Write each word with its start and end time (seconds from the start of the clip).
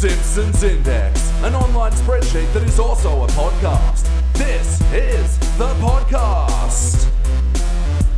Simpsons 0.00 0.62
Index, 0.62 1.30
an 1.42 1.54
online 1.54 1.92
spreadsheet 1.92 2.50
that 2.54 2.62
is 2.62 2.78
also 2.78 3.24
a 3.24 3.26
podcast. 3.26 4.08
This 4.32 4.80
is 4.94 5.38
the 5.58 5.68
podcast. 5.74 7.06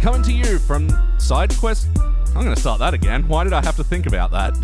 Coming 0.00 0.22
to 0.22 0.32
you 0.32 0.60
from 0.60 0.86
SideQuest. 1.18 1.88
I'm 2.36 2.44
going 2.44 2.54
to 2.54 2.60
start 2.60 2.78
that 2.78 2.94
again. 2.94 3.26
Why 3.26 3.42
did 3.42 3.52
I 3.52 3.64
have 3.64 3.74
to 3.74 3.82
think 3.82 4.06
about 4.06 4.30
that? 4.30 4.54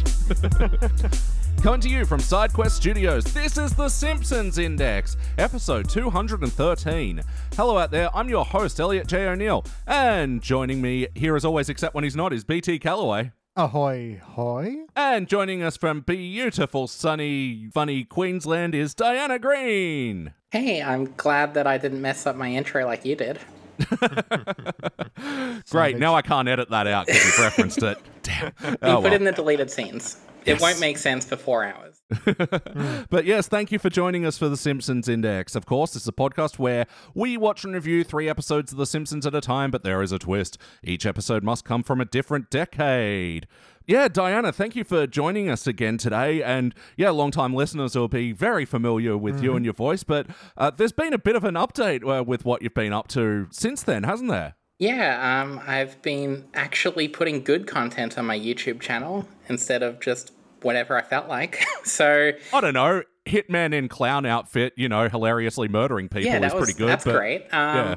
Coming 1.64 1.80
to 1.80 1.88
you 1.88 2.04
from 2.04 2.20
SideQuest 2.20 2.70
Studios, 2.70 3.24
this 3.24 3.58
is 3.58 3.74
The 3.74 3.88
Simpsons 3.88 4.58
Index, 4.58 5.16
episode 5.38 5.88
213. 5.88 7.20
Hello 7.56 7.78
out 7.78 7.90
there, 7.90 8.16
I'm 8.16 8.28
your 8.28 8.44
host, 8.44 8.78
Elliot 8.78 9.08
J. 9.08 9.26
O'Neill, 9.26 9.64
and 9.88 10.40
joining 10.40 10.80
me 10.80 11.08
here 11.16 11.34
as 11.34 11.44
always, 11.44 11.68
except 11.68 11.96
when 11.96 12.04
he's 12.04 12.14
not, 12.14 12.32
is 12.32 12.44
BT 12.44 12.78
Calloway. 12.78 13.32
Ahoy, 13.58 14.20
hoy. 14.22 14.84
And 14.94 15.26
joining 15.26 15.64
us 15.64 15.76
from 15.76 16.02
beautiful, 16.02 16.86
sunny, 16.86 17.68
funny 17.74 18.04
Queensland 18.04 18.72
is 18.72 18.94
Diana 18.94 19.40
Green. 19.40 20.32
Hey, 20.52 20.80
I'm 20.80 21.12
glad 21.16 21.54
that 21.54 21.66
I 21.66 21.76
didn't 21.76 22.00
mess 22.00 22.24
up 22.24 22.36
my 22.36 22.52
intro 22.52 22.86
like 22.86 23.04
you 23.04 23.16
did. 23.16 23.40
Great, 25.70 25.98
now 25.98 26.14
I 26.14 26.22
can't 26.22 26.46
edit 26.46 26.70
that 26.70 26.86
out 26.86 27.06
because 27.06 27.24
you've 27.24 27.38
referenced 27.40 27.82
it. 27.82 27.98
Damn. 28.22 28.52
You 28.62 28.76
Oh, 28.80 28.94
put 29.00 29.02
well. 29.02 29.06
it 29.06 29.12
in 29.14 29.24
the 29.24 29.32
deleted 29.32 29.72
scenes. 29.72 30.18
It 30.44 30.60
won't 30.60 30.78
make 30.78 30.96
sense 30.96 31.24
for 31.24 31.34
four 31.34 31.64
hours. 31.64 31.97
But 32.08 33.24
yes, 33.24 33.48
thank 33.48 33.70
you 33.70 33.78
for 33.78 33.90
joining 33.90 34.24
us 34.24 34.38
for 34.38 34.48
The 34.48 34.56
Simpsons 34.56 35.08
Index. 35.08 35.54
Of 35.54 35.66
course, 35.66 35.92
this 35.92 36.02
is 36.02 36.08
a 36.08 36.12
podcast 36.12 36.58
where 36.58 36.86
we 37.14 37.36
watch 37.36 37.64
and 37.64 37.74
review 37.74 38.04
three 38.04 38.28
episodes 38.28 38.72
of 38.72 38.78
The 38.78 38.86
Simpsons 38.86 39.26
at 39.26 39.34
a 39.34 39.40
time, 39.40 39.70
but 39.70 39.82
there 39.82 40.02
is 40.02 40.12
a 40.12 40.18
twist. 40.18 40.58
Each 40.82 41.04
episode 41.06 41.42
must 41.42 41.64
come 41.64 41.82
from 41.82 42.00
a 42.00 42.04
different 42.04 42.50
decade. 42.50 43.46
Yeah, 43.86 44.08
Diana, 44.08 44.52
thank 44.52 44.76
you 44.76 44.84
for 44.84 45.06
joining 45.06 45.48
us 45.48 45.66
again 45.66 45.96
today. 45.96 46.42
And 46.42 46.74
yeah, 46.96 47.10
long-time 47.10 47.54
listeners 47.54 47.94
will 47.96 48.08
be 48.08 48.32
very 48.32 48.66
familiar 48.66 49.16
with 49.16 49.42
you 49.42 49.56
and 49.56 49.64
your 49.64 49.74
voice, 49.74 50.02
but 50.02 50.26
uh, 50.58 50.70
there's 50.70 50.92
been 50.92 51.14
a 51.14 51.18
bit 51.18 51.36
of 51.36 51.44
an 51.44 51.54
update 51.54 52.06
uh, 52.06 52.22
with 52.22 52.44
what 52.44 52.60
you've 52.60 52.74
been 52.74 52.92
up 52.92 53.08
to 53.08 53.48
since 53.50 53.82
then, 53.82 54.02
hasn't 54.02 54.30
there? 54.30 54.56
Yeah, 54.78 55.42
um, 55.42 55.60
I've 55.66 56.00
been 56.02 56.44
actually 56.54 57.08
putting 57.08 57.42
good 57.42 57.66
content 57.66 58.16
on 58.16 58.26
my 58.26 58.38
YouTube 58.38 58.80
channel 58.80 59.26
instead 59.48 59.82
of 59.82 60.00
just 60.00 60.32
whatever 60.62 60.96
I 60.96 61.02
felt 61.02 61.28
like. 61.28 61.64
so 61.84 62.32
I 62.52 62.60
don't 62.60 62.74
know, 62.74 63.02
hitman 63.26 63.74
in 63.74 63.88
clown 63.88 64.26
outfit, 64.26 64.72
you 64.76 64.88
know, 64.88 65.08
hilariously 65.08 65.68
murdering 65.68 66.08
people 66.08 66.22
yeah, 66.22 66.36
is 66.36 66.40
that 66.42 66.54
was 66.54 66.64
pretty 66.64 66.78
good. 66.78 66.88
that's 66.88 67.04
but- 67.04 67.16
great. 67.16 67.42
Um, 67.52 67.76
yeah. 67.76 67.94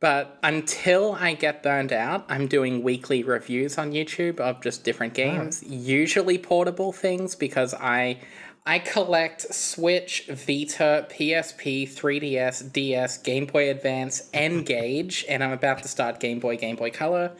But 0.00 0.38
until 0.42 1.12
I 1.12 1.34
get 1.34 1.62
burned 1.62 1.92
out, 1.92 2.24
I'm 2.30 2.46
doing 2.46 2.82
weekly 2.82 3.22
reviews 3.22 3.76
on 3.76 3.92
YouTube 3.92 4.40
of 4.40 4.62
just 4.62 4.82
different 4.82 5.12
games, 5.12 5.62
usually 5.62 6.38
portable 6.38 6.90
things 6.90 7.34
because 7.34 7.74
I 7.74 8.18
I 8.64 8.78
collect 8.78 9.52
Switch, 9.54 10.26
Vita, 10.28 11.06
PSP, 11.10 11.88
3DS, 11.88 12.72
DS, 12.72 13.18
Game 13.18 13.46
Boy 13.46 13.70
Advance, 13.70 14.30
N-Gage, 14.32 15.24
and 15.28 15.42
I'm 15.42 15.52
about 15.52 15.82
to 15.82 15.88
start 15.88 16.20
Game 16.20 16.40
Boy, 16.40 16.56
Game 16.56 16.76
Boy 16.76 16.90
Color. 16.90 17.32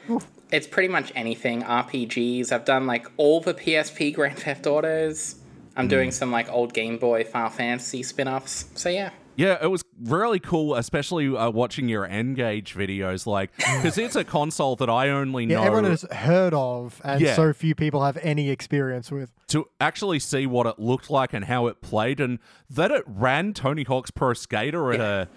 It's 0.53 0.67
pretty 0.67 0.89
much 0.89 1.12
anything. 1.15 1.62
RPGs. 1.62 2.53
I've 2.53 2.65
done 2.65 2.87
like 2.87 3.06
all 3.17 3.41
the 3.41 3.55
PSP 3.55 4.15
Grand 4.15 4.39
Theft 4.39 4.67
Autos. 4.67 5.37
I'm 5.77 5.89
doing 5.89 6.11
some 6.11 6.31
like 6.33 6.51
old 6.51 6.75
Game 6.75 6.98
Boy 6.98 7.25
Final 7.25 7.51
Fantasy 7.51 8.03
spin-offs. 8.03 8.67
So 8.75 8.89
yeah. 8.89 9.11
Yeah, 9.37 9.56
it 9.62 9.69
was 9.69 9.83
really 10.03 10.41
cool, 10.41 10.75
especially 10.75 11.34
uh, 11.34 11.48
watching 11.51 11.89
your 11.89 12.05
N-Gage 12.05 12.75
videos, 12.75 13.25
like 13.27 13.51
because 13.56 13.97
it's 13.97 14.17
a 14.17 14.25
console 14.25 14.77
that 14.77 14.91
I 14.91 15.09
only 15.09 15.45
Yeah, 15.45 15.56
know 15.59 15.62
everyone 15.62 15.84
has 15.91 16.03
heard 16.12 16.53
of, 16.53 17.01
and 17.05 17.23
Yeah. 17.23 17.37
so 17.37 17.53
few 17.55 17.75
people 17.75 18.05
have 18.05 18.19
any 18.21 18.51
experience 18.51 19.11
with. 19.11 19.31
to 19.48 19.67
actually 19.81 20.19
see 20.19 20.47
what 20.47 20.67
it 20.67 20.78
looked 20.78 21.09
like 21.09 21.33
and 21.33 21.47
how 21.47 21.69
it 21.69 21.81
played, 21.81 22.21
and 22.21 22.39
that 22.69 22.91
it 22.91 23.03
ran 23.06 23.55
Tony 23.55 23.84
Hawk's 23.84 24.11
Pro 24.11 24.34
Skater 24.34 24.93
at 24.93 25.00
a 25.00 25.28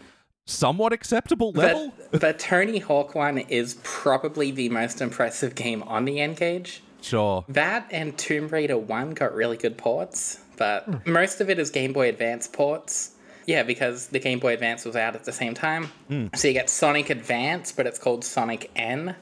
somewhat 0.46 0.94
acceptable 0.94 1.52
level. 1.52 1.94
But 2.12 2.22
the 2.22 2.34
Tony 2.34 2.78
Hawk 2.78 3.16
one 3.16 3.40
is 3.40 3.80
probably 3.84 4.52
the 4.52 4.70
most 4.70 5.02
impressive 5.02 5.56
game 5.56 5.82
on 5.84 6.06
the 6.06 6.20
N-Gage. 6.20 6.84
sure. 7.02 7.44
That 7.50 7.88
and 7.90 8.16
Tomb 8.18 8.50
Raider 8.50 8.78
1 8.78 9.12
got 9.12 9.34
really 9.34 9.58
good 9.58 9.80
ports, 9.80 10.40
but 10.58 10.84
hmm. 10.84 11.12
most 11.12 11.42
of 11.42 11.50
it 11.50 11.58
is 11.58 11.72
Game 11.72 11.92
Boy 11.92 12.10
Advance 12.10 12.48
ports. 12.48 13.16
Yeah, 13.48 13.64
because 13.64 14.08
the 14.08 14.20
Game 14.20 14.40
Boy 14.40 14.54
Advance 14.54 14.86
was 14.86 14.96
out 14.96 15.16
at 15.16 15.24
the 15.26 15.34
same 15.34 15.54
time. 15.54 15.86
Hmm. 16.08 16.28
So 16.36 16.48
you 16.48 16.54
get 16.54 16.70
Sonic 16.70 17.10
Advance, 17.10 17.72
but 17.72 17.88
it's 17.88 18.00
called 18.00 18.24
Sonic 18.24 18.70
N. 18.76 19.16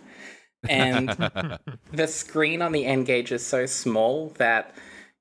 And 0.68 1.10
the 1.94 2.08
screen 2.08 2.62
on 2.62 2.72
the 2.72 2.86
N-Gage 2.86 3.32
is 3.32 3.46
so 3.46 3.66
small 3.66 4.30
that 4.38 4.76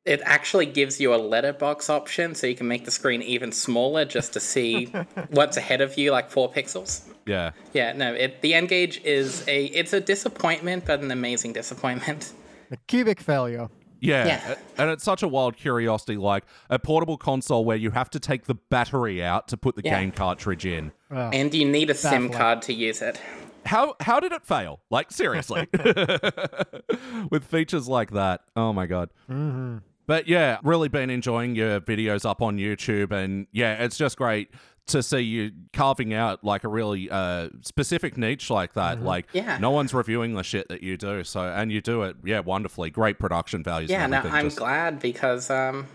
it 0.07 0.21
actually 0.25 0.67
gives 0.67 0.99
you 1.01 1.15
a 1.15 1.17
letterbox 1.17 1.91
option 1.91 2.35
so 2.35 2.47
you 2.47 2.55
can 2.55 2.67
make 2.69 2.85
the 2.85 2.91
screen 2.91 3.23
even 3.23 3.53
smaller 3.53 4.05
just 4.05 4.33
to 4.33 4.41
see 4.41 4.87
what's 5.31 5.57
ahead 5.57 5.81
of 5.81 5.97
you, 5.99 6.11
like 6.11 6.31
four 6.31 6.51
pixels. 6.51 7.03
Yeah. 7.27 7.51
Yeah, 7.75 7.93
no, 7.93 8.15
it, 8.15 8.41
the 8.41 8.55
N-Gage 8.55 9.03
is 9.05 9.47
a 9.47 9.67
it's 9.67 9.93
a 9.93 10.01
disappointment, 10.01 10.87
but 10.87 11.01
an 11.01 11.11
amazing 11.11 11.53
disappointment. 11.53 12.33
A 12.71 12.77
cubic 12.89 13.21
failure. 13.21 13.69
Yeah. 14.03 14.27
Yeah. 14.27 14.55
and 14.79 14.89
it's 14.91 15.05
such 15.05 15.23
a 15.23 15.29
wild 15.29 15.57
curiosity, 15.59 16.17
like 16.17 16.45
a 16.71 16.79
portable 16.79 17.19
console 17.19 17.67
where 17.67 17.77
you 17.77 17.91
have 17.91 18.09
to 18.11 18.19
take 18.19 18.45
the 18.45 18.55
battery 18.55 19.23
out 19.23 19.49
to 19.49 19.59
put 19.59 19.77
the 19.77 19.83
Yeah. 19.85 20.01
game 20.01 20.11
cartridge 20.13 20.65
in. 20.65 20.93
And 21.11 21.53
you 21.53 21.67
need 21.69 21.91
a 21.91 21.95
SIM 21.95 22.29
Baffling. 22.29 22.33
card 22.33 22.63
to 22.63 22.73
use 22.73 23.03
it. 23.03 23.21
How 23.67 23.95
how 24.01 24.19
did 24.21 24.33
it 24.33 24.47
fail? 24.47 24.81
Like 24.89 25.11
seriously, 25.13 25.69
with 27.31 27.45
features 27.45 27.89
like 27.89 28.13
that. 28.13 28.41
Oh 28.57 28.73
my 28.73 28.87
god. 28.87 29.11
Mm-hmm. 29.31 29.79
But 30.11 30.27
yeah, 30.27 30.59
really 30.65 30.89
been 30.89 31.09
enjoying 31.09 31.55
your 31.55 31.81
videos 31.81 32.29
up 32.29 32.43
on 32.43 32.57
YouTube, 32.57 33.13
and 33.13 33.47
yeah, 33.53 33.85
it's 33.85 33.97
just 33.97 34.17
great 34.17 34.49
to 34.89 35.05
see 35.05 35.21
you 35.21 35.53
carving 35.73 36.13
out 36.13 36.43
like 36.43 36.65
a 36.65 36.69
really 36.69 37.09
uh, 37.09 37.49
specific 37.61 38.17
niche 38.17 38.51
like 38.51 38.73
that. 38.73 39.05
Like, 39.05 39.29
Yeah. 39.33 39.59
no 39.59 39.71
one's 39.71 39.95
reviewing 39.95 40.35
the 40.35 40.43
shit 40.43 40.69
that 40.69 40.83
you 40.83 40.97
do. 40.97 41.23
So, 41.23 41.43
and 41.43 41.71
you 41.71 41.81
do 41.81 42.03
it, 42.03 42.17
yeah, 42.25 42.41
wonderfully. 42.41 42.91
Great 42.91 43.21
production 43.21 43.63
values. 43.63 43.89
Yeah, 43.89 44.03
and 44.03 44.11
no. 44.11 44.19
I'm 44.19 44.47
Just- 44.47 44.57
glad 44.59 44.99
because 44.99 45.49
um, 45.49 45.87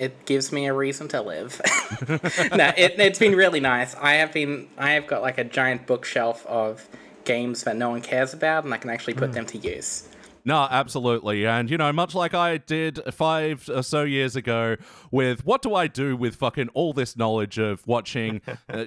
it 0.00 0.26
gives 0.26 0.50
me 0.50 0.66
a 0.66 0.74
reason 0.74 1.06
to 1.10 1.22
live. 1.22 1.60
no, 2.08 2.72
it, 2.76 2.98
it's 2.98 3.20
been 3.20 3.36
really 3.36 3.60
nice. 3.60 3.94
I 3.94 4.14
have 4.14 4.32
been, 4.32 4.66
I 4.76 4.94
have 4.94 5.06
got 5.06 5.22
like 5.22 5.38
a 5.38 5.44
giant 5.44 5.86
bookshelf 5.86 6.44
of 6.46 6.88
games 7.24 7.62
that 7.62 7.76
no 7.76 7.90
one 7.90 8.00
cares 8.00 8.34
about, 8.34 8.64
and 8.64 8.74
I 8.74 8.78
can 8.78 8.90
actually 8.90 9.14
put 9.14 9.32
them 9.32 9.46
to 9.46 9.58
use. 9.58 10.08
No, 10.46 10.68
absolutely. 10.70 11.46
And, 11.46 11.70
you 11.70 11.78
know, 11.78 11.90
much 11.92 12.14
like 12.14 12.34
I 12.34 12.58
did 12.58 13.00
five 13.14 13.68
or 13.72 13.82
so 13.82 14.02
years 14.02 14.36
ago 14.36 14.76
with 15.10 15.44
what 15.46 15.62
do 15.62 15.74
I 15.74 15.86
do 15.86 16.16
with 16.16 16.36
fucking 16.36 16.68
all 16.74 16.92
this 16.92 17.16
knowledge 17.16 17.58
of 17.58 17.86
watching, 17.86 18.42
uh, 18.68 18.84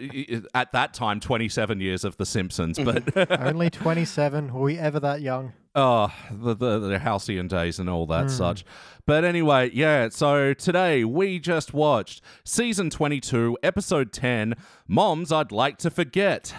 at 0.54 0.72
that 0.74 0.94
time, 0.94 1.20
27 1.20 1.82
years 1.82 2.04
of 2.04 2.18
The 2.18 2.26
Simpsons. 2.28 2.78
But, 2.78 3.32
Only 3.42 3.70
27. 3.72 4.54
Were 4.54 4.62
we 4.62 4.78
ever 4.78 5.00
that 5.00 5.22
young? 5.22 5.54
oh, 5.76 6.12
the, 6.32 6.56
the, 6.56 6.80
the 6.80 7.00
halcyon 7.00 7.48
days 7.48 7.78
and 7.78 7.88
all 7.88 8.08
that 8.08 8.32
such. 8.32 8.66
But 9.06 9.24
anyway, 9.24 9.70
yeah, 9.72 10.10
so 10.10 10.54
today 10.56 11.04
we 11.04 11.38
just 11.38 11.72
watched 11.72 12.22
season 12.44 12.90
22, 12.90 13.60
episode 13.62 14.12
10, 14.12 14.56
Moms 14.88 15.32
I'd 15.32 15.52
Like 15.52 15.78
to 15.80 15.90
Forget. 15.90 16.54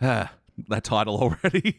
That 0.68 0.84
title 0.84 1.16
already. 1.16 1.76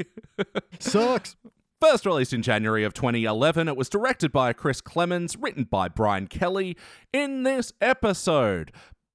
Sucks. 0.80 1.36
First 1.84 2.06
released 2.06 2.32
in 2.32 2.42
January 2.42 2.86
of 2.86 2.94
2011, 2.94 3.68
it 3.68 3.76
was 3.76 3.90
directed 3.90 4.32
by 4.32 4.54
Chris 4.54 4.80
Clements, 4.80 5.36
written 5.36 5.66
by 5.66 5.90
Brian 5.90 6.28
Kelly. 6.28 6.78
In 7.12 7.44
this 7.44 7.74
episode, 7.82 8.72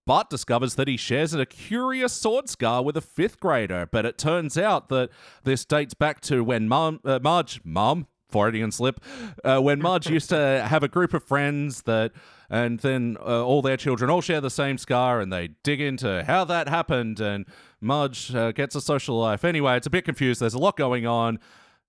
Bart 0.06 0.28
discovers 0.28 0.74
that 0.74 0.86
he 0.86 0.98
shares 0.98 1.32
a 1.32 1.46
curious 1.46 2.12
sword 2.12 2.46
scar 2.50 2.84
with 2.84 2.94
a 2.98 3.00
fifth 3.00 3.40
grader, 3.40 3.88
but 3.90 4.04
it 4.04 4.18
turns 4.18 4.58
out 4.58 4.90
that 4.90 5.08
this 5.44 5.64
dates 5.64 5.94
back 5.94 6.20
to 6.20 6.44
when 6.44 6.68
Mom, 6.68 7.00
uh, 7.06 7.18
Marge, 7.22 7.62
Mom, 7.64 8.06
Freudian 8.28 8.70
slip, 8.70 9.00
uh, 9.46 9.60
when 9.60 9.80
Marge 9.80 10.10
used 10.10 10.28
to 10.28 10.62
have 10.68 10.82
a 10.82 10.88
group 10.88 11.14
of 11.14 11.24
friends 11.24 11.84
that, 11.84 12.12
and 12.50 12.80
then 12.80 13.16
uh, 13.20 13.46
all 13.46 13.62
their 13.62 13.78
children 13.78 14.10
all 14.10 14.20
share 14.20 14.42
the 14.42 14.50
same 14.50 14.76
scar, 14.76 15.22
and 15.22 15.32
they 15.32 15.48
dig 15.62 15.80
into 15.80 16.22
how 16.24 16.44
that 16.44 16.68
happened, 16.68 17.18
and 17.18 17.46
Marge 17.80 18.34
uh, 18.34 18.52
gets 18.52 18.74
a 18.74 18.82
social 18.82 19.18
life. 19.18 19.42
Anyway, 19.42 19.74
it's 19.78 19.86
a 19.86 19.90
bit 19.90 20.04
confused. 20.04 20.42
There's 20.42 20.52
a 20.52 20.58
lot 20.58 20.76
going 20.76 21.06
on. 21.06 21.38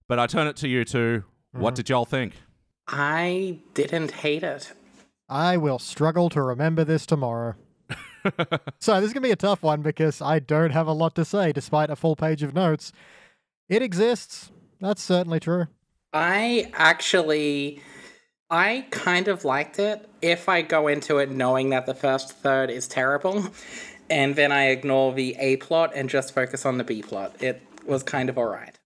But 0.09 0.17
I 0.17 0.25
turn 0.25 0.47
it 0.47 0.55
to 0.57 0.67
you 0.67 0.83
two. 0.83 1.23
What 1.51 1.69
mm-hmm. 1.69 1.75
did 1.75 1.89
y'all 1.89 2.03
think? 2.03 2.33
I 2.87 3.59
didn't 3.75 4.09
hate 4.09 4.41
it. 4.41 4.73
I 5.29 5.55
will 5.55 5.77
struggle 5.77 6.29
to 6.29 6.41
remember 6.41 6.83
this 6.83 7.05
tomorrow. 7.05 7.53
so 8.79 8.95
this 8.99 9.07
is 9.07 9.13
going 9.13 9.21
to 9.21 9.21
be 9.21 9.31
a 9.31 9.35
tough 9.35 9.61
one 9.61 9.83
because 9.83 10.19
I 10.19 10.39
don't 10.39 10.71
have 10.71 10.87
a 10.87 10.93
lot 10.93 11.13
to 11.15 11.23
say 11.23 11.51
despite 11.51 11.91
a 11.91 11.95
full 11.95 12.15
page 12.15 12.41
of 12.41 12.55
notes. 12.55 12.91
It 13.69 13.83
exists. 13.83 14.51
That's 14.81 15.03
certainly 15.03 15.39
true. 15.39 15.67
I 16.11 16.71
actually, 16.73 17.83
I 18.49 18.87
kind 18.89 19.27
of 19.27 19.45
liked 19.45 19.77
it 19.77 20.09
if 20.23 20.49
I 20.49 20.63
go 20.63 20.87
into 20.87 21.19
it 21.19 21.29
knowing 21.29 21.69
that 21.69 21.85
the 21.85 21.93
first 21.93 22.31
third 22.31 22.71
is 22.71 22.87
terrible, 22.87 23.45
and 24.09 24.35
then 24.35 24.51
I 24.51 24.69
ignore 24.69 25.13
the 25.13 25.35
A 25.37 25.57
plot 25.57 25.91
and 25.93 26.09
just 26.09 26.33
focus 26.33 26.65
on 26.65 26.79
the 26.79 26.83
B 26.83 27.03
plot. 27.03 27.35
It 27.43 27.61
was 27.85 28.01
kind 28.01 28.27
of 28.27 28.39
alright. 28.39 28.78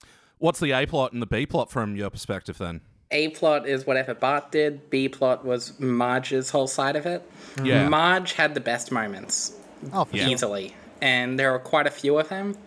What's 0.43 0.59
the 0.59 0.73
A 0.73 0.85
plot 0.85 1.13
and 1.13 1.21
the 1.21 1.25
B 1.25 1.45
plot 1.45 1.71
from 1.71 1.95
your 1.95 2.09
perspective 2.09 2.57
then? 2.57 2.81
A 3.11 3.29
plot 3.29 3.65
is 3.65 3.87
whatever 3.87 4.13
Bart 4.13 4.51
did. 4.51 4.89
B 4.89 5.07
plot 5.07 5.45
was 5.45 5.79
Marge's 5.79 6.49
whole 6.49 6.67
side 6.67 6.97
of 6.97 7.05
it. 7.05 7.21
Hmm. 7.55 7.65
Yeah. 7.65 7.87
Marge 7.87 8.33
had 8.33 8.53
the 8.53 8.59
best 8.59 8.91
moments 8.91 9.53
Oh, 9.93 10.03
for 10.03 10.17
Yeah. 10.17 10.23
sure. 10.23 10.33
easily, 10.33 10.75
and 11.01 11.39
there 11.39 11.53
are 11.53 11.59
quite 11.59 11.87
a 11.87 11.89
few 11.89 12.19
of 12.19 12.27
them. 12.27 12.57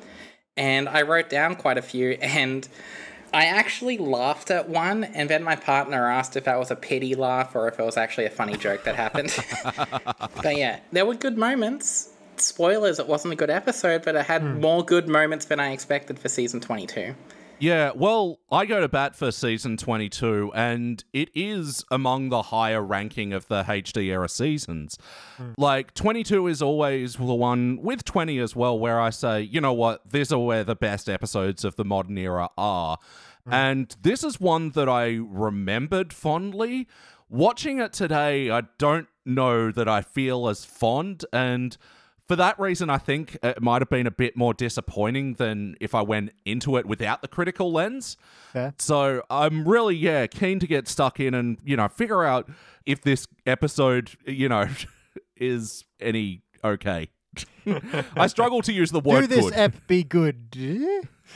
And 0.57 0.89
I 0.89 1.03
wrote 1.03 1.29
down 1.29 1.55
quite 1.55 1.77
a 1.77 1.83
few, 1.83 2.13
and 2.23 2.67
I 3.35 3.45
actually 3.45 3.99
laughed 3.99 4.51
at 4.51 4.71
one, 4.71 5.05
and 5.05 5.29
then 5.29 5.43
my 5.43 5.55
partner 5.55 6.11
asked 6.11 6.35
if 6.35 6.45
that 6.45 6.59
was 6.59 6.71
a 6.71 6.77
pity 6.77 7.15
laugh 7.15 7.55
or 7.55 7.69
if 7.69 7.79
it 7.79 7.85
was 7.85 7.99
actually 7.99 8.25
a 8.25 8.31
funny 8.31 8.57
joke 8.57 8.85
that 8.85 8.95
happened. 8.95 9.37
but 10.43 10.57
yeah, 10.57 10.79
there 10.93 11.05
were 11.05 11.15
good 11.15 11.37
moments. 11.37 12.09
Spoilers, 12.39 12.99
it 12.99 13.07
wasn't 13.07 13.35
a 13.35 13.37
good 13.37 13.51
episode, 13.51 14.03
but 14.03 14.15
it 14.15 14.25
had 14.25 14.41
hmm. 14.41 14.63
more 14.63 14.83
good 14.83 15.09
moments 15.11 15.45
than 15.45 15.61
I 15.61 15.73
expected 15.73 16.19
for 16.19 16.31
season 16.31 16.63
22. 16.63 17.15
Yeah, 17.59 17.93
well, 17.95 18.41
I 18.51 18.67
go 18.67 18.81
to 18.81 18.89
bat 18.89 19.17
for 19.17 19.33
season 19.33 19.77
22, 19.77 20.53
and 20.55 21.03
it 21.13 21.31
is 21.35 21.85
among 21.91 22.29
the 22.29 22.43
higher 22.43 22.83
ranking 22.83 23.33
of 23.33 23.49
the 23.49 23.63
HD 23.63 24.05
era 24.07 24.29
seasons. 24.29 24.99
Hmm. 25.37 25.53
Like, 25.57 25.95
22 25.95 26.49
is 26.49 26.61
always 26.61 27.15
the 27.15 27.25
one, 27.25 27.81
with 27.81 28.05
20 28.05 28.39
as 28.39 28.55
well, 28.55 28.79
where 28.79 29.01
I 29.01 29.11
say, 29.11 29.41
you 29.41 29.61
know 29.61 29.73
what, 29.73 30.11
these 30.11 30.33
are 30.33 30.39
where 30.39 30.65
the 30.65 30.77
best 30.77 31.09
episodes 31.09 31.65
of 31.65 31.77
the 31.77 31.85
modern 31.85 32.19
era 32.19 32.51
are. 32.59 32.99
Hmm. 33.47 33.53
And 33.53 33.97
this 34.03 34.23
is 34.23 34.39
one 34.41 34.71
that 34.71 34.89
I 34.89 35.19
remembered 35.23 36.13
fondly. 36.13 36.87
Watching 37.29 37.81
it 37.81 37.93
today, 37.93 38.51
I 38.51 38.63
don't 38.79 39.09
know 39.25 39.71
that 39.73 39.89
I 39.89 40.03
feel 40.03 40.49
as 40.49 40.65
fond, 40.65 41.25
and 41.33 41.77
for 42.27 42.37
that 42.37 42.59
reason, 42.59 42.91
I 42.91 42.99
think 42.99 43.39
it 43.43 43.63
might 43.63 43.83
have 43.83 43.89
been 43.89 44.07
a 44.07 44.11
bit 44.11 44.37
more 44.37 44.53
disappointing 44.53 45.35
than 45.35 45.77
if 45.81 45.95
I 45.95 46.03
went 46.03 46.33
into 46.45 46.77
it 46.77 46.87
without 46.87 47.23
the 47.23 47.29
critical 47.29 47.73
lens. 47.73 48.17
Yeah. 48.55 48.73
So 48.79 49.23
I'm 49.31 49.67
really, 49.67 49.95
yeah, 49.97 50.27
keen 50.27 50.59
to 50.59 50.67
get 50.67 50.89
stuck 50.89 51.21
in 51.21 51.35
and, 51.35 51.59
you 51.65 51.77
know, 51.77 51.89
figure 51.89 52.25
out 52.25 52.49
if 52.85 53.03
this 53.03 53.27
episode, 53.47 54.11
you 54.27 54.49
know, 54.49 54.67
is 55.37 55.85
any 56.01 56.43
okay. 56.65 57.11
I 58.17 58.27
struggle 58.29 58.63
to 58.63 58.73
use 58.73 58.91
the 58.91 59.01
word 59.01 59.23
Do 59.23 59.27
this 59.27 59.45
good. 59.51 59.55
ep 59.55 59.87
be 59.87 60.03
good? 60.03 60.57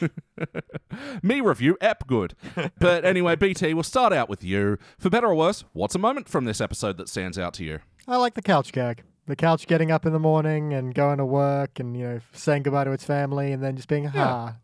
Me 1.22 1.40
review 1.40 1.76
ep 1.80 2.06
good. 2.06 2.34
But 2.78 3.04
anyway, 3.04 3.36
BT, 3.36 3.74
we'll 3.74 3.82
start 3.82 4.12
out 4.12 4.28
with 4.28 4.42
you. 4.42 4.78
For 4.98 5.10
better 5.10 5.26
or 5.26 5.34
worse, 5.34 5.64
what's 5.72 5.94
a 5.94 5.98
moment 5.98 6.28
from 6.28 6.46
this 6.46 6.60
episode 6.60 6.96
that 6.96 7.08
stands 7.08 7.38
out 7.38 7.52
to 7.54 7.64
you? 7.64 7.80
I 8.08 8.16
like 8.16 8.34
the 8.34 8.42
couch 8.42 8.72
gag. 8.72 9.02
The 9.30 9.36
couch 9.36 9.68
getting 9.68 9.92
up 9.92 10.04
in 10.04 10.12
the 10.12 10.18
morning 10.18 10.74
and 10.74 10.92
going 10.92 11.18
to 11.18 11.24
work 11.24 11.78
and, 11.78 11.96
you 11.96 12.04
know, 12.04 12.20
saying 12.32 12.64
goodbye 12.64 12.82
to 12.82 12.90
its 12.90 13.04
family 13.04 13.52
and 13.52 13.62
then 13.62 13.76
just 13.76 13.86
being, 13.86 14.06
ha. 14.06 14.56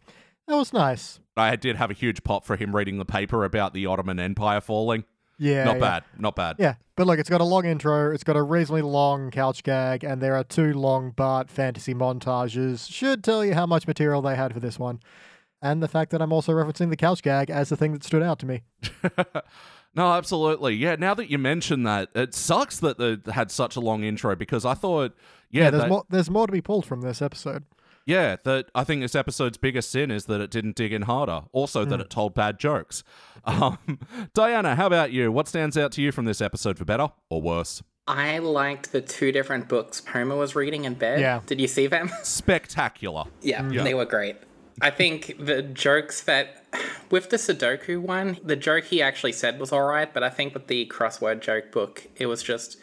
That 0.48 0.56
was 0.56 0.72
nice. 0.72 1.20
I 1.36 1.54
did 1.54 1.76
have 1.76 1.88
a 1.88 1.94
huge 1.94 2.24
pop 2.24 2.44
for 2.44 2.56
him 2.56 2.74
reading 2.74 2.98
the 2.98 3.04
paper 3.04 3.44
about 3.44 3.74
the 3.74 3.86
Ottoman 3.86 4.18
Empire 4.18 4.60
falling. 4.60 5.04
Yeah. 5.38 5.62
Not 5.62 5.76
yeah. 5.76 5.80
bad. 5.80 6.04
Not 6.18 6.34
bad. 6.34 6.56
Yeah, 6.58 6.74
but 6.96 7.06
look, 7.06 7.20
it's 7.20 7.30
got 7.30 7.40
a 7.40 7.44
long 7.44 7.64
intro, 7.64 8.12
it's 8.12 8.24
got 8.24 8.34
a 8.34 8.42
reasonably 8.42 8.82
long 8.82 9.30
couch 9.30 9.62
gag, 9.62 10.02
and 10.02 10.20
there 10.20 10.34
are 10.34 10.42
two 10.42 10.72
long 10.72 11.12
Bart 11.12 11.48
fantasy 11.48 11.94
montages. 11.94 12.90
Should 12.90 13.22
tell 13.22 13.44
you 13.44 13.54
how 13.54 13.66
much 13.66 13.86
material 13.86 14.20
they 14.20 14.34
had 14.34 14.52
for 14.52 14.58
this 14.58 14.80
one. 14.80 14.98
And 15.62 15.80
the 15.80 15.88
fact 15.88 16.10
that 16.10 16.20
I'm 16.20 16.32
also 16.32 16.52
referencing 16.52 16.90
the 16.90 16.96
couch 16.96 17.22
gag 17.22 17.50
as 17.50 17.68
the 17.68 17.76
thing 17.76 17.92
that 17.92 18.02
stood 18.02 18.22
out 18.22 18.40
to 18.40 18.46
me. 18.46 18.62
No, 19.96 20.12
absolutely. 20.12 20.74
Yeah, 20.74 20.94
now 20.96 21.14
that 21.14 21.30
you 21.30 21.38
mention 21.38 21.82
that, 21.84 22.10
it 22.14 22.34
sucks 22.34 22.78
that 22.80 22.98
they 22.98 23.16
had 23.32 23.50
such 23.50 23.76
a 23.76 23.80
long 23.80 24.04
intro 24.04 24.36
because 24.36 24.64
I 24.66 24.74
thought, 24.74 25.14
yeah, 25.50 25.64
Yeah, 25.64 25.70
there's 25.70 25.82
that- 25.84 25.88
more 25.88 26.04
there's 26.10 26.30
more 26.30 26.46
to 26.46 26.52
be 26.52 26.60
pulled 26.60 26.84
from 26.86 27.00
this 27.00 27.22
episode. 27.22 27.64
yeah, 28.04 28.36
that 28.44 28.70
I 28.74 28.84
think 28.84 29.00
this 29.00 29.14
episode's 29.14 29.56
biggest 29.58 29.90
sin 29.90 30.10
is 30.10 30.26
that 30.26 30.40
it 30.40 30.50
didn't 30.50 30.76
dig 30.76 30.92
in 30.92 31.02
harder. 31.02 31.42
Also, 31.52 31.82
Hmm. 31.84 31.90
that 31.90 32.00
it 32.00 32.10
told 32.10 32.34
bad 32.34 32.58
jokes. 32.60 33.02
Um, 33.44 33.78
Diana, 34.34 34.74
how 34.76 34.86
about 34.86 35.12
you? 35.12 35.32
What 35.32 35.48
stands 35.48 35.76
out 35.78 35.92
to 35.92 36.02
you 36.02 36.12
from 36.12 36.24
this 36.26 36.40
episode 36.40 36.78
for 36.78 36.84
better 36.84 37.08
or 37.30 37.40
worse? 37.40 37.82
I 38.08 38.38
liked 38.38 38.92
the 38.92 39.00
two 39.00 39.32
different 39.32 39.68
books 39.68 40.02
Homer 40.12 40.36
was 40.36 40.54
reading 40.54 40.84
in 40.84 40.94
bed. 40.94 41.20
Yeah. 41.20 41.40
Did 41.46 41.60
you 41.60 41.66
see 41.66 41.86
them? 41.88 42.10
Spectacular. 42.22 43.24
Yeah, 43.42 43.62
they 43.62 43.94
were 43.94 44.04
great. 44.04 44.36
I 44.80 44.90
think 44.90 45.36
the 45.40 45.62
jokes 45.62 46.20
that 46.24 46.65
with 47.10 47.30
the 47.30 47.36
Sudoku 47.36 47.98
one, 48.00 48.38
the 48.44 48.56
joke 48.56 48.84
he 48.84 49.02
actually 49.02 49.32
said 49.32 49.58
was 49.60 49.72
all 49.72 49.84
right, 49.84 50.12
but 50.12 50.22
I 50.22 50.30
think 50.30 50.54
with 50.54 50.66
the 50.66 50.86
crossword 50.86 51.40
joke 51.40 51.72
book, 51.72 52.06
it 52.16 52.26
was 52.26 52.42
just 52.42 52.76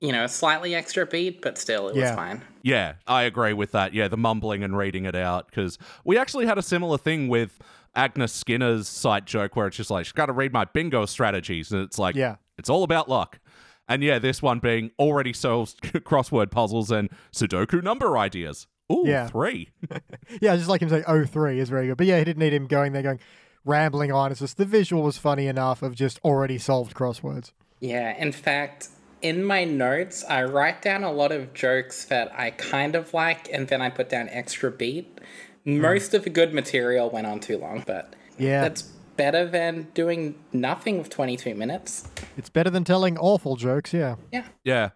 you 0.00 0.12
know 0.12 0.24
a 0.24 0.28
slightly 0.28 0.74
extra 0.74 1.06
beat, 1.06 1.42
but 1.42 1.58
still 1.58 1.88
it 1.88 1.96
was 1.96 2.10
fine. 2.12 2.42
Yeah, 2.62 2.94
I 3.06 3.22
agree 3.22 3.52
with 3.52 3.72
that. 3.72 3.92
Yeah, 3.94 4.08
the 4.08 4.16
mumbling 4.16 4.62
and 4.62 4.76
reading 4.76 5.04
it 5.04 5.14
out 5.14 5.46
because 5.46 5.78
we 6.04 6.16
actually 6.18 6.46
had 6.46 6.58
a 6.58 6.62
similar 6.62 6.98
thing 6.98 7.28
with 7.28 7.58
Agnes 7.94 8.32
Skinner's 8.32 8.88
sight 8.88 9.24
joke 9.24 9.56
where 9.56 9.66
it's 9.66 9.76
just 9.76 9.90
like 9.90 10.06
she's 10.06 10.12
got 10.12 10.26
to 10.26 10.32
read 10.32 10.52
my 10.52 10.64
bingo 10.64 11.06
strategies, 11.06 11.72
and 11.72 11.82
it's 11.82 11.98
like 11.98 12.14
Yeah. 12.14 12.36
it's 12.58 12.70
all 12.70 12.82
about 12.82 13.08
luck. 13.08 13.40
And 13.88 14.04
yeah, 14.04 14.20
this 14.20 14.40
one 14.40 14.60
being 14.60 14.92
already 15.00 15.32
solves 15.32 15.74
crossword 15.82 16.52
puzzles 16.52 16.92
and 16.92 17.10
Sudoku 17.32 17.82
number 17.82 18.16
ideas. 18.16 18.68
Ooh, 18.90 19.04
Yeah. 19.06 19.26
three. 19.28 19.68
Yeah, 20.40 20.54
just 20.56 20.68
like 20.68 20.80
him 20.80 20.88
saying 20.88 21.04
"oh 21.08 21.24
three 21.24 21.58
is 21.58 21.68
very 21.68 21.88
good. 21.88 21.96
But 21.96 22.06
yeah, 22.06 22.18
he 22.18 22.24
didn't 22.24 22.38
need 22.38 22.52
him 22.52 22.66
going 22.66 22.92
there 22.92 23.02
going 23.02 23.20
rambling 23.64 24.12
on. 24.12 24.30
It's 24.30 24.40
just 24.40 24.56
the 24.56 24.64
visual 24.64 25.02
was 25.02 25.18
funny 25.18 25.46
enough 25.48 25.82
of 25.82 25.94
just 25.94 26.18
already 26.24 26.56
solved 26.58 26.94
crosswords. 26.94 27.52
Yeah, 27.80 28.16
in 28.16 28.32
fact, 28.32 28.88
in 29.22 29.44
my 29.44 29.64
notes, 29.64 30.24
I 30.28 30.44
write 30.44 30.82
down 30.82 31.02
a 31.04 31.10
lot 31.12 31.32
of 31.32 31.52
jokes 31.52 32.04
that 32.06 32.32
I 32.38 32.50
kind 32.52 32.94
of 32.94 33.12
like, 33.12 33.52
and 33.52 33.68
then 33.68 33.82
I 33.82 33.90
put 33.90 34.08
down 34.08 34.28
extra 34.30 34.70
beat. 34.70 35.20
Hmm. 35.64 35.80
Most 35.80 36.14
of 36.14 36.24
the 36.24 36.30
good 36.30 36.54
material 36.54 37.10
went 37.10 37.26
on 37.26 37.40
too 37.40 37.58
long, 37.58 37.82
but 37.86 38.14
Yeah. 38.38 38.62
that's 38.62 38.82
better 39.16 39.46
than 39.46 39.88
doing 39.92 40.36
nothing 40.52 40.96
with 40.96 41.10
22 41.10 41.54
minutes. 41.54 42.08
It's 42.38 42.48
better 42.48 42.70
than 42.70 42.84
telling 42.84 43.18
awful 43.18 43.56
jokes, 43.56 43.92
yeah. 43.92 44.14
Yeah. 44.32 44.44
Yeah. 44.64 44.90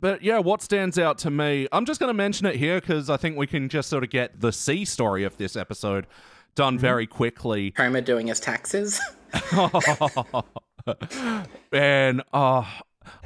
But 0.00 0.22
yeah, 0.22 0.38
what 0.38 0.62
stands 0.62 0.98
out 0.98 1.18
to 1.18 1.30
me, 1.30 1.68
I'm 1.72 1.84
just 1.84 2.00
going 2.00 2.08
to 2.08 2.14
mention 2.14 2.46
it 2.46 2.56
here 2.56 2.80
because 2.80 3.10
I 3.10 3.16
think 3.16 3.36
we 3.36 3.46
can 3.46 3.68
just 3.68 3.88
sort 3.88 4.02
of 4.04 4.10
get 4.10 4.40
the 4.40 4.52
C 4.52 4.84
story 4.84 5.24
of 5.24 5.36
this 5.36 5.56
episode 5.56 6.06
done 6.54 6.78
very 6.78 7.06
quickly. 7.06 7.74
Homer 7.76 8.00
doing 8.00 8.26
his 8.28 8.40
taxes. 8.40 9.00
And 11.72 12.22
uh, 12.32 12.64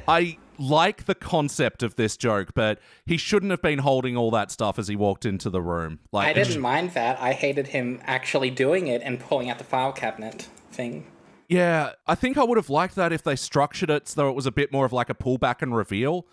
I 0.07 0.37
like 0.57 1.05
the 1.05 1.15
concept 1.15 1.83
of 1.83 1.95
this 1.95 2.17
joke, 2.17 2.49
but 2.53 2.79
he 3.05 3.17
shouldn't 3.17 3.51
have 3.51 3.61
been 3.61 3.79
holding 3.79 4.15
all 4.15 4.31
that 4.31 4.51
stuff 4.51 4.77
as 4.77 4.87
he 4.87 4.95
walked 4.95 5.25
into 5.25 5.49
the 5.49 5.61
room. 5.61 5.99
Like, 6.11 6.27
I 6.27 6.33
didn't 6.33 6.61
mind 6.61 6.91
that. 6.91 7.19
I 7.19 7.33
hated 7.33 7.67
him 7.67 8.01
actually 8.03 8.51
doing 8.51 8.87
it 8.87 9.01
and 9.03 9.19
pulling 9.19 9.49
out 9.49 9.57
the 9.57 9.63
file 9.63 9.91
cabinet 9.91 10.47
thing. 10.71 11.05
Yeah, 11.47 11.91
I 12.07 12.15
think 12.15 12.37
I 12.37 12.43
would 12.43 12.57
have 12.57 12.69
liked 12.69 12.95
that 12.95 13.11
if 13.13 13.23
they 13.23 13.35
structured 13.35 13.89
it 13.89 14.07
so 14.07 14.29
it 14.29 14.35
was 14.35 14.45
a 14.45 14.51
bit 14.51 14.71
more 14.71 14.85
of 14.85 14.93
like 14.93 15.09
a 15.09 15.13
pullback 15.15 15.61
and 15.61 15.75
reveal. 15.75 16.25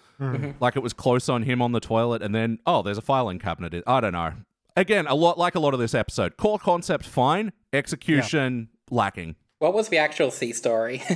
Like 0.61 0.77
it 0.77 0.83
was 0.83 0.93
close 0.93 1.29
on 1.29 1.43
him 1.43 1.61
on 1.61 1.73
the 1.73 1.81
toilet, 1.81 2.23
and 2.23 2.33
then, 2.35 2.59
oh, 2.67 2.83
there's 2.83 2.99
a 2.99 3.03
filing 3.03 3.39
cabinet. 3.41 3.83
I 3.87 4.01
don't 4.01 4.13
know. 4.13 4.33
Again, 4.77 5.07
a 5.09 5.15
lot 5.15 5.37
like 5.39 5.55
a 5.57 5.61
lot 5.61 5.75
of 5.75 5.81
this 5.81 5.95
episode. 5.95 6.37
Core 6.37 6.59
concept 6.59 7.05
fine, 7.05 7.53
execution 7.73 8.69
lacking. 8.91 9.37
What 9.59 9.75
was 9.75 9.89
the 9.89 9.99
actual 9.99 10.31
C 10.31 10.53
story? 10.53 11.03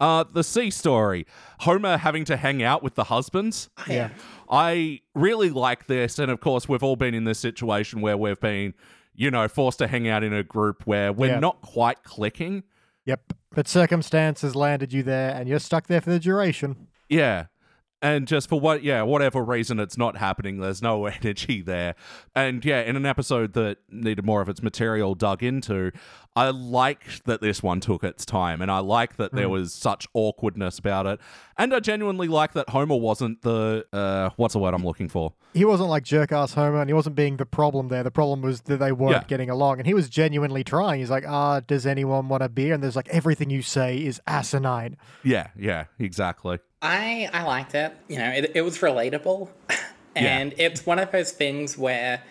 Uh, 0.00 0.24
the 0.32 0.42
C 0.42 0.68
story. 0.68 1.24
Homer 1.60 1.96
having 1.96 2.24
to 2.24 2.36
hang 2.36 2.60
out 2.60 2.82
with 2.82 2.96
the 2.96 3.04
husbands. 3.04 3.70
Yeah. 3.88 4.08
I 4.50 5.00
really 5.14 5.48
like 5.50 5.86
this, 5.86 6.18
and 6.18 6.28
of 6.28 6.40
course, 6.40 6.68
we've 6.68 6.82
all 6.82 6.96
been 6.96 7.14
in 7.14 7.22
this 7.22 7.38
situation 7.38 8.00
where 8.00 8.16
we've 8.16 8.40
been, 8.40 8.74
you 9.14 9.30
know, 9.30 9.46
forced 9.46 9.78
to 9.78 9.86
hang 9.86 10.08
out 10.08 10.24
in 10.24 10.32
a 10.32 10.42
group 10.42 10.82
where 10.88 11.12
we're 11.12 11.30
Yeah. 11.34 11.38
not 11.38 11.60
quite 11.60 12.02
clicking. 12.02 12.64
Yep. 13.06 13.32
But 13.54 13.68
circumstances 13.68 14.54
landed 14.56 14.92
you 14.92 15.02
there 15.02 15.34
and 15.34 15.48
you're 15.48 15.58
stuck 15.58 15.86
there 15.86 16.00
for 16.00 16.10
the 16.10 16.18
duration. 16.18 16.88
Yeah. 17.08 17.46
And 18.00 18.26
just 18.26 18.48
for 18.48 18.58
what, 18.58 18.82
yeah, 18.82 19.02
whatever 19.02 19.44
reason 19.44 19.78
it's 19.78 19.96
not 19.96 20.16
happening, 20.16 20.58
there's 20.58 20.82
no 20.82 21.06
energy 21.22 21.62
there. 21.62 21.94
And 22.34 22.64
yeah, 22.64 22.80
in 22.80 22.96
an 22.96 23.06
episode 23.06 23.52
that 23.52 23.78
needed 23.90 24.24
more 24.24 24.40
of 24.40 24.48
its 24.48 24.62
material 24.62 25.14
dug 25.14 25.42
into, 25.42 25.92
I 26.34 26.48
liked 26.50 27.26
that 27.26 27.40
this 27.42 27.62
one 27.62 27.80
took 27.80 28.02
its 28.02 28.24
time. 28.24 28.62
And 28.62 28.70
I 28.70 28.78
like 28.78 29.16
that 29.16 29.32
there 29.32 29.48
was 29.50 29.72
such 29.74 30.06
awkwardness 30.14 30.78
about 30.78 31.06
it. 31.06 31.20
And 31.58 31.74
I 31.74 31.80
genuinely 31.80 32.26
like 32.28 32.54
that 32.54 32.70
Homer 32.70 32.96
wasn't 32.96 33.42
the, 33.42 33.84
uh, 33.92 34.30
what's 34.36 34.54
the 34.54 34.58
word 34.58 34.72
I'm 34.72 34.84
looking 34.84 35.08
for? 35.10 35.34
He 35.52 35.66
wasn't 35.66 35.90
like 35.90 36.04
jerk 36.04 36.32
ass 36.32 36.54
Homer 36.54 36.80
and 36.80 36.88
he 36.88 36.94
wasn't 36.94 37.16
being 37.16 37.36
the 37.36 37.44
problem 37.44 37.88
there. 37.88 38.02
The 38.02 38.10
problem 38.10 38.40
was 38.40 38.62
that 38.62 38.78
they 38.78 38.92
weren't 38.92 39.12
Yeah. 39.12 39.24
getting 39.28 39.50
along. 39.50 39.78
And 39.78 39.86
he 39.86 39.92
was 39.92 40.08
genuinely 40.08 40.64
trying. 40.64 41.00
He's 41.00 41.10
like, 41.10 41.26
ah, 41.28 41.60
does 41.60 41.84
anyone 41.86 42.28
want 42.28 42.42
a 42.42 42.48
beer? 42.48 42.72
And 42.72 42.82
there's 42.82 42.96
like, 42.96 43.08
everything 43.10 43.50
you 43.50 43.60
say 43.60 43.98
is 43.98 44.18
asinine. 44.26 44.96
Yeah, 45.22 45.48
yeah, 45.58 45.84
exactly. 45.98 46.58
I 46.80 47.28
I 47.32 47.42
liked 47.44 47.74
it. 47.74 47.94
You 48.08 48.16
know, 48.18 48.30
it, 48.30 48.52
it 48.54 48.62
was 48.62 48.78
relatable, 48.78 49.48
and 50.16 50.52
it's 50.58 50.84
one 50.84 50.98
of 50.98 51.12
those 51.12 51.30
things 51.30 51.78
where 51.78 52.22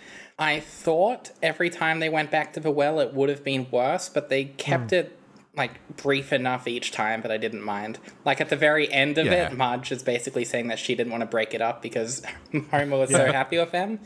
I 0.41 0.59
thought 0.59 1.29
every 1.43 1.69
time 1.69 1.99
they 1.99 2.09
went 2.09 2.31
back 2.31 2.53
to 2.53 2.59
the 2.59 2.71
well, 2.71 2.99
it 2.99 3.13
would 3.13 3.29
have 3.29 3.43
been 3.43 3.67
worse, 3.69 4.09
but 4.09 4.29
they 4.29 4.45
kept 4.45 4.89
hmm. 4.89 4.95
it 4.95 5.19
like 5.55 5.97
brief 5.97 6.33
enough 6.33 6.67
each 6.67 6.91
time 6.91 7.21
that 7.21 7.31
I 7.31 7.37
didn't 7.37 7.61
mind. 7.61 7.99
Like 8.25 8.41
at 8.41 8.49
the 8.49 8.55
very 8.55 8.91
end 8.91 9.19
of 9.19 9.27
Yeah. 9.27 9.51
it, 9.51 9.53
Marge 9.57 9.91
is 9.91 10.01
basically 10.01 10.43
saying 10.43 10.67
that 10.69 10.79
she 10.79 10.95
didn't 10.95 11.11
want 11.11 11.21
to 11.21 11.27
break 11.27 11.53
it 11.53 11.61
up 11.61 11.83
because 11.83 12.23
Homer 12.71 12.97
was 12.97 13.11
so 13.11 13.31
happy 13.31 13.59
with 13.59 13.71
them. 13.71 13.99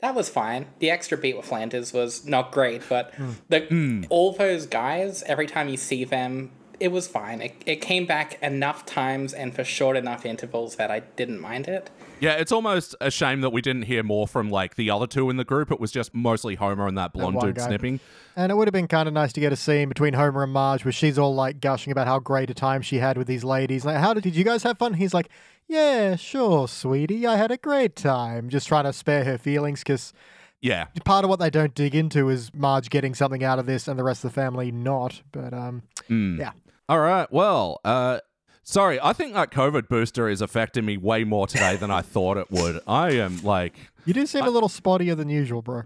That 0.00 0.14
was 0.14 0.30
fine. 0.30 0.66
The 0.78 0.90
extra 0.90 1.18
beat 1.18 1.36
with 1.36 1.44
Flanders 1.44 1.92
was 1.92 2.24
not 2.24 2.52
great, 2.52 2.82
but 2.88 3.14
hmm. 3.14 3.32
the 3.50 3.60
hmm. 3.60 4.04
all 4.08 4.32
those 4.32 4.64
guys, 4.66 5.22
every 5.24 5.46
time 5.46 5.68
you 5.68 5.76
see 5.76 6.04
them, 6.04 6.52
it 6.80 6.88
was 6.88 7.06
fine. 7.06 7.42
It, 7.42 7.62
it 7.66 7.76
came 7.82 8.06
back 8.06 8.42
enough 8.42 8.86
times 8.86 9.34
and 9.34 9.54
for 9.54 9.62
short 9.62 9.98
enough 9.98 10.24
intervals 10.24 10.76
that 10.76 10.90
I 10.90 11.00
didn't 11.00 11.38
mind 11.38 11.68
it. 11.68 11.90
Yeah, 12.22 12.34
it's 12.34 12.52
almost 12.52 12.94
a 13.00 13.10
shame 13.10 13.40
that 13.40 13.50
we 13.50 13.60
didn't 13.60 13.82
hear 13.82 14.04
more 14.04 14.28
from 14.28 14.48
like 14.48 14.76
the 14.76 14.90
other 14.90 15.08
two 15.08 15.28
in 15.28 15.38
the 15.38 15.44
group. 15.44 15.72
It 15.72 15.80
was 15.80 15.90
just 15.90 16.14
mostly 16.14 16.54
Homer 16.54 16.86
and 16.86 16.96
that 16.96 17.12
blonde 17.12 17.34
one 17.34 17.46
dude 17.46 17.56
guy. 17.56 17.66
snipping. 17.66 17.98
And 18.36 18.52
it 18.52 18.54
would 18.54 18.68
have 18.68 18.72
been 18.72 18.86
kind 18.86 19.08
of 19.08 19.12
nice 19.12 19.32
to 19.32 19.40
get 19.40 19.52
a 19.52 19.56
scene 19.56 19.88
between 19.88 20.14
Homer 20.14 20.44
and 20.44 20.52
Marge 20.52 20.84
where 20.84 20.92
she's 20.92 21.18
all 21.18 21.34
like 21.34 21.60
gushing 21.60 21.90
about 21.90 22.06
how 22.06 22.20
great 22.20 22.48
a 22.48 22.54
time 22.54 22.80
she 22.80 22.98
had 22.98 23.18
with 23.18 23.26
these 23.26 23.42
ladies. 23.42 23.84
Like, 23.84 23.96
how 23.96 24.14
did, 24.14 24.22
did 24.22 24.36
you 24.36 24.44
guys 24.44 24.62
have 24.62 24.78
fun? 24.78 24.94
He's 24.94 25.12
like, 25.12 25.30
yeah, 25.66 26.14
sure, 26.14 26.68
sweetie. 26.68 27.26
I 27.26 27.36
had 27.36 27.50
a 27.50 27.56
great 27.56 27.96
time. 27.96 28.48
Just 28.50 28.68
trying 28.68 28.84
to 28.84 28.92
spare 28.92 29.24
her 29.24 29.36
feelings 29.36 29.80
because 29.80 30.12
Yeah. 30.60 30.86
part 31.04 31.24
of 31.24 31.28
what 31.28 31.40
they 31.40 31.50
don't 31.50 31.74
dig 31.74 31.94
into 31.96 32.28
is 32.28 32.54
Marge 32.54 32.88
getting 32.88 33.16
something 33.16 33.42
out 33.42 33.58
of 33.58 33.66
this 33.66 33.88
and 33.88 33.98
the 33.98 34.04
rest 34.04 34.24
of 34.24 34.30
the 34.32 34.40
family 34.40 34.70
not. 34.70 35.22
But 35.32 35.52
um, 35.52 35.82
yeah. 36.08 36.52
All 36.88 37.00
right. 37.00 37.26
Well, 37.32 37.80
uh, 37.84 38.20
sorry. 38.62 38.98
I 39.02 39.12
think 39.12 39.34
that 39.34 39.50
COVID 39.50 39.88
booster 39.88 40.28
is 40.28 40.40
affecting 40.40 40.84
me 40.84 40.96
way 40.96 41.24
more 41.24 41.46
today 41.46 41.76
than 41.76 41.90
I 41.90 42.02
thought 42.02 42.36
it 42.36 42.50
would. 42.50 42.80
I 42.86 43.12
am 43.12 43.42
like. 43.42 43.74
You 44.04 44.14
do 44.14 44.26
seem 44.26 44.44
a 44.44 44.50
little 44.50 44.68
spottier 44.68 45.16
than 45.16 45.28
usual, 45.28 45.62
bro. 45.62 45.82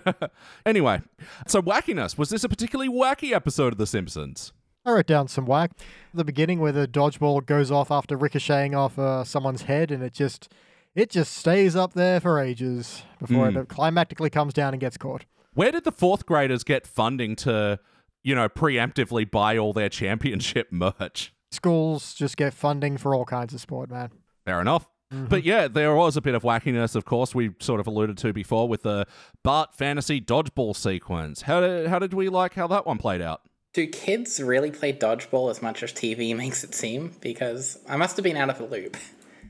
Anyway, 0.65 1.01
so 1.47 1.61
wackiness. 1.61 2.17
Was 2.17 2.29
this 2.29 2.43
a 2.43 2.49
particularly 2.49 2.89
wacky 2.89 3.31
episode 3.31 3.73
of 3.73 3.77
The 3.77 3.87
Simpsons? 3.87 4.51
I 4.85 4.91
wrote 4.91 5.07
down 5.07 5.27
some 5.27 5.45
whack. 5.45 5.71
The 6.13 6.23
beginning 6.23 6.59
where 6.59 6.71
the 6.71 6.87
dodgeball 6.87 7.45
goes 7.45 7.71
off 7.71 7.91
after 7.91 8.17
ricocheting 8.17 8.75
off 8.75 8.97
uh, 8.97 9.23
someone's 9.23 9.63
head, 9.63 9.91
and 9.91 10.01
it 10.03 10.13
just 10.13 10.51
it 10.95 11.09
just 11.09 11.33
stays 11.33 11.75
up 11.75 11.93
there 11.93 12.19
for 12.19 12.39
ages 12.39 13.03
before 13.19 13.49
it 13.49 13.55
climactically 13.67 14.31
comes 14.31 14.53
down 14.53 14.73
and 14.73 14.81
gets 14.81 14.97
caught. 14.97 15.25
Where 15.53 15.71
did 15.71 15.83
the 15.83 15.91
fourth 15.91 16.25
graders 16.25 16.63
get 16.63 16.87
funding 16.87 17.35
to, 17.37 17.79
you 18.23 18.35
know, 18.35 18.49
preemptively 18.49 19.29
buy 19.29 19.57
all 19.57 19.73
their 19.73 19.89
championship 19.89 20.69
merch? 20.71 21.33
Schools 21.51 22.13
just 22.13 22.37
get 22.37 22.53
funding 22.53 22.97
for 22.97 23.15
all 23.15 23.25
kinds 23.25 23.53
of 23.53 23.61
sport, 23.61 23.89
man. 23.89 24.11
Fair 24.45 24.61
enough. 24.61 24.87
Mm-hmm. 25.13 25.25
But 25.25 25.43
yeah, 25.43 25.67
there 25.67 25.95
was 25.95 26.15
a 26.17 26.21
bit 26.21 26.35
of 26.35 26.43
wackiness, 26.43 26.95
of 26.95 27.03
course, 27.05 27.33
we 27.33 27.51
sort 27.59 27.79
of 27.79 27.87
alluded 27.87 28.17
to 28.19 28.31
before 28.31 28.67
with 28.67 28.83
the 28.83 29.07
Bart 29.43 29.73
fantasy 29.73 30.21
dodgeball 30.21 30.75
sequence. 30.75 31.41
How 31.43 31.61
did, 31.61 31.87
how 31.87 31.97
did 31.97 32.13
we 32.13 32.29
like 32.29 32.53
how 32.53 32.67
that 32.67 32.85
one 32.85 32.99
played 32.99 33.21
out? 33.21 33.41
Do 33.73 33.87
kids 33.87 34.39
really 34.39 34.69
play 34.71 34.93
dodgeball 34.93 35.49
as 35.49 35.61
much 35.61 35.81
as 35.81 35.91
TV 35.91 36.35
makes 36.35 36.63
it 36.63 36.75
seem? 36.75 37.13
Because 37.21 37.79
I 37.87 37.97
must 37.97 38.17
have 38.17 38.23
been 38.23 38.37
out 38.37 38.49
of 38.49 38.59
the 38.59 38.65
loop. 38.65 38.97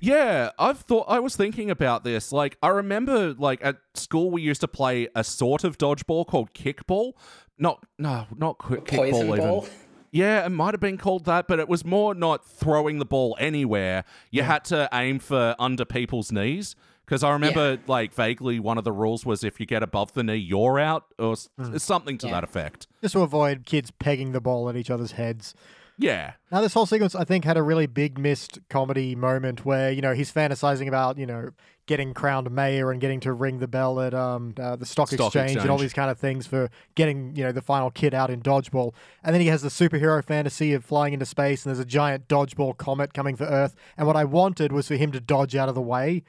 Yeah, 0.01 0.51
I've 0.57 0.79
thought 0.79 1.05
I 1.09 1.19
was 1.19 1.35
thinking 1.35 1.69
about 1.69 2.05
this. 2.05 2.31
Like, 2.31 2.57
I 2.63 2.69
remember, 2.69 3.33
like 3.33 3.59
at 3.61 3.77
school, 3.95 4.31
we 4.31 4.41
used 4.41 4.61
to 4.61 4.67
play 4.67 5.09
a 5.13 5.25
sort 5.25 5.65
of 5.65 5.77
dodgeball 5.77 6.25
called 6.25 6.53
kickball. 6.53 7.13
Not, 7.57 7.83
no, 7.97 8.25
not 8.37 8.57
qui- 8.59 8.77
Poison 8.77 9.27
kickball. 9.27 9.37
Even. 9.37 9.39
ball. 9.39 9.67
Yeah, 10.11 10.45
it 10.45 10.49
might 10.49 10.73
have 10.73 10.81
been 10.81 10.97
called 10.97 11.25
that, 11.25 11.47
but 11.47 11.59
it 11.59 11.67
was 11.69 11.85
more 11.85 12.13
not 12.15 12.45
throwing 12.45 12.99
the 12.99 13.05
ball 13.05 13.35
anywhere. 13.39 14.03
You 14.31 14.43
had 14.43 14.63
to 14.65 14.89
aim 14.93 15.19
for 15.19 15.55
under 15.59 15.85
people's 15.85 16.31
knees. 16.31 16.75
Because 17.05 17.23
I 17.23 17.31
remember, 17.31 17.71
Yeah. 17.71 17.77
like, 17.87 18.13
vaguely 18.13 18.59
one 18.59 18.77
of 18.77 18.83
the 18.83 18.91
rules 18.91 19.25
was 19.25 19.43
if 19.43 19.59
you 19.59 19.65
get 19.65 19.81
above 19.81 20.13
the 20.13 20.21
knee, 20.21 20.35
you're 20.35 20.77
out, 20.77 21.05
or 21.17 21.31
s- 21.31 21.49
hmm. 21.57 21.75
something 21.77 22.19
to 22.19 22.27
Yeah. 22.27 22.33
that 22.33 22.43
effect. 22.43 22.85
Just 23.01 23.13
to 23.13 23.21
avoid 23.21 23.65
kids 23.65 23.89
pegging 23.89 24.31
the 24.31 24.39
ball 24.39 24.69
at 24.69 24.75
each 24.75 24.91
other's 24.91 25.13
heads. 25.13 25.55
Yeah. 26.01 26.33
Now, 26.49 26.61
this 26.61 26.73
whole 26.73 26.85
sequence, 26.85 27.13
I 27.13 27.25
think, 27.25 27.43
had 27.43 27.57
a 27.57 27.61
really 27.61 27.85
big 27.85 28.17
missed 28.17 28.57
comedy 28.69 29.15
moment 29.15 29.65
where, 29.65 29.91
you 29.91 30.01
know, 30.01 30.13
he's 30.13 30.31
fantasizing 30.31 30.87
about, 30.87 31.17
you 31.17 31.25
know, 31.25 31.49
getting 31.87 32.13
crowned 32.13 32.49
mayor 32.51 32.89
and 32.89 33.01
getting 33.01 33.19
to 33.19 33.33
ring 33.33 33.59
the 33.59 33.67
bell 33.67 33.99
at 33.99 34.13
um, 34.13 34.53
uh, 34.57 34.77
the 34.77 34.85
stock, 34.85 35.09
Stock 35.09 35.35
exchange, 35.35 35.59
and 35.59 35.69
all 35.69 35.77
these 35.77 35.91
kind 35.91 36.09
of 36.09 36.17
things 36.17 36.47
for 36.47 36.69
getting, 36.95 37.35
you 37.35 37.43
know, 37.43 37.51
the 37.51 37.61
final 37.61 37.91
kid 37.91 38.13
out 38.13 38.29
in 38.29 38.41
dodgeball. 38.41 38.93
And 39.23 39.33
then 39.33 39.41
he 39.41 39.47
has 39.47 39.61
the 39.61 39.67
superhero 39.69 40.23
fantasy 40.23 40.73
of 40.73 40.85
flying 40.85 41.13
into 41.13 41.25
space 41.25 41.65
and 41.65 41.71
there's 41.71 41.83
a 41.83 41.85
giant 41.85 42.29
dodgeball 42.29 42.77
comet 42.77 43.13
coming 43.13 43.35
for 43.35 43.43
Earth. 43.45 43.75
And 43.97 44.07
what 44.07 44.15
I 44.15 44.23
wanted 44.23 44.71
was 44.71 44.87
for 44.87 44.95
him 44.95 45.11
to 45.11 45.19
dodge 45.19 45.55
out 45.55 45.67
of 45.67 45.75
the 45.75 45.81
way 45.81 46.23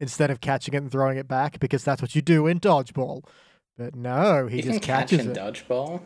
instead 0.00 0.30
of 0.30 0.40
catching 0.42 0.74
it 0.74 0.78
and 0.78 0.92
throwing 0.92 1.16
it 1.16 1.26
back 1.26 1.58
because 1.60 1.82
that's 1.82 2.02
what 2.02 2.14
you 2.14 2.20
do 2.20 2.46
in 2.46 2.60
dodgeball. 2.60 3.24
But 3.78 3.94
no, 3.94 4.48
he 4.48 4.56
You 4.58 4.62
just 4.64 4.72
can 4.72 4.80
catch 4.80 5.10
catches 5.10 5.24
in 5.26 5.30
it. 5.32 5.36
dodgeball. 5.38 6.02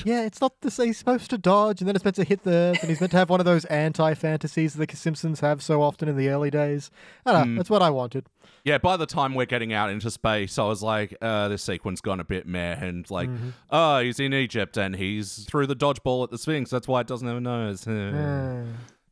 Yeah, 0.04 0.24
it's 0.24 0.40
not 0.40 0.60
the 0.60 0.70
same. 0.70 0.88
He's 0.88 0.98
supposed 0.98 1.30
to 1.30 1.38
dodge, 1.38 1.80
and 1.80 1.88
then 1.88 1.94
it's 1.96 2.04
meant 2.04 2.16
to 2.16 2.24
hit 2.24 2.44
the 2.44 2.52
earth, 2.52 2.80
and 2.80 2.88
he's 2.90 3.00
meant 3.00 3.12
to 3.12 3.18
have 3.18 3.30
one 3.30 3.40
of 3.40 3.46
those 3.46 3.64
anti-fantasies 3.66 4.74
that 4.74 4.90
the 4.90 4.96
Simpsons 4.96 5.40
have 5.40 5.62
so 5.62 5.82
often 5.82 6.08
in 6.08 6.16
the 6.16 6.28
early 6.28 6.50
days. 6.50 6.90
I 7.26 7.32
don't 7.32 7.50
know. 7.54 7.56
That's 7.58 7.70
what 7.70 7.82
I 7.82 7.90
wanted. 7.90 8.26
Yeah, 8.64 8.78
by 8.78 8.96
the 8.96 9.06
time 9.06 9.34
we're 9.34 9.46
getting 9.46 9.72
out 9.72 9.90
into 9.90 10.10
space, 10.10 10.58
I 10.58 10.64
was 10.64 10.82
like, 10.82 11.16
uh, 11.20 11.48
this 11.48 11.62
sequence 11.64 12.00
gone 12.00 12.20
a 12.20 12.24
bit 12.24 12.46
meh. 12.46 12.74
And 12.84 13.10
like, 13.10 13.28
Mm-hmm. 13.28 13.48
oh, 13.70 13.98
he's 14.00 14.20
in 14.20 14.32
Egypt 14.32 14.76
and 14.76 14.94
he's 14.94 15.44
through 15.44 15.66
the 15.66 15.74
dodgeball 15.76 16.22
at 16.24 16.30
the 16.30 16.38
Sphinx. 16.38 16.70
That's 16.70 16.86
why 16.86 17.00
it 17.00 17.06
doesn't 17.08 17.26
have 17.26 17.38
a 17.38 17.40
nose. 17.40 17.86
Uh, 17.88 18.64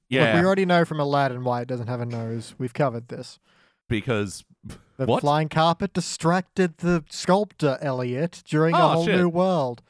yeah, 0.08 0.34
Look, 0.34 0.40
we 0.42 0.46
already 0.46 0.66
know 0.66 0.84
from 0.84 1.00
Aladdin 1.00 1.42
why 1.44 1.62
it 1.62 1.68
doesn't 1.68 1.88
have 1.88 2.00
a 2.00 2.06
nose. 2.06 2.54
We've 2.58 2.72
covered 2.74 3.08
this. 3.08 3.38
because 3.88 4.44
The 4.98 5.06
What? 5.06 5.20
flying 5.22 5.48
carpet 5.48 5.92
distracted 5.94 6.78
the 6.78 7.02
sculptor 7.10 7.76
Elliot 7.80 8.42
during 8.46 8.74
a 8.76 8.78
Oh, 8.78 8.88
whole 8.90 9.04
shit. 9.06 9.16
new 9.16 9.28
world. 9.28 9.82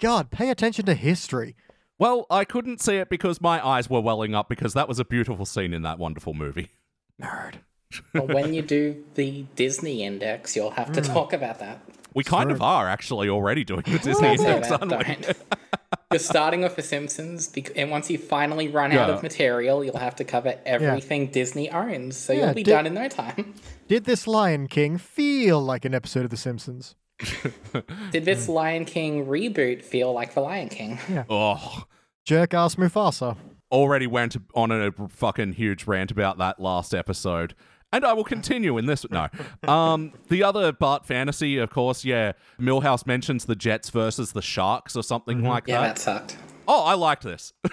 God, 0.00 0.30
pay 0.30 0.50
attention 0.50 0.86
to 0.86 0.94
history. 0.94 1.56
well, 1.98 2.26
I 2.30 2.44
couldn't 2.44 2.80
see 2.80 2.96
it 2.96 3.08
because 3.10 3.40
my 3.40 3.64
eyes 3.66 3.90
were 3.90 4.00
welling 4.00 4.34
up 4.34 4.48
because 4.48 4.74
that 4.74 4.86
was 4.88 4.98
a 4.98 5.04
beautiful 5.04 5.44
scene 5.44 5.72
in 5.72 5.82
that 5.82 5.98
wonderful 5.98 6.34
movie. 6.34 6.68
Nerd. 7.20 7.54
But 8.12 8.28
when 8.28 8.54
you 8.54 8.62
do 8.62 9.02
the 9.14 9.46
Disney 9.56 10.04
index, 10.04 10.54
you'll 10.54 10.70
have 10.72 10.88
Mm. 10.88 10.94
to 10.94 11.00
talk 11.00 11.32
about 11.32 11.58
that. 11.58 11.80
We 12.14 12.22
kind 12.22 12.50
of 12.50 12.60
are 12.62 12.88
actually 12.88 13.28
already 13.28 13.64
doing 13.64 13.82
the 13.82 13.98
Disney 13.98 14.28
index, 14.34 14.68
that, 14.68 14.82
aren't 14.82 15.26
we? 15.26 15.34
You're 16.12 16.18
starting 16.18 16.62
with 16.62 16.76
The 16.76 16.82
Simpsons, 16.82 17.52
and 17.76 17.90
once 17.90 18.10
you 18.10 18.18
finally 18.18 18.68
run 18.68 18.92
out 18.92 19.10
of 19.10 19.22
material, 19.22 19.84
you'll 19.84 19.98
have 19.98 20.16
to 20.16 20.24
cover 20.24 20.54
everything 20.64 21.26
Disney 21.30 21.70
owns. 21.70 22.16
So 22.16 22.32
Yeah, 22.32 22.46
you'll 22.46 22.54
be 22.54 22.62
di- 22.62 22.70
done 22.70 22.86
in 22.86 22.94
no 22.94 23.08
time. 23.08 23.54
Did 23.88 24.04
this 24.04 24.26
Lion 24.26 24.68
King 24.68 24.96
feel 24.98 25.60
like 25.60 25.84
an 25.84 25.94
episode 25.94 26.24
of 26.24 26.30
The 26.30 26.36
Simpsons? 26.36 26.94
Did 28.12 28.24
this 28.24 28.48
Lion 28.48 28.84
King 28.84 29.26
reboot 29.26 29.82
feel 29.82 30.12
like 30.12 30.34
The 30.34 30.40
Lion 30.40 30.68
King? 30.68 30.98
Oh, 31.28 31.84
Jerk 32.24 32.54
ass 32.54 32.76
Mufasa. 32.76 33.36
already 33.70 34.06
went 34.06 34.36
on 34.54 34.70
a 34.70 34.92
fucking 35.08 35.54
huge 35.54 35.86
rant 35.86 36.10
about 36.10 36.38
that 36.38 36.60
last 36.60 36.94
episode. 36.94 37.54
And 37.90 38.04
I 38.04 38.12
will 38.12 38.24
continue 38.24 38.76
in 38.76 38.84
this. 38.84 39.06
No. 39.10 39.28
Um, 39.66 40.12
the 40.28 40.42
other 40.42 40.72
Bart 40.72 41.06
fantasy, 41.06 41.56
of 41.56 41.70
course, 41.70 42.04
yeah. 42.04 42.32
Milhouse 42.60 43.06
mentions 43.06 43.46
the 43.46 43.56
Jets 43.56 43.88
versus 43.88 44.32
the 44.32 44.42
Sharks 44.42 44.94
or 44.94 45.02
something 45.02 45.42
like 45.42 45.66
Yeah, 45.66 45.76
that. 45.76 45.82
Yeah, 45.82 45.88
that 45.88 45.98
sucked. 45.98 46.36
Oh, 46.68 46.84
I 46.84 46.94
liked 46.94 47.22
this. 47.22 47.54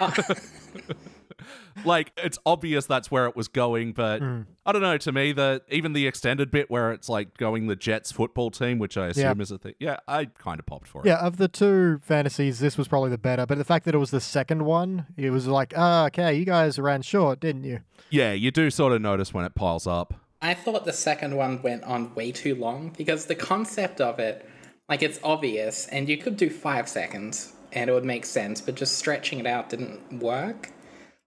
like, 1.84 2.12
it's 2.16 2.38
obvious 2.46 2.86
that's 2.86 3.10
where 3.10 3.26
it 3.26 3.36
was 3.36 3.48
going, 3.48 3.92
but 3.92 4.22
I 4.22 4.72
don't 4.72 4.82
know. 4.82 4.96
To 4.98 5.12
me, 5.12 5.32
the 5.32 5.62
even 5.70 5.92
the 5.92 6.06
extended 6.06 6.50
bit 6.50 6.70
where 6.70 6.92
it's 6.92 7.08
like 7.08 7.36
going 7.36 7.66
the 7.66 7.76
Jets 7.76 8.12
football 8.12 8.50
team, 8.50 8.78
which 8.78 8.96
I 8.96 9.08
assume 9.08 9.38
Yeah. 9.38 9.42
is 9.42 9.50
a 9.50 9.58
thing. 9.58 9.74
Yeah, 9.78 9.98
I 10.08 10.26
kind 10.26 10.58
of 10.58 10.66
popped 10.66 10.88
for 10.88 11.02
it. 11.02 11.06
Yeah, 11.06 11.18
of 11.18 11.36
the 11.36 11.48
two 11.48 12.00
fantasies, 12.02 12.58
this 12.58 12.76
was 12.78 12.88
probably 12.88 13.10
the 13.10 13.18
better. 13.18 13.46
But 13.46 13.58
the 13.58 13.64
fact 13.64 13.84
that 13.84 13.94
it 13.94 13.98
was 13.98 14.10
the 14.10 14.20
second 14.20 14.64
one, 14.64 15.06
it 15.16 15.30
was 15.30 15.46
like, 15.46 15.74
ah, 15.76 16.06
okay, 16.06 16.34
you 16.34 16.44
guys 16.44 16.78
ran 16.78 17.02
short, 17.02 17.40
didn't 17.40 17.64
you? 17.64 17.80
Yeah, 18.10 18.32
you 18.32 18.50
do 18.50 18.70
sort 18.70 18.92
of 18.92 19.02
notice 19.02 19.34
when 19.34 19.44
it 19.44 19.54
piles 19.54 19.86
up. 19.86 20.14
I 20.42 20.54
thought 20.54 20.84
the 20.84 20.92
second 20.92 21.34
one 21.36 21.62
went 21.62 21.82
on 21.84 22.14
way 22.14 22.30
too 22.32 22.54
long 22.54 22.92
because 22.96 23.26
the 23.26 23.34
concept 23.34 24.00
of 24.00 24.18
it, 24.18 24.48
like, 24.88 25.02
it's 25.02 25.18
obvious, 25.24 25.86
and 25.88 26.08
you 26.08 26.16
could 26.18 26.36
do 26.36 26.50
five 26.50 26.88
seconds 26.88 27.52
and 27.72 27.90
it 27.90 27.92
would 27.92 28.04
make 28.04 28.24
sense, 28.24 28.60
but 28.60 28.74
just 28.74 28.96
stretching 28.98 29.38
it 29.40 29.46
out 29.46 29.70
didn't 29.70 30.20
work. 30.20 30.70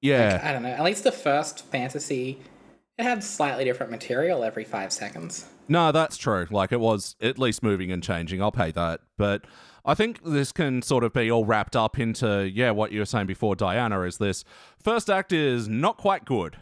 Yeah. 0.01 0.39
I 0.44 0.51
don't 0.53 0.63
know. 0.63 0.70
At 0.70 0.84
least 0.84 1.03
the 1.03 1.12
first 1.12 1.65
fantasy, 1.65 2.39
it 2.98 3.03
had 3.03 3.24
slightly 3.24 3.63
different 3.65 3.91
material 3.91 4.44
every 4.44 4.63
five 4.63 4.91
seconds. 4.91 5.46
No, 5.68 5.91
that's 5.91 6.18
true. 6.18 6.48
Like 6.50 6.72
it 6.72 6.79
was 6.79 7.15
at 7.22 7.38
least 7.38 7.62
moving 7.63 7.91
and 7.91 8.01
changing. 8.01 8.41
I'll 8.41 8.51
pay 8.51 8.72
that. 8.72 9.01
But 9.18 9.46
I 9.86 9.94
think 9.94 10.24
this 10.24 10.51
can 10.51 10.82
sort 10.82 11.03
of 11.03 11.13
be 11.13 11.29
all 11.32 11.46
wrapped 11.46 11.75
up 11.75 12.00
into, 12.00 12.50
yeah, 12.50 12.72
what 12.72 12.91
you 12.91 13.00
were 13.00 13.06
saying 13.06 13.27
before, 13.27 13.56
Diana, 13.56 14.01
is 14.01 14.18
this 14.18 14.44
first 14.82 15.10
act 15.10 15.32
is 15.32 15.68
not 15.68 15.98
quite 15.98 16.25
good. 16.25 16.58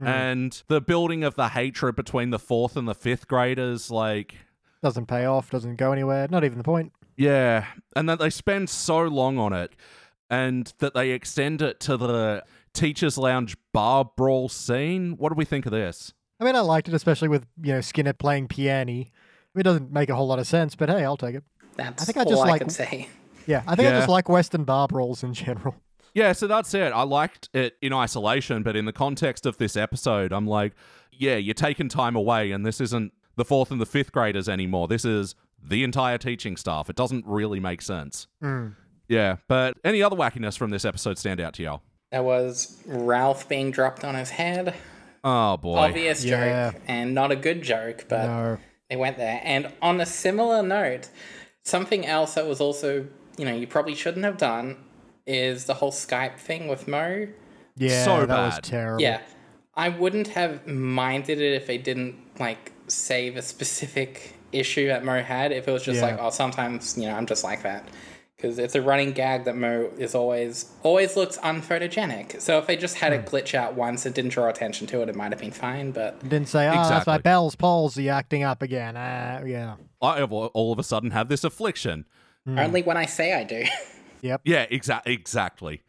Mm-hmm. 0.00 0.06
And 0.06 0.62
the 0.68 0.80
building 0.80 1.22
of 1.24 1.34
the 1.34 1.48
hatred 1.50 1.96
between 1.96 2.30
the 2.30 2.38
fourth 2.38 2.76
and 2.76 2.88
the 2.88 2.94
fifth 2.94 3.28
graders, 3.28 3.90
like, 3.90 4.34
Doesn't 4.82 5.06
pay 5.06 5.24
off, 5.26 5.50
doesn't 5.50 5.76
go 5.76 5.92
anywhere, 5.92 6.26
not 6.30 6.44
even 6.44 6.58
the 6.58 6.64
point. 6.64 6.92
yeah. 7.16 7.66
And 7.94 8.08
that 8.08 8.18
they 8.18 8.30
spend 8.30 8.68
so 8.70 9.02
long 9.02 9.38
on 9.38 9.52
it 9.52 9.72
and 10.30 10.72
that 10.78 10.94
they 10.94 11.10
extend 11.10 11.62
it 11.62 11.78
to 11.80 11.96
the 11.96 12.42
teacher's 12.74 13.18
lounge 13.18 13.56
bar 13.72 14.10
brawl 14.16 14.48
scene. 14.48 15.12
What 15.18 15.30
do 15.30 15.34
we 15.34 15.44
think 15.44 15.66
of 15.66 15.72
this? 15.72 16.12
I 16.40 16.44
mean, 16.44 16.56
I 16.56 16.60
liked 16.60 16.88
it, 16.88 16.94
especially 16.94 17.28
with, 17.28 17.46
you 17.62 17.74
know, 17.74 17.80
Skinner 17.80 18.12
playing 18.12 18.48
piano. 18.48 18.90
I 18.92 18.94
mean, 18.94 19.60
it 19.60 19.62
doesn't 19.62 19.92
make 19.92 20.08
a 20.10 20.14
whole 20.14 20.26
lot 20.26 20.38
of 20.38 20.46
sense, 20.46 20.74
but 20.74 20.88
hey, 20.88 21.04
I'll 21.04 21.16
take 21.16 21.36
it. 21.36 21.44
That's 21.76 22.02
I 22.02 22.06
think 22.06 22.18
I 22.18 22.24
just 22.28 22.42
I 22.42 22.48
like- 22.48 22.60
could 22.60 22.72
say. 22.72 23.08
Yeah, 23.46 23.62
I 23.66 23.74
think 23.74 23.88
I 23.88 23.92
just 23.92 24.08
like 24.08 24.28
Western 24.28 24.62
bar 24.64 24.86
brawls 24.86 25.24
in 25.24 25.34
general. 25.34 25.74
Yeah, 26.14 26.32
so 26.32 26.46
that's 26.46 26.74
it. 26.74 26.92
I 26.92 27.02
liked 27.02 27.48
it 27.54 27.74
in 27.82 27.92
isolation, 27.92 28.62
but 28.62 28.76
in 28.76 28.84
the 28.84 28.92
context 28.92 29.46
of 29.46 29.56
this 29.56 29.76
episode, 29.76 30.32
I'm 30.32 30.46
like, 30.46 30.74
yeah, 31.10 31.36
you're 31.36 31.54
taking 31.54 31.88
time 31.88 32.14
away, 32.14 32.52
and 32.52 32.64
this 32.66 32.80
isn't 32.80 33.12
the 33.36 33.44
fourth 33.44 33.70
and 33.70 33.80
the 33.80 33.86
fifth 33.86 34.12
graders 34.12 34.48
anymore. 34.48 34.88
This 34.88 35.04
is 35.04 35.34
the 35.62 35.82
entire 35.84 36.18
teaching 36.18 36.56
staff. 36.56 36.90
It 36.90 36.96
doesn't 36.96 37.24
really 37.26 37.60
make 37.60 37.82
sense. 37.82 38.26
Mm. 38.42 38.76
Yeah, 39.08 39.36
but 39.48 39.76
any 39.84 40.02
other 40.02 40.16
wackiness 40.16 40.56
from 40.58 40.70
this 40.70 40.84
episode 40.84 41.18
stand 41.18 41.40
out 41.40 41.54
to 41.54 41.62
y'all? 41.62 41.82
There 42.12 42.22
was 42.22 42.76
Ralph 42.86 43.48
being 43.48 43.70
dropped 43.70 44.04
on 44.04 44.14
his 44.14 44.30
head. 44.30 44.74
Oh 45.24 45.56
boy. 45.56 45.76
Obvious 45.78 46.24
Yeah. 46.24 46.70
joke 46.72 46.82
and 46.86 47.14
not 47.14 47.32
a 47.32 47.36
good 47.36 47.62
joke, 47.62 48.04
but 48.08 48.26
No. 48.26 48.58
they 48.90 48.96
went 48.96 49.16
there. 49.16 49.40
And 49.42 49.72
on 49.80 50.00
a 50.00 50.06
similar 50.06 50.62
note, 50.62 51.08
something 51.64 52.04
else 52.06 52.34
that 52.34 52.46
was 52.46 52.60
also, 52.60 53.06
you 53.38 53.44
know, 53.46 53.54
you 53.54 53.66
probably 53.66 53.94
shouldn't 53.94 54.24
have 54.26 54.36
done 54.36 54.76
is 55.26 55.64
the 55.64 55.74
whole 55.74 55.92
Skype 55.92 56.36
thing 56.36 56.68
with 56.68 56.86
Moe. 56.86 57.28
Yeah, 57.76 58.04
So 58.04 58.26
that 58.26 58.28
was 58.38 58.54
bad. 58.56 58.64
terrible. 58.64 59.00
Yeah. 59.02 59.20
I 59.74 59.88
wouldn't 59.88 60.28
have 60.28 60.66
minded 60.66 61.40
it 61.40 61.54
if 61.54 61.66
they 61.66 61.78
didn't 61.78 62.16
like 62.38 62.72
save 62.88 63.36
a 63.38 63.42
specific 63.42 64.34
issue 64.52 64.88
that 64.88 65.02
Moe 65.02 65.22
had. 65.22 65.50
If 65.50 65.66
it 65.66 65.70
was 65.72 65.82
just 65.82 66.00
Yeah. 66.00 66.06
like, 66.08 66.18
oh, 66.20 66.28
sometimes 66.28 66.98
you 66.98 67.06
know 67.08 67.14
I'm 67.14 67.24
just 67.24 67.42
like 67.42 67.62
that, 67.62 67.84
because 68.42 68.58
it's 68.58 68.74
a 68.74 68.82
running 68.82 69.12
gag 69.12 69.44
that 69.44 69.56
Moe 69.56 69.90
is 69.98 70.14
always 70.16 70.66
always 70.82 71.16
looks 71.16 71.38
unphotogenic. 71.38 72.40
So 72.40 72.58
if 72.58 72.66
they 72.66 72.76
just 72.76 72.96
had 72.96 73.12
Hmm. 73.12 73.20
it 73.20 73.26
glitch 73.26 73.54
out 73.54 73.74
once 73.74 74.04
and 74.04 74.14
didn't 74.14 74.32
draw 74.32 74.48
attention 74.48 74.86
to 74.88 75.00
it, 75.02 75.08
it 75.08 75.14
might 75.14 75.30
have 75.32 75.40
been 75.40 75.52
fine. 75.52 75.92
But 75.92 76.20
Didn't 76.28 76.48
say, 76.48 76.68
oh, 76.68 76.72
that's 76.72 76.88
my 76.90 76.96
Exactly. 76.98 77.22
Bell's 77.22 77.54
palsy 77.56 78.08
acting 78.08 78.42
up 78.42 78.60
again. 78.62 78.96
Uh, 78.96 79.44
yeah. 79.46 79.76
I 80.02 80.18
have 80.18 80.32
all 80.32 80.46
all 80.54 80.72
of 80.72 80.78
a 80.78 80.82
sudden 80.82 81.12
have 81.12 81.28
this 81.28 81.44
affliction. 81.44 82.04
only 82.46 82.82
when 82.82 82.96
I 82.96 83.06
say 83.06 83.32
I 83.34 83.44
do. 83.44 83.64
Yep. 84.24 84.42
Yeah, 84.44 84.66
exa- 84.66 85.02
exactly. 85.04 85.82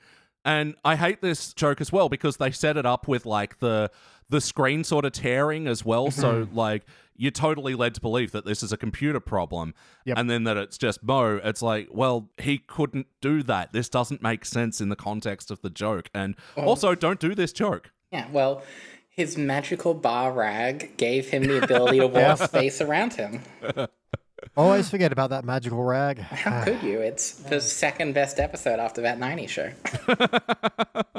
And 0.44 0.74
I 0.84 0.96
hate 0.96 1.22
this 1.22 1.54
joke 1.54 1.80
as 1.80 1.92
well 1.92 2.10
because 2.10 2.38
they 2.38 2.50
set 2.50 2.78
it 2.78 2.86
up 2.86 3.08
with 3.08 3.28
like 3.28 3.60
the 3.60 3.92
the 4.30 4.42
screen 4.42 4.84
sort 4.84 5.06
of 5.06 5.12
tearing 5.12 5.68
as 5.68 5.84
well. 5.86 6.12
So 6.12 6.46
mm-hmm. 6.46 6.56
like 6.56 6.84
you're 7.16 7.32
totally 7.32 7.76
led 7.76 7.94
to 7.96 8.02
believe 8.02 8.32
that 8.32 8.46
this 8.46 8.64
is 8.64 8.72
a 8.72 8.78
computer 8.78 9.20
problem, 9.20 9.74
Yep. 10.06 10.18
and 10.18 10.30
then 10.30 10.44
that 10.46 10.58
it's 10.58 10.78
just 10.78 11.04
Moe. 11.04 11.40
It's 11.44 11.62
like, 11.62 11.90
well, 11.92 12.30
he 12.38 12.58
couldn't 12.58 13.08
do 13.22 13.44
that. 13.44 13.72
This 13.72 13.88
doesn't 13.90 14.22
make 14.22 14.46
sense 14.46 14.82
in 14.82 14.90
the 14.90 14.96
context 14.96 15.52
of 15.52 15.62
the 15.62 15.70
joke. 15.70 16.10
And 16.14 16.36
oh. 16.58 16.64
also, 16.64 16.96
don't 16.96 17.20
do 17.20 17.36
this 17.36 17.54
joke. 17.54 17.92
yeah. 18.12 18.28
Well. 18.32 18.64
His 19.16 19.38
magical 19.38 19.94
bar 19.94 20.34
rag 20.34 20.98
gave 20.98 21.30
him 21.30 21.44
the 21.44 21.64
ability 21.64 22.00
to 22.00 22.08
warp 22.08 22.40
space 22.40 22.82
around 22.82 23.14
him. 23.14 23.44
Always 24.56 24.88
forget 24.90 25.12
about 25.12 25.32
that 25.32 25.44
magical 25.46 25.84
rag. 25.84 26.20
How 26.20 26.64
could 26.64 26.84
you? 26.84 27.00
It's 27.00 27.32
the 27.32 27.60
second 27.60 28.14
best 28.14 28.40
episode 28.40 28.80
after 28.80 29.02
that 29.02 29.18
90 29.18 29.48
show. 29.48 29.72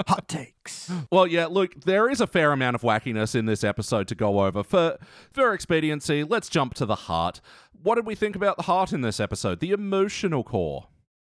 Hot 0.07 0.29
takes. 0.29 0.91
Well, 1.11 1.27
yeah, 1.27 1.47
look, 1.47 1.75
there 1.83 2.11
is 2.11 2.21
a 2.21 2.27
fair 2.27 2.53
amount 2.53 2.75
of 2.75 2.83
wackiness 2.83 3.35
in 3.35 3.47
this 3.47 3.65
episode 3.65 4.07
to 4.09 4.15
go 4.15 4.41
over. 4.45 4.63
For 4.63 4.99
for 5.33 5.53
expediency, 5.55 6.25
let's 6.25 6.49
jump 6.49 6.75
to 6.75 6.87
the 6.87 6.95
heart. 6.95 7.41
What 7.83 7.95
did 7.95 8.05
we 8.07 8.15
think 8.15 8.37
about 8.37 8.57
the 8.57 8.65
heart 8.65 8.93
in 8.93 9.01
this 9.01 9.19
episode? 9.19 9.61
The 9.61 9.71
emotional 9.71 10.43
core. 10.45 10.89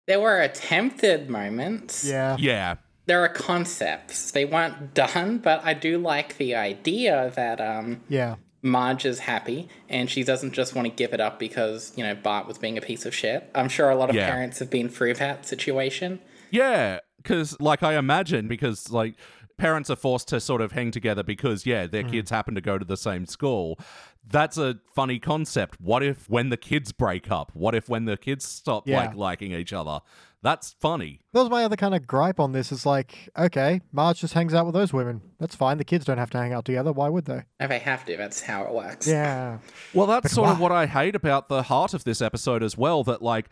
There 0.08 0.20
were 0.20 0.40
attempted 0.40 1.30
moments. 1.30 2.06
Yeah. 2.06 2.38
Yeah. 2.40 2.76
There 3.08 3.22
are 3.24 3.30
concepts. 3.30 4.32
They 4.32 4.46
weren't 4.46 4.94
done, 4.94 5.40
but 5.40 5.62
I 5.66 5.74
do 5.74 5.98
like 5.98 6.38
the 6.38 6.56
idea 6.56 7.32
that 7.36 7.60
um, 7.60 8.02
Yeah. 8.08 8.36
Marge 8.62 9.06
is 9.06 9.20
happy 9.20 9.68
and 9.90 10.10
she 10.10 10.24
doesn't 10.24 10.54
just 10.54 10.76
want 10.76 10.88
to 10.88 10.94
give 10.94 11.14
it 11.14 11.20
up 11.20 11.40
because, 11.40 11.94
you 11.96 12.04
know, 12.04 12.14
Bart 12.14 12.48
was 12.48 12.58
being 12.58 12.78
a 12.78 12.82
piece 12.82 13.06
of 13.06 13.16
shit. 13.16 13.50
I'm 13.56 13.70
sure 13.70 13.90
a 13.90 13.96
lot 13.96 14.10
of 14.10 14.16
Yeah. 14.16 14.30
parents 14.30 14.60
have 14.60 14.70
been 14.70 14.90
through 14.90 15.16
that 15.16 15.46
situation. 15.46 16.20
Yeah, 16.52 17.00
because 17.18 17.60
like 17.60 17.82
I 17.82 17.98
imagine, 17.98 18.48
because 18.48 18.92
like 18.92 19.16
parents 19.58 19.90
are 19.90 19.96
forced 19.96 20.28
to 20.30 20.40
sort 20.40 20.62
of 20.62 20.72
hang 20.72 20.92
together 20.92 21.24
because 21.24 21.66
yeah, 21.66 21.88
their 21.88 22.04
hmm. 22.04 22.10
kids 22.10 22.32
happen 22.32 22.56
to 22.56 22.62
go 22.62 22.78
to 22.78 22.86
the 22.86 22.98
same 22.98 23.26
school. 23.26 23.80
That's 24.28 24.58
a 24.58 24.80
funny 24.94 25.20
concept. 25.20 25.80
What 25.82 26.04
if 26.04 26.30
when 26.30 26.50
the 26.50 26.58
kids 26.58 26.92
break 26.92 27.32
up? 27.32 27.52
What 27.54 27.74
if 27.74 27.90
when 27.90 28.06
the 28.06 28.18
kids 28.18 28.46
stop 28.46 28.88
Yeah. 28.88 28.98
like 28.98 29.16
liking 29.16 29.52
each 29.52 29.74
other? 29.74 30.02
That's 30.44 30.76
funny. 30.80 31.20
That 31.34 31.42
was 31.42 31.50
my 31.52 31.64
other 31.64 31.76
kind 31.76 31.94
of 31.94 32.08
gripe 32.08 32.40
on 32.40 32.52
this. 32.52 32.72
Is 32.72 32.86
like, 32.86 33.30
okay, 33.38 33.82
Marge 33.92 34.22
just 34.22 34.34
hangs 34.34 34.54
out 34.54 34.66
with 34.66 34.74
those 34.74 34.92
women. 34.92 35.22
That's 35.40 35.56
fine. 35.56 35.78
The 35.78 35.84
kids 35.84 36.06
don't 36.06 36.18
have 36.18 36.32
to 36.32 36.40
hang 36.40 36.52
out 36.52 36.66
together. 36.66 36.92
Why 36.92 37.10
would 37.10 37.26
they? 37.26 37.44
If 37.60 37.70
they 37.70 37.80
have 37.80 38.06
to, 38.06 38.18
that's 38.18 38.42
how 38.42 38.64
it 38.64 38.74
works. 38.74 39.08
Yeah. 39.08 39.60
Well, 39.94 40.08
that's 40.08 40.32
sort 40.32 40.50
of 40.50 40.60
what 40.60 40.72
I 40.72 40.86
hate 40.86 41.16
about 41.16 41.50
the 41.50 41.64
heart 41.64 41.94
of 41.94 42.06
this 42.06 42.22
episode 42.22 42.64
as 42.64 42.78
well. 42.78 43.04
That 43.04 43.22
like, 43.22 43.50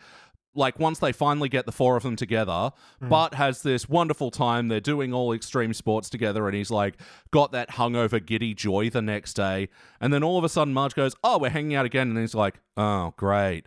like 0.54 0.78
once 0.78 0.98
they 0.98 1.12
finally 1.12 1.48
get 1.50 1.66
the 1.66 1.72
four 1.72 1.96
of 1.96 2.02
them 2.02 2.16
together, 2.16 2.72
mm. 3.02 3.08
Bart 3.08 3.34
has 3.34 3.62
this 3.62 3.88
wonderful 3.88 4.30
time. 4.30 4.68
They're 4.68 4.80
doing 4.80 5.12
all 5.12 5.32
extreme 5.32 5.74
sports 5.74 6.08
together, 6.08 6.46
and 6.48 6.56
he's 6.56 6.70
like 6.70 6.96
got 7.30 7.52
that 7.52 7.70
hungover 7.72 8.24
giddy 8.24 8.54
joy 8.54 8.88
the 8.88 9.02
next 9.02 9.34
day. 9.34 9.68
And 10.00 10.14
then 10.14 10.22
all 10.22 10.38
of 10.38 10.44
a 10.44 10.48
sudden, 10.48 10.72
Marge 10.72 10.94
goes, 10.94 11.14
"Oh, 11.22 11.38
we're 11.38 11.50
hanging 11.50 11.74
out 11.74 11.84
again," 11.84 12.08
and 12.08 12.18
he's 12.18 12.34
like, 12.34 12.60
"Oh, 12.76 13.12
great." 13.16 13.66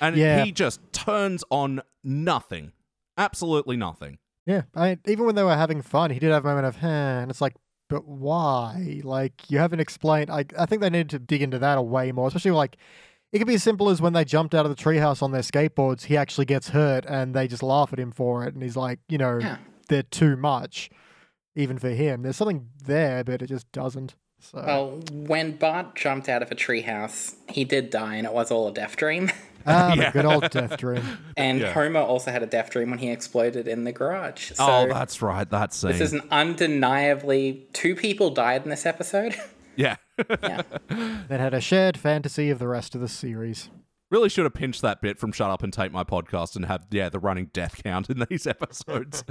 And 0.00 0.16
Yeah. 0.16 0.44
he 0.44 0.52
just 0.52 0.80
turns 0.92 1.44
on 1.50 1.82
nothing, 2.02 2.72
absolutely 3.18 3.76
nothing. 3.76 4.18
Yeah. 4.46 4.62
I 4.74 4.98
even 5.06 5.24
when 5.26 5.34
they 5.34 5.42
were 5.42 5.56
having 5.56 5.82
fun, 5.82 6.10
he 6.10 6.18
did 6.18 6.30
have 6.32 6.44
a 6.44 6.48
moment 6.48 6.66
of, 6.66 6.76
huh, 6.76 6.86
and 6.88 7.30
it's 7.30 7.40
like, 7.40 7.54
but 7.88 8.06
why? 8.06 9.00
Like, 9.04 9.50
you 9.50 9.58
haven't 9.58 9.80
explained. 9.80 10.30
I, 10.30 10.44
I 10.58 10.66
think 10.66 10.80
they 10.82 10.90
need 10.90 11.10
to 11.10 11.18
dig 11.18 11.42
into 11.42 11.58
that 11.58 11.78
a 11.78 11.82
way 11.82 12.12
more, 12.12 12.26
especially 12.28 12.50
like, 12.52 12.76
it 13.32 13.38
could 13.38 13.46
be 13.46 13.54
as 13.54 13.62
simple 13.62 13.90
as 13.90 14.00
when 14.00 14.12
they 14.12 14.24
jumped 14.24 14.54
out 14.54 14.64
of 14.64 14.74
the 14.74 14.82
treehouse 14.82 15.22
on 15.22 15.32
their 15.32 15.42
skateboards, 15.42 16.04
he 16.04 16.16
actually 16.16 16.44
gets 16.46 16.68
hurt 16.70 17.04
and 17.06 17.34
they 17.34 17.46
just 17.48 17.62
laugh 17.62 17.92
at 17.92 17.98
him 17.98 18.12
for 18.12 18.44
it. 18.44 18.54
And 18.54 18.62
he's 18.62 18.76
like, 18.76 19.00
you 19.08 19.18
know, 19.18 19.38
Yeah. 19.38 19.56
they're 19.88 20.02
too 20.04 20.36
much, 20.36 20.88
even 21.56 21.78
for 21.78 21.90
him. 21.90 22.22
There's 22.22 22.36
something 22.36 22.68
there, 22.84 23.24
but 23.24 23.42
it 23.42 23.48
just 23.48 23.70
doesn't. 23.72 24.14
So, 24.40 24.62
Well, 24.64 25.00
when 25.10 25.56
Bart 25.56 25.94
jumped 25.96 26.28
out 26.28 26.42
of 26.42 26.50
a 26.52 26.54
treehouse, 26.54 27.34
he 27.48 27.64
did 27.64 27.90
die, 27.90 28.16
and 28.16 28.26
it 28.26 28.32
was 28.32 28.50
all 28.50 28.68
a 28.68 28.72
death 28.72 28.96
dream. 28.96 29.30
ah, 29.66 29.94
Yeah. 29.94 30.10
the 30.10 30.12
good 30.12 30.24
old 30.24 30.50
death 30.50 30.76
dream. 30.76 31.02
And 31.36 31.60
Yeah. 31.60 31.72
Homer 31.72 32.00
also 32.00 32.30
had 32.30 32.42
a 32.42 32.46
death 32.46 32.70
dream 32.70 32.90
when 32.90 32.98
he 32.98 33.10
exploded 33.10 33.66
in 33.66 33.84
the 33.84 33.92
garage. 33.92 34.52
So 34.52 34.64
oh, 34.66 34.86
that's 34.88 35.20
right. 35.22 35.48
That 35.48 35.72
scene. 35.72 35.92
this 35.92 36.00
is 36.00 36.12
an 36.12 36.22
undeniably 36.30 37.66
two 37.72 37.94
people 37.94 38.30
died 38.30 38.64
in 38.64 38.70
this 38.70 38.86
episode. 38.86 39.34
yeah. 39.76 39.96
yeah. 40.42 40.62
that 40.88 41.40
had 41.40 41.54
a 41.54 41.60
shared 41.60 41.96
fantasy 41.96 42.50
of 42.50 42.58
the 42.58 42.68
rest 42.68 42.94
of 42.94 43.00
the 43.00 43.08
series. 43.08 43.70
Really 44.10 44.28
should 44.28 44.44
have 44.44 44.54
pinched 44.54 44.82
that 44.82 45.00
bit 45.00 45.18
from 45.18 45.32
Shut 45.32 45.50
Up 45.50 45.64
and 45.64 45.72
Take 45.72 45.90
My 45.90 46.04
Podcast 46.04 46.54
and 46.54 46.66
have, 46.66 46.86
yeah, 46.90 47.08
the 47.08 47.18
running 47.18 47.50
death 47.52 47.82
count 47.82 48.08
in 48.10 48.24
these 48.30 48.46
episodes. 48.46 49.24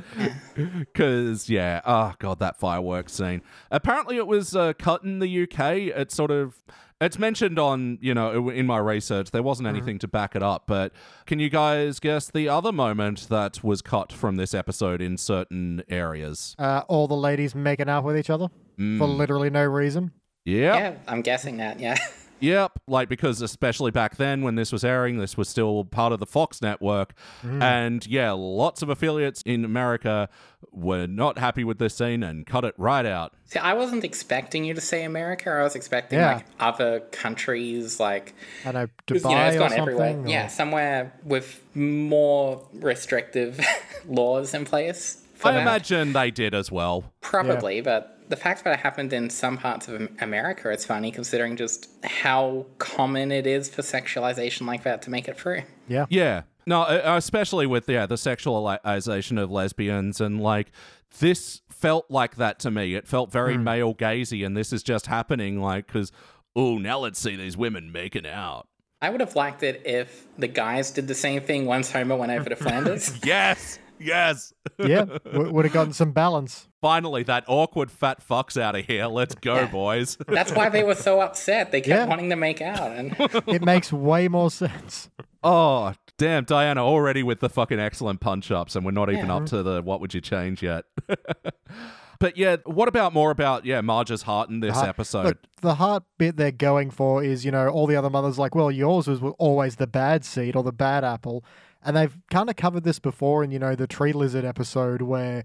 Because, 0.56 1.50
yeah, 1.50 1.80
oh, 1.86 2.14
God, 2.20 2.40
that 2.40 2.60
fireworks 2.60 3.14
scene. 3.14 3.44
Apparently, 3.72 4.18
it 4.18 4.28
was 4.28 4.56
uh, 4.56 4.74
cut 4.74 5.04
in 5.04 5.20
the 5.20 5.44
UK. 5.44 5.60
It 5.96 6.12
sort 6.12 6.32
of. 6.32 6.62
It's 7.04 7.20
mentioned 7.20 7.60
on, 7.60 7.98
you 8.02 8.14
know, 8.14 8.50
in 8.50 8.66
my 8.66 8.78
research. 8.78 9.32
There 9.32 9.44
wasn't 9.44 9.68
anything 9.68 10.00
to 10.00 10.08
back 10.08 10.36
it 10.36 10.44
up. 10.44 10.64
But 10.68 10.94
can 11.26 11.40
you 11.40 11.50
guys 11.50 12.00
guess 12.00 12.30
the 12.30 12.50
other 12.50 12.72
moment 12.72 13.28
that 13.30 13.64
was 13.64 13.82
cut 13.82 14.12
from 14.12 14.38
this 14.38 14.54
episode 14.54 15.02
in 15.02 15.18
certain 15.18 15.84
areas? 15.90 16.56
Uh, 16.58 16.84
all 16.88 17.08
the 17.08 17.16
ladies 17.16 17.54
making 17.54 17.90
out 17.90 18.04
with 18.04 18.18
each 18.18 18.30
other 18.30 18.50
for 18.78 19.08
literally 19.08 19.50
no 19.50 19.64
reason. 19.64 20.12
Yep. 20.46 20.76
Yeah, 20.76 20.94
I'm 21.08 21.22
guessing 21.22 21.58
that, 21.58 21.80
yeah. 21.80 21.98
Yep, 22.44 22.80
like 22.88 23.08
because 23.08 23.42
especially 23.42 23.90
back 23.92 24.18
then 24.18 24.42
when 24.42 24.56
this 24.56 24.72
was 24.74 24.84
airing, 24.84 25.18
this 25.18 25.38
was 25.38 25.48
still 25.48 25.86
part 25.86 26.12
of 26.12 26.20
the 26.20 26.26
Fox 26.26 26.62
network. 26.62 27.14
Mm. 27.42 27.62
And 27.64 28.06
yeah, 28.08 28.32
lots 28.32 28.82
of 28.82 28.90
affiliates 28.90 29.42
in 29.46 29.64
America 29.64 30.28
were 30.72 31.08
not 31.08 31.38
happy 31.38 31.64
with 31.64 31.78
this 31.80 31.96
scene 31.96 32.22
and 32.22 32.46
cut 32.46 32.66
it 32.66 32.74
right 32.78 33.06
out. 33.06 33.34
See, 33.46 33.60
I 33.60 33.74
wasn't 33.74 34.04
expecting 34.04 34.66
you 34.66 34.74
to 34.74 34.82
say 34.82 35.04
America. 35.06 35.52
I 35.52 35.64
was 35.64 35.76
expecting 35.76 36.20
Yeah. 36.20 36.34
like 36.36 36.46
other 36.60 37.00
countries, 37.12 38.00
like 38.00 38.34
I 38.66 38.72
know 38.74 38.88
'cause, 39.08 39.24
Dubai 39.24 39.30
you 39.30 39.36
know, 39.38 39.46
it's 39.48 39.56
or 39.56 39.60
gone 39.60 39.70
something. 39.70 39.82
everywhere. 39.82 40.18
or- 40.18 40.28
Yeah, 40.28 40.48
somewhere 40.48 41.14
with 41.24 41.62
more 41.76 42.62
restrictive 42.74 43.60
laws 44.06 44.54
in 44.54 44.66
place. 44.66 45.20
I 45.46 45.52
that. 45.52 45.62
imagine 45.62 46.14
they 46.14 46.32
did 46.32 46.54
as 46.54 46.72
well. 46.72 47.04
Probably, 47.22 47.82
but 47.82 48.13
the 48.30 48.36
fact 48.36 48.64
that 48.64 48.74
it 48.74 48.80
happened 48.80 49.14
in 49.14 49.30
some 49.30 49.58
parts 49.58 49.88
of 49.88 50.10
America, 50.20 50.70
it's 50.70 50.86
funny 50.86 51.12
considering 51.12 51.56
just 51.56 51.90
how 52.04 52.66
common 52.78 53.32
it 53.32 53.48
is 53.48 53.70
for 53.70 53.82
sexualization 53.82 54.66
like 54.66 54.84
that 54.84 55.02
to 55.04 55.10
make 55.10 55.28
it 55.28 55.38
through. 55.38 55.64
Yeah. 55.88 56.06
Yeah. 56.10 56.44
No, 56.66 56.84
uh, 56.84 57.16
especially 57.18 57.68
with 57.68 57.90
yeah, 57.90 58.06
the 58.06 58.16
sexualization 58.16 59.42
of 59.42 59.52
lesbians 59.52 60.22
and 60.22 60.42
like 60.42 60.72
this 61.20 61.62
felt 61.70 62.10
like 62.10 62.38
that 62.38 62.60
to 62.60 62.72
me. 62.72 62.96
It 62.96 63.08
felt 63.08 63.32
very 63.32 63.58
male 63.58 63.94
gazy 63.94 64.46
and 64.46 64.56
this 64.56 64.72
is 64.72 64.84
just 64.84 65.08
happening 65.08 65.60
like 65.60 65.88
cuz 65.88 66.12
oh, 66.56 66.78
now 66.78 67.00
let's 67.00 67.20
see 67.20 67.36
these 67.36 67.58
women 67.58 67.92
making 67.92 68.28
out. 68.28 68.68
I 69.02 69.10
would 69.10 69.20
have 69.20 69.36
liked 69.36 69.64
it 69.64 69.82
if 69.86 70.26
the 70.38 70.48
guys 70.48 70.92
did 70.92 71.10
the 71.10 71.16
same 71.16 71.42
thing 71.42 71.66
once 71.66 71.92
Homer 71.92 72.16
went 72.16 72.32
over 72.32 72.48
to 72.48 72.56
Flanders. 72.64 73.20
Yes. 73.26 73.80
Yes. 74.04 74.54
Yeah. 74.80 75.06
w- 75.06 75.52
would 75.52 75.66
have 75.66 75.74
gotten 75.74 75.94
some 75.94 76.12
balance. 76.12 76.68
Finally, 76.82 77.24
that 77.24 77.44
awkward 77.48 77.90
fat 77.92 78.22
fuck's 78.22 78.58
out 78.58 78.76
of 78.76 78.86
here. 78.86 79.06
Let's 79.08 79.36
go, 79.36 79.56
Yeah. 79.56 79.68
boys. 79.68 80.18
That's 80.28 80.52
why 80.52 80.70
they 80.70 80.84
were 80.84 80.96
so 80.96 81.22
upset. 81.22 81.72
They 81.72 81.82
kept 81.82 81.88
Yeah. 81.90 82.06
wanting 82.06 82.30
to 82.30 82.36
make 82.36 82.62
out. 82.62 82.92
And 82.92 83.16
It 83.48 83.64
makes 83.64 83.94
way 83.94 84.28
more 84.28 84.52
sense. 84.52 85.10
oh, 85.44 85.94
damn, 86.18 86.44
Diana 86.44 86.84
already 86.86 87.24
with 87.24 87.40
the 87.40 87.50
fucking 87.50 87.80
excellent 87.80 88.20
punch 88.20 88.52
ups, 88.52 88.76
and 88.76 88.86
we're 88.86 88.92
not 88.92 89.12
even 89.12 89.30
up 89.32 89.46
to 89.48 89.64
the 89.64 89.82
what 89.82 90.02
would 90.02 90.14
you 90.14 90.22
change 90.22 90.62
yet. 90.62 90.86
but 92.20 92.38
yeah, 92.38 92.58
what 92.66 92.88
about 92.88 93.14
more 93.14 93.32
about 93.32 93.66
yeah 93.66 93.82
Marge's 93.82 94.22
heart 94.24 94.50
in 94.50 94.60
this 94.60 94.76
Heart- 94.76 94.90
episode? 94.90 95.26
Look, 95.26 95.38
the 95.62 95.76
heart 95.76 96.04
bit 96.18 96.38
they're 96.38 96.52
going 96.52 96.92
for 96.92 97.24
is, 97.24 97.44
you 97.46 97.52
know, 97.52 97.68
all 97.70 97.88
the 97.88 97.96
other 97.96 98.10
mothers 98.10 98.38
like, 98.40 98.56
well, 98.56 98.72
yours 98.72 99.08
was 99.08 99.20
always 99.40 99.78
the 99.78 99.88
bad 99.88 100.24
seed 100.26 100.56
or 100.56 100.64
the 100.64 100.72
bad 100.72 101.04
apple. 101.04 101.44
And 101.86 101.96
they've 101.96 102.18
kind 102.32 102.50
of 102.50 102.56
covered 102.56 102.84
this 102.84 103.00
before 103.00 103.44
in, 103.44 103.52
you 103.52 103.60
know, 103.60 103.76
the 103.76 103.88
tree 103.88 104.14
lizard 104.14 104.46
episode 104.46 105.02
where, 105.02 105.44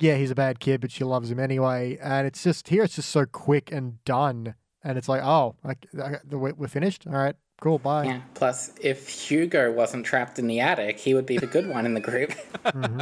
yeah, 0.00 0.16
he's 0.16 0.30
a 0.30 0.34
bad 0.34 0.60
kid, 0.60 0.80
but 0.80 0.90
she 0.90 1.04
loves 1.04 1.30
him 1.30 1.40
anyway. 1.40 1.98
And 2.02 2.26
it's 2.26 2.42
just, 2.44 2.68
here 2.68 2.82
it's 2.84 2.96
just 2.96 3.08
so 3.10 3.26
quick 3.26 3.72
and 3.72 4.02
done. 4.04 4.54
And 4.84 4.96
it's 4.98 5.08
like, 5.08 5.22
oh, 5.22 5.56
like, 5.64 5.86
we're 6.30 6.68
finished? 6.68 7.06
All 7.06 7.14
right, 7.14 7.34
cool, 7.60 7.78
bye. 7.78 8.04
Yeah. 8.04 8.20
Plus, 8.34 8.72
if 8.80 9.08
Hugo 9.08 9.72
wasn't 9.72 10.06
trapped 10.06 10.38
in 10.38 10.46
the 10.46 10.60
attic, 10.60 10.98
he 11.00 11.14
would 11.14 11.26
be 11.26 11.36
the 11.38 11.46
good 11.48 11.68
one 11.68 11.84
in 11.86 11.94
the 11.94 12.00
group. 12.00 12.32
Mm-hmm. 12.64 13.00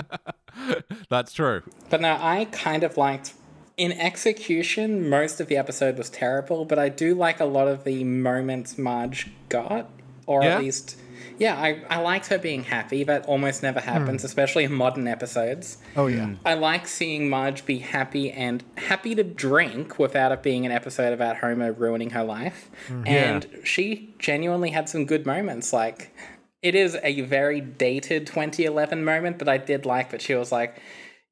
That's 1.11 1.33
true. 1.33 1.63
But 1.91 2.01
no, 2.01 2.17
I 2.21 2.47
kind 2.47 2.83
of 2.83 2.97
liked. 2.97 3.35
In 3.77 3.93
execution, 3.93 5.09
most 5.11 5.39
of 5.41 5.49
the 5.49 5.57
episode 5.59 5.99
was 5.99 6.09
terrible, 6.09 6.65
but 6.65 6.79
I 6.79 6.89
do 6.89 7.15
like 7.15 7.41
a 7.41 7.45
lot 7.45 7.69
of 7.69 7.85
the 7.85 8.05
moments 8.05 8.79
Marge 8.79 9.31
got, 9.51 9.91
or 10.27 10.43
Yeah? 10.43 10.55
at 10.57 10.61
least, 10.63 10.97
yeah, 11.39 11.57
I, 11.57 11.83
I 11.89 12.01
liked 12.01 12.27
her 12.29 12.39
being 12.39 12.65
happy. 12.65 13.05
That 13.05 13.27
almost 13.27 13.63
never 13.63 13.81
happens, 13.81 14.23
hmm. 14.23 14.27
especially 14.27 14.65
in 14.65 14.73
modern 14.73 15.07
episodes. 15.07 15.79
Oh, 15.97 16.07
yeah. 16.07 16.27
Hmm. 16.27 16.35
I 16.45 16.55
like 16.55 16.87
seeing 16.87 17.29
Marge 17.29 17.65
be 17.67 17.79
happy 17.79 18.31
and 18.31 18.65
happy 18.77 19.15
to 19.15 19.23
drink 19.23 19.99
without 19.99 20.33
it 20.33 20.43
being 20.43 20.67
an 20.67 20.73
episode 20.73 21.13
about 21.13 21.39
Homer 21.39 21.73
ruining 21.73 22.11
her 22.11 22.25
life. 22.25 22.71
Hmm. 22.89 23.07
And 23.07 23.47
she 23.65 24.15
genuinely 24.19 24.71
had 24.71 24.89
some 24.89 25.05
good 25.05 25.27
moments. 25.27 25.73
Like, 25.73 26.15
it 26.63 26.75
is 26.75 26.97
a 27.03 27.21
very 27.23 27.61
dated 27.61 28.27
2011 28.27 29.05
moment, 29.05 29.39
but 29.39 29.49
I 29.49 29.59
did 29.59 29.87
like 29.87 30.11
that 30.11 30.23
she 30.23 30.35
was 30.35 30.51
like, 30.51 30.81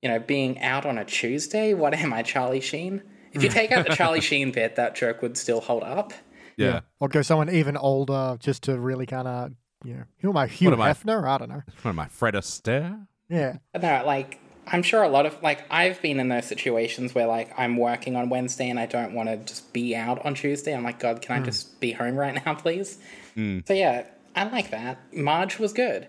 you 0.03 0.09
know, 0.09 0.19
being 0.19 0.61
out 0.61 0.85
on 0.85 0.99
a 0.99 1.05
Tuesday. 1.05 1.73
What 1.75 1.95
am 1.95 2.13
I, 2.13 2.23
Charlie 2.23 2.61
Sheen? 2.61 3.03
If 3.33 3.43
you 3.43 3.49
take 3.49 3.73
out 3.73 3.87
the 3.87 3.95
Charlie 3.95 4.21
Sheen 4.23 4.53
bit, 4.53 4.77
that 4.77 4.95
joke 4.95 5.23
would 5.23 5.37
still 5.37 5.61
hold 5.61 5.83
up. 5.83 6.13
Yeah. 6.57 6.81
Or 7.01 7.09
go 7.09 7.23
someone 7.23 7.51
even 7.51 7.77
older 7.77 8.37
just 8.39 8.65
to 8.65 8.79
really 8.79 9.07
kind 9.07 9.27
of, 9.27 9.53
you 9.85 9.95
know, 9.95 10.05
who 10.19 10.31
am 10.31 10.37
I, 10.37 10.47
Hugh 10.47 10.73
am 10.73 10.81
I? 10.81 10.93
Hefner? 10.93 11.29
I 11.29 11.39
don't 11.39 11.49
know. 11.49 11.63
What 11.83 11.91
am 11.91 11.99
I, 12.01 12.09
Fred 12.09 12.35
Astaire? 12.35 13.07
Yeah. 13.29 13.59
No, 13.75 14.03
like 14.07 14.41
I'm 14.67 14.83
sure 14.83 15.03
a 15.03 15.09
lot 15.09 15.27
of 15.27 15.43
like 15.43 15.65
I've 15.71 16.01
been 16.01 16.21
in 16.21 16.29
those 16.29 16.47
situations 16.47 17.15
where 17.15 17.27
like 17.27 17.53
I'm 17.59 17.77
working 17.77 18.17
on 18.17 18.29
Wednesday 18.29 18.69
and 18.69 18.81
I 18.81 18.87
don't 18.87 19.15
want 19.15 19.29
to 19.29 19.37
just 19.37 19.73
be 19.73 19.95
out 19.95 20.25
on 20.25 20.35
Tuesday. 20.35 20.75
I'm 20.75 20.85
like, 20.85 20.99
God, 20.99 21.21
can 21.21 21.37
I 21.37 21.39
hmm. 21.39 21.45
just 21.45 21.81
be 21.81 21.93
home 21.93 22.17
right 22.17 22.35
now, 22.45 22.55
please? 22.55 22.99
Hmm. 23.35 23.61
So 23.67 23.75
yeah, 23.75 24.07
I 24.35 24.45
like 24.45 24.71
that. 24.71 24.99
Marge 25.13 25.59
was 25.59 25.73
good. 25.73 26.09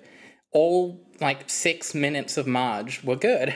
All 0.52 1.00
like 1.20 1.50
six 1.50 1.94
minutes 1.94 2.38
of 2.38 2.48
Marge 2.48 3.04
were 3.04 3.16
good. 3.16 3.54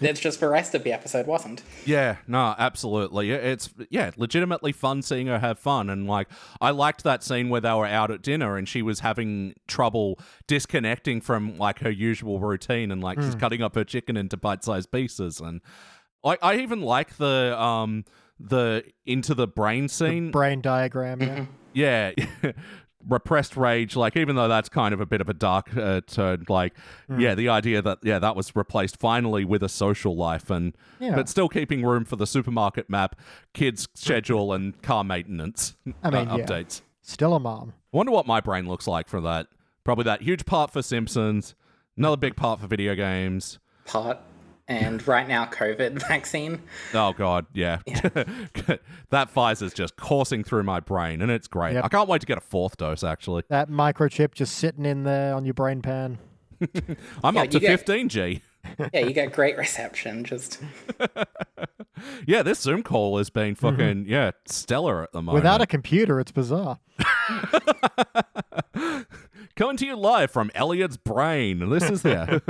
It's 0.00 0.20
just 0.20 0.40
the 0.40 0.48
rest 0.48 0.74
of 0.74 0.84
the 0.84 0.92
episode 0.92 1.26
wasn't. 1.26 1.62
Yeah, 1.84 2.16
no, 2.26 2.54
absolutely. 2.58 3.30
It's 3.30 3.70
yeah, 3.90 4.10
legitimately 4.16 4.72
fun 4.72 5.02
seeing 5.02 5.26
her 5.26 5.38
have 5.38 5.58
fun 5.58 5.90
and 5.90 6.06
like 6.06 6.28
I 6.60 6.70
liked 6.70 7.04
that 7.04 7.22
scene 7.22 7.48
where 7.48 7.60
they 7.60 7.72
were 7.72 7.86
out 7.86 8.10
at 8.10 8.22
dinner 8.22 8.56
and 8.56 8.68
she 8.68 8.82
was 8.82 9.00
having 9.00 9.54
trouble 9.68 10.18
disconnecting 10.46 11.20
from 11.20 11.58
like 11.58 11.80
her 11.80 11.90
usual 11.90 12.40
routine 12.40 12.90
and 12.90 13.02
like 13.02 13.20
she's 13.20 13.34
cutting 13.34 13.62
up 13.62 13.74
her 13.74 13.84
chicken 13.84 14.16
into 14.16 14.36
bite-sized 14.36 14.90
pieces 14.90 15.40
and 15.40 15.60
I 16.24 16.38
I 16.42 16.56
even 16.56 16.80
like 16.80 17.16
the 17.16 17.60
um 17.60 18.04
the 18.38 18.84
into 19.04 19.34
the 19.34 19.46
brain 19.46 19.88
scene. 19.88 20.30
Brain 20.30 20.60
diagram, 20.60 21.20
yeah. 21.72 22.12
yeah. 22.12 22.52
repressed 23.08 23.56
rage 23.56 23.96
like 23.96 24.16
even 24.16 24.36
though 24.36 24.46
that's 24.48 24.68
kind 24.68 24.92
of 24.92 25.00
a 25.00 25.06
bit 25.06 25.20
of 25.20 25.28
a 25.28 25.34
dark 25.34 25.74
uh, 25.76 26.00
turn 26.06 26.44
like 26.48 26.74
yeah 27.18 27.34
the 27.34 27.48
idea 27.48 27.80
that 27.80 27.98
yeah 28.02 28.18
that 28.18 28.36
was 28.36 28.54
replaced 28.54 28.98
finally 28.98 29.44
with 29.44 29.62
a 29.62 29.68
social 29.68 30.14
life 30.16 30.50
and 30.50 30.74
Yeah. 30.98 31.14
but 31.14 31.28
still 31.28 31.48
keeping 31.48 31.82
room 31.84 32.04
for 32.04 32.16
the 32.16 32.26
supermarket 32.26 32.90
map 32.90 33.16
kids 33.54 33.88
schedule 33.94 34.52
and 34.52 34.80
car 34.82 35.02
maintenance 35.04 35.76
I 36.02 36.10
mean, 36.10 36.28
uh, 36.28 36.36
yeah. 36.36 36.44
updates 36.44 36.82
Still 37.02 37.34
a 37.34 37.40
mom. 37.40 37.72
wonder 37.90 38.12
what 38.12 38.26
my 38.26 38.40
brain 38.40 38.68
looks 38.68 38.86
like 38.86 39.08
for 39.08 39.20
that 39.22 39.46
probably 39.82 40.04
that 40.04 40.22
huge 40.22 40.44
part 40.44 40.70
for 40.70 40.82
simpsons 40.82 41.54
another 41.96 42.16
big 42.18 42.36
part 42.36 42.60
for 42.60 42.66
video 42.66 42.94
games 42.94 43.58
Pot 43.86 44.22
and 44.70 45.06
right 45.06 45.28
now 45.28 45.44
COVID 45.46 45.98
vaccine. 46.08 46.62
oh 46.94 47.12
god 47.12 47.44
yeah, 47.52 47.78
that 47.86 49.34
Pfizer's 49.34 49.74
just 49.74 49.96
coursing 49.96 50.44
through 50.44 50.62
my 50.62 50.80
brain 50.80 51.20
and 51.20 51.30
it's 51.30 51.48
great 51.48 51.74
Yep. 51.74 51.84
i 51.84 51.88
can't 51.88 52.08
wait 52.08 52.20
to 52.22 52.26
get 52.26 52.38
a 52.38 52.40
fourth 52.40 52.76
dose 52.78 53.02
actually 53.04 53.42
That 53.48 53.68
microchip 53.68 54.32
just 54.32 54.54
sitting 54.56 54.86
in 54.86 55.02
there 55.04 55.34
on 55.34 55.44
your 55.44 55.54
brain 55.54 55.82
pan. 55.82 56.18
i'm 57.24 57.34
Yeah, 57.34 57.42
up 57.42 57.50
to 57.50 57.58
you 57.58 57.60
get- 57.60 57.84
15g 57.86 58.40
Yeah, 58.92 59.00
you 59.00 59.12
get 59.12 59.32
great 59.32 59.56
reception. 59.58 60.22
Just 60.24 60.60
Yeah, 62.26 62.42
this 62.42 62.60
Zoom 62.60 62.82
call 62.82 63.16
has 63.18 63.28
been 63.30 63.54
mm-hmm. 63.54 63.68
fucking 63.76 64.04
yeah 64.06 64.30
stellar 64.46 65.02
at 65.02 65.12
the 65.12 65.20
moment. 65.22 65.34
Without 65.42 65.60
a 65.62 65.66
computer, 65.66 66.20
it's 66.20 66.30
bizarre. 66.32 66.78
coming 69.56 69.76
to 69.78 69.86
you 69.86 69.96
live 69.96 70.30
from 70.30 70.50
Elliot's 70.54 70.96
brain. 70.96 71.68
This 71.70 71.90
is 71.90 72.02
there. 72.02 72.40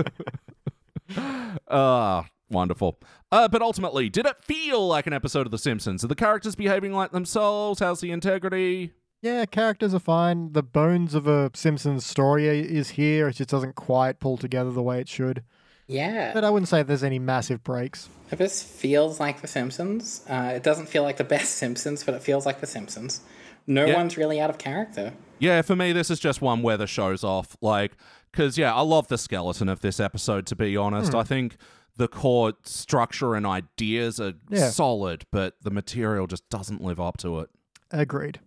Ah, 1.69 2.27
wonderful. 2.51 2.99
Uh, 3.33 3.49
but 3.49 3.63
ultimately, 3.63 4.09
did 4.09 4.27
it 4.27 4.37
feel 4.43 4.87
like 4.87 5.07
an 5.07 5.13
episode 5.13 5.47
of 5.47 5.51
The 5.53 5.59
Simpsons? 5.59 6.05
Are 6.05 6.09
the 6.09 6.15
characters 6.15 6.55
behaving 6.55 6.93
like 6.93 7.13
themselves? 7.13 7.81
How's 7.81 8.01
the 8.01 8.11
integrity? 8.11 8.93
Yeah, 9.23 9.45
characters 9.45 9.93
are 9.95 9.99
fine. 10.01 10.53
The 10.53 10.63
bones 10.63 11.15
of 11.15 11.27
a 11.27 11.51
Simpsons 11.55 12.07
story 12.07 12.47
is 12.49 12.91
here. 12.91 13.29
It 13.29 13.35
just 13.37 13.51
doesn't 13.51 13.75
quite 13.75 14.19
pull 14.21 14.37
together 14.39 14.71
the 14.71 14.83
way 14.83 15.01
it 15.01 15.09
should. 15.09 15.43
yeah. 15.87 16.33
But 16.33 16.45
I 16.45 16.51
wouldn't 16.51 16.69
say 16.69 16.83
there's 16.83 17.05
any 17.05 17.19
massive 17.19 17.63
breaks. 17.63 18.09
If 18.31 18.39
This 18.39 18.63
feels 18.63 19.21
like 19.21 19.41
The 19.43 19.49
Simpsons. 19.49 20.25
Uh, 20.29 20.53
it 20.55 20.63
doesn't 20.63 20.87
feel 20.89 21.03
like 21.03 21.17
the 21.19 21.25
best 21.25 21.57
Simpsons, 21.57 22.03
but 22.05 22.15
it 22.15 22.23
feels 22.23 22.47
like 22.47 22.61
The 22.61 22.67
Simpsons. 22.67 23.21
No 23.67 23.85
Yeah. 23.85 23.97
one's 23.97 24.17
really 24.17 24.41
out 24.41 24.51
of 24.51 24.59
character. 24.59 25.13
Yeah, 25.39 25.63
for 25.63 25.75
me, 25.77 25.93
this 25.93 26.11
is 26.11 26.19
just 26.21 26.41
one 26.41 26.63
where 26.63 26.77
the 26.77 26.87
show's 26.87 27.23
off. 27.25 27.57
Like, 27.61 27.93
because, 28.33 28.57
yeah, 28.59 28.75
I 28.75 28.81
love 28.83 29.09
the 29.09 29.19
skeleton 29.19 29.69
of 29.69 29.81
this 29.81 30.01
episode, 30.01 30.47
to 30.47 30.57
be 30.57 30.77
honest. 30.77 31.13
Hmm. 31.13 31.19
I 31.19 31.23
think 31.25 31.57
the 31.97 32.09
core 32.09 32.53
structure 32.65 33.35
and 33.35 33.47
ideas 33.47 34.21
are 34.21 34.35
Yeah. 34.49 34.71
solid, 34.71 35.25
but 35.31 35.55
the 35.63 35.71
material 35.71 36.27
just 36.27 36.49
doesn't 36.49 36.83
live 36.83 37.01
up 37.01 37.19
to 37.19 37.41
it. 37.41 37.51
Agreed. 37.91 38.41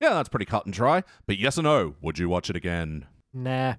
Yeah, 0.00 0.10
that's 0.14 0.28
pretty 0.28 0.44
cut 0.46 0.64
and 0.66 0.74
dry. 0.74 1.04
But 1.26 1.38
yes 1.38 1.58
or 1.58 1.62
no, 1.62 1.94
would 2.02 2.18
you 2.18 2.28
watch 2.28 2.50
it 2.50 2.56
again? 2.56 3.06
Nah. 3.32 3.74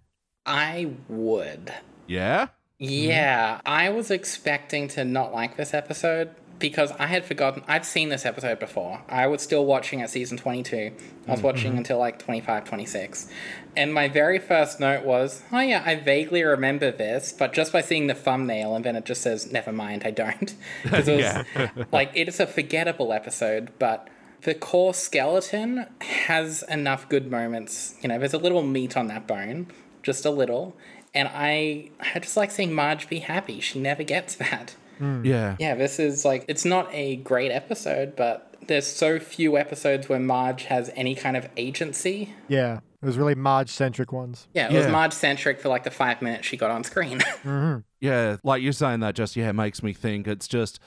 I 0.45 0.91
would. 1.09 1.73
Yeah? 2.07 2.47
Yeah, 2.79 3.59
I 3.65 3.89
was 3.89 4.11
expecting 4.11 4.87
to 4.89 5.03
not 5.03 5.33
like 5.33 5.57
this 5.57 5.73
episode 5.73 6.29
because 6.59 6.91
I 6.93 7.07
had 7.07 7.25
forgotten. 7.25 7.63
I'd 7.67 7.85
seen 7.85 8.09
this 8.09 8.25
episode 8.25 8.59
before. 8.59 9.01
I 9.07 9.27
was 9.27 9.41
still 9.41 9.65
watching 9.65 10.01
at 10.01 10.09
season 10.09 10.37
22. 10.37 10.91
I 11.27 11.31
was 11.31 11.41
watching 11.41 11.71
mm-hmm. 11.71 11.79
until 11.79 11.99
like 11.99 12.19
25, 12.19 12.65
26. 12.65 13.29
And 13.75 13.93
my 13.93 14.07
very 14.07 14.39
first 14.39 14.79
note 14.79 15.05
was, 15.05 15.43
oh 15.51 15.59
yeah, 15.59 15.83
I 15.85 15.95
vaguely 15.95 16.43
remember 16.43 16.91
this, 16.91 17.31
but 17.31 17.53
just 17.53 17.71
by 17.71 17.81
seeing 17.81 18.07
the 18.07 18.15
thumbnail 18.15 18.75
and 18.75 18.83
then 18.83 18.95
it 18.95 19.05
just 19.05 19.21
says, 19.21 19.51
never 19.51 19.71
mind, 19.71 20.03
I 20.05 20.11
don't. 20.11 20.55
'Cause 20.85 21.07
it 21.07 21.45
was, 21.55 21.85
like, 21.91 22.11
it 22.15 22.27
is 22.27 22.39
a 22.39 22.47
forgettable 22.47 23.13
episode, 23.13 23.71
but 23.77 24.07
the 24.41 24.55
core 24.55 24.93
skeleton 24.93 25.85
has 26.01 26.63
enough 26.63 27.07
good 27.09 27.29
moments. 27.29 27.95
You 28.01 28.09
know, 28.09 28.17
there's 28.17 28.33
a 28.33 28.37
little 28.39 28.63
meat 28.63 28.95
on 28.97 29.07
that 29.07 29.27
bone, 29.27 29.67
just 30.03 30.25
a 30.25 30.31
little. 30.31 30.75
And 31.13 31.29
I, 31.33 31.89
I 31.99 32.19
just 32.19 32.37
like 32.37 32.51
seeing 32.51 32.73
Marge 32.73 33.09
be 33.09 33.19
happy. 33.19 33.59
She 33.59 33.79
never 33.79 34.03
gets 34.03 34.35
that. 34.45 34.75
Mm. 34.99 35.25
Yeah. 35.25 35.55
Yeah, 35.59 35.75
this 35.75 35.99
is 35.99 36.25
like, 36.25 36.45
it's 36.47 36.65
not 36.65 36.89
a 36.91 37.17
great 37.17 37.51
episode, 37.51 38.15
but 38.15 38.55
there's 38.67 38.87
so 38.87 39.19
few 39.19 39.57
episodes 39.57 40.09
where 40.09 40.19
Marge 40.19 40.63
has 40.65 40.91
any 40.95 41.15
kind 41.15 41.37
of 41.37 41.47
agency. 41.57 42.33
Yeah. 42.47 42.79
It 43.01 43.05
was 43.05 43.17
really 43.17 43.35
Marge 43.35 43.69
centric 43.69 44.11
ones. 44.11 44.47
Yeah, 44.53 44.71
it 44.71 44.75
was 44.75 44.87
Marge 44.87 45.13
centric 45.13 45.59
for 45.59 45.69
like 45.69 45.83
the 45.83 45.91
five 45.91 46.21
minutes 46.21 46.47
she 46.47 46.57
got 46.57 46.71
on 46.71 46.83
screen. 46.83 47.19
Mm-hmm. 47.43 47.79
Yeah, 48.01 48.37
like 48.43 48.61
you're 48.61 48.73
saying 48.73 48.99
that 48.99 49.15
just, 49.15 49.35
yeah, 49.35 49.51
makes 49.51 49.81
me 49.81 49.93
think 49.93 50.27
it's 50.27 50.47
just, 50.47 50.79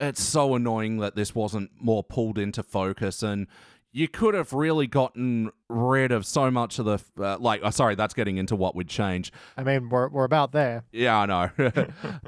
it's 0.00 0.22
so 0.22 0.54
annoying 0.54 0.98
that 0.98 1.14
this 1.14 1.34
wasn't 1.34 1.70
more 1.80 2.02
pulled 2.02 2.38
into 2.38 2.62
focus 2.62 3.22
and 3.22 3.46
you 3.96 4.08
could 4.08 4.34
have 4.34 4.52
really 4.52 4.88
gotten 4.88 5.52
rid 5.68 6.10
of 6.10 6.26
so 6.26 6.50
much 6.50 6.80
of 6.80 6.84
the, 6.84 6.98
uh, 7.22 7.38
like, 7.38 7.60
oh, 7.62 7.70
sorry, 7.70 7.94
that's 7.94 8.12
getting 8.12 8.38
into 8.38 8.56
what 8.56 8.74
would 8.74 8.88
change. 8.88 9.30
I 9.56 9.62
mean, 9.62 9.88
we're, 9.88 10.08
we're 10.08 10.24
about 10.24 10.50
there. 10.50 10.82
Yeah, 10.90 11.16
I 11.20 11.26
know. 11.26 11.50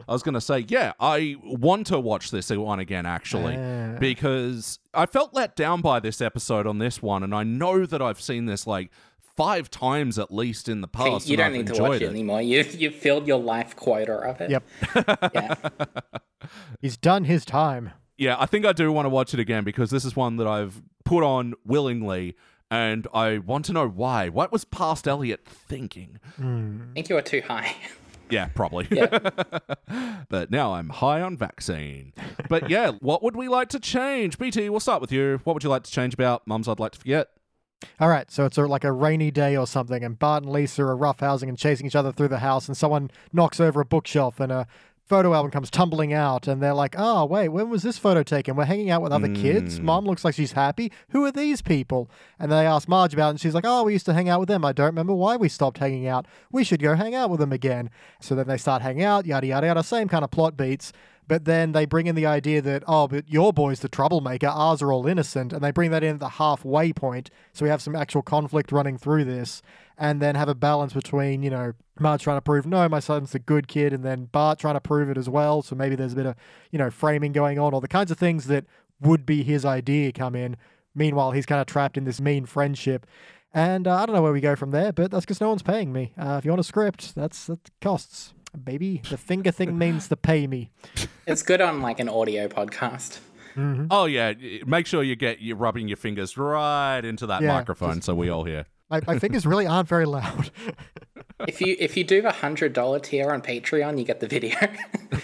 I 0.08 0.12
was 0.12 0.22
going 0.22 0.34
to 0.34 0.40
say, 0.40 0.64
yeah, 0.68 0.92
I 1.00 1.34
want 1.42 1.88
to 1.88 1.98
watch 1.98 2.30
this 2.30 2.50
one 2.50 2.78
again, 2.78 3.04
actually, 3.04 3.56
Ah. 3.58 3.96
because 3.98 4.78
I 4.94 5.06
felt 5.06 5.34
let 5.34 5.56
down 5.56 5.80
by 5.80 5.98
this 5.98 6.20
episode 6.20 6.68
on 6.68 6.78
this 6.78 7.02
one, 7.02 7.24
and 7.24 7.34
I 7.34 7.42
know 7.42 7.84
that 7.84 8.00
I've 8.00 8.20
seen 8.20 8.46
this 8.46 8.64
like 8.66 8.92
five 9.36 9.68
times 9.68 10.20
at 10.20 10.32
least 10.32 10.68
in 10.68 10.82
the 10.82 10.88
past. 10.88 11.28
you 11.28 11.36
don't 11.36 11.46
I've 11.48 11.52
need 11.52 11.66
to 11.66 11.72
enjoyed 11.72 11.88
watch 11.90 12.00
it 12.02 12.10
anymore. 12.10 12.42
You've, 12.42 12.74
you've 12.80 12.94
filled 12.94 13.26
your 13.26 13.40
life 13.40 13.74
quota 13.74 14.12
of 14.14 14.40
it. 14.40 14.50
Yep. 14.50 14.62
Yeah. 15.34 15.54
He's 16.80 16.96
done 16.96 17.24
his 17.24 17.44
time. 17.44 17.90
Yeah, 18.18 18.36
I 18.38 18.46
think 18.46 18.64
I 18.64 18.72
do 18.72 18.90
want 18.92 19.06
to 19.06 19.10
watch 19.10 19.34
it 19.34 19.40
again 19.40 19.64
because 19.64 19.90
this 19.90 20.04
is 20.04 20.16
one 20.16 20.36
that 20.36 20.46
I've 20.46 20.82
put 21.04 21.22
on 21.22 21.54
willingly, 21.64 22.34
and 22.70 23.06
I 23.12 23.38
want 23.38 23.64
to 23.66 23.72
know 23.72 23.86
why. 23.88 24.28
What 24.28 24.50
was 24.52 24.64
past 24.64 25.06
Elliot 25.06 25.44
thinking? 25.46 26.18
I 26.38 26.94
think 26.94 27.08
you 27.08 27.14
were 27.14 27.22
too 27.22 27.42
high. 27.42 27.76
Yeah, 28.28 28.48
probably. 28.48 28.88
Yeah. 28.90 29.20
but 30.28 30.50
now 30.50 30.74
I'm 30.74 30.88
high 30.88 31.20
on 31.20 31.36
vaccine. 31.36 32.12
But 32.48 32.68
yeah, 32.68 32.90
what 32.98 33.22
would 33.22 33.36
we 33.36 33.46
like 33.46 33.68
to 33.68 33.78
change? 33.78 34.36
BT, 34.36 34.68
we'll 34.68 34.80
start 34.80 35.00
with 35.00 35.12
you. 35.12 35.40
What 35.44 35.54
would 35.54 35.62
you 35.62 35.70
like 35.70 35.84
to 35.84 35.90
change 35.92 36.12
about 36.12 36.44
Mums 36.44 36.66
I'd 36.66 36.80
Like 36.80 36.90
to 36.90 36.98
Forget? 36.98 37.28
All 38.00 38.08
right, 38.08 38.28
so 38.30 38.44
it's 38.44 38.58
a, 38.58 38.62
like 38.62 38.82
a 38.82 38.90
rainy 38.90 39.30
day 39.30 39.56
or 39.56 39.66
something, 39.66 40.02
and 40.02 40.18
Bart 40.18 40.42
and 40.42 40.52
Lisa 40.52 40.82
are 40.82 40.96
roughhousing 40.96 41.48
and 41.48 41.56
chasing 41.56 41.86
each 41.86 41.94
other 41.94 42.10
through 42.10 42.28
the 42.28 42.38
house, 42.38 42.66
and 42.66 42.76
someone 42.76 43.10
knocks 43.32 43.60
over 43.60 43.80
a 43.80 43.84
bookshelf, 43.84 44.40
and 44.40 44.50
a 44.50 44.66
photo 45.06 45.32
album 45.32 45.50
comes 45.50 45.70
tumbling 45.70 46.12
out, 46.12 46.46
and 46.48 46.62
they're 46.62 46.74
like, 46.74 46.94
"Oh, 46.98 47.24
wait, 47.24 47.48
when 47.48 47.70
was 47.70 47.82
this 47.82 47.96
photo 47.96 48.22
taken? 48.22 48.56
We're 48.56 48.64
hanging 48.64 48.90
out 48.90 49.02
with 49.02 49.12
other 49.12 49.32
kids. 49.32 49.78
Hmm. 49.78 49.84
Mom 49.84 50.04
looks 50.04 50.24
like 50.24 50.34
she's 50.34 50.52
happy. 50.52 50.92
Who 51.10 51.24
are 51.24 51.32
these 51.32 51.62
people?" 51.62 52.10
And 52.38 52.50
they 52.50 52.66
ask 52.66 52.88
Marge 52.88 53.14
about, 53.14 53.28
it, 53.28 53.30
and 53.30 53.40
she's 53.40 53.54
like, 53.54 53.64
"Oh, 53.66 53.84
we 53.84 53.92
used 53.92 54.06
to 54.06 54.14
hang 54.14 54.28
out 54.28 54.40
with 54.40 54.48
them. 54.48 54.64
I 54.64 54.72
don't 54.72 54.86
remember 54.86 55.14
why 55.14 55.36
we 55.36 55.48
stopped 55.48 55.78
hanging 55.78 56.06
out. 56.06 56.26
We 56.50 56.64
should 56.64 56.82
go 56.82 56.94
hang 56.96 57.14
out 57.14 57.30
with 57.30 57.40
them 57.40 57.52
again." 57.52 57.90
So 58.20 58.34
then 58.34 58.48
they 58.48 58.58
start 58.58 58.82
hanging 58.82 59.04
out, 59.04 59.26
yada 59.26 59.46
yada 59.46 59.66
yada. 59.68 59.82
Same 59.82 60.08
kind 60.08 60.24
of 60.24 60.30
plot 60.30 60.56
beats. 60.56 60.92
But 61.28 61.44
then 61.44 61.72
they 61.72 61.86
bring 61.86 62.06
in 62.06 62.14
the 62.14 62.26
idea 62.26 62.62
that, 62.62 62.84
oh, 62.86 63.08
but 63.08 63.28
your 63.28 63.52
boy's 63.52 63.80
the 63.80 63.88
troublemaker, 63.88 64.46
ours 64.46 64.80
are 64.80 64.92
all 64.92 65.06
innocent. 65.06 65.52
And 65.52 65.62
they 65.62 65.72
bring 65.72 65.90
that 65.90 66.04
in 66.04 66.14
at 66.14 66.20
the 66.20 66.28
halfway 66.28 66.92
point. 66.92 67.30
So 67.52 67.64
we 67.64 67.68
have 67.68 67.82
some 67.82 67.96
actual 67.96 68.22
conflict 68.22 68.70
running 68.70 68.96
through 68.96 69.24
this. 69.24 69.60
And 69.98 70.20
then 70.20 70.34
have 70.34 70.48
a 70.48 70.54
balance 70.54 70.92
between, 70.92 71.42
you 71.42 71.48
know, 71.48 71.72
Marge 71.98 72.22
trying 72.22 72.36
to 72.36 72.42
prove, 72.42 72.66
no, 72.66 72.86
my 72.88 73.00
son's 73.00 73.34
a 73.34 73.38
good 73.38 73.66
kid. 73.66 73.94
And 73.94 74.04
then 74.04 74.26
Bart 74.26 74.58
trying 74.58 74.74
to 74.74 74.80
prove 74.80 75.08
it 75.08 75.16
as 75.16 75.28
well. 75.28 75.62
So 75.62 75.74
maybe 75.74 75.96
there's 75.96 76.12
a 76.12 76.16
bit 76.16 76.26
of, 76.26 76.34
you 76.70 76.78
know, 76.78 76.90
framing 76.90 77.32
going 77.32 77.58
on, 77.58 77.72
or 77.72 77.80
the 77.80 77.88
kinds 77.88 78.10
of 78.10 78.18
things 78.18 78.46
that 78.46 78.66
would 79.00 79.24
be 79.24 79.42
his 79.42 79.64
idea 79.64 80.12
come 80.12 80.34
in. 80.34 80.56
Meanwhile, 80.94 81.32
he's 81.32 81.46
kind 81.46 81.60
of 81.60 81.66
trapped 81.66 81.96
in 81.96 82.04
this 82.04 82.20
mean 82.20 82.44
friendship. 82.44 83.06
And 83.54 83.88
uh, 83.88 83.96
I 83.96 84.04
don't 84.06 84.14
know 84.14 84.22
where 84.22 84.32
we 84.32 84.42
go 84.42 84.54
from 84.54 84.70
there, 84.70 84.92
but 84.92 85.10
that's 85.10 85.24
because 85.24 85.40
no 85.40 85.48
one's 85.48 85.62
paying 85.62 85.92
me. 85.92 86.12
Uh, 86.18 86.36
if 86.38 86.44
you 86.44 86.50
want 86.50 86.60
a 86.60 86.64
script, 86.64 87.14
that's 87.14 87.46
that 87.46 87.70
costs 87.80 88.34
baby. 88.62 89.02
The 89.08 89.16
finger 89.16 89.50
thing 89.50 89.78
means 89.84 90.08
the 90.08 90.16
pay 90.16 90.46
me. 90.46 90.72
It's 91.26 91.42
good 91.42 91.60
on 91.60 91.80
like 91.80 92.00
an 92.00 92.08
audio 92.08 92.48
podcast. 92.48 93.20
Oh 93.90 94.04
yeah, 94.04 94.34
make 94.66 94.86
sure 94.86 95.02
you 95.02 95.16
get 95.16 95.38
you 95.38 95.54
rubbing 95.54 95.88
your 95.88 95.96
fingers 95.96 96.36
right 96.36 97.02
into 97.02 97.26
that 97.28 97.40
Yeah, 97.40 97.54
microphone 97.54 98.02
so 98.02 98.14
we 98.14 98.28
all 98.28 98.44
hear. 98.44 98.66
My, 98.88 99.00
my 99.06 99.18
fingers 99.18 99.46
really 99.46 99.66
aren't 99.74 99.88
very 99.88 100.06
loud. 100.06 100.50
If 101.46 101.60
you 101.60 101.76
if 101.78 101.96
you 101.96 102.04
do 102.04 102.22
the 102.22 102.32
hundred 102.32 102.72
dollar 102.72 102.98
tier 102.98 103.30
on 103.30 103.42
Patreon, 103.42 103.98
you 103.98 104.04
get 104.04 104.20
the 104.20 104.28
video. 104.28 104.56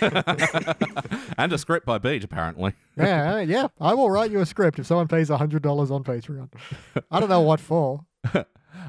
And 1.39 1.53
a 1.53 1.59
script 1.59 1.87
by 1.87 1.99
Beej, 1.99 2.23
apparently. 2.25 2.75
yeah, 2.97 3.41
yeah. 3.41 3.69
I 3.81 3.95
will 3.95 4.11
write 4.11 4.31
you 4.31 4.41
a 4.41 4.47
script 4.47 4.79
if 4.79 4.87
someone 4.87 5.09
pays 5.09 5.29
hundred 5.29 5.63
dollars 5.63 5.91
on 5.91 6.05
Patreon. 6.05 6.51
I 7.11 7.21
don't 7.21 7.29
know 7.29 7.41
what 7.41 7.59
for. 7.61 8.05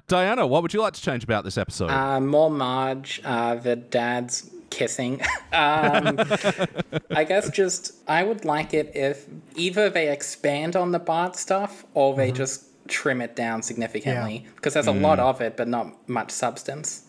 Diana, 0.08 0.46
what 0.46 0.62
would 0.62 0.74
you 0.74 0.82
like 0.82 0.94
to 0.94 1.02
change 1.02 1.24
about 1.24 1.44
this 1.44 1.58
episode? 1.58 1.90
uh, 1.90 2.20
more 2.20 2.50
Marge, 2.52 3.22
uh, 3.24 3.56
the 3.56 3.76
dad's 3.76 4.50
kissing. 4.70 5.22
um, 5.54 6.20
I 7.12 7.24
guess 7.28 7.50
just 7.50 7.94
I 8.08 8.24
would 8.24 8.44
like 8.46 8.74
it 8.74 8.92
if 8.96 9.26
either 9.56 9.90
they 9.90 10.12
expand 10.12 10.76
on 10.76 10.92
the 10.92 11.00
Bart 11.00 11.36
stuff 11.36 11.86
or 11.94 12.16
they 12.16 12.32
just 12.32 12.66
trim 12.88 13.22
it 13.22 13.36
down 13.36 13.62
significantly 13.62 14.46
because 14.56 14.74
there's 14.74 14.88
a 14.88 14.91
lot 14.91 15.19
mm. 15.19 15.24
of 15.24 15.41
it, 15.41 15.58
but 15.58 15.67
not 15.67 16.08
much 16.08 16.32
substance. 16.32 17.06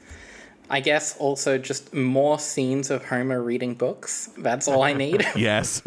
I 0.70 0.80
guess 0.80 1.16
also 1.18 1.58
just 1.58 1.92
more 1.92 2.38
scenes 2.38 2.90
of 2.90 3.04
Homer 3.04 3.42
reading 3.42 3.74
books. 3.74 4.30
That's 4.38 4.66
all 4.66 4.82
I 4.82 4.92
need. 5.04 5.26
yes. 5.36 5.82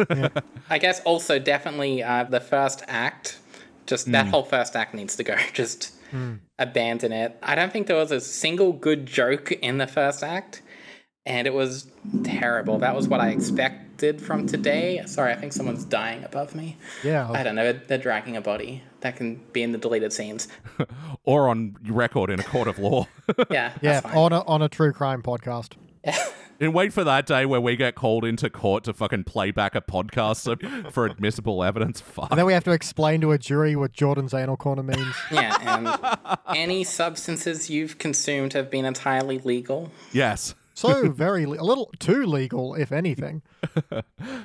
I 0.69 0.78
guess 0.78 1.02
also 1.02 1.39
definitely 1.39 2.04
uh, 2.04 2.26
the 2.26 2.39
first 2.39 2.84
act. 2.88 3.39
Just 3.86 4.12
that 4.12 4.26
mm. 4.26 4.30
whole 4.30 4.43
first 4.43 4.76
act 4.76 4.93
needs 4.93 5.15
to 5.15 5.23
go. 5.23 5.36
Just 5.54 5.95
mm. 6.12 6.39
abandon 6.60 7.12
it. 7.12 7.38
I 7.41 7.56
don't 7.56 7.71
think 7.71 7.88
there 7.88 7.95
was 7.95 8.12
a 8.12 8.19
single 8.19 8.73
good 8.73 9.06
joke 9.06 9.52
in 9.52 9.78
the 9.78 9.88
first 9.88 10.23
act, 10.23 10.62
and 11.26 11.47
it 11.47 11.54
was 11.54 11.89
terrible. 12.23 12.80
That 12.80 12.95
was 12.95 13.08
what 13.08 13.21
I 13.21 13.30
expected 13.97 14.25
from 14.25 14.45
today. 14.47 15.01
Sorry, 15.05 15.31
I 15.33 15.36
think 15.36 15.53
someone's 15.53 15.83
dying 15.86 16.23
above 16.23 16.53
me. 16.55 16.77
Yeah, 17.03 17.29
I 17.31 17.43
don't 17.43 17.55
know. 17.55 17.73
They're 17.73 17.97
dragging 17.97 18.38
a 18.38 18.41
body. 18.41 18.83
That 19.01 19.15
can 19.15 19.41
be 19.53 19.63
in 19.63 19.71
the 19.71 19.77
deleted 19.77 20.13
scenes. 20.13 20.47
or 21.23 21.49
on 21.49 21.75
record 21.88 22.29
in 22.29 22.39
a 22.39 22.43
court 22.43 22.67
of 22.67 22.79
law. 22.79 23.07
Yeah, 23.49 23.73
yeah. 23.81 24.01
fine. 24.01 24.15
On 24.15 24.33
a 24.33 24.41
on 24.41 24.62
a 24.62 24.69
true 24.69 24.93
crime 24.93 25.21
podcast. 25.21 25.73
and 26.60 26.73
wait 26.73 26.93
for 26.93 27.03
that 27.03 27.25
day 27.25 27.45
where 27.45 27.60
we 27.60 27.75
get 27.75 27.95
called 27.95 28.23
into 28.23 28.49
court 28.49 28.86
to 28.86 28.93
fucking 28.93 29.25
play 29.25 29.51
back 29.51 29.75
a 29.75 29.81
podcast 29.81 30.91
for 30.91 31.05
admissible 31.05 31.63
evidence. 31.63 32.01
Fuck. 32.01 32.29
And 32.31 32.39
then 32.39 32.45
we 32.45 32.53
have 32.53 32.63
to 32.63 32.71
explain 32.71 33.21
to 33.21 33.31
a 33.31 33.38
jury 33.38 33.75
what 33.75 33.91
Jordan's 33.91 34.33
anal 34.33 34.57
corner 34.57 34.83
means. 34.83 35.15
Yeah, 35.31 35.57
and 35.62 36.57
any 36.57 36.83
substances 36.83 37.69
you've 37.69 37.97
consumed 37.97 38.53
have 38.53 38.71
been 38.71 38.86
entirely 38.86 39.39
legal. 39.39 39.91
Yes. 40.13 40.55
So 40.78 41.10
very 41.26 41.48
le- 41.48 41.60
a 41.60 41.66
little 41.66 41.92
too 41.98 42.26
legal, 42.26 42.76
if 42.76 42.92
anything. 42.92 43.42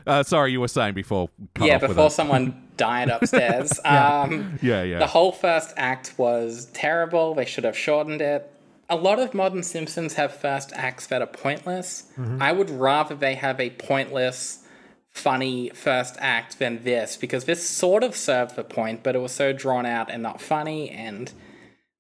Uh, 0.05 0.23
sorry, 0.23 0.51
you 0.51 0.61
were 0.61 0.69
saying 0.69 0.95
before. 0.95 1.29
Cut 1.55 1.69
yeah, 1.69 1.77
off 1.77 1.83
before 1.83 1.95
that. 2.05 2.13
someone 2.13 2.69
died 2.77 3.09
upstairs. 3.09 3.79
Um, 3.85 4.59
Yeah, 4.61 4.83
yeah. 4.83 4.99
The 4.99 5.07
whole 5.07 5.31
first 5.31 5.73
act 5.77 6.15
was 6.17 6.67
terrible. 6.73 7.35
They 7.35 7.45
should 7.45 7.63
have 7.65 7.77
shortened 7.77 8.21
it. 8.21 8.51
A 8.91 8.97
lot 8.97 9.21
of 9.21 9.33
modern 9.33 9.63
Simpsons 9.63 10.15
have 10.15 10.35
first 10.35 10.73
acts 10.75 11.07
that 11.07 11.23
are 11.23 11.27
pointless. 11.27 12.11
Mm-hmm. 12.19 12.43
I 12.43 12.51
would 12.53 12.69
rather 12.69 13.15
they 13.15 13.37
have 13.37 13.61
a 13.61 13.71
pointless, 13.71 14.65
funny 15.11 15.71
first 15.71 16.17
act 16.19 16.59
than 16.59 16.83
this 16.83 17.17
because 17.17 17.45
this 17.45 17.69
sort 17.69 18.03
of 18.03 18.17
served 18.17 18.57
the 18.57 18.65
point, 18.65 19.03
but 19.03 19.15
it 19.15 19.21
was 19.21 19.33
so 19.33 19.53
drawn 19.53 19.87
out 19.87 20.11
and 20.11 20.23
not 20.23 20.41
funny 20.41 20.91
and 20.91 21.33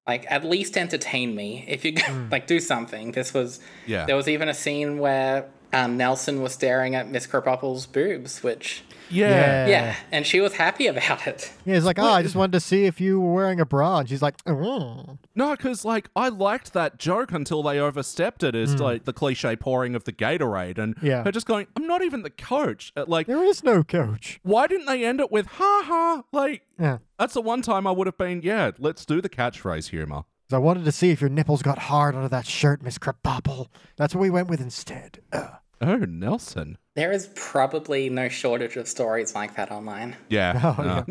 like 0.06 0.26
at 0.30 0.44
least 0.44 0.76
entertain 0.76 1.34
me. 1.34 1.64
If 1.68 1.84
you 1.84 1.94
like 2.30 2.46
do 2.46 2.60
something, 2.60 3.12
this 3.12 3.32
was 3.32 3.58
Mm. 3.58 3.62
Yeah. 3.86 4.04
There 4.06 4.16
was 4.16 4.28
even 4.28 4.48
a 4.48 4.54
scene 4.54 4.98
where 4.98 5.46
um, 5.72 5.96
Nelson 5.96 6.42
was 6.42 6.52
staring 6.52 6.94
at 6.94 7.08
Miss 7.11 7.26
Krabappel's 7.26 7.87
boobs, 7.87 8.42
which 8.42 8.82
yeah. 9.11 9.66
yeah, 9.66 9.96
and 10.11 10.26
she 10.26 10.40
was 10.40 10.54
happy 10.54 10.87
about 10.87 11.26
it. 11.26 11.52
Yeah, 11.64 11.74
he's 11.74 11.85
like, 11.85 11.98
oh, 11.98 12.11
I 12.11 12.22
just 12.22 12.35
wanted 12.35 12.52
to 12.52 12.61
see 12.61 12.85
if 12.87 13.00
you 13.00 13.20
were 13.20 13.32
wearing 13.35 13.61
a 13.61 13.66
bra, 13.66 13.98
and 13.98 14.08
she's 14.08 14.22
like, 14.22 14.42
mm. 14.44 15.18
No, 15.35 15.50
because 15.56 15.85
like 15.85 16.08
I 16.16 16.28
liked 16.28 16.72
that 16.74 16.98
joke 16.98 17.32
until 17.32 17.62
they 17.62 17.78
overstepped 17.78 18.42
it 18.42 18.54
as 18.54 18.80
like 18.80 19.04
the 19.04 19.12
cliche 19.12 19.56
pouring 19.56 19.94
of 19.94 20.04
the 20.04 20.12
Gatorade, 20.12 20.78
and. 20.78 20.96
Yeah. 21.02 21.24
her 21.24 21.32
just 21.32 21.46
going, 21.46 21.66
"I'm 21.76 21.87
not 21.87 22.02
even 22.02 22.22
the 22.22 22.30
coach." 22.30 22.92
Uh, 22.96 23.04
Like, 23.06 23.26
there 23.26 23.42
is 23.44 23.62
no 23.64 23.82
coach. 23.82 24.40
why 24.42 24.66
didn't 24.66 24.87
they 24.87 25.04
end 25.04 25.20
it 25.20 25.30
with 25.32 25.46
"ha 25.46 25.82
ha"? 25.87 26.22
Like, 26.32 26.62
Yeah. 26.78 26.98
that's 27.18 27.35
the 27.35 27.40
one 27.42 27.62
time 27.62 27.87
I 27.87 27.90
would 27.90 28.06
have 28.06 28.18
been, 28.18 28.42
yeah, 28.42 28.70
let's 28.78 29.04
do 29.04 29.20
the 29.20 29.28
catchphrase 29.28 29.88
humor. 29.90 30.22
So 30.50 30.56
I 30.56 30.61
wanted 30.61 30.85
to 30.85 30.92
see 30.92 31.11
if 31.11 31.20
your 31.22 31.30
nipples 31.30 31.62
got 31.62 31.78
hard 31.78 32.14
under 32.14 32.28
that 32.28 32.46
shirt, 32.46 32.82
Miss 32.82 32.98
Krabappel. 32.98 33.68
That's 33.96 34.14
what 34.14 34.20
we 34.20 34.28
went 34.30 34.48
with 34.48 34.61
instead. 34.61 35.20
Ugh. 35.32 35.50
Oh, 35.83 35.97
Nelson. 35.97 36.79
There 36.95 37.11
is 37.11 37.29
probably 37.35 38.09
no 38.09 38.29
shortage 38.29 38.77
of 38.77 38.87
stories 38.87 39.35
like 39.35 39.57
that 39.57 39.71
online. 39.73 40.16
Yeah. 40.29 40.75
Oh, 40.79 41.05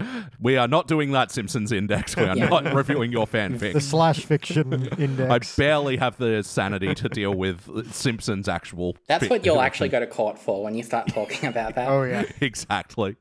no. 0.00 0.10
we 0.40 0.56
are 0.56 0.68
not 0.68 0.86
doing 0.88 1.12
that 1.12 1.30
Simpsons 1.30 1.72
index. 1.72 2.16
We 2.16 2.24
are 2.24 2.36
Yeah. 2.36 2.48
not 2.48 2.74
reviewing 2.74 3.10
your 3.12 3.26
fanfic. 3.26 3.72
The 3.72 3.80
slash 3.80 4.24
fiction 4.24 4.88
index. 4.98 5.58
I 5.58 5.62
barely 5.62 5.96
have 5.96 6.16
the 6.18 6.42
sanity 6.42 6.94
to 6.94 7.08
deal 7.08 7.34
with 7.34 7.92
Simpsons 7.94 8.48
actual. 8.48 8.96
That's 9.06 9.24
fic- 9.24 9.30
what 9.30 9.46
you'll 9.46 9.60
actually 9.60 9.88
go 9.88 10.00
to 10.00 10.06
court 10.06 10.38
for 10.38 10.62
when 10.62 10.74
you 10.74 10.82
start 10.82 11.08
talking 11.08 11.48
about 11.48 11.74
that. 11.76 11.88
oh 11.88 12.02
yeah. 12.02 12.24
exactly. 12.40 13.16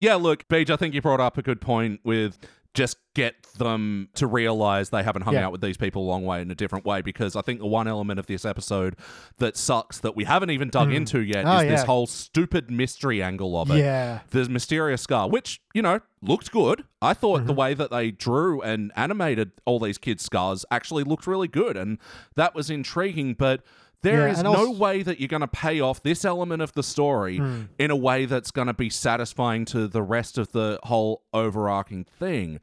Yeah, 0.00 0.16
look, 0.16 0.46
Beej, 0.48 0.68
I 0.70 0.76
think 0.76 0.92
you 0.94 1.00
brought 1.00 1.20
up 1.20 1.38
a 1.38 1.42
good 1.42 1.60
point 1.60 2.00
with 2.04 2.36
just 2.74 2.96
get 3.14 3.34
them 3.58 4.08
to 4.14 4.26
realize 4.26 4.90
they 4.90 5.04
haven't 5.04 5.22
hung 5.22 5.34
Yeah. 5.34 5.46
out 5.46 5.52
with 5.52 5.60
these 5.60 5.76
people 5.76 6.02
a 6.02 6.08
long 6.08 6.24
way 6.24 6.42
in 6.42 6.50
a 6.50 6.54
different 6.56 6.84
way 6.84 7.00
because 7.02 7.36
I 7.36 7.40
think 7.42 7.60
the 7.60 7.66
one 7.66 7.86
element 7.86 8.18
of 8.18 8.26
this 8.26 8.44
episode 8.44 8.96
that 9.38 9.56
sucks 9.56 10.00
that 10.00 10.16
we 10.16 10.24
haven't 10.24 10.50
even 10.50 10.70
dug 10.70 10.92
into 10.92 11.20
yet 11.20 11.44
Oh, 11.46 11.58
is 11.58 11.68
this 11.68 11.82
whole 11.84 12.08
stupid 12.08 12.72
mystery 12.72 13.22
angle 13.22 13.56
of 13.60 13.70
it. 13.70 13.78
Yeah. 13.78 14.20
The 14.30 14.48
mysterious 14.48 15.02
scar, 15.02 15.28
which, 15.30 15.60
you 15.72 15.82
know, 15.82 16.00
looked 16.20 16.50
good. 16.50 16.82
I 17.00 17.14
thought 17.14 17.38
Mm-hmm. 17.38 17.46
the 17.46 17.52
way 17.52 17.74
that 17.74 17.92
they 17.92 18.10
drew 18.10 18.60
and 18.60 18.90
animated 18.96 19.52
all 19.64 19.78
these 19.78 19.98
kids' 19.98 20.24
scars 20.24 20.64
actually 20.72 21.04
looked 21.04 21.28
really 21.28 21.48
good 21.48 21.76
and 21.76 21.98
that 22.34 22.56
was 22.56 22.70
intriguing, 22.70 23.34
but 23.34 23.62
there 24.04 24.26
Yeah, 24.28 24.32
is 24.34 24.42
no 24.44 24.70
way 24.70 25.02
that 25.02 25.18
you're 25.18 25.28
going 25.28 25.40
to 25.40 25.48
pay 25.48 25.80
off 25.80 26.02
this 26.04 26.24
element 26.24 26.62
of 26.62 26.72
the 26.74 26.82
story 26.84 27.38
Hmm. 27.38 27.62
in 27.78 27.90
a 27.90 27.96
way 27.96 28.24
that's 28.26 28.52
going 28.52 28.68
to 28.68 28.74
be 28.74 28.88
satisfying 28.90 29.64
to 29.66 29.88
the 29.88 30.02
rest 30.02 30.38
of 30.38 30.52
the 30.52 30.78
whole 30.84 31.22
overarching 31.32 32.04
thing. 32.04 32.60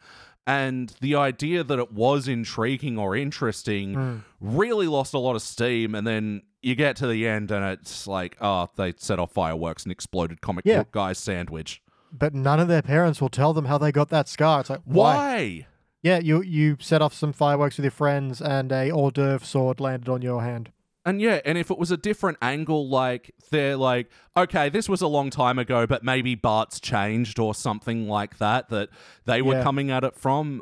And 0.47 0.93
the 1.01 1.15
idea 1.15 1.63
that 1.63 1.77
it 1.79 1.91
was 1.91 2.27
intriguing 2.27 2.97
or 2.97 3.15
interesting 3.15 3.93
Hmm. 3.93 4.15
really 4.39 4.87
lost 4.87 5.13
a 5.13 5.19
lot 5.19 5.35
of 5.35 5.41
steam. 5.41 5.93
And 5.93 6.07
then 6.07 6.41
you 6.61 6.75
get 6.75 6.95
to 6.97 7.07
the 7.07 7.27
end 7.27 7.51
and 7.51 7.63
it's 7.65 8.07
like, 8.07 8.37
oh, 8.41 8.69
they 8.75 8.93
set 8.97 9.19
off 9.19 9.31
fireworks 9.33 9.83
and 9.83 9.91
exploded 9.91 10.41
comic 10.41 10.65
Yeah. 10.65 10.79
book 10.79 10.91
guy's 10.91 11.17
sandwich. 11.19 11.81
But 12.11 12.33
none 12.33 12.59
of 12.59 12.67
their 12.67 12.81
parents 12.81 13.21
will 13.21 13.29
tell 13.29 13.53
them 13.53 13.65
how 13.65 13.77
they 13.77 13.91
got 13.91 14.09
that 14.09 14.27
scar. 14.27 14.61
It's 14.61 14.69
like 14.69 14.81
why? 14.85 15.15
Why? 15.15 15.67
Yeah, 16.03 16.17
you 16.17 16.41
you 16.41 16.77
set 16.79 17.01
off 17.03 17.13
some 17.13 17.31
fireworks 17.31 17.77
with 17.77 17.83
your 17.85 17.91
friends, 17.91 18.41
and 18.41 18.71
a 18.71 18.89
hors 18.91 19.11
d'oeuvre 19.11 19.45
sword 19.45 19.79
landed 19.79 20.09
on 20.09 20.23
your 20.23 20.41
hand. 20.41 20.71
And 21.05 21.19
yeah, 21.19 21.39
and 21.45 21.57
if 21.57 21.71
it 21.71 21.77
was 21.77 21.89
a 21.91 21.97
different 21.97 22.37
angle, 22.41 22.87
like 22.87 23.33
they're 23.49 23.77
like, 23.77 24.09
okay, 24.37 24.69
this 24.69 24.87
was 24.87 25.01
a 25.01 25.07
long 25.07 25.29
time 25.29 25.57
ago, 25.57 25.87
but 25.87 26.03
maybe 26.03 26.35
Bart's 26.35 26.79
changed 26.79 27.39
or 27.39 27.55
something 27.55 28.07
like 28.07 28.37
that, 28.37 28.69
that 28.69 28.89
they 29.25 29.41
were 29.41 29.55
Yeah. 29.55 29.63
coming 29.63 29.89
at 29.89 30.03
it 30.03 30.15
from. 30.15 30.61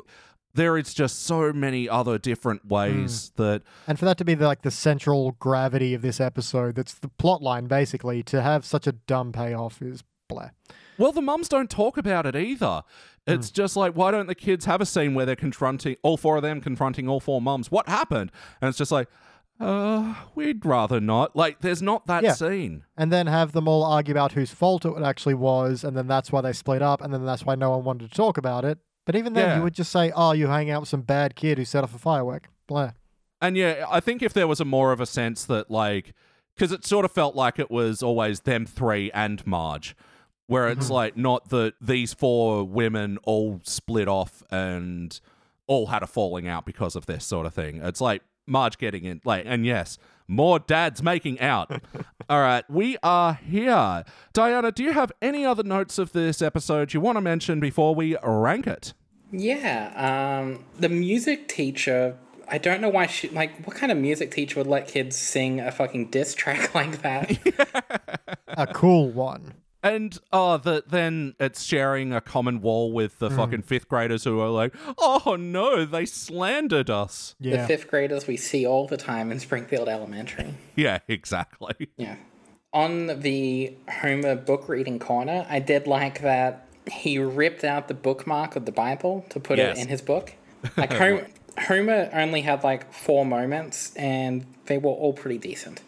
There 0.52 0.76
is 0.76 0.94
just 0.94 1.22
so 1.24 1.52
many 1.52 1.88
other 1.88 2.18
different 2.18 2.62
hmm. 2.62 2.68
ways 2.68 3.32
that 3.36 3.62
And 3.86 3.98
for 3.98 4.04
that 4.06 4.18
to 4.18 4.24
be 4.24 4.34
the, 4.34 4.46
like 4.46 4.62
the 4.62 4.70
central 4.70 5.32
gravity 5.32 5.94
of 5.94 6.02
this 6.02 6.20
episode, 6.20 6.74
that's 6.74 6.94
the 6.94 7.08
plot 7.08 7.42
line 7.42 7.66
basically. 7.66 8.22
To 8.24 8.42
have 8.42 8.64
such 8.64 8.86
a 8.86 8.92
dumb 8.92 9.32
payoff 9.32 9.80
is 9.82 10.02
Blah. 10.30 10.50
Well, 10.96 11.12
the 11.12 11.20
mums 11.22 11.48
don't 11.48 11.68
talk 11.68 11.96
about 11.96 12.24
it 12.24 12.36
either. 12.36 12.82
Hmm. 13.26 13.32
It's 13.32 13.50
just 13.50 13.76
like, 13.76 13.94
why 13.94 14.10
don't 14.10 14.26
the 14.26 14.34
kids 14.34 14.64
have 14.64 14.80
a 14.80 14.86
scene 14.86 15.14
where 15.14 15.26
they're 15.26 15.36
confronting 15.36 15.96
all 16.02 16.16
four 16.16 16.36
of 16.36 16.42
them 16.42 16.60
confronting 16.60 17.08
all 17.08 17.20
four 17.20 17.42
mums? 17.42 17.70
What 17.70 17.88
happened? 17.88 18.30
And 18.60 18.68
it's 18.68 18.78
just 18.78 18.92
like, 18.92 19.08
uh, 19.60 20.14
we'd 20.34 20.64
rather 20.64 21.00
not. 21.00 21.36
Like, 21.36 21.60
there's 21.60 21.82
not 21.82 22.06
that 22.06 22.22
Yeah. 22.22 22.32
scene. 22.32 22.84
And 22.96 23.12
then 23.12 23.26
have 23.26 23.52
them 23.52 23.68
all 23.68 23.84
argue 23.84 24.12
about 24.12 24.32
whose 24.32 24.50
fault 24.50 24.84
it 24.86 25.02
actually 25.02 25.34
was, 25.34 25.84
and 25.84 25.96
then 25.96 26.06
that's 26.06 26.32
why 26.32 26.40
they 26.40 26.52
split 26.52 26.82
up, 26.82 27.00
and 27.02 27.12
then 27.12 27.24
that's 27.26 27.44
why 27.44 27.54
no 27.54 27.70
one 27.70 27.84
wanted 27.84 28.10
to 28.10 28.16
talk 28.16 28.38
about 28.38 28.64
it. 28.64 28.78
But 29.06 29.16
even 29.16 29.32
then, 29.34 29.48
Yeah. 29.48 29.56
you 29.58 29.62
would 29.62 29.74
just 29.74 29.90
say, 29.92 30.12
"Oh, 30.14 30.32
you 30.32 30.46
hang 30.48 30.70
out 30.70 30.80
with 30.82 30.88
some 30.88 31.02
bad 31.02 31.34
kid 31.36 31.58
who 31.58 31.64
set 31.64 31.84
off 31.84 31.94
a 31.94 31.98
firework." 31.98 32.48
Blah. 32.66 32.92
And 33.40 33.56
yeah, 33.56 33.84
I 33.90 34.00
think 34.00 34.22
if 34.22 34.32
there 34.32 34.46
was 34.46 34.60
a 34.60 34.64
more 34.64 34.92
of 34.92 35.00
a 35.00 35.06
sense 35.06 35.44
that 35.46 35.70
like, 35.70 36.12
because 36.54 36.72
it 36.72 36.84
sort 36.84 37.04
of 37.04 37.10
felt 37.12 37.34
like 37.34 37.58
it 37.58 37.70
was 37.70 38.02
always 38.02 38.40
them 38.40 38.66
three 38.66 39.10
and 39.12 39.44
Marge, 39.46 39.96
where 40.46 40.68
it's 40.68 40.90
like 40.90 41.16
not 41.16 41.48
that 41.48 41.74
these 41.80 42.12
four 42.12 42.64
women 42.64 43.18
all 43.24 43.60
split 43.64 44.08
off 44.08 44.42
and 44.50 45.20
all 45.66 45.86
had 45.86 46.02
a 46.02 46.06
falling 46.06 46.46
out 46.48 46.66
because 46.66 46.94
of 46.96 47.06
this 47.06 47.24
sort 47.24 47.46
of 47.46 47.54
thing. 47.54 47.76
It's 47.82 48.00
like 48.00 48.22
Marge 48.46 48.78
getting 48.78 49.04
in, 49.04 49.20
like, 49.24 49.44
and 49.46 49.64
yes, 49.64 49.98
more 50.28 50.58
dads 50.58 51.02
making 51.02 51.40
out. 51.40 51.82
all 52.30 52.40
right, 52.40 52.68
we 52.70 52.96
are 53.02 53.34
here. 53.34 54.04
Diana, 54.32 54.72
do 54.72 54.82
you 54.82 54.92
have 54.92 55.12
any 55.20 55.44
other 55.44 55.62
notes 55.62 55.98
of 55.98 56.12
this 56.12 56.40
episode 56.40 56.94
you 56.94 57.00
want 57.00 57.16
to 57.16 57.20
mention 57.20 57.60
before 57.60 57.94
we 57.94 58.16
rank 58.22 58.66
it? 58.66 58.94
Yeah, 59.32 60.40
um, 60.40 60.64
the 60.78 60.88
music 60.88 61.48
teacher. 61.48 62.16
I 62.48 62.58
don't 62.58 62.80
know 62.80 62.88
why 62.88 63.06
she 63.06 63.28
like. 63.28 63.64
What 63.64 63.76
kind 63.76 63.92
of 63.92 63.98
music 63.98 64.32
teacher 64.32 64.58
would 64.58 64.66
let 64.66 64.88
kids 64.88 65.16
sing 65.16 65.60
a 65.60 65.70
fucking 65.70 66.10
diss 66.10 66.34
track 66.34 66.74
like 66.74 67.02
that? 67.02 68.38
A 68.48 68.66
cool 68.66 69.10
one. 69.10 69.54
And 69.82 70.18
oh, 70.32 70.58
the, 70.58 70.84
then 70.86 71.34
it's 71.40 71.62
sharing 71.62 72.12
a 72.12 72.20
common 72.20 72.60
wall 72.60 72.92
with 72.92 73.18
the 73.18 73.30
hmm. 73.30 73.36
fucking 73.36 73.62
fifth 73.62 73.88
graders 73.88 74.24
who 74.24 74.40
are 74.40 74.48
like, 74.48 74.74
oh 74.98 75.36
no, 75.38 75.84
they 75.84 76.04
slandered 76.06 76.90
us. 76.90 77.34
The 77.40 77.50
Yeah. 77.50 77.66
fifth 77.66 77.88
graders 77.88 78.26
we 78.26 78.36
see 78.36 78.66
all 78.66 78.86
the 78.86 78.96
time 78.96 79.32
in 79.32 79.40
Springfield 79.40 79.88
Elementary. 79.88 80.54
Yeah, 80.76 81.00
exactly. 81.08 81.88
Yeah. 81.98 82.16
On 82.72 83.20
the 83.20 83.74
Homer 84.00 84.34
book 84.34 84.68
reading 84.68 84.98
corner, 84.98 85.46
I 85.50 85.58
did 85.58 85.86
like 85.86 86.22
that 86.22 86.66
he 86.90 87.18
ripped 87.18 87.64
out 87.64 87.88
the 87.88 87.94
bookmark 87.94 88.56
of 88.56 88.64
the 88.64 88.72
Bible 88.72 89.26
to 89.30 89.40
put 89.40 89.58
Yes. 89.58 89.78
it 89.78 89.82
in 89.82 89.88
his 89.88 90.00
book. 90.02 90.34
Like 90.76 90.92
Homer, 90.92 91.26
Homer 91.58 92.10
only 92.12 92.42
had 92.42 92.62
like 92.64 92.92
four 92.92 93.24
moments, 93.26 93.94
and 93.96 94.44
they 94.66 94.78
were 94.78 94.90
all 94.90 95.12
pretty 95.12 95.38
decent. 95.38 95.80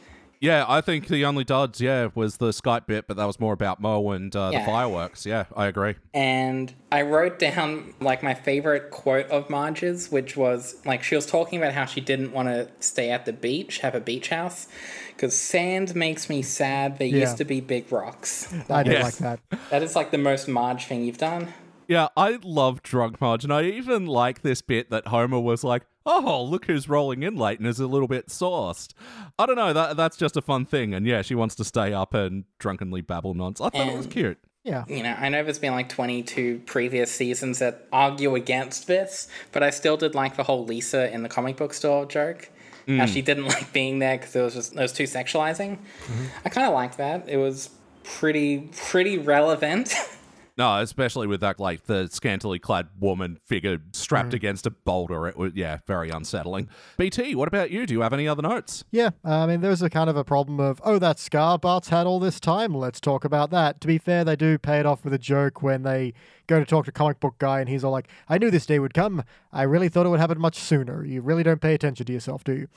Yeah, 0.42 0.64
I 0.68 0.80
think 0.80 1.06
the 1.06 1.24
only 1.24 1.44
duds, 1.44 1.80
yeah, 1.80 2.08
was 2.16 2.38
the 2.38 2.48
Skype 2.48 2.86
bit, 2.88 3.06
but 3.06 3.16
that 3.16 3.26
was 3.26 3.38
more 3.38 3.52
about 3.52 3.80
Moe 3.80 4.10
and 4.10 4.34
uh, 4.34 4.50
the 4.50 4.58
fireworks. 4.60 5.24
Yeah, 5.24 5.44
I 5.56 5.66
agree. 5.66 5.94
And 6.12 6.74
I 6.90 7.02
wrote 7.02 7.38
down 7.38 7.94
like 8.00 8.24
my 8.24 8.34
favorite 8.34 8.90
quote 8.90 9.26
of 9.30 9.48
Marge's, 9.48 10.10
which 10.10 10.36
was 10.36 10.74
like 10.84 11.04
she 11.04 11.14
was 11.14 11.26
talking 11.26 11.58
about 11.60 11.74
how 11.74 11.84
she 11.84 12.00
didn't 12.00 12.32
want 12.32 12.48
to 12.48 12.68
stay 12.80 13.10
at 13.10 13.24
the 13.24 13.32
beach, 13.32 13.78
have 13.78 13.94
a 13.94 14.00
beach 14.00 14.30
house, 14.30 14.66
because 15.14 15.38
sand 15.38 15.94
makes 15.94 16.28
me 16.28 16.42
sad. 16.42 16.98
There 16.98 17.06
Yeah. 17.06 17.20
used 17.20 17.36
to 17.36 17.44
be 17.44 17.60
big 17.60 17.92
rocks. 17.92 18.52
I 18.68 18.82
did 18.82 18.94
Yes. 18.94 19.20
like 19.20 19.38
that. 19.48 19.60
That 19.70 19.84
is 19.84 19.94
like 19.94 20.10
the 20.10 20.18
most 20.18 20.48
Marge 20.48 20.86
thing 20.86 21.04
you've 21.04 21.18
done. 21.18 21.54
Yeah, 21.86 22.08
I 22.16 22.40
love 22.42 22.82
Drunk 22.82 23.20
Marge, 23.20 23.44
and 23.44 23.52
I 23.52 23.62
even 23.64 24.06
like 24.06 24.42
this 24.42 24.60
bit 24.60 24.90
that 24.90 25.06
Homer 25.08 25.38
was 25.38 25.62
like, 25.62 25.82
"Oh, 26.06 26.42
look 26.42 26.66
who's 26.66 26.88
rolling 26.88 27.22
in 27.22 27.36
late 27.36 27.58
and 27.58 27.68
is 27.68 27.80
a 27.80 27.86
little 27.86 28.08
bit 28.08 28.30
sauced." 28.30 28.94
I 29.38 29.46
don't 29.46 29.56
know. 29.56 29.72
That 29.72 29.96
that's 29.96 30.16
just 30.16 30.36
a 30.36 30.42
fun 30.42 30.64
thing, 30.66 30.94
and 30.94 31.06
yeah, 31.06 31.22
she 31.22 31.34
wants 31.34 31.54
to 31.56 31.64
stay 31.64 31.92
up 31.92 32.14
and 32.14 32.44
drunkenly 32.58 33.00
babble 33.00 33.34
nonsense. 33.34 33.70
I 33.74 33.78
thought 33.78 33.92
it 33.92 33.96
was 33.96 34.06
cute. 34.06 34.38
Yeah. 34.64 34.84
you 34.86 35.02
know, 35.02 35.16
I 35.18 35.28
know 35.28 35.42
there's 35.42 35.58
been 35.58 35.72
like 35.72 35.88
22 35.88 36.62
previous 36.66 37.10
seasons 37.10 37.58
that 37.58 37.88
argue 37.92 38.36
against 38.36 38.86
this, 38.86 39.26
but 39.50 39.64
I 39.64 39.70
still 39.70 39.96
did 39.96 40.14
like 40.14 40.36
the 40.36 40.44
whole 40.44 40.64
Lisa 40.64 41.12
in 41.12 41.24
the 41.24 41.28
comic 41.28 41.56
book 41.56 41.74
store 41.74 42.06
joke. 42.06 42.48
How 42.86 43.06
hmm. 43.06 43.12
she 43.12 43.22
didn't 43.22 43.46
like 43.46 43.72
being 43.72 43.98
there 43.98 44.18
because 44.18 44.34
it 44.34 44.42
was 44.42 44.54
just 44.54 44.72
it 44.72 44.80
was 44.80 44.92
too 44.92 45.04
sexualizing. 45.04 45.78
Mm-hmm. 45.78 46.24
I 46.44 46.48
kind 46.48 46.66
of 46.66 46.74
liked 46.74 46.98
that. 46.98 47.28
It 47.28 47.36
was 47.36 47.70
pretty 48.04 48.70
pretty 48.76 49.18
relevant. 49.18 49.94
No, 50.56 50.80
especially 50.80 51.26
with 51.26 51.40
that, 51.40 51.58
like 51.58 51.84
the 51.84 52.08
scantily 52.08 52.58
clad 52.58 52.88
woman 53.00 53.38
figure 53.46 53.78
strapped 53.92 54.30
mm. 54.30 54.34
against 54.34 54.66
a 54.66 54.70
boulder. 54.70 55.26
It 55.26 55.36
was, 55.36 55.52
yeah, 55.54 55.78
very 55.86 56.10
unsettling. 56.10 56.68
BT, 56.98 57.34
what 57.34 57.48
about 57.48 57.70
you? 57.70 57.86
Do 57.86 57.94
you 57.94 58.02
have 58.02 58.12
any 58.12 58.28
other 58.28 58.42
notes? 58.42 58.84
Yeah, 58.90 59.10
uh, 59.24 59.38
I 59.38 59.46
mean, 59.46 59.62
there 59.62 59.70
was 59.70 59.82
a 59.82 59.88
kind 59.88 60.10
of 60.10 60.16
a 60.16 60.24
problem 60.24 60.60
of, 60.60 60.80
oh, 60.84 60.98
that 60.98 61.18
scar 61.18 61.58
Bart's 61.58 61.88
had 61.88 62.06
all 62.06 62.20
this 62.20 62.38
time. 62.38 62.74
Let's 62.74 63.00
talk 63.00 63.24
about 63.24 63.50
that. 63.50 63.80
To 63.80 63.86
be 63.86 63.98
fair, 63.98 64.24
they 64.24 64.36
do 64.36 64.58
pay 64.58 64.78
it 64.78 64.86
off 64.86 65.04
with 65.04 65.14
a 65.14 65.18
joke 65.18 65.62
when 65.62 65.82
they 65.82 66.12
go 66.46 66.58
to 66.58 66.66
talk 66.66 66.84
to 66.84 66.92
comic 66.92 67.18
book 67.18 67.36
guy, 67.38 67.60
and 67.60 67.68
he's 67.68 67.82
all 67.82 67.92
like, 67.92 68.08
"I 68.28 68.36
knew 68.36 68.50
this 68.50 68.66
day 68.66 68.78
would 68.78 68.94
come. 68.94 69.24
I 69.52 69.62
really 69.62 69.88
thought 69.88 70.04
it 70.04 70.10
would 70.10 70.20
happen 70.20 70.38
much 70.38 70.58
sooner. 70.58 71.04
You 71.04 71.22
really 71.22 71.42
don't 71.42 71.60
pay 71.60 71.74
attention 71.74 72.04
to 72.06 72.12
yourself, 72.12 72.44
do 72.44 72.52
you?" 72.52 72.68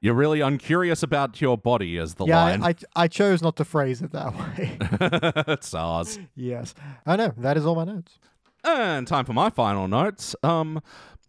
You're 0.00 0.14
really 0.14 0.40
uncurious 0.40 1.02
about 1.02 1.40
your 1.40 1.56
body, 1.56 1.96
as 1.98 2.14
the 2.14 2.26
Yeah, 2.26 2.42
line. 2.42 2.62
I, 2.62 2.68
I, 2.68 2.74
I 3.04 3.08
chose 3.08 3.40
not 3.42 3.56
to 3.56 3.64
phrase 3.64 4.02
it 4.02 4.12
that 4.12 4.34
way. 4.36 4.76
it's 5.52 5.72
ours. 5.74 6.18
yes, 6.36 6.74
I 7.06 7.16
know 7.16 7.32
that 7.38 7.56
is 7.56 7.64
all 7.64 7.74
my 7.74 7.84
notes. 7.84 8.18
And 8.62 9.06
time 9.06 9.24
for 9.24 9.32
my 9.34 9.50
final 9.50 9.88
notes. 9.88 10.34
Um, 10.42 10.82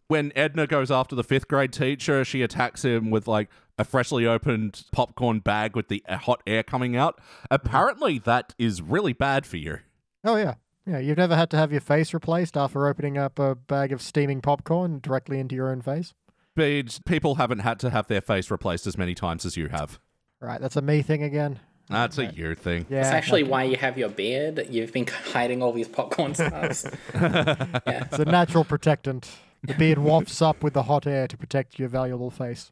when 0.08 0.32
Edna 0.36 0.67
goes 0.67 0.91
after 0.91 1.15
the 1.15 1.23
fifth 1.23 1.47
grade 1.47 1.73
teacher, 1.73 2.23
she 2.23 2.41
attacks 2.41 2.84
him 2.86 3.10
with 3.12 3.28
like 3.28 3.49
a 3.78 3.84
freshly 3.84 4.25
opened 4.25 4.84
popcorn 4.91 5.39
bag 5.39 5.75
with 5.75 5.88
the 5.89 6.04
hot 6.08 6.41
air 6.47 6.63
coming 6.63 6.95
out. 6.95 7.19
Apparently, 7.51 8.19
that 8.19 8.54
is 8.58 8.82
really 8.82 9.13
bad 9.13 9.45
for 9.45 9.58
you. 9.58 9.80
Oh 10.23 10.36
yeah, 10.38 10.56
yeah. 10.86 10.99
You've 10.99 11.17
never 11.17 11.36
had 11.36 11.49
to 11.51 11.58
have 11.58 11.71
your 11.71 11.82
face 11.82 12.13
replaced 12.13 12.56
after 12.56 12.88
opening 12.88 13.17
up 13.17 13.38
a 13.39 13.56
bag 13.56 13.91
of 13.91 14.01
steaming 14.01 14.41
popcorn 14.41 14.99
directly 15.01 15.39
into 15.39 15.56
your 15.56 15.69
own 15.69 15.82
face. 15.82 16.13
But 16.55 16.99
people 17.05 17.35
haven't 17.35 17.59
had 17.59 17.79
to 17.81 17.89
have 17.89 18.07
their 18.07 18.21
face 18.21 18.49
replaced 18.49 18.87
as 18.87 18.97
many 18.97 19.13
times 19.13 19.45
as 19.45 19.57
you 19.57 19.67
have. 19.69 19.99
Right, 20.39 20.61
that's 20.61 20.75
a 20.75 20.81
me 20.81 21.01
thing 21.01 21.23
again. 21.23 21.59
That's 21.89 22.17
a 22.17 22.25
you 22.25 22.55
thing. 22.55 22.87
Yeah, 22.89 23.01
It's 23.01 23.09
actually 23.09 23.43
okay. 23.43 23.51
why 23.51 23.63
you 23.63 23.77
have 23.77 23.97
your 23.97 24.09
beard. 24.09 24.65
You've 24.69 24.91
been 24.91 25.05
hiding 25.33 25.61
all 25.61 25.71
these 25.71 25.87
popcorn 25.87 26.33
stars. 26.33 26.85
It's 27.13 28.19
a 28.19 28.25
natural 28.25 28.63
protectant. 28.63 29.29
The 29.63 29.73
beard 29.73 29.97
wafts 29.97 30.41
up 30.41 30.63
with 30.63 30.73
the 30.73 30.83
hot 30.83 31.07
air 31.07 31.27
to 31.27 31.37
protect 31.37 31.79
your 31.79 31.87
valuable 31.89 32.29
face. 32.29 32.71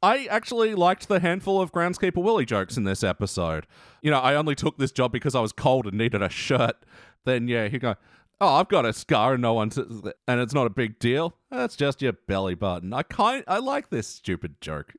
I 0.03 0.27
actually 0.27 0.75
liked 0.75 1.09
the 1.09 1.21
handful 1.21 1.61
of 1.61 1.73
Groundskeeper 1.73 2.23
Willie 2.23 2.45
jokes 2.45 2.77
in 2.77 2.85
this 2.85 3.03
episode. 3.03 3.67
You 4.03 4.11
know, 4.11 4.21
I 4.21 4.35
only 4.35 4.55
took 4.55 4.79
this 4.79 4.93
job 4.93 5.13
because 5.13 5.35
I 5.35 5.41
was 5.41 5.53
cold 5.53 5.87
and 5.87 5.99
needed 5.99 6.23
a 6.23 6.29
shirt. 6.29 6.77
Then, 7.25 7.49
yeah, 7.49 7.69
he 7.69 7.79
go, 7.79 7.97
oh, 8.43 8.57
I've 8.57 8.69
got 8.69 8.85
a 8.85 8.93
scar 8.93 9.35
and 9.35 9.43
no 9.43 9.55
one, 9.55 9.71
t- 9.71 9.83
and 10.29 10.41
it's 10.41 10.53
not 10.53 10.67
a 10.67 10.71
big 10.71 10.99
deal. 10.99 11.35
That's 11.51 11.77
just 11.77 12.03
your 12.03 12.13
belly 12.13 12.55
button. 12.55 12.93
I 12.93 13.03
kind, 13.05 13.45
I 13.47 13.59
like 13.59 13.89
this 13.91 14.07
stupid 14.09 14.61
joke. 14.61 14.93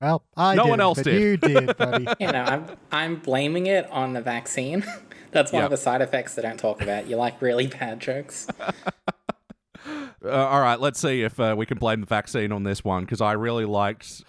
Well, 0.00 0.22
I 0.36 0.54
No 0.54 0.62
did, 0.64 0.70
one 0.70 0.80
else 0.80 0.98
but 0.98 1.04
did. 1.06 1.20
you 1.20 1.36
did, 1.36 1.76
buddy. 1.76 2.06
you 2.20 2.30
know, 2.30 2.44
I'm 2.44 2.66
I'm 2.92 3.16
blaming 3.16 3.66
it 3.66 3.90
on 3.90 4.12
the 4.12 4.20
vaccine. 4.22 4.84
That's 5.32 5.50
one 5.52 5.60
Yeah. 5.60 5.64
of 5.64 5.70
the 5.72 5.76
side 5.76 6.00
effects 6.02 6.36
they 6.36 6.42
don't 6.42 6.56
talk 6.58 6.80
about. 6.80 7.08
You 7.08 7.16
like 7.16 7.42
really 7.42 7.66
bad 7.66 8.00
jokes. 8.00 8.46
Uh, 10.24 10.30
all 10.30 10.60
right, 10.60 10.80
let's 10.80 10.98
see 11.00 11.22
if 11.22 11.38
uh, 11.38 11.54
we 11.56 11.64
can 11.64 11.78
blame 11.78 12.00
the 12.00 12.06
vaccine 12.06 12.50
on 12.50 12.64
this 12.64 12.82
one 12.84 13.04
because 13.04 13.20
I 13.20 13.32
really 13.32 13.64
liked. 13.64 14.22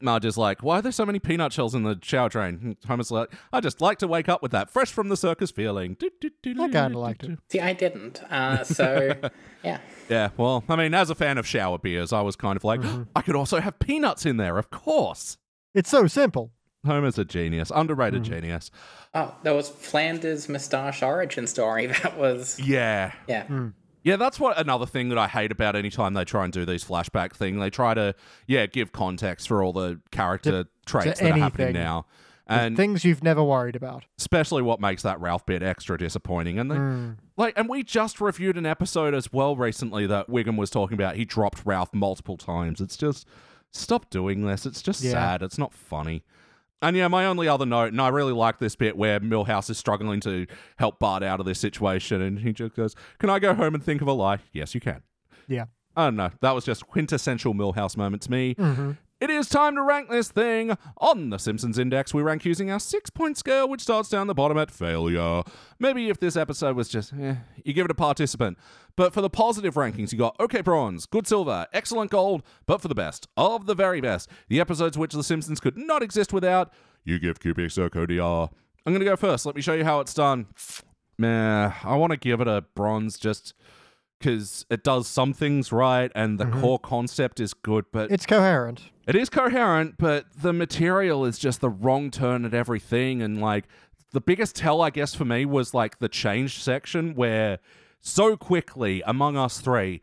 Marge's 0.00 0.36
like, 0.36 0.62
why 0.62 0.78
are 0.78 0.82
there 0.82 0.92
so 0.92 1.04
many 1.04 1.18
peanut 1.18 1.52
shells 1.52 1.74
in 1.74 1.82
the 1.82 1.98
shower 2.02 2.28
drain? 2.28 2.76
Homer's 2.86 3.10
like, 3.10 3.32
I 3.52 3.60
just 3.60 3.80
like 3.80 3.98
to 3.98 4.08
wake 4.08 4.28
up 4.28 4.42
with 4.42 4.52
that 4.52 4.70
fresh 4.70 4.92
from 4.92 5.08
the 5.08 5.16
circus 5.16 5.50
feeling. 5.50 5.96
I 6.00 6.68
kind 6.68 6.94
of 6.94 7.00
liked 7.00 7.24
it. 7.24 7.38
See, 7.50 7.60
I 7.60 7.72
didn't. 7.72 8.22
Uh, 8.30 8.62
so, 8.64 9.14
yeah. 9.64 9.78
Yeah, 10.08 10.30
well, 10.36 10.62
I 10.68 10.76
mean, 10.76 10.94
as 10.94 11.10
a 11.10 11.14
fan 11.14 11.36
of 11.38 11.46
shower 11.46 11.78
beers, 11.78 12.12
I 12.12 12.20
was 12.22 12.36
kind 12.36 12.56
of 12.56 12.64
like, 12.64 12.80
I 13.16 13.22
could 13.22 13.36
also 13.36 13.60
have 13.60 13.78
peanuts 13.78 14.24
in 14.24 14.36
there, 14.36 14.56
of 14.58 14.70
course. 14.70 15.36
It's 15.74 15.90
so 15.90 16.06
simple. 16.06 16.52
Homer's 16.86 17.18
a 17.18 17.24
genius, 17.24 17.72
underrated 17.74 18.22
Mm-hmm. 18.22 18.32
genius. 18.34 18.70
Oh, 19.14 19.34
there 19.42 19.52
was 19.54 19.68
Flanders' 19.68 20.48
moustache 20.48 21.02
origin 21.02 21.46
story. 21.48 21.86
That 22.02 22.16
was, 22.16 22.58
Yeah. 22.60 23.12
yeah. 23.26 23.44
Hmm. 23.46 23.68
Yeah, 24.04 24.16
that's 24.16 24.38
what 24.40 24.58
another 24.58 24.86
thing 24.86 25.08
that 25.10 25.18
I 25.18 25.26
hate 25.28 25.50
about 25.52 25.76
any 25.76 25.90
time 25.90 26.14
they 26.14 26.24
try 26.24 26.44
and 26.44 26.52
do 26.52 26.64
these 26.64 26.84
flashback 26.84 27.32
thing. 27.32 27.58
They 27.58 27.70
try 27.70 27.94
to, 27.94 28.14
yeah, 28.46 28.66
give 28.66 28.92
context 28.92 29.48
for 29.48 29.62
all 29.62 29.72
the 29.72 30.00
character 30.10 30.66
traits 30.86 31.20
that 31.20 31.32
are 31.32 31.36
happening 31.38 31.74
now. 31.74 32.06
And 32.50 32.76
Things 32.78 33.04
you've 33.04 33.22
never 33.22 33.44
worried 33.44 33.76
about. 33.76 34.06
especially 34.18 34.62
what 34.62 34.80
makes 34.80 35.02
that 35.02 35.20
Ralph 35.20 35.44
bit 35.44 35.62
extra 35.62 35.98
disappointing. 35.98 36.58
And 36.58 36.70
they, 36.70 36.76
Hmm. 36.76 37.10
like, 37.36 37.52
and 37.58 37.68
we 37.68 37.82
just 37.82 38.22
reviewed 38.22 38.56
an 38.56 38.64
episode 38.64 39.12
as 39.12 39.30
well 39.32 39.54
recently 39.54 40.06
that 40.06 40.28
Wiggum 40.28 40.56
was 40.56 40.70
talking 40.70 40.94
about. 40.94 41.16
He 41.16 41.26
dropped 41.26 41.60
Ralph 41.66 41.92
multiple 41.92 42.38
times. 42.38 42.80
It's 42.80 42.96
just 42.96 43.26
stop 43.70 44.08
doing 44.08 44.46
this. 44.46 44.64
It's 44.64 44.80
just 44.80 45.02
Yeah. 45.04 45.10
sad. 45.12 45.42
It's 45.42 45.58
not 45.58 45.74
funny. 45.74 46.24
And 46.80 46.96
yeah, 46.96 47.08
my 47.08 47.26
only 47.26 47.48
other 47.48 47.66
note, 47.66 47.92
and 47.92 48.00
I 48.00 48.08
really 48.08 48.32
like 48.32 48.58
this 48.58 48.76
bit 48.76 48.96
where 48.96 49.18
Milhouse 49.18 49.68
is 49.68 49.78
struggling 49.78 50.20
to 50.20 50.46
help 50.78 51.00
Bart 51.00 51.22
out 51.22 51.40
of 51.40 51.46
this 51.46 51.58
situation, 51.58 52.22
and 52.22 52.38
he 52.38 52.52
just 52.52 52.74
goes, 52.76 52.94
"Can 53.18 53.30
I 53.30 53.38
go 53.38 53.52
home 53.54 53.74
and 53.74 53.82
think 53.82 54.00
of 54.00 54.06
a 54.06 54.12
lie?" 54.12 54.38
Yes, 54.52 54.74
you 54.74 54.80
can. 54.80 55.02
Yeah. 55.48 55.64
I 55.96 56.04
don't 56.04 56.16
know. 56.16 56.30
That 56.40 56.52
was 56.52 56.64
just 56.64 56.86
quintessential 56.86 57.54
Milhouse 57.54 57.96
moment 57.96 58.22
to 58.22 58.30
me. 58.30 58.54
Mm-hmm. 58.54 58.92
It 59.20 59.30
is 59.30 59.48
time 59.48 59.74
to 59.74 59.82
rank 59.82 60.10
this 60.10 60.30
thing. 60.30 60.76
On 60.98 61.30
the 61.30 61.38
Simpsons 61.38 61.76
Index, 61.76 62.14
we 62.14 62.22
rank 62.22 62.44
using 62.44 62.70
our 62.70 62.78
six 62.78 63.10
point 63.10 63.36
scale, 63.36 63.68
which 63.68 63.80
starts 63.80 64.08
down 64.08 64.28
the 64.28 64.34
bottom 64.34 64.56
at 64.56 64.70
failure. 64.70 65.42
Maybe 65.80 66.08
if 66.08 66.20
this 66.20 66.36
episode 66.36 66.76
was 66.76 66.88
just, 66.88 67.12
eh, 67.12 67.34
you 67.64 67.72
give 67.72 67.84
it 67.84 67.90
a 67.90 67.94
participant. 67.94 68.58
But 68.94 69.12
for 69.12 69.20
the 69.20 69.28
positive 69.28 69.74
rankings, 69.74 70.12
you 70.12 70.18
got 70.18 70.38
okay 70.38 70.60
bronze, 70.60 71.04
good 71.04 71.26
silver, 71.26 71.66
excellent 71.72 72.12
gold, 72.12 72.44
but 72.66 72.80
for 72.80 72.86
the 72.86 72.94
best, 72.94 73.26
of 73.36 73.66
the 73.66 73.74
very 73.74 74.00
best, 74.00 74.30
the 74.48 74.60
episodes 74.60 74.96
which 74.96 75.12
The 75.12 75.24
Simpsons 75.24 75.58
could 75.58 75.76
not 75.76 76.00
exist 76.00 76.32
without, 76.32 76.72
you 77.04 77.18
give 77.18 77.40
Cubic 77.40 77.70
Circo 77.70 78.06
DR. 78.06 78.54
I'm 78.86 78.92
going 78.92 79.00
to 79.00 79.04
go 79.04 79.16
first. 79.16 79.44
Let 79.44 79.56
me 79.56 79.62
show 79.62 79.74
you 79.74 79.84
how 79.84 79.98
it's 79.98 80.14
done. 80.14 80.46
Meh, 81.18 81.72
I 81.82 81.96
want 81.96 82.12
to 82.12 82.16
give 82.16 82.40
it 82.40 82.46
a 82.46 82.62
bronze 82.76 83.18
just 83.18 83.52
because 84.18 84.66
it 84.70 84.82
does 84.82 85.06
some 85.06 85.32
things 85.32 85.72
right 85.72 86.10
and 86.14 86.38
the 86.38 86.44
mm-hmm. 86.44 86.60
core 86.60 86.78
concept 86.78 87.40
is 87.40 87.54
good, 87.54 87.84
but 87.92 88.10
It's 88.10 88.26
coherent. 88.26 88.90
it 89.06 89.14
is 89.14 89.28
coherent, 89.28 89.96
but 89.98 90.26
the 90.40 90.52
material 90.52 91.24
is 91.24 91.38
just 91.38 91.60
the 91.60 91.70
wrong 91.70 92.10
turn 92.10 92.44
at 92.44 92.54
everything. 92.54 93.22
And 93.22 93.40
like 93.40 93.64
the 94.12 94.20
biggest 94.20 94.56
tell, 94.56 94.80
I 94.80 94.90
guess, 94.90 95.14
for 95.14 95.24
me 95.24 95.44
was 95.44 95.74
like 95.74 95.98
the 95.98 96.08
change 96.08 96.62
section 96.62 97.14
where 97.14 97.58
so 98.00 98.36
quickly 98.36 99.02
among 99.06 99.36
us 99.36 99.60
three, 99.60 100.00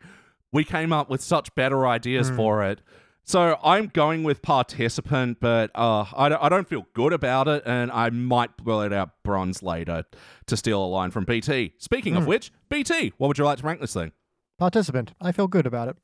we 0.52 0.64
came 0.64 0.92
up 0.92 1.10
with 1.10 1.20
such 1.20 1.54
better 1.54 1.86
ideas 1.86 2.30
mm. 2.30 2.36
for 2.36 2.64
it. 2.64 2.80
So 3.26 3.58
I'm 3.64 3.88
going 3.88 4.22
with 4.22 4.40
participant, 4.40 5.38
but 5.40 5.72
uh, 5.74 6.04
I, 6.16 6.28
don't, 6.28 6.42
I 6.44 6.48
don't 6.48 6.68
feel 6.68 6.86
good 6.94 7.12
about 7.12 7.48
it, 7.48 7.64
and 7.66 7.90
I 7.90 8.08
might 8.10 8.50
it 8.64 8.92
out 8.92 9.10
bronze 9.24 9.64
later 9.64 10.04
to 10.46 10.56
steal 10.56 10.84
a 10.84 10.86
line 10.86 11.10
from 11.10 11.24
BT. 11.24 11.72
Speaking 11.78 12.14
of 12.14 12.28
which, 12.28 12.52
BT, 12.68 13.14
what 13.18 13.26
would 13.26 13.36
you 13.36 13.44
like 13.44 13.58
to 13.58 13.66
rank 13.66 13.80
this 13.80 13.94
thing? 13.94 14.12
Participant. 14.60 15.12
I 15.20 15.32
feel 15.32 15.48
good 15.48 15.66
about 15.66 15.88
it. 15.88 15.96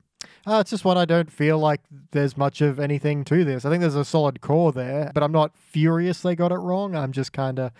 Uh, 0.45 0.59
it's 0.61 0.71
just 0.71 0.85
one 0.85 0.99
I 0.99 1.05
don't 1.05 1.31
feel 1.31 1.61
like 1.61 1.81
there's 2.11 2.37
much 2.37 2.61
of 2.61 2.81
anything 2.81 3.25
to 3.27 3.45
this. 3.45 3.65
I 3.65 3.71
think 3.71 3.83
there's 3.83 3.95
a 3.95 4.05
solid 4.05 4.41
core 4.41 4.73
there, 4.73 5.13
but 5.15 5.23
I'm 5.23 5.33
not 5.33 5.57
furious 5.57 6.23
they 6.23 6.35
got 6.35 6.51
it 6.51 6.57
wrong. 6.57 6.97
I'm 6.97 7.13
just 7.13 7.33
kind 7.33 7.61
of, 7.61 7.73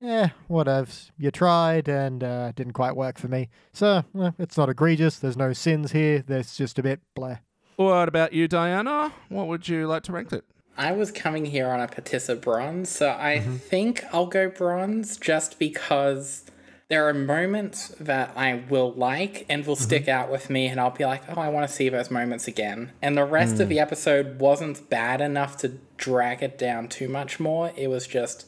eh, 0.00 0.28
whatevs. 0.48 1.10
You 1.18 1.32
tried 1.32 1.88
and 1.88 2.22
uh, 2.22 2.52
didn't 2.52 2.74
quite 2.74 2.94
work 2.94 3.18
for 3.18 3.26
me. 3.26 3.48
So 3.72 4.04
eh, 4.20 4.30
it's 4.38 4.56
not 4.56 4.68
egregious. 4.68 5.18
There's 5.18 5.36
no 5.36 5.52
sins 5.52 5.90
here. 5.90 6.22
There's 6.24 6.56
just 6.56 6.78
a 6.78 6.84
bit 6.84 7.00
bleh. 7.18 7.40
What 7.76 8.08
about 8.08 8.32
you, 8.32 8.48
Diana? 8.48 9.12
What 9.28 9.48
would 9.48 9.68
you 9.68 9.86
like 9.86 10.02
to 10.04 10.12
rank 10.12 10.32
it? 10.32 10.44
I 10.78 10.92
was 10.92 11.10
coming 11.10 11.46
here 11.46 11.68
on 11.68 11.80
a 11.80 11.86
Patissa 11.86 12.38
bronze, 12.38 12.88
so 12.88 13.10
I 13.10 13.38
mm-hmm. 13.38 13.56
think 13.56 14.04
I'll 14.12 14.26
go 14.26 14.48
bronze 14.48 15.16
just 15.16 15.58
because 15.58 16.44
there 16.88 17.08
are 17.08 17.14
moments 17.14 17.88
that 18.00 18.32
I 18.36 18.62
will 18.68 18.92
like 18.92 19.44
and 19.48 19.66
will 19.66 19.74
mm-hmm. 19.74 19.84
stick 19.84 20.08
out 20.08 20.30
with 20.30 20.48
me, 20.48 20.66
and 20.66 20.80
I'll 20.80 20.90
be 20.90 21.04
like, 21.04 21.22
oh, 21.28 21.40
I 21.40 21.48
want 21.48 21.68
to 21.68 21.74
see 21.74 21.88
those 21.88 22.10
moments 22.10 22.48
again. 22.48 22.92
And 23.02 23.16
the 23.16 23.24
rest 23.24 23.60
of 23.60 23.66
mm. 23.66 23.70
the 23.70 23.80
episode 23.80 24.40
wasn't 24.40 24.88
bad 24.88 25.20
enough 25.20 25.56
to 25.58 25.78
drag 25.96 26.42
it 26.42 26.58
down 26.58 26.88
too 26.88 27.08
much 27.08 27.38
more. 27.40 27.72
It 27.76 27.88
was 27.88 28.06
just. 28.06 28.46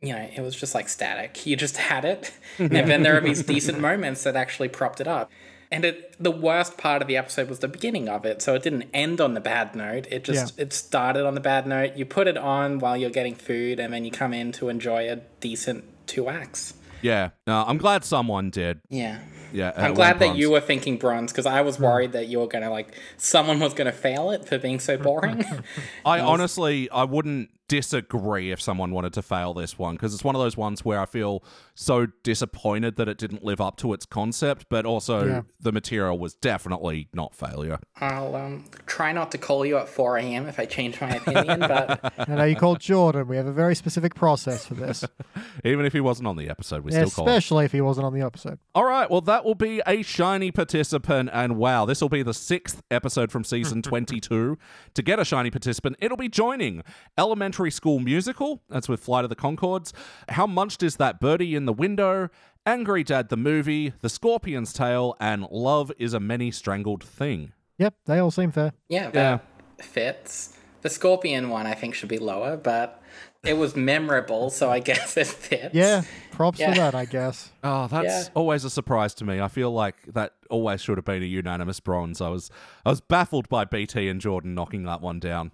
You 0.00 0.12
know, 0.12 0.28
it 0.32 0.40
was 0.42 0.54
just 0.54 0.76
like 0.76 0.88
static. 0.88 1.44
You 1.44 1.56
just 1.56 1.76
had 1.76 2.04
it, 2.04 2.32
and 2.60 2.70
then 2.70 3.02
there 3.02 3.16
are 3.16 3.20
these 3.20 3.42
decent 3.42 3.80
moments 3.80 4.22
that 4.22 4.36
actually 4.36 4.68
propped 4.68 5.00
it 5.00 5.08
up. 5.08 5.28
And 5.70 5.84
it, 5.84 6.16
the 6.18 6.30
worst 6.30 6.78
part 6.78 7.02
of 7.02 7.08
the 7.08 7.16
episode 7.16 7.48
was 7.48 7.58
the 7.58 7.68
beginning 7.68 8.08
of 8.08 8.24
it, 8.24 8.40
so 8.40 8.54
it 8.54 8.62
didn't 8.62 8.86
end 8.94 9.20
on 9.20 9.34
the 9.34 9.40
bad 9.40 9.74
note. 9.74 10.06
It 10.10 10.24
just 10.24 10.58
it 10.58 10.72
started 10.72 11.26
on 11.26 11.34
the 11.34 11.40
bad 11.40 11.66
note. 11.66 11.94
You 11.94 12.06
put 12.06 12.26
it 12.26 12.38
on 12.38 12.78
while 12.78 12.96
you're 12.96 13.10
getting 13.10 13.34
food, 13.34 13.78
and 13.78 13.92
then 13.92 14.04
you 14.04 14.10
come 14.10 14.32
in 14.32 14.52
to 14.52 14.70
enjoy 14.70 15.10
a 15.10 15.16
decent 15.40 15.84
two 16.06 16.28
acts. 16.28 16.74
Yeah, 17.02 17.30
no, 17.46 17.64
I'm 17.66 17.78
glad 17.78 18.04
someone 18.04 18.50
did. 18.50 18.80
Yeah, 18.88 19.20
Yeah, 19.52 19.72
I'm 19.76 19.94
glad 19.94 20.18
that 20.18 20.36
you 20.36 20.50
were 20.50 20.60
thinking 20.60 20.96
bronze 20.96 21.32
because 21.32 21.46
I 21.46 21.60
was 21.60 21.76
hmm. 21.76 21.84
worried 21.84 22.12
that 22.12 22.28
you 22.28 22.40
were 22.40 22.48
gonna 22.48 22.70
like 22.70 22.94
someone 23.16 23.60
was 23.60 23.74
gonna 23.74 23.92
fail 23.92 24.30
it 24.30 24.46
for 24.46 24.58
being 24.58 24.80
so 24.80 24.96
boring. 24.96 25.44
I 26.04 26.20
honestly, 26.20 26.90
I 26.90 27.04
wouldn't 27.04 27.50
disagree 27.68 28.50
if 28.50 28.60
someone 28.60 28.90
wanted 28.92 29.12
to 29.12 29.22
fail 29.22 29.54
this 29.54 29.78
one 29.78 29.94
because 29.94 30.14
it's 30.14 30.24
one 30.24 30.34
of 30.34 30.40
those 30.40 30.56
ones 30.56 30.84
where 30.84 30.98
I 31.00 31.06
feel 31.06 31.44
so 31.74 32.06
disappointed 32.22 32.96
that 32.96 33.08
it 33.08 33.18
didn't 33.18 33.44
live 33.44 33.60
up 33.60 33.76
to 33.78 33.92
its 33.92 34.06
concept, 34.06 34.66
but 34.68 34.84
also 34.86 35.26
Yeah. 35.26 35.42
the 35.60 35.70
material 35.72 36.18
was 36.18 36.34
definitely 36.34 37.08
not 37.12 37.34
failure. 37.34 37.78
I'll 38.00 38.34
um, 38.34 38.64
try 38.86 39.12
not 39.12 39.30
to 39.32 39.38
call 39.38 39.64
you 39.66 39.76
at 39.78 39.88
4 39.88 40.18
a.m. 40.18 40.46
if 40.46 40.58
I 40.58 40.64
change 40.66 41.00
my 41.00 41.10
opinion, 41.16 41.60
but 41.60 42.12
I 42.28 42.34
know 42.34 42.44
you 42.44 42.56
called 42.56 42.80
Jordan. 42.80 43.28
We 43.28 43.36
have 43.36 43.46
a 43.46 43.52
very 43.52 43.74
specific 43.74 44.14
process 44.14 44.64
for 44.66 44.74
this, 44.74 45.04
Even 45.64 45.84
if 45.84 45.92
he 45.92 46.00
wasn't 46.00 46.26
on 46.28 46.36
the 46.36 46.48
episode, 46.48 46.84
we 46.84 46.92
still 46.92 47.10
call 47.10 47.24
him. 47.26 47.30
especially 47.30 47.64
if 47.64 47.72
he 47.72 47.80
wasn't 47.80 48.06
on 48.06 48.14
the 48.14 48.22
episode. 48.22 48.58
All 48.74 48.84
right, 48.84 49.10
well, 49.10 49.20
that 49.22 49.44
will 49.44 49.54
be 49.54 49.82
a 49.86 50.02
shiny 50.02 50.50
participant. 50.50 51.30
And 51.32 51.56
wow, 51.56 51.84
this 51.84 52.00
will 52.00 52.08
be 52.08 52.22
the 52.22 52.34
sixth 52.34 52.82
episode 52.90 53.30
from 53.30 53.44
season 53.44 53.82
22. 53.88 54.56
To 54.94 55.02
get 55.02 55.18
a 55.18 55.24
shiny 55.24 55.50
participant, 55.50 55.96
it'll 56.00 56.16
be 56.16 56.28
joining 56.28 56.82
Elementary 57.18 57.57
School 57.70 57.98
Musical. 57.98 58.62
That's 58.70 58.88
with 58.88 59.00
Flight 59.00 59.24
of 59.24 59.30
the 59.30 59.36
Conchords. 59.36 59.92
How 60.28 60.46
munched 60.46 60.82
is 60.82 60.96
that 60.96 61.20
birdie 61.20 61.54
in 61.56 61.66
the 61.66 61.72
window? 61.72 62.28
Angry 62.64 63.02
Dad 63.02 63.28
the 63.28 63.36
movie, 63.36 63.92
The 64.02 64.08
Scorpion's 64.08 64.72
Tale, 64.72 65.16
and 65.20 65.46
Love 65.50 65.90
is 65.98 66.12
a 66.14 66.20
Many 66.20 66.50
Strangled 66.50 67.02
Thing. 67.02 67.52
Yep, 67.78 67.94
they 68.06 68.18
all 68.18 68.30
seem 68.30 68.52
fair. 68.52 68.72
yeah, 68.88 69.10
that 69.10 69.44
fits. 69.78 70.54
The 70.82 70.90
scorpion 70.90 71.48
one 71.48 71.66
I 71.66 71.74
think 71.74 71.94
should 71.94 72.08
be 72.08 72.18
lower, 72.18 72.56
but 72.56 73.02
it 73.44 73.54
was 73.56 73.74
memorable, 73.74 74.50
so 74.50 74.70
I 74.70 74.78
guess 74.90 75.16
it 75.16 75.26
fits. 75.26 75.74
Yeah, 75.74 76.02
props 76.30 76.58
Yeah. 76.60 76.72
for 76.72 76.78
that, 76.80 76.94
I 76.94 77.04
guess. 77.04 77.50
Oh, 77.64 77.86
that's 77.88 78.04
Yeah. 78.26 78.32
always 78.34 78.64
a 78.64 78.70
surprise 78.70 79.14
to 79.14 79.24
me. 79.24 79.40
I 79.40 79.48
feel 79.48 79.70
like 79.72 79.96
that 80.12 80.34
always 80.50 80.80
should 80.80 80.98
have 80.98 81.04
been 81.04 81.22
a 81.22 81.26
unanimous 81.26 81.80
bronze. 81.80 82.20
I 82.20 82.28
was 82.28 82.50
I 82.86 82.90
was 82.90 83.00
baffled 83.00 83.48
by 83.48 83.64
BT 83.64 84.08
and 84.08 84.20
Jordan 84.20 84.54
knocking 84.54 84.84
that 84.84 85.00
one 85.00 85.18
down. 85.20 85.50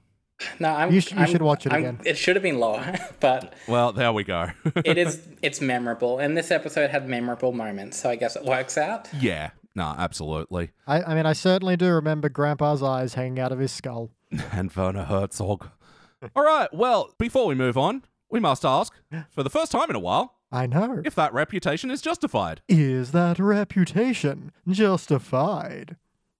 No, 0.58 0.68
I'm, 0.68 0.92
You 0.92 1.00
sh- 1.00 1.12
you 1.12 1.18
I'm- 1.18 1.28
should 1.30 1.42
watch 1.42 1.64
it 1.66 1.72
I'm- 1.72 1.82
again. 1.82 2.00
It 2.04 2.18
should 2.18 2.36
have 2.36 2.42
been 2.42 2.58
lower, 2.58 2.94
but 3.20 3.54
Well, 3.68 3.92
there 3.92 4.12
we 4.12 4.24
go. 4.24 4.50
it 4.84 4.98
is. 4.98 5.20
It's 5.42 5.60
memorable, 5.60 6.18
and 6.18 6.36
this 6.36 6.50
episode 6.50 6.90
had 6.90 7.08
memorable 7.08 7.52
moments, 7.52 7.98
so 8.00 8.10
I 8.10 8.16
guess 8.16 8.34
it 8.36 8.44
works 8.44 8.76
out. 8.76 9.08
yeah, 9.20 9.50
no, 9.74 9.94
absolutely. 9.96 10.70
I, 10.86 11.02
I 11.02 11.14
mean, 11.14 11.26
I 11.26 11.32
certainly 11.34 11.76
do 11.76 11.92
remember 11.92 12.28
Grandpa's 12.28 12.82
eyes 12.82 13.14
hanging 13.14 13.38
out 13.38 13.52
of 13.52 13.58
his 13.58 13.72
skull. 13.72 14.10
and 14.52 14.74
Werner 14.74 15.04
Herzog. 15.04 15.68
All 16.34 16.44
right, 16.44 16.68
well, 16.72 17.12
before 17.18 17.46
we 17.46 17.54
move 17.54 17.76
on, 17.78 18.02
we 18.30 18.40
must 18.40 18.64
ask, 18.64 18.92
for 19.30 19.42
the 19.44 19.50
first 19.50 19.70
time 19.70 19.88
in 19.90 19.94
a 19.96 20.00
while, 20.00 20.34
I 20.50 20.66
know. 20.66 21.00
if 21.04 21.14
that 21.14 21.32
reputation 21.32 21.90
is 21.90 22.00
justified. 22.00 22.60
Is 22.68 23.12
that 23.12 23.38
reputation 23.38 24.50
justified? 24.68 25.96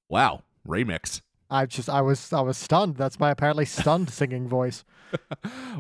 Wow, 0.09 0.43
remix. 0.67 1.21
I 1.55 1.67
just, 1.67 1.89
I 1.89 2.01
was, 2.01 2.33
I 2.33 2.41
was 2.41 2.57
stunned. 2.59 2.97
That's 2.97 3.21
my 3.21 3.31
apparently 3.31 3.65
stunned 3.65 4.11
singing 4.21 4.49
voice. 4.49 4.85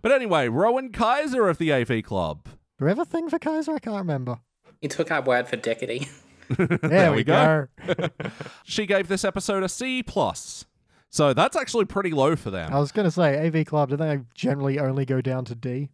But 0.02 0.12
anyway, 0.12 0.48
Rowan 0.48 0.92
Kaiser 0.92 1.48
of 1.48 1.58
the 1.58 1.72
AV 1.72 2.02
Club. 2.04 2.44
Do 2.78 2.84
we 2.84 2.90
have 2.90 2.98
a 2.98 3.04
thing 3.04 3.28
for 3.28 3.38
Kaiser? 3.38 3.74
I 3.74 3.78
can't 3.80 3.96
remember. 3.96 4.38
You 4.80 4.88
took 4.88 5.10
our 5.10 5.22
word 5.22 5.48
for 5.48 5.56
dickety. 5.56 6.08
There, 6.82 7.10
we 7.10 7.18
we 7.18 7.24
go. 7.24 7.68
go. 7.86 8.08
She 8.64 8.84
gave 8.84 9.08
this 9.08 9.24
episode 9.24 9.62
a 9.62 9.68
C 9.68 10.02
plus. 10.02 10.66
So 11.08 11.32
that's 11.32 11.56
actually 11.56 11.86
pretty 11.86 12.10
low 12.10 12.36
for 12.36 12.50
them. 12.50 12.70
I 12.70 12.78
was 12.78 12.92
gonna 12.92 13.10
say 13.10 13.46
AV 13.46 13.64
Club. 13.64 13.88
Do 13.88 13.96
they 13.96 14.20
generally 14.34 14.78
only 14.78 15.06
go 15.06 15.22
down 15.22 15.46
to 15.46 15.54
D? 15.54 15.88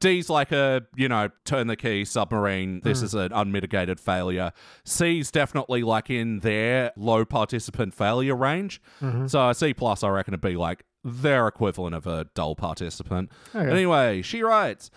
D's 0.00 0.30
like 0.30 0.52
a, 0.52 0.82
you 0.96 1.08
know, 1.08 1.30
turn 1.44 1.66
the 1.66 1.76
key 1.76 2.04
submarine. 2.04 2.80
This 2.82 3.00
hmm. 3.00 3.06
is 3.06 3.14
an 3.14 3.32
unmitigated 3.32 4.00
failure. 4.00 4.52
C's 4.84 5.30
definitely 5.30 5.82
like 5.82 6.10
in 6.10 6.40
their 6.40 6.92
low 6.96 7.24
participant 7.24 7.94
failure 7.94 8.36
range. 8.36 8.80
Mm-hmm. 9.00 9.26
So 9.26 9.48
a 9.48 9.54
C 9.54 9.74
plus, 9.74 10.02
I 10.02 10.08
reckon, 10.08 10.32
would 10.32 10.40
be 10.40 10.56
like 10.56 10.84
their 11.04 11.46
equivalent 11.46 11.94
of 11.94 12.06
a 12.06 12.26
dull 12.34 12.54
participant. 12.54 13.30
Okay. 13.54 13.70
Anyway, 13.70 14.22
she 14.22 14.42
writes. 14.42 14.90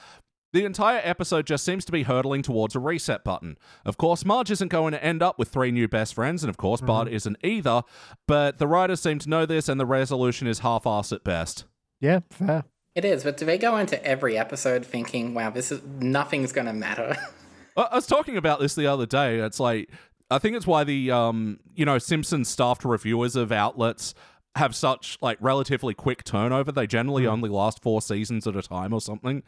The 0.53 0.65
entire 0.65 0.99
episode 1.05 1.47
just 1.47 1.63
seems 1.63 1.85
to 1.85 1.93
be 1.93 2.03
hurtling 2.03 2.41
towards 2.41 2.75
a 2.75 2.79
reset 2.79 3.23
button. 3.23 3.57
Of 3.85 3.97
course, 3.97 4.25
Marge 4.25 4.51
isn't 4.51 4.67
going 4.67 4.91
to 4.91 5.01
end 5.01 5.23
up 5.23 5.39
with 5.39 5.47
three 5.47 5.71
new 5.71 5.87
best 5.87 6.13
friends, 6.13 6.43
and 6.43 6.49
of 6.49 6.57
course, 6.57 6.81
Bart 6.81 7.07
mm-hmm. 7.07 7.15
isn't 7.15 7.37
either, 7.41 7.83
but 8.27 8.57
the 8.57 8.67
writers 8.67 8.99
seem 8.99 9.17
to 9.19 9.29
know 9.29 9.45
this, 9.45 9.69
and 9.69 9.79
the 9.79 9.85
resolution 9.85 10.47
is 10.47 10.59
half 10.59 10.85
ass 10.85 11.13
at 11.13 11.23
best. 11.23 11.63
Yeah, 12.01 12.19
fair. 12.29 12.65
It 12.95 13.05
is, 13.05 13.23
but 13.23 13.37
do 13.37 13.45
they 13.45 13.57
go 13.57 13.77
into 13.77 14.03
every 14.05 14.37
episode 14.37 14.85
thinking, 14.85 15.33
"Wow, 15.33 15.49
this 15.49 15.71
is 15.71 15.81
nothing's 15.99 16.51
going 16.51 16.67
to 16.67 16.73
matter"? 16.73 17.15
I 17.77 17.83
I 17.83 17.95
was 17.95 18.07
talking 18.07 18.37
about 18.37 18.59
this 18.59 18.75
the 18.75 18.87
other 18.87 19.05
day. 19.05 19.39
It's 19.39 19.59
like 19.59 19.89
I 20.29 20.39
think 20.39 20.55
it's 20.55 20.67
why 20.67 20.83
the 20.83 21.11
um 21.11 21.59
you 21.75 21.85
know 21.85 21.97
Simpsons 21.97 22.49
staffed 22.49 22.83
reviewers 22.83 23.35
of 23.35 23.51
outlets 23.51 24.13
have 24.55 24.75
such 24.75 25.17
like 25.21 25.37
relatively 25.39 25.93
quick 25.93 26.23
turnover. 26.23 26.71
They 26.71 26.87
generally 26.87 27.25
only 27.25 27.49
last 27.49 27.81
four 27.81 28.01
seasons 28.01 28.45
at 28.47 28.55
a 28.55 28.61
time 28.61 28.93
or 28.93 28.99
something. 28.99 29.43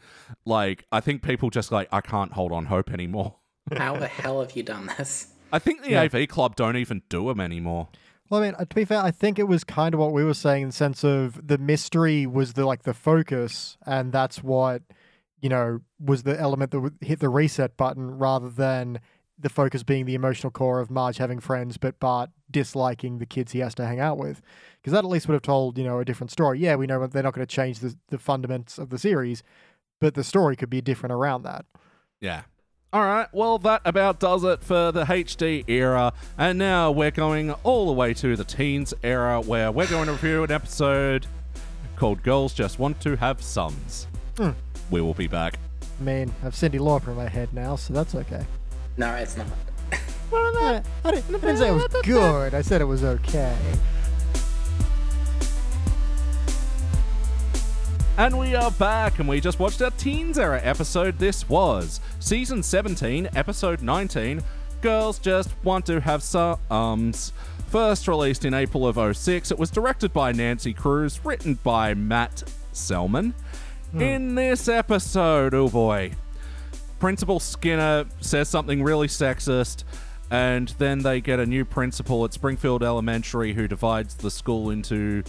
Like 0.46 0.84
I 0.90 1.00
think 1.00 1.22
people 1.22 1.50
just 1.50 1.70
like 1.70 1.88
I 1.92 2.00
can't 2.00 2.32
hold 2.32 2.52
on 2.52 2.66
hope 2.66 2.90
anymore. 2.90 3.36
How 3.76 3.96
the 3.96 4.06
hell 4.22 4.40
have 4.40 4.56
you 4.56 4.62
done 4.62 4.90
this? 4.98 5.28
I 5.52 5.58
think 5.58 5.82
the 5.82 5.96
AV 5.96 6.28
club 6.28 6.56
don't 6.56 6.76
even 6.76 7.02
do 7.08 7.28
them 7.28 7.40
anymore. 7.40 7.88
Well, 8.30 8.42
I 8.42 8.46
mean, 8.46 8.54
uh, 8.58 8.64
to 8.64 8.74
be 8.74 8.84
fair, 8.84 9.00
I 9.00 9.10
think 9.10 9.38
it 9.38 9.48
was 9.48 9.64
kind 9.64 9.94
of 9.94 10.00
what 10.00 10.12
we 10.12 10.24
were 10.24 10.34
saying 10.34 10.62
in 10.62 10.68
the 10.68 10.74
sense 10.74 11.04
of 11.04 11.46
the 11.46 11.58
mystery 11.58 12.26
was 12.26 12.54
the 12.54 12.64
like 12.64 12.82
the 12.82 12.94
focus, 12.94 13.76
and 13.86 14.12
that's 14.12 14.42
what 14.42 14.82
you 15.40 15.48
know 15.48 15.80
was 16.00 16.22
the 16.22 16.38
element 16.38 16.70
that 16.70 16.80
would 16.80 16.96
hit 17.00 17.20
the 17.20 17.28
reset 17.28 17.76
button 17.76 18.18
rather 18.18 18.48
than 18.48 19.00
the 19.38 19.48
focus 19.48 19.82
being 19.82 20.06
the 20.06 20.14
emotional 20.14 20.50
core 20.50 20.80
of 20.80 20.90
Marge 20.90 21.18
having 21.18 21.40
friends, 21.40 21.76
but 21.76 21.98
Bart 21.98 22.30
disliking 22.50 23.18
the 23.18 23.26
kids 23.26 23.52
he 23.52 23.58
has 23.58 23.74
to 23.74 23.84
hang 23.84 24.00
out 24.00 24.16
with. 24.16 24.40
Because 24.80 24.92
that 24.92 25.04
at 25.04 25.10
least 25.10 25.26
would 25.28 25.34
have 25.34 25.42
told, 25.42 25.76
you 25.76 25.84
know, 25.84 25.98
a 25.98 26.04
different 26.04 26.30
story. 26.30 26.60
Yeah, 26.60 26.76
we 26.76 26.86
know 26.86 27.04
they're 27.06 27.22
not 27.22 27.34
going 27.34 27.46
to 27.46 27.54
change 27.54 27.80
the, 27.80 27.96
the 28.10 28.18
fundamentals 28.18 28.78
of 28.78 28.90
the 28.90 28.98
series, 28.98 29.42
but 30.00 30.14
the 30.14 30.24
story 30.24 30.54
could 30.54 30.70
be 30.70 30.80
different 30.80 31.12
around 31.12 31.42
that. 31.42 31.66
Yeah. 32.20 32.42
All 32.94 33.02
right, 33.02 33.26
well, 33.32 33.58
that 33.58 33.82
about 33.84 34.20
does 34.20 34.44
it 34.44 34.62
for 34.62 34.92
the 34.92 35.02
HD 35.02 35.68
era. 35.68 36.12
And 36.38 36.60
now 36.60 36.92
we're 36.92 37.10
going 37.10 37.50
all 37.64 37.86
the 37.86 37.92
way 37.92 38.14
to 38.14 38.36
the 38.36 38.44
teens 38.44 38.94
era 39.02 39.40
where 39.40 39.72
we're 39.72 39.88
going 39.88 40.06
to 40.06 40.12
review 40.12 40.44
an 40.44 40.52
episode 40.52 41.26
called 41.96 42.22
Girls 42.22 42.54
Just 42.54 42.78
Want 42.78 43.00
to 43.00 43.16
Have 43.16 43.42
Sums. 43.42 44.06
Hmm. 44.36 44.50
We 44.92 45.00
will 45.00 45.12
be 45.12 45.26
back. 45.26 45.58
I 46.00 46.04
mean, 46.04 46.32
I 46.40 46.44
have 46.44 46.54
Cyndi 46.54 46.78
Lauper 46.78 47.08
in 47.08 47.16
my 47.16 47.28
head 47.28 47.52
now, 47.52 47.74
so 47.74 47.92
that's 47.92 48.14
okay. 48.14 48.46
No, 48.96 49.12
it's 49.16 49.36
not. 49.36 49.48
I, 50.32 50.80
I 51.04 51.10
didn't, 51.10 51.34
I 51.34 51.38
didn't 51.38 51.56
say 51.56 51.70
it 51.70 51.72
was 51.72 51.88
good. 52.04 52.54
I 52.54 52.62
said 52.62 52.80
it 52.80 52.84
was 52.84 53.02
okay. 53.02 53.56
And 58.16 58.38
we 58.38 58.54
are 58.54 58.70
back, 58.70 59.18
and 59.18 59.28
we 59.28 59.40
just 59.40 59.58
watched 59.58 59.82
our 59.82 59.90
Teens 59.90 60.38
Era 60.38 60.60
episode. 60.62 61.18
This 61.18 61.48
was 61.48 61.98
season 62.20 62.62
17, 62.62 63.30
episode 63.34 63.82
19 63.82 64.40
Girls 64.82 65.18
Just 65.18 65.52
Want 65.64 65.84
to 65.86 66.00
Have 66.00 66.22
Some 66.22 66.60
Ums. 66.70 67.32
First 67.66 68.06
released 68.06 68.44
in 68.44 68.54
April 68.54 68.86
of 68.86 69.16
06, 69.16 69.50
it 69.50 69.58
was 69.58 69.68
directed 69.68 70.12
by 70.12 70.30
Nancy 70.30 70.72
Kruse, 70.72 71.24
written 71.24 71.54
by 71.64 71.92
Matt 71.94 72.44
Selman. 72.70 73.34
Hmm. 73.90 74.00
In 74.00 74.34
this 74.36 74.68
episode, 74.68 75.52
oh 75.52 75.68
boy, 75.68 76.12
Principal 77.00 77.40
Skinner 77.40 78.04
says 78.20 78.48
something 78.48 78.80
really 78.84 79.08
sexist, 79.08 79.82
and 80.30 80.68
then 80.78 81.00
they 81.00 81.20
get 81.20 81.40
a 81.40 81.46
new 81.46 81.64
principal 81.64 82.24
at 82.24 82.32
Springfield 82.32 82.84
Elementary 82.84 83.54
who 83.54 83.66
divides 83.66 84.14
the 84.14 84.30
school 84.30 84.70
into 84.70 85.24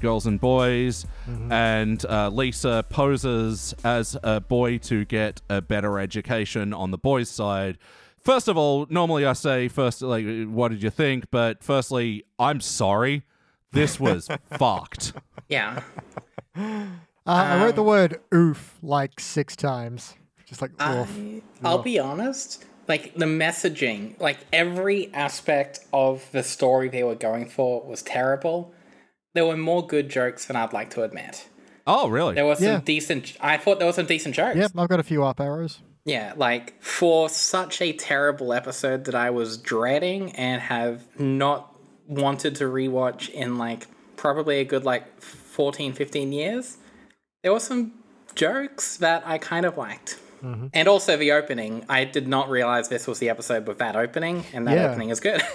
girls 0.00 0.26
and 0.26 0.40
boys, 0.40 1.06
and 1.50 2.04
uh, 2.06 2.28
Lisa 2.30 2.84
poses 2.88 3.74
as 3.84 4.16
a 4.22 4.40
boy 4.40 4.78
to 4.78 5.04
get 5.04 5.40
a 5.48 5.60
better 5.60 5.98
education 5.98 6.72
on 6.72 6.90
the 6.90 6.98
boys' 6.98 7.28
side. 7.28 7.78
First 8.18 8.48
of 8.48 8.56
all, 8.56 8.86
normally 8.90 9.24
I 9.24 9.32
say 9.32 9.68
first, 9.68 10.02
like, 10.02 10.26
what 10.46 10.68
did 10.68 10.82
you 10.82 10.90
think? 10.90 11.30
But 11.30 11.62
firstly, 11.62 12.24
I'm 12.38 12.60
sorry. 12.60 13.22
This 13.72 13.98
was 13.98 14.28
fucked. 14.58 15.12
Yeah. 15.48 15.82
Uh, 16.56 16.86
I 17.24 17.62
wrote 17.62 17.76
the 17.76 17.82
word 17.82 18.20
oof 18.34 18.78
like 18.82 19.20
six 19.20 19.54
times. 19.56 20.14
Just 20.46 20.60
like 20.60 20.72
oof. 20.72 21.18
I, 21.18 21.42
I'll 21.62 21.82
be 21.82 21.98
honest. 21.98 22.64
Like 22.88 23.14
the 23.14 23.26
messaging, 23.26 24.20
like 24.20 24.38
every 24.52 25.14
aspect 25.14 25.80
of 25.92 26.28
the 26.32 26.42
story 26.42 26.88
they 26.88 27.04
were 27.04 27.14
going 27.14 27.48
for 27.48 27.82
was 27.82 28.02
terrible. 28.02 28.74
There 29.34 29.46
were 29.46 29.56
more 29.56 29.86
good 29.86 30.08
jokes 30.08 30.46
than 30.46 30.56
I'd 30.56 30.72
like 30.72 30.90
to 30.90 31.02
admit. 31.02 31.48
Oh, 31.86 32.08
really? 32.08 32.34
There 32.34 32.46
were 32.46 32.56
some 32.56 32.64
Yeah. 32.66 32.80
decent. 32.84 33.36
I 33.40 33.56
thought 33.56 33.78
there 33.78 33.86
were 33.86 33.92
some 33.92 34.06
decent 34.06 34.34
jokes. 34.34 34.56
Yep, 34.56 34.72
I've 34.76 34.88
got 34.88 35.00
a 35.00 35.04
few 35.04 35.24
up 35.24 35.40
arrows. 35.40 35.80
Yeah, 36.04 36.32
like 36.36 36.80
for 36.82 37.28
such 37.28 37.80
a 37.80 37.92
terrible 37.92 38.52
episode 38.52 39.04
that 39.04 39.14
I 39.14 39.30
was 39.30 39.58
dreading 39.58 40.32
and 40.32 40.62
have 40.62 41.02
not 41.18 41.74
wanted 42.08 42.56
to 42.56 42.64
rewatch 42.64 43.28
in 43.30 43.58
like 43.58 43.86
probably 44.16 44.60
a 44.60 44.64
good 44.64 44.84
like 44.84 45.20
14, 45.20 45.92
15 45.92 46.32
years, 46.32 46.78
there 47.42 47.52
were 47.52 47.60
some 47.60 47.92
jokes 48.34 48.96
that 48.98 49.22
I 49.26 49.38
kind 49.38 49.64
of 49.66 49.76
liked. 49.76 50.18
Mm-hmm. 50.42 50.68
And 50.72 50.88
also 50.88 51.16
the 51.18 51.32
opening. 51.32 51.84
I 51.88 52.04
did 52.04 52.26
not 52.26 52.48
realize 52.48 52.88
this 52.88 53.06
was 53.06 53.18
the 53.18 53.28
episode 53.28 53.66
with 53.68 53.78
that 53.78 53.94
opening, 53.94 54.44
and 54.54 54.66
that 54.66 54.76
Yeah. 54.76 54.90
opening 54.90 55.10
is 55.10 55.20
good. 55.20 55.42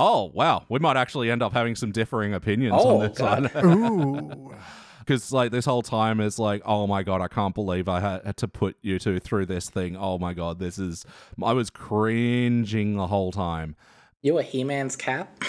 Oh, 0.00 0.30
wow. 0.32 0.64
We 0.68 0.78
might 0.78 0.96
actually 0.96 1.30
end 1.30 1.42
up 1.42 1.52
having 1.52 1.74
some 1.74 1.90
differing 1.92 2.32
opinions 2.34 2.74
Oh, 2.78 3.00
on 3.00 3.08
this 3.08 3.18
God. 3.18 3.52
one. 3.54 3.64
Ooh. 4.52 4.54
Because, 5.00 5.32
like, 5.32 5.50
this 5.50 5.64
whole 5.64 5.82
time 5.82 6.20
is 6.20 6.38
like, 6.38 6.60
oh 6.66 6.86
my 6.86 7.02
God, 7.02 7.20
I 7.22 7.28
can't 7.28 7.54
believe 7.54 7.88
I 7.88 8.00
had 8.00 8.36
to 8.36 8.46
put 8.48 8.76
you 8.82 8.98
two 8.98 9.18
through 9.18 9.46
this 9.46 9.70
thing. 9.70 9.96
Oh 9.96 10.18
my 10.18 10.34
God, 10.34 10.58
this 10.58 10.78
is. 10.78 11.04
I 11.42 11.52
was 11.54 11.70
cringing 11.70 12.96
the 12.96 13.06
whole 13.06 13.32
time. 13.32 13.74
you 14.22 14.34
were 14.34 14.42
He 14.42 14.64
Man's 14.64 14.96
cap? 14.96 15.42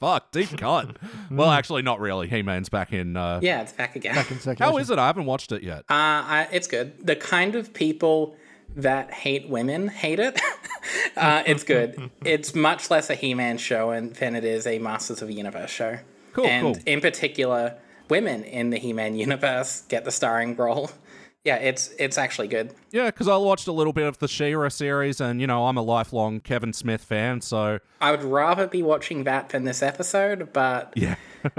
Fuck, 0.00 0.30
deep 0.32 0.56
cut. 0.58 0.96
well, 1.30 1.50
actually, 1.50 1.82
not 1.82 1.98
really. 2.00 2.28
He 2.28 2.42
Man's 2.42 2.68
back 2.68 2.92
in. 2.92 3.16
Uh, 3.16 3.40
yeah, 3.42 3.62
it's 3.62 3.72
back 3.72 3.96
again. 3.96 4.14
Back 4.14 4.30
in 4.30 4.38
circulation. 4.38 4.72
How 4.72 4.78
is 4.78 4.90
it? 4.90 4.98
I 4.98 5.06
haven't 5.06 5.24
watched 5.26 5.52
it 5.52 5.62
yet. 5.62 5.80
Uh, 5.90 5.90
I, 5.90 6.48
it's 6.52 6.66
good. 6.68 7.04
The 7.06 7.16
kind 7.16 7.54
of 7.54 7.72
people 7.72 8.36
that 8.76 9.12
hate 9.12 9.48
women 9.48 9.88
hate 9.88 10.20
it. 10.20 10.40
uh, 11.16 11.42
it's 11.46 11.64
good. 11.64 12.10
It's 12.24 12.54
much 12.54 12.90
less 12.90 13.08
a 13.08 13.14
He-Man 13.14 13.58
show 13.58 13.90
and, 13.90 14.14
than 14.16 14.34
it 14.34 14.44
is 14.44 14.66
a 14.66 14.78
Masters 14.78 15.22
of 15.22 15.28
the 15.28 15.34
Universe 15.34 15.70
show. 15.70 15.98
Cool, 16.32 16.46
and 16.46 16.74
cool. 16.74 16.82
in 16.84 17.00
particular, 17.00 17.76
women 18.10 18.44
in 18.44 18.70
the 18.70 18.78
He-Man 18.78 19.16
universe 19.16 19.82
get 19.88 20.04
the 20.04 20.12
starring 20.12 20.54
role. 20.56 20.90
Yeah, 21.44 21.58
it's 21.58 21.94
it's 21.96 22.18
actually 22.18 22.48
good. 22.48 22.74
Yeah, 22.90 23.06
because 23.06 23.28
I 23.28 23.36
watched 23.36 23.68
a 23.68 23.72
little 23.72 23.92
bit 23.92 24.08
of 24.08 24.18
the 24.18 24.26
She-Ra 24.26 24.68
series, 24.68 25.20
and 25.20 25.40
you 25.40 25.46
know 25.46 25.68
I'm 25.68 25.76
a 25.76 25.82
lifelong 25.82 26.40
Kevin 26.40 26.72
Smith 26.72 27.04
fan, 27.04 27.40
so 27.40 27.78
I 28.00 28.10
would 28.10 28.24
rather 28.24 28.66
be 28.66 28.82
watching 28.82 29.22
that 29.22 29.50
than 29.50 29.62
this 29.62 29.80
episode, 29.80 30.52
but 30.52 30.92
yeah. 30.96 31.14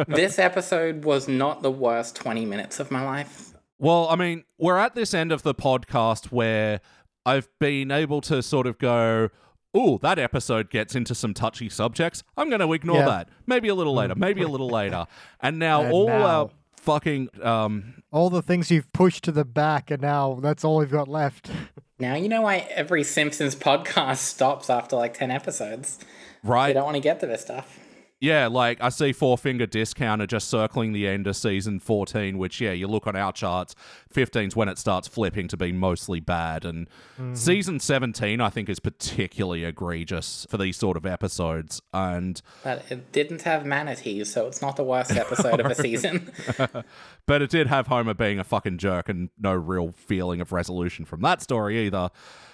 this 0.09 0.39
episode 0.39 1.05
was 1.05 1.29
not 1.29 1.61
the 1.61 1.71
worst 1.71 2.17
20 2.17 2.45
minutes 2.45 2.81
of 2.81 2.91
my 2.91 3.01
life. 3.01 3.53
Well, 3.79 4.07
I 4.09 4.15
mean, 4.15 4.43
we're 4.57 4.77
at 4.77 4.95
this 4.95 5.13
end 5.13 5.31
of 5.31 5.43
the 5.43 5.53
podcast 5.53 6.31
where 6.31 6.81
I've 7.27 7.49
been 7.59 7.91
able 7.91 8.21
to 8.21 8.41
sort 8.41 8.65
of 8.67 8.77
go, 8.77 9.29
oh, 9.73 9.97
that 9.99 10.17
episode 10.17 10.69
gets 10.69 10.95
into 10.95 11.13
some 11.13 11.33
touchy 11.33 11.69
subjects. 11.69 12.23
I'm 12.37 12.49
going 12.49 12.61
to 12.61 12.71
ignore 12.73 12.99
Yeah. 12.99 13.05
that. 13.05 13.29
Maybe 13.45 13.67
a 13.67 13.75
little 13.75 13.93
later, 13.93 14.15
maybe 14.15 14.41
a 14.41 14.47
little 14.47 14.69
later. 14.69 15.05
And 15.41 15.59
now 15.59 15.81
And 15.83 15.91
all 15.93 16.07
now- 16.07 16.25
our 16.25 16.49
fucking 16.77 17.27
um 17.43 17.95
All 18.13 18.29
the 18.29 18.41
things 18.41 18.71
you've 18.71 18.91
pushed 18.93 19.25
to 19.25 19.31
the 19.33 19.43
back, 19.43 19.91
and 19.91 20.01
now 20.01 20.39
that's 20.41 20.63
all 20.63 20.77
we've 20.77 20.89
got 20.89 21.09
left. 21.09 21.51
Now 21.99 22.15
you 22.15 22.29
know 22.29 22.43
why 22.43 22.59
every 22.69 23.03
Simpsons 23.03 23.55
podcast 23.55 24.17
stops 24.19 24.69
after 24.69 24.95
like 24.95 25.13
10 25.13 25.29
episodes. 25.29 25.99
Right? 26.43 26.67
They 26.67 26.73
don't 26.73 26.85
want 26.85 26.95
to 26.95 27.01
get 27.01 27.19
to 27.19 27.25
this 27.27 27.41
stuff. 27.41 27.77
Yeah 28.19 28.47
like 28.47 28.81
i 28.81 28.89
see 28.89 29.11
four 29.11 29.37
finger 29.37 29.65
discounter 29.65 30.25
just 30.25 30.47
circling 30.47 30.93
the 30.93 31.07
end 31.07 31.27
of 31.27 31.35
season 31.35 31.79
14 31.79 32.37
which 32.37 32.59
yeah 32.61 32.71
you 32.71 32.87
look 32.87 33.07
on 33.07 33.15
our 33.15 33.31
charts 33.31 33.75
15's 34.13 34.55
when 34.55 34.69
it 34.69 34.77
starts 34.77 35.07
flipping 35.07 35.47
to 35.47 35.57
be 35.57 35.71
mostly 35.71 36.19
bad 36.19 36.65
and 36.65 36.89
mm-hmm. 37.19 37.33
season 37.33 37.79
17 37.79 38.41
i 38.41 38.49
think 38.49 38.69
is 38.69 38.79
particularly 38.79 39.63
egregious 39.63 40.45
for 40.49 40.57
these 40.57 40.77
sort 40.77 40.97
of 40.97 41.05
episodes 41.05 41.81
and 41.93 42.41
But 42.63 42.83
it 42.89 43.11
didn't 43.11 43.41
have 43.43 43.65
manatees, 43.65 44.31
so 44.31 44.47
it's 44.47 44.61
not 44.61 44.75
the 44.75 44.83
worst 44.83 45.11
episode 45.11 45.59
of 45.59 45.65
a 45.67 45.75
season. 45.75 46.31
But 47.25 47.41
it 47.41 47.49
did 47.49 47.67
have 47.67 47.87
Homer 47.87 48.13
being 48.13 48.39
a 48.39 48.43
fucking 48.45 48.77
jerk 48.77 49.09
and 49.09 49.29
no 49.37 49.53
real 49.53 49.91
feeling 49.91 50.39
of 50.39 50.53
resolution 50.53 51.03
from 51.03 51.21
that 51.21 51.41
story 51.41 51.85
either. 51.85 52.09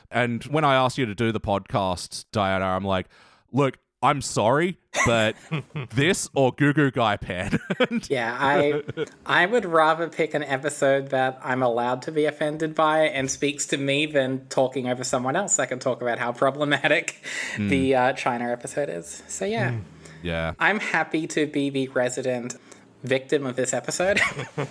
And 0.10 0.44
when 0.46 0.64
I 0.64 0.74
asked 0.74 0.98
you 0.98 1.06
to 1.06 1.14
do 1.14 1.32
the 1.32 1.40
podcast, 1.40 2.26
Diana, 2.32 2.66
I'm 2.66 2.84
like, 2.84 3.08
look, 3.52 3.78
I'm 4.04 4.22
sorry, 4.22 4.78
but 5.06 5.36
this 5.96 6.30
or 6.36 6.52
Goo 6.52 6.74
Goo 6.74 6.92
Gai 6.92 7.18
Pan. 7.18 7.58
Yeah, 8.10 8.38
I 8.40 8.84
I 9.26 9.46
would 9.46 9.66
rather 9.66 10.10
pick 10.10 10.34
an 10.34 10.44
episode 10.44 11.10
that 11.10 11.40
I'm 11.44 11.64
allowed 11.64 12.02
to 12.04 12.12
be 12.12 12.26
offended 12.26 12.76
by 12.76 13.04
and 13.08 13.32
speaks 13.32 13.66
to 13.68 13.78
me 13.78 14.06
than 14.06 14.46
talking 14.48 14.88
over 14.90 15.04
someone 15.04 15.36
else 15.36 15.56
that 15.56 15.70
can 15.70 15.80
talk 15.80 16.02
about 16.02 16.20
how 16.20 16.32
problematic 16.34 17.24
the 17.58 17.96
uh, 17.96 18.14
China 18.14 18.52
episode 18.52 18.90
is. 18.90 19.24
So 19.28 19.46
yeah, 19.46 19.78
yeah. 20.22 20.54
I'm 20.60 20.80
happy 20.80 21.26
to 21.28 21.48
be 21.48 21.70
the 21.70 21.88
resident 21.90 22.58
victim 23.04 23.46
of 23.46 23.56
this 23.56 23.74
episode. 23.74 24.20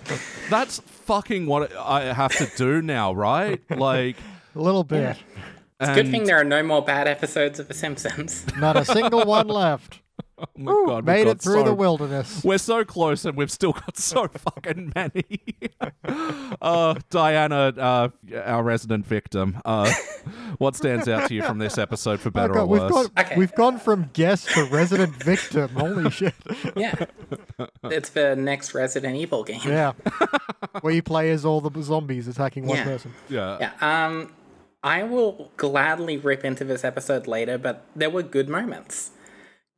That's 0.51 0.81
fucking 0.81 1.47
what 1.47 1.75
I 1.77 2.13
have 2.13 2.33
to 2.37 2.51
do 2.57 2.83
now, 2.83 3.13
right? 3.13 3.61
Like, 3.71 4.17
A 4.55 4.61
little 4.61 4.85
bit. 4.85 5.17
And, 5.89 5.95
Good 5.95 6.11
thing 6.11 6.25
there 6.25 6.39
are 6.39 6.45
no 6.45 6.63
more 6.63 6.83
bad 6.83 7.07
episodes 7.09 7.59
of 7.59 7.69
The 7.69 7.75
Simpsons. 7.75 8.45
Not 8.59 8.77
a 8.77 8.85
single 8.85 9.25
one 9.25 9.49
left. 9.63 10.01
oh 10.39 10.45
my 10.57 10.73
God, 10.87 11.05
Made 11.05 11.27
it 11.29 11.41
through 11.41 11.61
so 11.61 11.65
the 11.65 11.75
wilderness. 11.75 12.43
We're 12.45 12.59
so 12.59 12.85
close, 12.85 13.25
and 13.25 13.37
we've 13.37 13.51
still 13.51 13.73
got 13.73 13.97
so 13.97 14.27
fucking 14.29 14.93
many. 14.95 15.25
uh, 16.61 16.95
Diana, 17.11 17.73
uh, 17.77 18.09
our 18.45 18.63
resident 18.63 19.07
victim. 19.07 19.61
Uh, 19.65 19.93
what 20.59 20.75
stands 20.77 21.09
out 21.09 21.29
to 21.29 21.35
you 21.35 21.43
from 21.43 21.59
this 21.59 21.79
episode 21.79 22.21
for 22.21 22.29
Oh, 22.29 22.33
better 22.33 22.55
God, 22.55 22.61
or 22.63 22.67
we've, 22.67 22.83
worse? 22.83 22.91
got, 23.09 23.21
Okay. 23.27 23.35
we've 23.37 23.55
gone 23.55 23.79
from 23.79 24.11
guest 24.13 24.49
to 24.51 24.65
resident 24.65 25.15
victim. 25.23 25.69
Holy 25.71 26.11
shit. 26.11 26.35
yeah, 26.77 26.95
it's 27.85 28.11
the 28.11 28.35
next 28.37 28.75
Resident 28.75 29.17
Evil 29.17 29.45
game. 29.45 29.61
Yeah. 29.65 29.93
Where 30.81 30.93
you 30.95 31.03
play 31.03 31.31
as 31.31 31.45
all 31.45 31.61
the 31.61 31.83
zombies 31.83 32.27
attacking 32.29 32.67
one 32.67 32.79
Yeah. 32.79 32.85
person. 32.85 33.15
Yeah. 33.29 33.59
Yeah, 33.81 34.07
um, 34.07 34.33
I 34.83 35.03
will 35.05 35.53
gladly 35.57 36.17
rip 36.17 36.45
into 36.45 36.65
this 36.65 36.85
episode 36.85 37.27
later, 37.27 37.57
but 37.57 37.87
there 37.95 38.11
were 38.11 38.23
good 38.23 38.49
moments. 38.49 39.13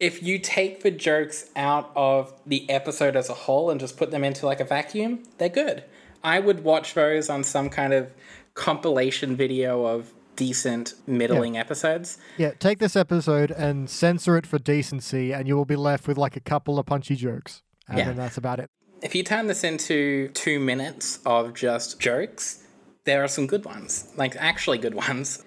If 0.00 0.22
you 0.22 0.38
take 0.38 0.82
the 0.82 0.90
jokes 0.90 1.50
out 1.54 1.90
of 1.94 2.32
the 2.46 2.68
episode 2.70 3.14
as 3.14 3.28
a 3.28 3.34
whole 3.34 3.70
and 3.70 3.78
just 3.78 3.96
put 3.96 4.10
them 4.10 4.24
into 4.24 4.46
like 4.46 4.60
a 4.60 4.64
vacuum, 4.64 5.22
they're 5.38 5.48
good. 5.48 5.84
I 6.22 6.40
would 6.40 6.64
watch 6.64 6.94
those 6.94 7.28
on 7.28 7.44
some 7.44 7.68
kind 7.68 7.92
of 7.92 8.12
compilation 8.54 9.36
video 9.36 9.84
of 9.84 10.12
decent 10.36 10.94
middling 11.06 11.56
episodes. 11.56 12.18
Yeah, 12.38 12.52
take 12.58 12.78
this 12.78 12.96
episode 12.96 13.50
and 13.50 13.88
censor 13.88 14.36
it 14.36 14.46
for 14.46 14.58
decency, 14.58 15.32
and 15.32 15.46
you 15.46 15.54
will 15.56 15.64
be 15.64 15.76
left 15.76 16.08
with 16.08 16.16
like 16.18 16.34
a 16.34 16.40
couple 16.40 16.78
of 16.78 16.86
punchy 16.86 17.14
jokes. 17.14 17.62
And 17.86 17.98
Yeah. 17.98 18.04
then 18.06 18.16
that's 18.16 18.38
about 18.38 18.58
it. 18.58 18.70
If 19.02 19.14
you 19.14 19.22
turn 19.22 19.46
this 19.48 19.62
into 19.64 20.28
two 20.28 20.58
minutes 20.58 21.18
of 21.26 21.52
just 21.52 22.00
jokes, 22.00 22.63
there 23.04 23.22
are 23.22 23.28
some 23.28 23.46
good 23.46 23.64
ones, 23.64 24.08
like 24.16 24.36
actually 24.36 24.78
good 24.78 24.94
ones. 24.94 25.42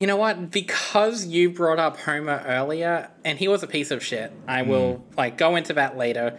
You 0.00 0.06
know 0.06 0.16
what? 0.16 0.50
Because 0.50 1.26
you 1.26 1.50
brought 1.50 1.78
up 1.78 1.98
Homer 1.98 2.42
earlier, 2.46 3.10
and 3.24 3.38
he 3.38 3.48
was 3.48 3.62
a 3.62 3.66
piece 3.66 3.90
of 3.90 4.02
shit. 4.02 4.32
I 4.48 4.62
hmm. 4.62 4.70
will 4.70 5.04
like 5.16 5.36
go 5.36 5.56
into 5.56 5.72
that 5.74 5.96
later. 5.96 6.38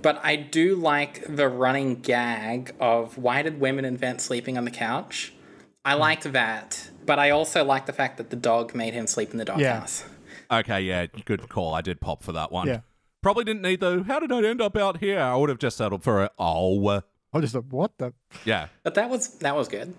But 0.00 0.20
I 0.24 0.34
do 0.34 0.74
like 0.74 1.24
the 1.28 1.48
running 1.48 1.96
gag 1.96 2.74
of 2.80 3.18
why 3.18 3.42
did 3.42 3.60
women 3.60 3.84
invent 3.84 4.20
sleeping 4.20 4.58
on 4.58 4.64
the 4.64 4.70
couch? 4.70 5.32
I 5.84 5.94
hmm. 5.94 6.00
liked 6.00 6.32
that, 6.32 6.90
but 7.04 7.18
I 7.18 7.30
also 7.30 7.64
like 7.64 7.86
the 7.86 7.92
fact 7.92 8.16
that 8.16 8.30
the 8.30 8.36
dog 8.36 8.74
made 8.74 8.94
him 8.94 9.06
sleep 9.06 9.30
in 9.30 9.38
the 9.38 9.44
Yeah. 9.44 9.74
doghouse. 9.74 10.04
Okay, 10.50 10.82
yeah, 10.82 11.06
good 11.24 11.48
call. 11.48 11.74
I 11.74 11.80
did 11.80 12.00
pop 12.00 12.22
for 12.22 12.32
that 12.32 12.50
one. 12.52 12.66
Yeah. 12.66 12.80
Probably 13.22 13.44
didn't 13.44 13.62
need 13.62 13.80
though. 13.80 14.02
how 14.02 14.18
did 14.18 14.32
I 14.32 14.42
end 14.42 14.60
up 14.60 14.76
out 14.76 14.98
here? 14.98 15.20
I 15.20 15.36
would 15.36 15.48
have 15.48 15.58
just 15.58 15.76
settled 15.76 16.02
for 16.02 16.24
a 16.24 16.30
oh. 16.38 17.02
I 17.32 17.40
just 17.40 17.52
thought, 17.54 17.64
what 17.70 17.96
the? 17.98 18.12
Yeah. 18.44 18.68
But 18.82 18.94
that 18.94 19.08
was 19.10 19.38
that 19.38 19.56
was 19.56 19.68
good. 19.68 19.94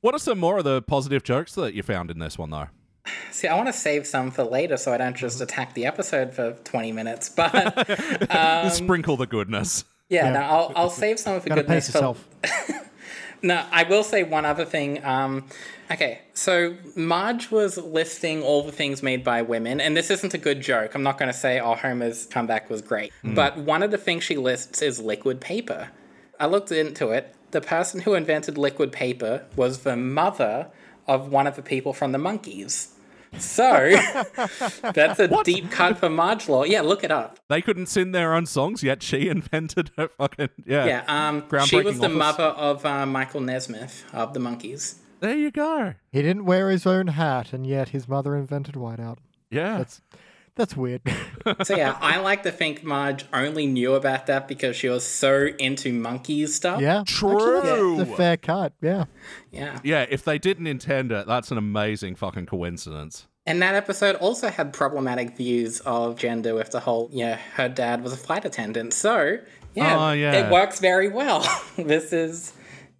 What 0.00 0.14
are 0.14 0.18
some 0.18 0.38
more 0.38 0.58
of 0.58 0.64
the 0.64 0.80
positive 0.82 1.22
jokes 1.22 1.54
that 1.56 1.74
you 1.74 1.82
found 1.82 2.10
in 2.10 2.18
this 2.18 2.38
one 2.38 2.50
though? 2.50 2.68
See, 3.30 3.48
I 3.48 3.54
want 3.56 3.68
to 3.68 3.72
save 3.72 4.06
some 4.06 4.30
for 4.30 4.44
later 4.44 4.76
so 4.78 4.92
I 4.92 4.96
don't 4.98 5.16
just 5.16 5.40
attack 5.42 5.74
the 5.74 5.84
episode 5.86 6.32
for 6.34 6.52
20 6.64 6.92
minutes. 6.92 7.28
But 7.36 8.30
Um, 8.34 8.70
Sprinkle 8.70 9.16
the 9.18 9.26
goodness. 9.26 9.84
yeah, 10.08 10.30
no, 10.30 10.40
I'll, 10.40 10.72
I'll 10.76 10.90
save 10.90 11.18
some 11.18 11.40
for 11.40 11.48
Gotta 11.48 11.62
goodness. 11.62 11.86
pace 11.86 11.92
for- 11.92 11.98
yourself. 11.98 12.28
No, 13.44 13.60
I 13.72 13.82
will 13.82 14.04
say 14.04 14.22
one 14.22 14.44
other 14.44 14.64
thing. 14.64 15.04
Um, 15.04 15.48
okay, 15.90 16.20
so 16.32 16.76
Marge 16.94 17.50
was 17.50 17.76
listing 17.76 18.40
all 18.40 18.62
the 18.62 18.70
things 18.70 19.02
made 19.02 19.24
by 19.24 19.42
women, 19.42 19.80
and 19.80 19.96
this 19.96 20.12
isn't 20.12 20.32
a 20.32 20.38
good 20.38 20.60
joke. 20.60 20.94
I'm 20.94 21.02
not 21.02 21.18
going 21.18 21.26
to 21.32 21.36
say, 21.36 21.58
oh, 21.58 21.74
Homer's 21.74 22.26
comeback 22.26 22.70
was 22.70 22.82
great. 22.82 23.12
But 23.24 23.56
one 23.58 23.82
of 23.82 23.90
the 23.90 23.98
things 23.98 24.22
she 24.22 24.36
lists 24.36 24.80
is 24.80 25.00
liquid 25.00 25.40
paper. 25.40 25.88
I 26.42 26.46
looked 26.46 26.72
into 26.72 27.10
it. 27.10 27.36
The 27.52 27.60
person 27.60 28.00
who 28.00 28.14
invented 28.14 28.58
liquid 28.58 28.90
paper 28.90 29.44
was 29.54 29.84
the 29.84 29.94
mother 29.94 30.72
of 31.06 31.28
one 31.28 31.46
of 31.46 31.54
the 31.54 31.62
people 31.62 31.92
from 31.92 32.10
the 32.10 32.18
Monkees. 32.18 32.88
So 33.38 33.62
that's 34.92 35.20
a 35.20 35.44
deep 35.44 35.70
cut 35.70 35.98
for 35.98 36.10
Marge 36.10 36.48
Law. 36.48 36.64
Yeah, 36.64 36.80
look 36.80 37.04
it 37.04 37.12
up. 37.12 37.38
They 37.48 37.62
couldn't 37.62 37.86
sing 37.86 38.10
their 38.10 38.34
own 38.34 38.46
songs 38.46 38.82
yet. 38.82 39.04
She 39.04 39.28
invented 39.28 39.92
her 39.96 40.08
fucking 40.08 40.48
yeah. 40.66 40.84
Yeah, 40.84 41.04
um, 41.06 41.44
she 41.64 41.80
was 41.80 42.00
the 42.00 42.06
office. 42.06 42.16
mother 42.16 42.44
of 42.44 42.84
uh, 42.84 43.06
Michael 43.06 43.40
Nesmith 43.40 44.04
of 44.12 44.34
the 44.34 44.40
Monkees. 44.40 44.96
There 45.20 45.36
you 45.36 45.52
go. 45.52 45.94
He 46.10 46.22
didn't 46.22 46.44
wear 46.44 46.70
his 46.70 46.86
own 46.86 47.06
hat, 47.06 47.52
and 47.52 47.64
yet 47.64 47.90
his 47.90 48.08
mother 48.08 48.34
invented 48.36 48.74
whiteout. 48.74 49.18
Yeah. 49.48 49.78
That's 49.78 50.00
that's 50.56 50.76
weird. 50.76 51.02
So 51.64 51.76
yeah, 51.76 51.98
I 52.00 52.18
like 52.20 52.44
to 52.44 52.52
think 52.52 52.84
Marge 52.84 53.24
only 53.32 53.66
knew 53.66 53.94
about 53.94 54.26
that 54.28 54.46
because 54.46 54.76
she 54.76 54.88
was 54.88 55.04
so 55.04 55.48
into 55.58 55.92
Monkees 55.92 56.50
stuff. 56.50 56.80
yeah, 56.80 57.02
True. 57.04 57.58
Actually, 57.58 57.96
that's 57.96 58.10
a 58.10 58.16
fair 58.16 58.36
cut. 58.36 58.72
Yeah. 58.80 59.06
Yeah. 59.50 59.80
yeah, 59.82 60.06
if 60.08 60.22
they 60.22 60.38
didn't 60.38 60.68
intend 60.68 61.10
it, 61.10 61.26
that's 61.26 61.50
an 61.50 61.58
amazing 61.58 62.14
fucking 62.14 62.46
coincidence. 62.46 63.26
And 63.44 63.60
that 63.60 63.74
episode 63.74 64.14
also 64.16 64.50
had 64.50 64.72
problematic 64.72 65.36
views 65.36 65.80
of 65.80 66.16
gender 66.16 66.54
with 66.54 66.70
the 66.70 66.78
whole, 66.78 67.08
yeah, 67.12 67.38
her 67.54 67.68
dad 67.68 68.04
was 68.04 68.12
a 68.12 68.16
flight 68.16 68.44
attendant. 68.44 68.92
So, 68.94 69.38
yeah, 69.74 69.98
Oh, 70.10 70.12
yeah. 70.12 70.46
it 70.46 70.52
works 70.52 70.78
very 70.78 71.08
well. 71.08 71.40
this 71.76 72.12
is, 72.12 72.52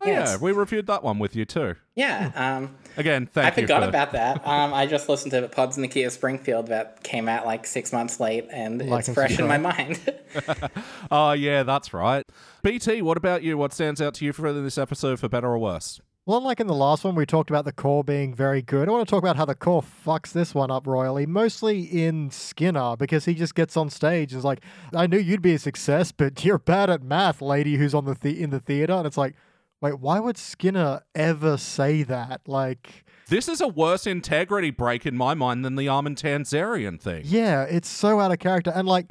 Oh, 0.04 0.08
yeah, 0.10 0.24
yeah, 0.30 0.36
we 0.38 0.52
reviewed 0.52 0.86
that 0.88 1.02
one 1.04 1.18
with 1.18 1.36
you 1.36 1.44
too. 1.44 1.76
yeah. 1.94 2.32
Um, 2.34 2.74
Again, 2.96 3.22
I 3.36 3.50
thank 3.50 3.56
you. 3.56 3.62
I 3.62 3.66
forgot 3.66 3.82
for- 3.84 3.88
about 3.88 4.12
that. 4.12 4.46
Um, 4.46 4.74
I 4.74 4.86
just 4.86 5.08
listened 5.08 5.30
to 5.32 5.48
Pods 5.48 5.76
in 5.76 5.82
the 5.82 5.88
Kia 5.88 6.10
Springfield 6.10 6.66
that 6.66 7.02
came 7.02 7.28
out 7.28 7.46
like 7.46 7.66
six 7.66 7.92
months 7.92 8.20
late, 8.20 8.46
and 8.52 8.86
Like 8.86 9.00
it's 9.00 9.08
and 9.08 9.14
fresh 9.14 9.38
in 9.38 9.46
my 9.46 9.58
mind. 9.58 9.98
Oh 11.10 11.32
yeah, 11.32 11.62
that's 11.62 11.92
right. 11.92 12.24
BT, 12.62 13.02
what 13.02 13.16
about 13.16 13.42
you? 13.42 13.58
What 13.58 13.72
stands 13.72 14.00
out 14.00 14.14
to 14.14 14.24
you 14.24 14.32
for 14.32 14.52
this 14.52 14.78
episode, 14.78 15.20
for 15.20 15.28
better 15.28 15.48
or 15.48 15.58
worse? 15.58 16.00
Well, 16.24 16.38
unlike 16.38 16.60
in 16.60 16.68
the 16.68 16.74
last 16.74 17.02
one, 17.02 17.16
we 17.16 17.26
talked 17.26 17.50
about 17.50 17.64
the 17.64 17.72
core 17.72 18.04
being 18.04 18.32
very 18.32 18.62
good. 18.62 18.88
I 18.88 18.92
want 18.92 19.06
to 19.06 19.10
talk 19.10 19.22
about 19.24 19.36
how 19.36 19.44
the 19.44 19.56
core 19.56 19.82
fucks 19.82 20.30
this 20.32 20.54
one 20.54 20.70
up 20.70 20.86
royally, 20.86 21.26
mostly 21.26 21.80
in 21.82 22.30
Skinner, 22.30 22.94
because 22.96 23.24
he 23.24 23.34
just 23.34 23.56
gets 23.56 23.76
on 23.76 23.90
stage 23.90 24.32
and 24.32 24.38
is 24.38 24.44
like, 24.44 24.62
I 24.94 25.08
knew 25.08 25.18
you'd 25.18 25.42
be 25.42 25.54
a 25.54 25.58
success, 25.58 26.12
but 26.12 26.44
you're 26.44 26.58
bad 26.60 26.90
at 26.90 27.02
math, 27.02 27.42
lady 27.42 27.74
who's 27.76 27.92
on 27.92 28.04
the, 28.04 28.14
the- 28.20 28.40
in 28.40 28.50
the 28.50 28.60
theater. 28.60 28.92
And 28.92 29.04
it's 29.06 29.16
like, 29.16 29.34
wait, 29.82 29.98
why 29.98 30.20
would 30.20 30.38
Skinner 30.38 31.02
ever 31.14 31.58
say 31.58 32.02
that? 32.04 32.42
Like, 32.46 33.04
This 33.28 33.48
is 33.48 33.60
a 33.60 33.68
worse 33.68 34.06
integrity 34.06 34.70
break 34.70 35.04
in 35.04 35.16
my 35.16 35.34
mind 35.34 35.64
than 35.64 35.76
the 35.76 35.88
Armin 35.88 36.14
Tanzarian 36.14 37.00
thing. 37.00 37.22
yeah, 37.26 37.64
it's 37.64 37.88
so 37.88 38.20
out 38.20 38.32
of 38.32 38.38
character. 38.38 38.72
And 38.74 38.88
like, 38.88 39.10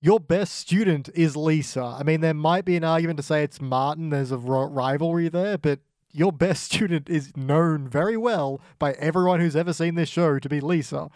your 0.00 0.18
best 0.18 0.54
student 0.54 1.10
is 1.14 1.36
Lisa. 1.36 1.82
I 1.82 2.02
mean, 2.02 2.22
there 2.22 2.34
might 2.34 2.64
be 2.64 2.76
an 2.76 2.84
argument 2.84 3.18
to 3.18 3.22
say 3.22 3.42
it's 3.42 3.60
Martin. 3.60 4.10
There's 4.10 4.32
a 4.32 4.38
rivalry 4.38 5.28
there, 5.28 5.58
but 5.58 5.80
your 6.12 6.32
best 6.32 6.64
student 6.72 7.10
is 7.10 7.36
known 7.36 7.88
very 7.88 8.16
well 8.16 8.60
by 8.78 8.92
everyone 8.92 9.40
who's 9.40 9.56
ever 9.56 9.72
seen 9.72 9.96
this 9.96 10.08
show 10.08 10.38
to 10.38 10.48
be 10.48 10.60
Lisa. 10.60 11.10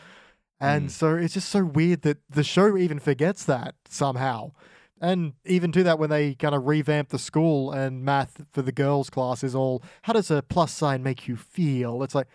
And 0.60 0.84
hmm. 0.84 0.88
so 0.88 1.14
it's 1.16 1.34
just 1.34 1.48
so 1.48 1.64
weird 1.64 2.02
that 2.02 2.18
the 2.28 2.44
show 2.44 2.76
even 2.76 2.98
forgets 2.98 3.44
that 3.44 3.74
somehow. 3.88 4.52
And 5.00 5.34
even 5.44 5.72
to 5.72 5.82
that, 5.82 5.98
when 5.98 6.10
they 6.10 6.34
kind 6.34 6.54
of 6.54 6.66
revamp 6.66 7.10
the 7.10 7.18
school 7.18 7.70
and 7.70 8.04
math 8.04 8.44
for 8.52 8.62
the 8.62 8.72
girls' 8.72 9.10
class 9.10 9.44
is 9.44 9.54
all, 9.54 9.82
how 10.02 10.14
does 10.14 10.30
a 10.30 10.42
plus 10.42 10.72
sign 10.72 11.02
make 11.02 11.28
you 11.28 11.36
feel? 11.36 12.02
It's 12.02 12.14
like, 12.14 12.28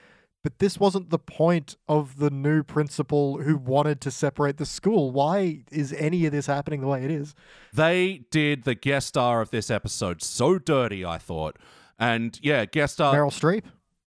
but 0.44 0.60
this 0.60 0.80
wasn't 0.80 1.10
the 1.10 1.20
point 1.20 1.76
of 1.88 2.18
the 2.18 2.30
new 2.30 2.64
principal 2.64 3.40
who 3.42 3.58
wanted 3.58 4.02
to 4.02 4.12
separate 4.12 4.58
the 4.58 4.66
school. 4.66 5.12
Why 5.12 5.64
is 5.72 5.94
any 5.94 6.26
of 6.26 6.32
this 6.32 6.48
happening 6.48 6.82
the 6.82 6.88
way 6.88 7.04
it 7.04 7.12
is? 7.12 7.36
They 7.74 8.26
did 8.32 8.64
the 8.64 8.76
guest 8.76 9.08
star 9.08 9.42
of 9.42 9.52
this 9.52 9.70
episode 9.70 10.24
so 10.24 10.58
dirty, 10.58 11.06
I 11.06 11.18
thought. 11.20 11.58
And 12.00 12.40
yeah, 12.42 12.66
guest 12.66 12.94
star. 12.94 13.14
Meryl 13.14 13.32
Streep? 13.32 13.64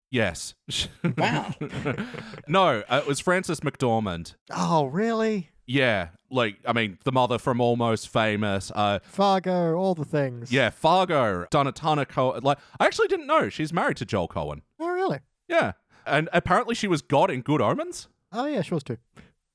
Yes. 0.09 0.55
wow. 1.17 1.53
no, 2.47 2.83
uh, 2.89 3.01
it 3.01 3.07
was 3.07 3.19
Frances 3.19 3.61
McDormand. 3.61 4.35
Oh, 4.51 4.85
really? 4.85 5.51
Yeah, 5.67 6.09
like 6.31 6.55
I 6.65 6.71
mean, 6.73 6.97
the 7.03 7.11
mother 7.11 7.37
from 7.37 7.59
Almost 7.59 8.07
Famous. 8.09 8.71
Uh, 8.73 8.99
Fargo, 9.03 9.75
all 9.75 9.93
the 9.95 10.05
things. 10.05 10.51
yeah, 10.51 10.69
Fargo. 10.69 11.45
Done 11.51 11.67
a 11.67 11.71
ton 11.73 11.99
of 11.99 12.07
co. 12.07 12.39
Like 12.41 12.57
I 12.79 12.85
actually 12.85 13.09
didn't 13.09 13.27
know 13.27 13.49
she's 13.49 13.73
married 13.73 13.97
to 13.97 14.05
Joel 14.05 14.27
Coen. 14.29 14.61
Oh, 14.79 14.87
really? 14.87 15.19
Yeah, 15.49 15.73
and 16.05 16.29
apparently 16.33 16.73
she 16.73 16.87
was 16.87 17.01
God 17.01 17.29
in 17.29 17.41
Good 17.41 17.61
Omens. 17.61 18.07
Oh, 18.31 18.45
yeah, 18.45 18.61
she 18.61 18.73
was 18.73 18.83
too. 18.83 18.97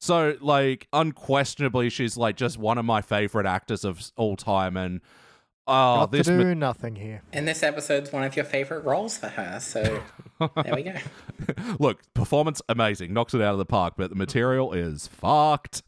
So, 0.00 0.36
like, 0.40 0.88
unquestionably, 0.92 1.88
she's 1.88 2.16
like 2.16 2.36
just 2.36 2.58
one 2.58 2.76
of 2.76 2.84
my 2.84 3.00
favorite 3.02 3.46
actors 3.46 3.84
of 3.84 4.10
all 4.16 4.36
time. 4.36 4.76
And 4.76 5.00
oh, 5.66 6.00
Got 6.00 6.12
this 6.12 6.26
to 6.26 6.32
ma- 6.32 6.42
do 6.42 6.54
nothing 6.54 6.96
here. 6.96 7.22
And 7.32 7.46
this 7.46 7.62
episode's 7.62 8.12
one 8.12 8.24
of 8.24 8.34
your 8.36 8.44
favorite 8.44 8.84
roles 8.84 9.16
for 9.18 9.28
her. 9.28 9.58
So 9.60 10.02
there 10.64 10.74
we 10.74 10.82
go. 10.82 10.94
look, 11.78 12.00
performance 12.14 12.60
amazing, 12.68 13.12
knocks 13.12 13.34
it 13.34 13.40
out 13.40 13.52
of 13.52 13.58
the 13.58 13.64
park, 13.64 13.94
but 13.96 14.10
the 14.10 14.16
material 14.16 14.72
is 14.72 15.06
fucked. 15.08 15.82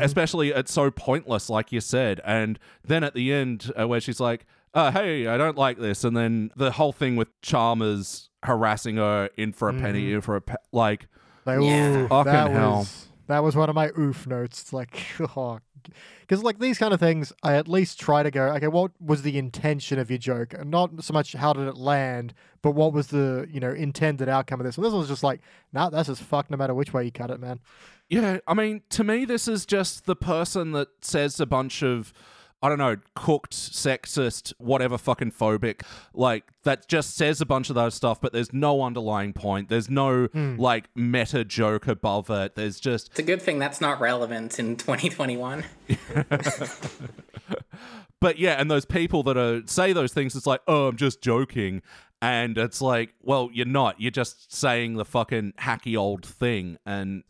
Especially, 0.00 0.50
it's 0.50 0.72
so 0.72 0.90
pointless, 0.90 1.48
like 1.50 1.72
you 1.72 1.80
said. 1.80 2.20
And 2.24 2.58
then 2.84 3.04
at 3.04 3.14
the 3.14 3.32
end, 3.32 3.70
uh, 3.78 3.86
where 3.86 4.00
she's 4.00 4.20
like, 4.20 4.46
uh, 4.74 4.90
"Hey, 4.90 5.26
I 5.26 5.36
don't 5.36 5.56
like 5.56 5.78
this," 5.78 6.04
and 6.04 6.16
then 6.16 6.50
the 6.56 6.72
whole 6.72 6.92
thing 6.92 7.16
with 7.16 7.28
Chalmers 7.42 8.30
harassing 8.42 8.96
her 8.96 9.30
in 9.36 9.52
for 9.52 9.68
a 9.68 9.74
penny, 9.74 10.12
in 10.12 10.20
for 10.20 10.36
a 10.36 10.40
pe- 10.40 10.54
like. 10.72 11.06
Like, 11.44 11.60
Yeah. 11.60 12.08
Fucking 12.08 12.32
that 12.32 12.50
hell. 12.50 12.78
was 12.78 13.06
that 13.28 13.42
was 13.44 13.54
one 13.56 13.68
of 13.68 13.74
my 13.76 13.90
oof 13.98 14.26
notes. 14.26 14.62
It's 14.62 14.72
like, 14.72 14.96
because 16.20 16.42
like 16.42 16.58
these 16.58 16.78
kind 16.78 16.92
of 16.92 17.00
things, 17.00 17.32
I 17.42 17.54
at 17.54 17.68
least 17.68 18.00
try 18.00 18.22
to 18.22 18.30
go, 18.30 18.44
okay, 18.54 18.68
what 18.68 18.92
was 19.00 19.22
the 19.22 19.38
intention 19.38 19.98
of 19.98 20.10
your 20.10 20.18
joke, 20.18 20.54
and 20.54 20.70
not 20.70 21.02
so 21.04 21.12
much 21.12 21.32
how 21.32 21.52
did 21.52 21.68
it 21.68 21.76
land, 21.76 22.34
but 22.62 22.72
what 22.72 22.92
was 22.92 23.08
the 23.08 23.46
you 23.50 23.60
know 23.60 23.70
intended 23.70 24.28
outcome 24.28 24.60
of 24.60 24.66
this. 24.66 24.76
And 24.76 24.84
this 24.84 24.92
was 24.92 25.08
just 25.08 25.22
like, 25.22 25.40
nah, 25.72 25.90
that's 25.90 26.08
just 26.08 26.22
fucked 26.22 26.50
no 26.50 26.56
matter 26.56 26.74
which 26.74 26.92
way 26.92 27.04
you 27.04 27.12
cut 27.12 27.30
it, 27.30 27.40
man. 27.40 27.60
Yeah, 28.08 28.38
I 28.46 28.54
mean, 28.54 28.82
to 28.90 29.02
me, 29.02 29.24
this 29.24 29.48
is 29.48 29.66
just 29.66 30.06
the 30.06 30.14
person 30.14 30.72
that 30.72 30.88
says 31.00 31.40
a 31.40 31.46
bunch 31.46 31.82
of, 31.82 32.12
I 32.62 32.68
don't 32.68 32.78
know, 32.78 32.96
cooked, 33.14 33.52
sexist, 33.52 34.52
whatever 34.58 34.96
fucking 34.96 35.32
phobic, 35.32 35.82
like, 36.14 36.44
that 36.64 36.88
just 36.88 37.14
says 37.14 37.40
a 37.40 37.46
bunch 37.46 37.68
of 37.68 37.74
those 37.74 37.94
stuff, 37.94 38.20
but 38.20 38.32
there's 38.32 38.52
no 38.52 38.82
underlying 38.82 39.34
point. 39.34 39.68
There's 39.68 39.90
no, 39.90 40.26
hmm. 40.26 40.56
like, 40.56 40.88
meta 40.94 41.44
joke 41.44 41.86
above 41.86 42.30
it. 42.30 42.54
There's 42.54 42.80
just, 42.80 43.08
It's 43.10 43.18
a 43.18 43.24
good 43.24 43.42
thing 43.42 43.58
that's 43.58 43.80
not 43.80 44.00
relevant 44.00 44.58
in 44.58 44.76
2021. 44.76 45.64
but 48.20 48.38
yeah, 48.38 48.54
and 48.54 48.70
those 48.70 48.86
people 48.86 49.22
that 49.24 49.36
are, 49.36 49.62
say 49.66 49.92
those 49.92 50.14
things, 50.14 50.34
it's 50.34 50.46
like, 50.46 50.62
oh, 50.66 50.88
I'm 50.88 50.96
just 50.96 51.20
joking. 51.20 51.82
And 52.22 52.56
it's 52.56 52.80
like, 52.80 53.12
well, 53.22 53.50
you're 53.52 53.66
not. 53.66 54.00
You're 54.00 54.10
just 54.10 54.52
saying 54.54 54.94
the 54.94 55.04
fucking 55.04 55.52
hacky 55.60 55.96
old 55.96 56.24
thing. 56.24 56.78
And, 56.86 57.22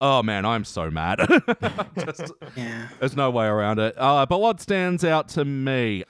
oh 0.00 0.22
man, 0.22 0.44
I'm 0.44 0.64
so 0.64 0.90
mad. 0.90 1.18
just, 1.98 2.32
Yeah. 2.56 2.88
There's 3.00 3.16
no 3.16 3.30
way 3.30 3.46
around 3.46 3.78
it. 3.78 3.94
Uh, 3.96 4.26
but 4.26 4.40
what 4.40 4.60
stands 4.60 5.04
out 5.04 5.28
to 5.30 5.44
me, 5.44 6.04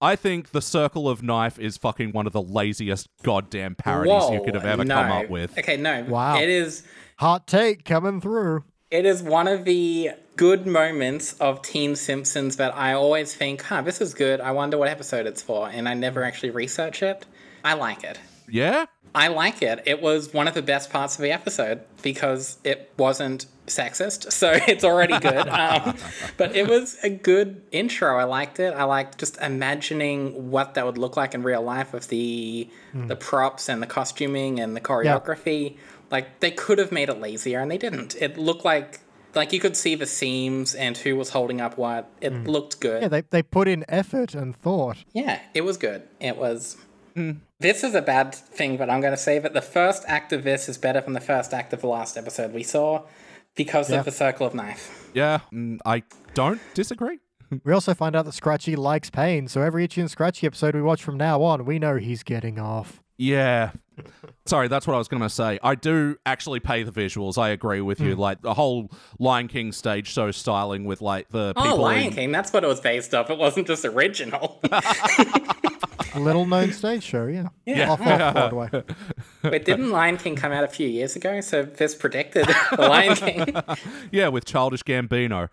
I 0.00 0.16
think 0.16 0.50
the 0.50 0.62
Circle 0.62 1.08
of 1.08 1.22
Knife 1.22 1.58
is 1.58 1.76
fucking 1.76 2.12
one 2.12 2.26
of 2.26 2.32
the 2.32 2.42
laziest 2.42 3.08
goddamn 3.22 3.76
parodies 3.76 4.30
you 4.30 4.42
could 4.42 4.54
have 4.54 4.64
ever 4.64 4.84
no. 4.84 4.94
come 4.94 5.12
up 5.12 5.30
with. 5.30 5.56
Okay, 5.58 5.76
no. 5.76 6.04
Wow. 6.04 6.38
It 6.38 6.48
is 6.48 6.82
Hot 7.18 7.46
take 7.46 7.84
coming 7.84 8.20
through. 8.20 8.64
it 8.90 9.06
is 9.06 9.22
one 9.22 9.46
of 9.46 9.64
the 9.64 10.10
good 10.36 10.66
moments 10.66 11.34
of 11.34 11.62
Teen 11.62 11.94
Simpsons 11.94 12.56
that 12.56 12.74
I 12.74 12.94
always 12.94 13.34
think, 13.34 13.62
huh, 13.62 13.82
this 13.82 14.00
is 14.00 14.14
good. 14.14 14.40
I 14.40 14.50
wonder 14.52 14.78
what 14.78 14.88
episode 14.88 15.26
it's 15.26 15.42
for, 15.42 15.68
and 15.68 15.88
I 15.88 15.94
never 15.94 16.24
actually 16.24 16.50
research 16.50 17.02
it. 17.02 17.24
I 17.64 17.74
like 17.74 18.02
it. 18.02 18.18
Yeah? 18.48 18.86
I 19.14 19.28
like 19.28 19.62
it. 19.62 19.82
It 19.84 20.00
was 20.00 20.32
one 20.32 20.48
of 20.48 20.54
the 20.54 20.62
best 20.62 20.90
parts 20.90 21.16
of 21.16 21.22
the 21.22 21.32
episode 21.32 21.82
because 22.02 22.56
it 22.64 22.92
wasn't 22.96 23.46
sexist, 23.66 24.32
so 24.32 24.52
it's 24.66 24.84
already 24.84 25.18
good. 25.18 25.48
um, 25.48 25.96
but 26.36 26.56
it 26.56 26.68
was 26.68 26.98
a 27.02 27.10
good 27.10 27.62
intro. 27.72 28.16
I 28.18 28.24
liked 28.24 28.58
it. 28.58 28.74
I 28.74 28.84
liked 28.84 29.18
just 29.18 29.40
imagining 29.40 30.50
what 30.50 30.74
that 30.74 30.86
would 30.86 30.98
look 30.98 31.16
like 31.16 31.34
in 31.34 31.42
real 31.42 31.62
life 31.62 31.92
with 31.92 32.08
the 32.08 32.68
the 32.94 33.16
props 33.16 33.68
and 33.68 33.82
the 33.82 33.86
costuming 33.86 34.60
and 34.60 34.74
the 34.74 34.80
choreography. 34.80 35.76
Like 36.10 36.40
they 36.40 36.50
could 36.50 36.78
have 36.78 36.92
made 36.92 37.08
it 37.08 37.20
lazier, 37.20 37.60
and 37.60 37.70
they 37.70 37.78
didn't. 37.78 38.14
It 38.20 38.38
looked 38.38 38.64
like 38.64 39.00
like 39.34 39.52
you 39.52 39.60
could 39.60 39.76
see 39.76 39.94
the 39.94 40.06
seams 40.06 40.74
and 40.74 40.96
who 40.96 41.16
was 41.16 41.30
holding 41.30 41.60
up 41.60 41.78
what. 41.78 42.10
It 42.20 42.44
looked 42.44 42.80
good. 42.80 43.02
Yeah, 43.02 43.08
they, 43.08 43.22
they 43.22 43.42
put 43.42 43.68
in 43.68 43.84
effort 43.88 44.34
and 44.34 44.56
thought. 44.56 44.98
Yeah, 45.12 45.40
it 45.54 45.62
was 45.62 45.76
good. 45.76 46.02
It 46.20 46.36
was. 46.36 46.76
This 47.60 47.84
is 47.84 47.94
a 47.94 48.02
bad 48.02 48.34
thing, 48.34 48.76
but 48.76 48.90
I'm 48.90 49.00
going 49.00 49.12
to 49.12 49.16
say 49.16 49.38
that 49.38 49.52
the 49.54 49.62
first 49.62 50.04
act 50.06 50.32
of 50.32 50.44
this 50.44 50.68
is 50.68 50.78
better 50.78 51.00
than 51.00 51.12
the 51.12 51.20
first 51.20 51.52
act 51.54 51.72
of 51.72 51.80
the 51.80 51.86
last 51.88 52.16
episode 52.16 52.52
we 52.52 52.62
saw 52.62 53.02
because 53.54 53.90
Yeah. 53.90 53.98
of 54.00 54.04
the 54.04 54.10
circle 54.12 54.46
of 54.46 54.54
knife. 54.54 55.10
Yeah. 55.14 55.40
mm, 55.52 55.78
I 55.84 56.02
don't 56.34 56.60
disagree. 56.74 57.18
We 57.64 57.72
also 57.74 57.92
find 57.92 58.16
out 58.16 58.24
that 58.24 58.32
Scratchy 58.32 58.76
likes 58.76 59.10
pain, 59.10 59.46
so 59.46 59.60
every 59.60 59.84
Itchy 59.84 60.00
and 60.00 60.10
Scratchy 60.10 60.46
episode 60.46 60.74
we 60.74 60.80
watch 60.80 61.02
from 61.04 61.18
now 61.18 61.42
on, 61.42 61.66
we 61.66 61.78
know 61.78 61.96
he's 61.96 62.22
getting 62.22 62.58
off. 62.58 63.02
Yeah. 63.18 63.72
Sorry, 64.46 64.68
that's 64.68 64.86
what 64.86 64.94
I 64.94 64.98
was 64.98 65.08
going 65.08 65.22
to 65.22 65.28
say. 65.30 65.58
I 65.62 65.74
do 65.74 66.16
actually 66.26 66.60
pay 66.60 66.82
the 66.82 66.92
visuals. 66.92 67.38
I 67.38 67.50
agree 67.50 67.80
with 67.80 67.98
Hmm. 67.98 68.04
you. 68.08 68.16
Like 68.16 68.42
the 68.42 68.54
whole 68.54 68.90
Lion 69.18 69.48
King 69.48 69.72
stage 69.72 70.06
show 70.08 70.30
styling 70.30 70.84
with 70.84 71.00
like 71.02 71.28
the 71.30 71.52
Oh, 71.56 71.62
people 71.62 71.78
Lion 71.78 72.06
in- 72.08 72.12
King, 72.12 72.32
that's 72.32 72.52
what 72.52 72.64
it 72.64 72.66
was 72.66 72.80
based 72.80 73.14
off. 73.14 73.30
It 73.30 73.38
wasn't 73.38 73.66
just 73.66 73.84
original. 73.84 74.60
Little 76.16 76.44
known 76.44 76.72
stage 76.72 77.02
show, 77.02 77.26
yeah. 77.26 77.48
Yeah. 77.64 77.90
Off, 77.90 78.00
off 78.02 78.34
Broadway. 78.34 78.68
but 79.40 79.64
didn't 79.64 79.90
Lion 79.90 80.18
King 80.18 80.36
come 80.36 80.52
out 80.52 80.62
a 80.62 80.68
few 80.68 80.86
years 80.86 81.16
ago? 81.16 81.40
So 81.40 81.62
this 81.62 81.94
predicted 81.94 82.46
the 82.76 82.82
Lion 82.82 83.14
King. 83.16 83.56
Yeah, 84.10 84.28
with 84.28 84.44
Childish 84.44 84.82
Gambino. 84.82 85.48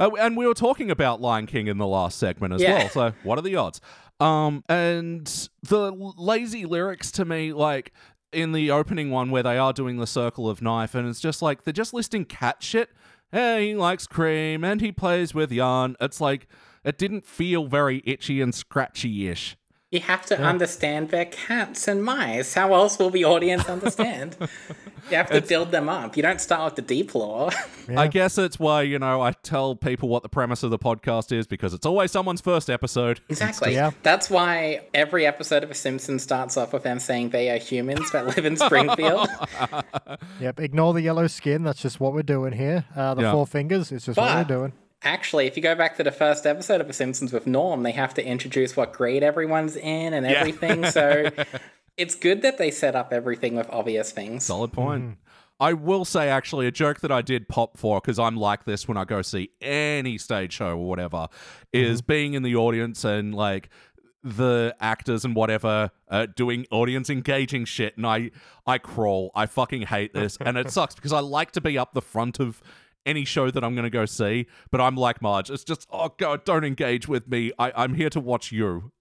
Oh, 0.00 0.16
and 0.16 0.36
we 0.36 0.46
were 0.48 0.54
talking 0.54 0.90
about 0.90 1.20
Lion 1.20 1.46
King 1.46 1.68
in 1.68 1.78
the 1.78 1.86
last 1.86 2.18
segment 2.18 2.54
as 2.54 2.62
Yeah. 2.62 2.78
well. 2.78 2.88
So, 2.88 3.12
what 3.22 3.38
are 3.38 3.42
the 3.42 3.54
odds? 3.54 3.80
Um, 4.20 4.64
and 4.68 5.26
the 5.62 5.92
lazy 5.92 6.66
lyrics 6.66 7.10
to 7.12 7.24
me, 7.24 7.52
like 7.52 7.92
in 8.32 8.52
the 8.52 8.70
opening 8.70 9.10
one 9.10 9.30
where 9.30 9.42
they 9.42 9.58
are 9.58 9.72
doing 9.72 9.96
the 9.96 10.06
circle 10.06 10.48
of 10.48 10.62
knife, 10.62 10.94
and 10.94 11.08
it's 11.08 11.20
just 11.20 11.42
like 11.42 11.64
they're 11.64 11.72
just 11.72 11.94
listing 11.94 12.24
cat 12.24 12.62
shit. 12.62 12.90
Hey, 13.32 13.68
he 13.68 13.74
likes 13.74 14.06
cream 14.06 14.64
and 14.64 14.80
he 14.80 14.92
plays 14.92 15.34
with 15.34 15.50
yarn. 15.52 15.96
It's 16.00 16.20
like 16.20 16.48
it 16.84 16.98
didn't 16.98 17.26
feel 17.26 17.66
very 17.66 18.02
itchy 18.04 18.40
and 18.40 18.54
scratchy 18.54 19.28
ish. 19.28 19.56
You 19.90 19.98
have 20.00 20.24
to 20.26 20.40
understand 20.40 21.08
they're 21.08 21.24
cats 21.24 21.88
and 21.88 22.04
mice. 22.04 22.54
How 22.54 22.72
else 22.74 22.96
will 23.00 23.10
the 23.10 23.24
audience 23.24 23.68
understand? 23.68 24.36
you 25.10 25.16
have 25.16 25.28
to 25.30 25.40
build 25.40 25.72
them 25.72 25.88
up. 25.88 26.16
You 26.16 26.22
don't 26.22 26.40
start 26.40 26.64
with 26.66 26.76
the 26.76 26.82
deep 26.94 27.12
lore. 27.12 27.50
I 27.96 28.06
guess 28.06 28.38
it's 28.38 28.56
why, 28.56 28.82
you 28.82 29.00
know, 29.00 29.20
I 29.20 29.32
tell 29.32 29.74
people 29.74 30.08
what 30.08 30.22
the 30.22 30.28
premise 30.28 30.62
of 30.62 30.70
the 30.70 30.78
podcast 30.78 31.32
is 31.36 31.48
because 31.48 31.74
it's 31.74 31.84
always 31.84 32.12
someone's 32.12 32.40
first 32.40 32.70
episode. 32.70 33.20
Exactly. 33.28 33.74
Yeah. 33.74 33.90
That's 34.04 34.30
why 34.30 34.82
every 34.94 35.26
episode 35.26 35.64
of 35.64 35.70
The 35.70 35.74
Simpsons 35.74 36.22
starts 36.22 36.56
off 36.56 36.72
with 36.72 36.84
them 36.84 37.00
saying 37.00 37.30
they 37.30 37.50
are 37.50 37.58
humans 37.58 38.12
that 38.12 38.26
live 38.28 38.46
in 38.46 38.56
Springfield. 38.56 39.28
Yep, 40.40 40.60
ignore 40.60 40.94
the 40.94 41.02
yellow 41.02 41.26
skin. 41.26 41.62
That's 41.64 41.82
just 41.82 42.00
what 42.00 42.12
we're 42.14 42.22
doing 42.22 42.52
here. 42.52 42.84
Uh, 42.96 43.14
the 43.14 43.22
Yeah. 43.22 43.32
four 43.32 43.46
fingers, 43.46 43.92
it's 43.92 44.06
just 44.06 44.16
what 44.18 44.34
we're 44.34 44.44
doing. 44.44 44.72
Actually, 45.02 45.46
if 45.46 45.56
you 45.56 45.62
go 45.62 45.74
back 45.74 45.96
to 45.96 46.02
the 46.02 46.12
first 46.12 46.46
episode 46.46 46.80
of 46.80 46.86
The 46.86 46.92
Simpsons 46.92 47.32
with 47.32 47.46
Norm, 47.46 47.82
they 47.82 47.92
have 47.92 48.12
to 48.14 48.24
introduce 48.24 48.76
what 48.76 48.92
grade 48.92 49.22
everyone's 49.22 49.76
in 49.76 50.12
and 50.12 50.26
everything. 50.26 50.84
so 50.90 51.30
it's 51.96 52.14
good 52.14 52.42
that 52.42 52.58
they 52.58 52.70
set 52.70 52.94
up 52.94 53.12
everything 53.12 53.56
with 53.56 53.68
obvious 53.70 54.12
things. 54.12 54.44
Solid 54.44 54.72
point. 54.72 55.16
I 55.58 55.74
will 55.74 56.06
say, 56.06 56.30
actually, 56.30 56.66
a 56.66 56.70
joke 56.70 57.00
that 57.00 57.12
I 57.12 57.20
did 57.20 57.46
pop 57.46 57.76
for 57.76 58.00
because 58.00 58.18
I'm 58.18 58.36
like 58.36 58.64
this 58.64 58.88
when 58.88 58.96
I 58.96 59.04
go 59.04 59.20
see 59.20 59.50
any 59.60 60.16
stage 60.16 60.54
show 60.54 60.70
or 60.70 60.88
whatever 60.88 61.28
is 61.72 62.00
being 62.00 62.32
in 62.32 62.42
the 62.42 62.56
audience 62.56 63.04
and 63.04 63.34
like 63.34 63.68
the 64.22 64.74
actors 64.80 65.24
and 65.24 65.34
whatever 65.34 65.90
uh, 66.08 66.26
doing 66.34 66.66
audience 66.70 67.10
engaging 67.10 67.64
shit, 67.66 67.96
and 67.96 68.06
I 68.06 68.30
I 68.66 68.78
crawl. 68.78 69.30
I 69.34 69.46
fucking 69.46 69.82
hate 69.82 70.14
this, 70.14 70.38
and 70.40 70.56
it 70.56 70.70
sucks 70.72 70.94
because 70.94 71.12
I 71.12 71.20
like 71.20 71.52
to 71.52 71.60
be 71.60 71.76
up 71.76 71.92
the 71.92 72.02
front 72.02 72.40
of 72.40 72.62
any 73.06 73.24
show 73.24 73.50
that 73.50 73.62
I'm 73.64 73.74
going 73.74 73.84
to 73.84 73.90
go 73.90 74.04
see, 74.06 74.46
but 74.70 74.80
I'm 74.80 74.96
like 74.96 75.20
Marge. 75.22 75.50
It's 75.50 75.64
just 75.64 75.86
oh 75.90 76.14
god, 76.18 76.44
don't 76.44 76.64
engage 76.64 77.08
with 77.08 77.28
me. 77.28 77.52
I, 77.58 77.72
I'm 77.74 77.94
here 77.94 78.10
to 78.10 78.20
watch 78.20 78.52
you. 78.52 78.92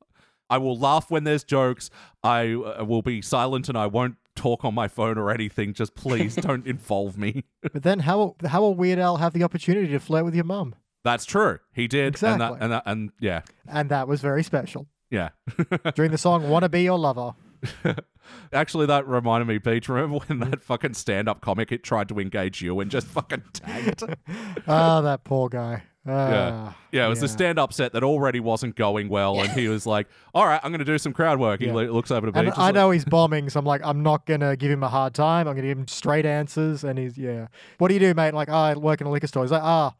I 0.49 0.57
will 0.57 0.77
laugh 0.77 1.11
when 1.11 1.25
there's 1.25 1.43
jokes. 1.43 1.89
I 2.23 2.53
uh, 2.53 2.83
will 2.83 3.03
be 3.03 3.21
silent 3.21 3.69
and 3.69 3.77
I 3.77 3.85
won't 3.85 4.15
talk 4.35 4.65
on 4.65 4.73
my 4.73 4.87
phone 4.87 5.17
or 5.17 5.29
anything. 5.31 5.73
Just 5.73 5.93
please 5.93 6.35
don't 6.47 6.65
involve 6.65 7.17
me. 7.19 7.43
But 7.61 7.83
then 7.83 7.99
how 7.99 8.17
will, 8.17 8.35
how 8.47 8.61
will 8.61 8.73
Weird 8.73 8.97
Al 8.97 9.17
have 9.17 9.33
the 9.33 9.43
opportunity 9.43 9.87
to 9.89 9.99
flirt 9.99 10.25
with 10.25 10.33
your 10.33 10.45
mum? 10.45 10.73
That's 11.03 11.23
true. 11.25 11.59
He 11.71 11.87
did. 11.87 12.05
And 12.05 12.15
Exactly. 12.15 12.57
that, 12.57 12.63
and 12.63 12.71
that, 12.73 12.83
and 12.87 13.11
yeah, 13.19 13.41
And 13.67 13.89
that 13.89 14.07
was 14.07 14.21
very 14.21 14.41
special. 14.43 14.87
yeah. 15.11 15.29
During 15.95 16.09
the 16.11 16.17
song 16.17 16.49
Wanna 16.49 16.67
Be 16.69 16.81
Your 16.83 16.97
Lover. 16.97 17.35
Actually, 18.53 18.85
that 18.87 19.07
reminded 19.07 19.47
me, 19.47 19.59
Beej. 19.59 19.87
Remember 19.89 20.19
when 20.27 20.39
that 20.49 20.61
fucking 20.61 20.93
stand-up 20.93 21.41
comic 21.41 21.71
it 21.71 21.83
tried 21.83 22.09
to 22.09 22.19
engage 22.19 22.61
you 22.61 22.79
and 22.79 22.89
just 22.91 23.07
fucking 23.07 23.43
tanked? 23.53 24.03
Ah, 24.67 25.01
that 25.01 25.23
poor 25.23 25.49
guy. 25.49 25.83
Yeah, 26.05 26.51
Ah, 26.53 26.77
yeah. 26.91 27.05
It 27.05 27.09
was 27.09 27.19
the 27.19 27.27
stand-up 27.27 27.73
set 27.73 27.93
that 27.93 28.03
already 28.03 28.39
wasn't 28.39 28.75
going 28.75 29.09
well, 29.09 29.39
and 29.41 29.49
he 29.51 29.67
was 29.67 29.85
like, 29.85 30.07
"All 30.33 30.45
right, 30.45 30.59
I'm 30.63 30.71
going 30.71 30.79
to 30.79 30.85
do 30.85 30.97
some 30.97 31.11
crowd 31.13 31.39
work." 31.39 31.59
He 31.59 31.67
Yeah. 31.67 31.73
lo- 31.73 31.91
looks 31.91 32.09
over 32.09 32.25
to 32.27 32.31
Beej. 32.31 32.39
And 32.39 32.49
I 32.51 32.67
like, 32.67 32.75
know 32.75 32.91
he's 32.91 33.05
bombing, 33.05 33.49
so 33.49 33.59
I'm 33.59 33.65
like, 33.65 33.81
I'm 33.83 34.01
not 34.01 34.25
gonna 34.25 34.55
give 34.55 34.71
him 34.71 34.81
a 34.83 34.87
hard 34.87 35.13
time. 35.13 35.47
I'm 35.47 35.55
gonna 35.55 35.67
give 35.67 35.77
him 35.77 35.87
straight 35.87 36.25
answers. 36.25 36.83
And 36.83 36.97
he's 36.97 37.17
yeah. 37.17 37.47
What 37.79 37.89
do 37.89 37.93
you 37.95 37.99
do, 37.99 38.13
mate? 38.13 38.33
Like, 38.33 38.49
oh, 38.49 38.53
I 38.53 38.73
work 38.75 39.01
in 39.01 39.07
a 39.07 39.11
liquor 39.11 39.27
store. 39.27 39.43
He's 39.43 39.51
like, 39.51 39.61
ah, 39.63 39.93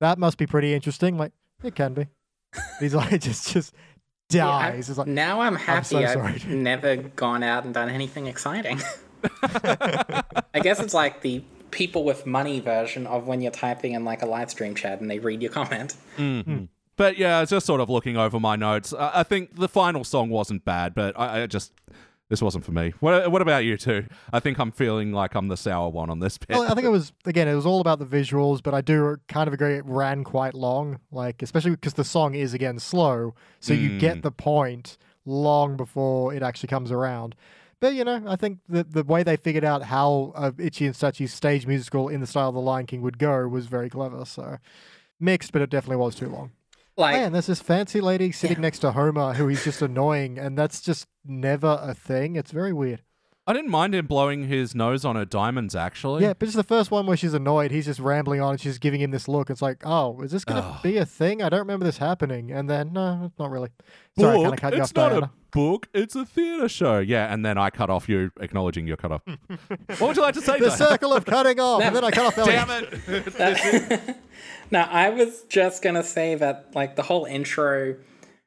that 0.00 0.18
must 0.18 0.38
be 0.38 0.46
pretty 0.46 0.74
interesting. 0.74 1.18
Like, 1.18 1.32
it 1.62 1.74
can 1.74 1.92
be. 1.94 2.06
He's 2.80 2.94
like, 2.94 3.20
just 3.20 3.52
just 3.52 3.74
Yeah, 3.74 3.80
dies. 4.28 4.88
It's 4.88 4.98
like, 4.98 5.06
now 5.06 5.40
I'm 5.40 5.56
happy 5.56 5.84
so 5.84 5.98
I've 5.98 6.42
dude. 6.42 6.48
never 6.62 6.96
gone 6.96 7.42
out 7.42 7.64
and 7.64 7.74
done 7.74 7.88
anything 7.88 8.26
exciting. 8.26 8.80
I 9.42 10.60
guess 10.62 10.80
it's 10.80 10.94
like 10.94 11.22
the 11.22 11.42
people 11.70 12.04
with 12.04 12.26
money 12.26 12.60
version 12.60 13.06
of 13.06 13.26
when 13.26 13.40
you're 13.40 13.50
typing 13.52 13.92
in 13.92 14.04
like 14.04 14.22
a 14.22 14.26
live 14.26 14.50
stream 14.50 14.74
chat 14.74 15.00
and 15.00 15.10
they 15.10 15.18
read 15.18 15.42
your 15.42 15.50
comment. 15.50 15.96
Mm-hmm. 16.16 16.64
But 16.96 17.16
yeah, 17.16 17.44
just 17.44 17.66
sort 17.66 17.80
of 17.80 17.88
looking 17.88 18.16
over 18.16 18.40
my 18.40 18.56
notes. 18.56 18.92
I, 18.92 19.20
I 19.20 19.22
think 19.22 19.56
the 19.56 19.68
final 19.68 20.04
song 20.04 20.30
wasn't 20.30 20.64
bad, 20.64 20.94
but 20.94 21.18
I, 21.18 21.42
I 21.42 21.46
just 21.46 21.72
this 22.28 22.42
wasn't 22.42 22.64
for 22.64 22.72
me. 22.72 22.92
What 23.00 23.30
What 23.30 23.42
about 23.42 23.64
you 23.64 23.76
two? 23.76 24.06
I 24.32 24.40
think 24.40 24.58
I'm 24.58 24.70
feeling 24.70 25.12
like 25.12 25.34
I'm 25.34 25.48
the 25.48 25.56
sour 25.56 25.88
one 25.88 26.10
on 26.10 26.20
this 26.20 26.38
bit. 26.38 26.50
well, 26.50 26.70
I 26.70 26.74
think 26.74 26.84
it 26.84 26.90
was 26.90 27.12
again. 27.24 27.48
It 27.48 27.54
was 27.54 27.66
all 27.66 27.80
about 27.80 27.98
the 27.98 28.06
visuals, 28.06 28.62
but 28.62 28.74
I 28.74 28.80
do 28.80 29.16
kind 29.28 29.48
of 29.48 29.54
agree 29.54 29.74
it 29.74 29.84
ran 29.86 30.24
quite 30.24 30.54
long. 30.54 31.00
Like, 31.10 31.42
especially 31.42 31.70
because 31.72 31.94
the 31.94 32.04
song 32.04 32.34
is 32.34 32.54
again 32.54 32.78
slow, 32.78 33.34
so 33.60 33.72
you 33.72 33.98
get 33.98 34.22
the 34.22 34.32
point 34.32 34.98
long 35.24 35.76
before 35.76 36.34
it 36.34 36.42
actually 36.42 36.68
comes 36.68 36.90
around. 36.90 37.34
But 37.80 37.94
you 37.94 38.04
know, 38.04 38.22
I 38.26 38.36
think 38.36 38.58
the 38.68 38.84
the 38.84 39.04
way 39.04 39.22
they 39.22 39.36
figured 39.36 39.64
out 39.64 39.84
how 39.84 40.32
uh, 40.34 40.50
Itchy 40.58 40.86
and 40.86 40.94
Scratchy's 40.96 41.32
stage 41.32 41.66
musical 41.66 42.08
in 42.08 42.20
the 42.20 42.26
style 42.26 42.48
of 42.48 42.54
The 42.54 42.60
Lion 42.60 42.86
King 42.86 43.02
would 43.02 43.18
go 43.18 43.46
was 43.48 43.66
very 43.66 43.88
clever. 43.88 44.24
So 44.24 44.58
mixed, 45.20 45.52
but 45.52 45.62
it 45.62 45.70
definitely 45.70 45.96
was 45.96 46.14
too 46.14 46.28
long. 46.28 46.50
Like, 46.98 47.14
Man, 47.14 47.32
there's 47.32 47.46
this 47.46 47.60
fancy 47.60 48.00
lady 48.00 48.32
sitting 48.32 48.60
next 48.60 48.80
to 48.80 48.90
Homer 48.90 49.34
who 49.34 49.46
he's 49.46 49.62
just 49.62 49.80
annoying, 49.80 50.36
and 50.36 50.58
that's 50.58 50.80
just 50.80 51.06
never 51.24 51.78
a 51.80 51.94
thing. 51.94 52.34
It's 52.34 52.50
very 52.50 52.72
weird. 52.72 53.02
I 53.46 53.52
didn't 53.54 53.70
mind 53.70 53.94
him 53.94 54.06
blowing 54.06 54.48
his 54.48 54.74
nose 54.74 55.04
on 55.06 55.16
her 55.16 55.24
diamonds. 55.24 55.74
Actually, 55.76 56.24
Yeah, 56.24 56.34
but 56.34 56.48
it's 56.48 56.56
the 56.56 56.64
first 56.64 56.90
one 56.90 57.06
where 57.06 57.16
she's 57.16 57.32
annoyed. 57.32 57.70
He's 57.70 57.86
just 57.86 58.00
rambling 58.00 58.40
on, 58.40 58.50
and 58.50 58.60
she's 58.60 58.78
giving 58.78 59.00
him 59.00 59.12
this 59.12 59.28
look. 59.28 59.48
It's 59.48 59.62
like, 59.62 59.86
oh, 59.86 60.20
is 60.22 60.32
this 60.32 60.44
going 60.44 60.60
to 60.60 60.80
be 60.82 60.96
a 60.96 61.06
thing? 61.06 61.40
I 61.40 61.48
don't 61.48 61.60
remember 61.60 61.86
this 61.86 61.98
happening. 61.98 62.50
And 62.50 62.68
then, 62.68 62.92
no, 62.92 63.22
it's 63.26 63.38
not 63.38 63.50
really. 63.50 63.70
Sorry, 64.18 64.40
I 64.40 64.42
kind 64.42 64.54
of 64.54 64.60
cut 64.60 64.74
you 64.74 64.82
it's 64.82 64.90
off, 64.90 64.96
not 64.96 65.08
Diana. 65.10 65.30
A 65.48 65.56
book. 65.56 65.88
It's 65.94 66.14
a 66.14 66.24
theater 66.24 66.68
show. 66.68 66.98
Yeah, 66.98 67.32
and 67.32 67.44
then 67.44 67.58
I 67.58 67.70
cut 67.70 67.90
off 67.90 68.08
you, 68.08 68.30
acknowledging 68.40 68.86
your 68.86 68.96
cut 68.96 69.12
off. 69.12 69.22
what 69.26 70.00
would 70.00 70.16
you 70.16 70.22
like 70.22 70.34
to 70.34 70.40
say? 70.40 70.58
The 70.58 70.66
Diana? 70.66 70.76
circle 70.76 71.12
of 71.12 71.24
cutting 71.24 71.60
off, 71.60 71.82
and 71.82 71.94
then 71.94 72.04
I 72.04 72.10
cut 72.10 72.26
off 72.26 72.38
Elliot. 72.38 73.00
Damn 73.36 73.56
it! 73.56 74.16
now 74.70 74.88
I 74.90 75.10
was 75.10 75.42
just 75.48 75.82
gonna 75.82 76.04
say 76.04 76.34
that 76.34 76.74
like 76.74 76.96
the 76.96 77.02
whole 77.02 77.24
intro, 77.24 77.96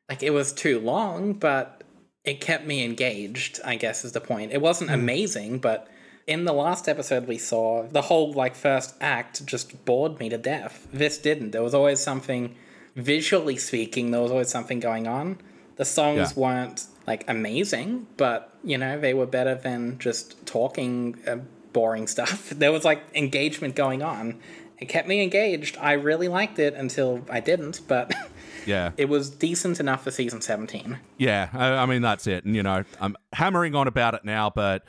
like 0.10 0.24
it 0.24 0.32
was 0.32 0.54
too 0.54 0.80
long, 0.80 1.34
but 1.34 1.84
it 2.24 2.42
kept 2.42 2.66
me 2.66 2.84
engaged. 2.84 3.60
I 3.66 3.76
guess 3.76 4.06
is 4.06 4.12
the 4.12 4.22
point. 4.22 4.52
It 4.52 4.62
wasn't 4.62 4.90
hmm. 4.90 4.96
amazing, 4.96 5.60
but 5.60 5.88
in 6.28 6.46
the 6.46 6.54
last 6.54 6.88
episode 6.88 7.28
we 7.28 7.38
saw, 7.38 7.88
the 7.88 8.04
whole 8.04 8.32
like 8.34 8.56
first 8.56 8.96
act 9.02 9.46
just 9.46 9.86
bored 9.86 10.20
me 10.20 10.30
to 10.30 10.38
death. 10.38 10.88
This 10.94 11.18
didn't. 11.18 11.52
There 11.52 11.64
was 11.64 11.74
always 11.74 12.00
something 12.00 12.56
visually 12.96 13.58
speaking, 13.58 14.12
there 14.12 14.22
was 14.22 14.32
always 14.32 14.50
something 14.50 14.80
going 14.80 15.08
on. 15.08 15.40
The 15.78 15.86
songs 15.86 16.34
Yeah. 16.36 16.42
weren't 16.42 16.86
like 17.08 17.24
amazing, 17.28 18.08
but 18.18 18.54
you 18.64 18.78
know 18.78 19.00
they 19.00 19.14
were 19.14 19.26
better 19.26 19.56
than 19.56 19.98
just 20.00 20.46
talking 20.46 21.18
uh, 21.28 21.38
boring 21.74 22.08
stuff. 22.08 22.50
There 22.56 22.72
was 22.72 22.86
like 22.86 23.02
engagement 23.16 23.76
going 23.76 24.02
on. 24.04 24.40
It 24.80 24.86
kept 24.90 25.08
me 25.08 25.22
engaged. 25.22 25.78
I 25.80 25.94
really 25.94 26.28
liked 26.28 26.58
it 26.58 26.74
until 26.74 27.22
I 27.30 27.40
didn't, 27.40 27.82
but 27.88 28.12
Yeah. 28.66 28.92
it 28.98 29.10
was 29.10 29.30
decent 29.30 29.80
enough 29.80 30.04
for 30.04 30.12
season 30.12 30.42
17. 30.42 30.98
Yeah, 31.18 31.50
I, 31.54 31.68
I 31.70 31.86
mean 31.86 32.02
that's 32.02 32.28
it. 32.28 32.46
And 32.46 32.56
you 32.56 32.64
know, 32.64 32.84
I'm 33.00 33.16
hammering 33.34 33.76
on 33.76 33.88
about 33.88 34.14
it 34.14 34.24
now, 34.26 34.50
but 34.54 34.84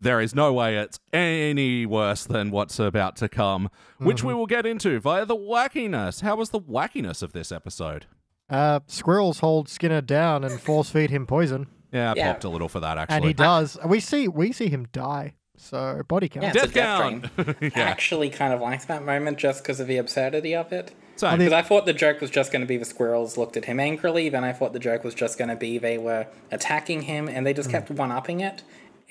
there 0.00 0.20
is 0.20 0.34
no 0.34 0.52
way 0.52 0.76
it's 0.78 0.98
any 1.12 1.86
worse 1.86 2.24
than 2.24 2.50
what's 2.50 2.80
about 2.80 3.14
to 3.16 3.28
come, 3.28 3.68
which 3.98 4.24
we 4.24 4.34
will 4.34 4.46
get 4.46 4.66
into 4.66 4.98
via 4.98 5.24
the 5.24 5.36
wackiness. 5.36 6.22
How 6.22 6.34
was 6.34 6.50
the 6.50 6.58
wackiness 6.60 7.22
of 7.22 7.32
this 7.32 7.52
episode? 7.52 8.06
Uh, 8.52 8.80
squirrels 8.86 9.40
hold 9.40 9.68
Skinner 9.68 10.00
down 10.02 10.44
and 10.44 10.60
force 10.60 10.90
feed 10.90 11.10
him 11.10 11.26
poison, 11.26 11.66
Yeah, 11.92 12.12
I 12.12 12.14
Yeah. 12.16 12.32
popped 12.32 12.44
a 12.44 12.48
little 12.48 12.68
for 12.68 12.80
that 12.80 12.98
actually. 12.98 13.16
and 13.16 13.24
actually. 13.24 13.28
he 13.28 13.34
does. 13.34 13.78
We 13.86 13.98
see 14.00 14.28
we 14.28 14.52
see 14.52 14.68
him 14.68 14.86
die. 14.92 15.34
So 15.56 16.02
body 16.08 16.28
count. 16.28 16.44
Yeah, 16.44 16.50
it's 16.50 16.62
a 16.64 16.66
Death 16.66 16.74
death 16.74 17.00
count. 17.00 17.26
I 17.62 17.78
yeah, 17.78 17.84
actually 17.84 18.30
kind 18.30 18.52
of 18.52 18.60
liked 18.60 18.88
that 18.88 19.04
moment 19.04 19.38
just 19.38 19.62
because 19.62 19.78
of 19.80 19.86
the 19.86 19.96
absurdity 19.98 20.54
of 20.56 20.72
it. 20.72 20.92
same. 21.16 21.38
Because 21.38 21.52
I 21.52 21.62
thought 21.62 21.86
the 21.86 21.92
joke 21.92 22.20
was 22.20 22.30
just 22.30 22.50
going 22.50 22.62
to 22.62 22.66
be 22.66 22.76
the 22.76 22.84
squirrels 22.84 23.36
looked 23.38 23.56
at 23.56 23.66
him 23.66 23.78
angrily. 23.78 24.28
Then 24.28 24.42
I 24.44 24.52
thought 24.52 24.72
the 24.72 24.80
joke 24.80 25.04
was 25.04 25.14
just 25.14 25.38
going 25.38 25.50
to 25.50 25.56
be 25.56 25.78
they 25.78 25.98
were 25.98 26.26
attacking 26.50 27.02
him, 27.02 27.28
and 27.28 27.46
they 27.46 27.54
just 27.54 27.70
kept 27.70 27.90
one 27.90 28.10
upping 28.10 28.40
it. 28.40 28.62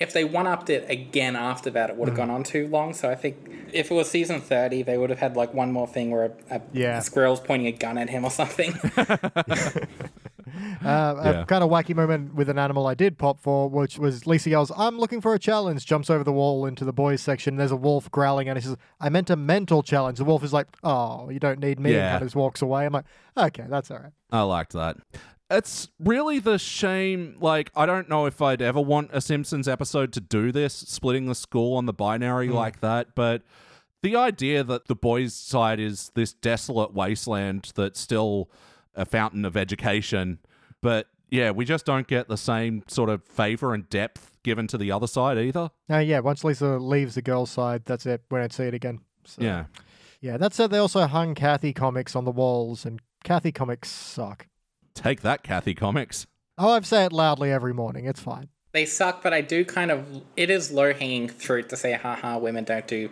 If 0.02 0.12
they 0.12 0.24
one 0.24 0.46
upped 0.46 0.68
it 0.70 0.88
again 0.90 1.36
after 1.36 1.70
that, 1.70 1.90
it 1.90 1.96
would 1.96 2.08
have 2.08 2.16
gone 2.16 2.30
on 2.30 2.42
too 2.42 2.66
long. 2.68 2.92
So 2.94 3.08
I 3.10 3.14
think 3.14 3.36
if 3.72 3.90
it 3.90 3.94
was 3.94 4.10
season 4.10 4.40
thirty, 4.40 4.82
they 4.82 4.98
would 4.98 5.10
have 5.10 5.18
had 5.20 5.36
like 5.36 5.54
one 5.54 5.70
more 5.72 5.86
thing 5.86 6.10
where 6.10 6.24
a, 6.50 6.56
a, 6.56 6.60
Yeah. 6.72 6.98
a 6.98 7.02
squirrel's 7.02 7.40
pointing 7.40 7.68
a 7.68 7.72
gun 7.72 7.96
at 7.98 8.10
him 8.10 8.24
or 8.24 8.30
something. 8.30 8.74
Uh, 10.84 11.20
Yeah. 11.24 11.40
A 11.42 11.46
kind 11.46 11.62
of 11.64 11.70
wacky 11.70 11.94
moment 11.94 12.34
with 12.34 12.48
an 12.48 12.58
animal 12.58 12.86
I 12.86 12.94
did 12.94 13.16
pop 13.16 13.40
for, 13.40 13.70
which 13.70 13.98
was 13.98 14.26
Lisa 14.26 14.50
yells, 14.50 14.70
I'm 14.76 14.98
looking 14.98 15.20
for 15.20 15.32
a 15.34 15.38
challenge, 15.38 15.86
jumps 15.86 16.10
over 16.10 16.24
the 16.24 16.32
wall 16.32 16.66
into 16.66 16.84
the 16.84 16.92
boys 16.92 17.20
section. 17.22 17.56
There's 17.56 17.70
a 17.70 17.76
wolf 17.76 18.10
growling, 18.10 18.48
and 18.48 18.58
he 18.58 18.62
says, 18.64 18.76
I 19.00 19.08
meant 19.08 19.30
a 19.30 19.36
mental 19.36 19.82
challenge. 19.82 20.18
The 20.18 20.24
wolf 20.24 20.42
is 20.44 20.52
like, 20.52 20.66
Oh, 20.82 21.30
you 21.30 21.38
don't 21.38 21.60
need 21.60 21.78
me. 21.80 21.92
Yeah. 21.92 21.98
And 22.00 22.10
kind 22.12 22.22
of 22.22 22.26
just 22.28 22.36
walks 22.36 22.60
away. 22.60 22.84
I'm 22.84 22.92
like, 22.92 23.04
Okay, 23.36 23.64
that's 23.68 23.90
all 23.90 23.98
right. 23.98 24.12
I 24.30 24.42
liked 24.42 24.72
that. 24.72 24.96
It's 25.52 25.88
really 26.00 26.38
the 26.38 26.58
shame. 26.58 27.36
Like, 27.40 27.70
I 27.76 27.86
don't 27.86 28.08
know 28.08 28.26
if 28.26 28.40
I'd 28.40 28.62
ever 28.62 28.80
want 28.80 29.10
a 29.12 29.20
Simpsons 29.20 29.68
episode 29.68 30.12
to 30.14 30.20
do 30.20 30.50
this, 30.52 30.74
splitting 30.74 31.26
the 31.26 31.34
school 31.34 31.76
on 31.76 31.86
the 31.86 31.92
binary 31.92 32.48
like 32.48 32.80
that, 32.80 33.14
but 33.14 33.42
the 34.02 34.16
idea 34.16 34.64
that 34.64 34.88
the 34.88 34.96
boys' 34.96 35.34
side 35.34 35.78
is 35.78 36.10
this 36.14 36.32
desolate 36.32 36.92
wasteland 36.92 37.70
that's 37.74 38.00
still 38.00 38.50
a 38.94 39.04
fountain 39.04 39.44
of 39.44 39.56
education, 39.56 40.38
but 40.80 41.06
yeah, 41.30 41.50
we 41.50 41.64
just 41.64 41.86
don't 41.86 42.06
get 42.06 42.28
the 42.28 42.36
same 42.36 42.82
sort 42.88 43.08
of 43.08 43.24
favor 43.24 43.72
and 43.72 43.88
depth 43.88 44.38
given 44.42 44.66
to 44.66 44.76
the 44.76 44.90
other 44.90 45.06
side 45.06 45.38
either. 45.38 45.70
Uh, 45.90 45.98
yeah, 45.98 46.18
once 46.18 46.44
Lisa 46.44 46.78
leaves 46.78 47.14
the 47.14 47.22
girls' 47.22 47.50
side, 47.50 47.82
that's 47.86 48.04
it. 48.06 48.22
We 48.30 48.38
don't 48.38 48.52
see 48.52 48.64
it 48.64 48.74
again. 48.74 49.00
So, 49.24 49.42
Yeah. 49.42 49.64
Yeah, 50.20 50.36
that 50.36 50.54
said, 50.54 50.70
they 50.70 50.78
also 50.78 51.06
hung 51.06 51.34
Cathy 51.34 51.72
comics 51.72 52.14
on 52.14 52.24
the 52.24 52.30
walls, 52.30 52.84
and 52.84 53.00
Cathy 53.24 53.50
comics 53.50 53.90
suck. 53.90 54.46
Take 54.94 55.22
that, 55.22 55.42
Cathy 55.42 55.74
Comics. 55.74 56.26
Oh, 56.58 56.70
I've 56.70 56.86
said 56.86 57.06
it 57.06 57.12
loudly 57.12 57.50
every 57.50 57.72
morning. 57.74 58.04
It's 58.06 58.20
fine. 58.20 58.48
they 58.72 58.84
suck, 58.86 59.22
but 59.22 59.32
I 59.32 59.40
do 59.40 59.64
kind 59.64 59.90
of. 59.90 60.22
It 60.36 60.50
is 60.50 60.70
low 60.70 60.92
hanging 60.92 61.28
fruit 61.28 61.68
to 61.70 61.76
say, 61.76 61.92
haha, 61.94 62.38
women 62.38 62.64
don't 62.64 62.86
do 62.86 63.10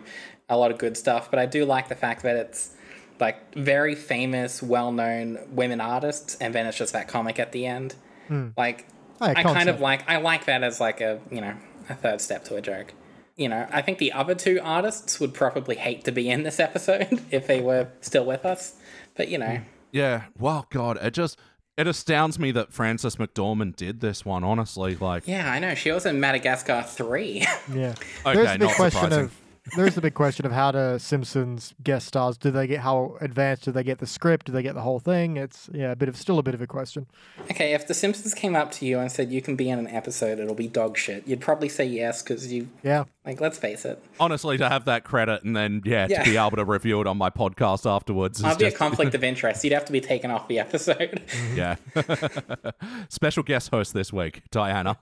a 0.49 0.57
lot 0.57 0.71
of 0.71 0.77
good 0.77 0.95
stuff. 0.97 1.29
But 1.29 1.39
I 1.39 1.45
do 1.45 1.65
like 1.65 1.87
the 1.89 1.95
fact 1.95 2.23
that 2.23 2.35
it's 2.35 2.71
like 3.19 3.53
very 3.55 3.95
famous, 3.95 4.61
well 4.63 4.91
known 4.91 5.39
women 5.51 5.81
artists, 5.81 6.35
and 6.35 6.53
then 6.55 6.65
it's 6.67 6.77
just 6.77 6.93
that 6.93 7.07
comic 7.07 7.39
at 7.39 7.51
the 7.51 7.65
end. 7.65 7.95
Hmm. 8.27 8.49
Like, 8.57 8.87
Oh, 9.19 9.27
yeah, 9.27 9.33
I 9.37 9.43
kind 9.43 9.69
of 9.69 9.79
like. 9.79 10.09
I 10.09 10.17
like 10.17 10.45
that 10.45 10.63
as 10.63 10.79
like 10.79 10.99
a 11.01 11.19
you 11.29 11.41
know 11.41 11.55
a 11.89 11.95
third 11.95 12.21
step 12.21 12.43
to 12.45 12.55
a 12.55 12.61
joke. 12.61 12.93
You 13.35 13.49
know, 13.49 13.67
I 13.71 13.81
think 13.81 13.97
the 13.97 14.11
other 14.11 14.35
two 14.35 14.59
artists 14.63 15.19
would 15.19 15.33
probably 15.33 15.75
hate 15.75 16.03
to 16.05 16.11
be 16.11 16.29
in 16.29 16.43
this 16.43 16.59
episode 16.67 17.21
if 17.31 17.47
they 17.47 17.61
were 17.61 17.87
still 18.01 18.25
with 18.25 18.45
us. 18.45 18.75
But 19.15 19.29
you 19.29 19.37
know, 19.37 19.61
Yeah. 19.91 20.23
Wow, 20.39 20.65
God, 20.69 20.97
it 21.01 21.11
just 21.13 21.37
it 21.77 21.87
astounds 21.87 22.37
me 22.37 22.51
that 22.51 22.71
Frances 22.73 23.15
McDormand 23.15 23.75
did 23.75 24.01
this 24.01 24.25
one. 24.25 24.43
Honestly, 24.43 24.95
like, 24.95 25.27
yeah, 25.27 25.51
I 25.51 25.59
know 25.59 25.73
she 25.75 25.91
was 25.91 26.05
in 26.05 26.19
Madagascar 26.19 26.83
three. 26.87 27.45
Yeah. 27.73 27.95
Okay, 28.25 28.35
There's 28.35 28.51
the 28.59 28.65
not 28.65 28.75
question 28.75 29.01
surprising. 29.01 29.25
of 29.25 29.40
there's 29.75 29.95
the 29.95 30.01
big 30.01 30.13
question 30.13 30.45
of 30.45 30.51
how 30.51 30.71
do 30.71 30.97
Simpsons 30.99 31.73
guest 31.83 32.07
stars 32.07 32.37
do 32.37 32.51
they 32.51 32.67
get 32.67 32.79
how 32.81 33.17
advanced 33.21 33.63
do 33.63 33.71
they 33.71 33.83
get 33.83 33.99
the 33.99 34.05
script? 34.07 34.45
Do 34.47 34.51
they 34.51 34.63
get 34.63 34.75
the 34.75 34.81
whole 34.81 34.99
thing? 34.99 35.37
It's 35.37 35.69
yeah, 35.73 35.91
a 35.91 35.95
bit 35.95 36.09
of 36.09 36.17
still 36.17 36.39
a 36.39 36.43
bit 36.43 36.53
of 36.53 36.61
a 36.61 36.67
question. 36.67 37.07
Okay, 37.49 37.73
if 37.73 37.87
The 37.87 37.93
Simpsons 37.93 38.33
came 38.33 38.55
up 38.55 38.71
to 38.73 38.85
you 38.85 38.99
and 38.99 39.11
said 39.11 39.31
you 39.31 39.41
can 39.41 39.55
be 39.55 39.69
in 39.69 39.79
an 39.79 39.87
episode, 39.87 40.39
it'll 40.39 40.55
be 40.55 40.67
dog 40.67 40.97
shit. 40.97 41.27
You'd 41.27 41.41
probably 41.41 41.69
say 41.69 41.85
yes 41.85 42.21
because 42.21 42.51
you 42.51 42.69
Yeah. 42.83 43.05
like. 43.25 43.39
Let's 43.41 43.57
face 43.57 43.85
it, 43.85 44.03
honestly, 44.19 44.57
to 44.57 44.67
have 44.69 44.85
that 44.85 45.03
credit 45.03 45.43
and 45.43 45.55
then 45.55 45.81
yeah, 45.85 46.07
Yeah. 46.09 46.23
to 46.23 46.29
be 46.29 46.37
able 46.37 46.57
to 46.57 46.65
review 46.65 47.01
it 47.01 47.07
on 47.07 47.17
my 47.17 47.29
podcast 47.29 47.89
afterwards 47.89 48.39
is 48.39 48.45
I'll 48.45 48.57
be 48.57 48.65
a 48.65 48.71
conflict 48.71 49.15
of 49.15 49.23
interest. 49.23 49.63
You'd 49.63 49.73
have 49.73 49.85
to 49.85 49.91
be 49.91 50.01
taken 50.01 50.31
off 50.31 50.47
the 50.47 50.59
episode. 50.59 51.21
yeah. 51.55 51.75
Special 53.09 53.43
guest 53.43 53.69
host 53.71 53.93
this 53.93 54.11
week, 54.13 54.41
Diana. 54.51 54.97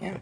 Yeah. 0.00 0.18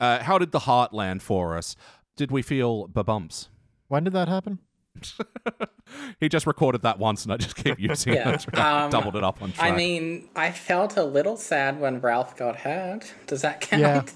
uh, 0.00 0.22
how 0.22 0.38
did 0.38 0.52
the 0.52 0.60
heart 0.60 0.92
land 0.92 1.22
for 1.22 1.56
us? 1.56 1.76
Did 2.16 2.30
we 2.30 2.42
feel 2.42 2.86
bumps? 2.88 3.48
When 3.88 4.04
did 4.04 4.12
that 4.14 4.28
happen? 4.28 4.58
He 6.20 6.28
just 6.30 6.46
recorded 6.46 6.82
that 6.82 6.98
once, 6.98 7.24
and 7.24 7.32
I 7.32 7.36
just 7.36 7.56
keep 7.56 7.78
using 7.78 8.14
Yeah, 8.14 8.30
it. 8.30 8.58
um, 8.58 8.90
Doubled 8.90 9.14
it 9.16 9.24
up 9.24 9.42
on 9.42 9.52
track. 9.52 9.72
I 9.72 9.76
mean, 9.76 10.28
I 10.34 10.50
felt 10.50 10.96
a 10.96 11.04
little 11.04 11.36
sad 11.36 11.80
when 11.80 12.00
Ralph 12.00 12.36
got 12.36 12.56
hurt. 12.56 13.12
Does 13.26 13.42
that 13.42 13.60
count? 13.60 13.82
Yeah. 13.82 14.02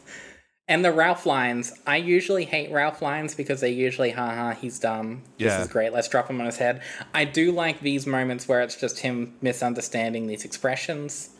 And 0.69 0.85
the 0.85 0.91
Ralph 0.93 1.27
lines. 1.27 1.73
I 1.87 1.97
usually 1.99 2.45
hate 2.45 2.73
Ralph 2.73 3.01
lines 3.01 3.37
because 3.37 3.61
they 3.61 3.71
usually, 3.71 4.11
haha, 4.11 4.53
he's 4.53 4.81
dumb. 4.81 5.23
This 5.39 5.53
Yeah. 5.53 5.61
is 5.63 5.69
great. 5.69 5.93
Let's 5.93 6.09
drop 6.09 6.29
him 6.29 6.41
on 6.41 6.47
his 6.47 6.57
head. 6.57 6.83
I 7.15 7.25
do 7.25 7.53
like 7.53 7.81
these 7.83 8.05
moments 8.05 8.49
where 8.49 8.61
it's 8.63 8.75
just 8.75 8.99
him 8.99 9.35
misunderstanding 9.41 10.27
these 10.27 10.45
expressions. 10.45 11.31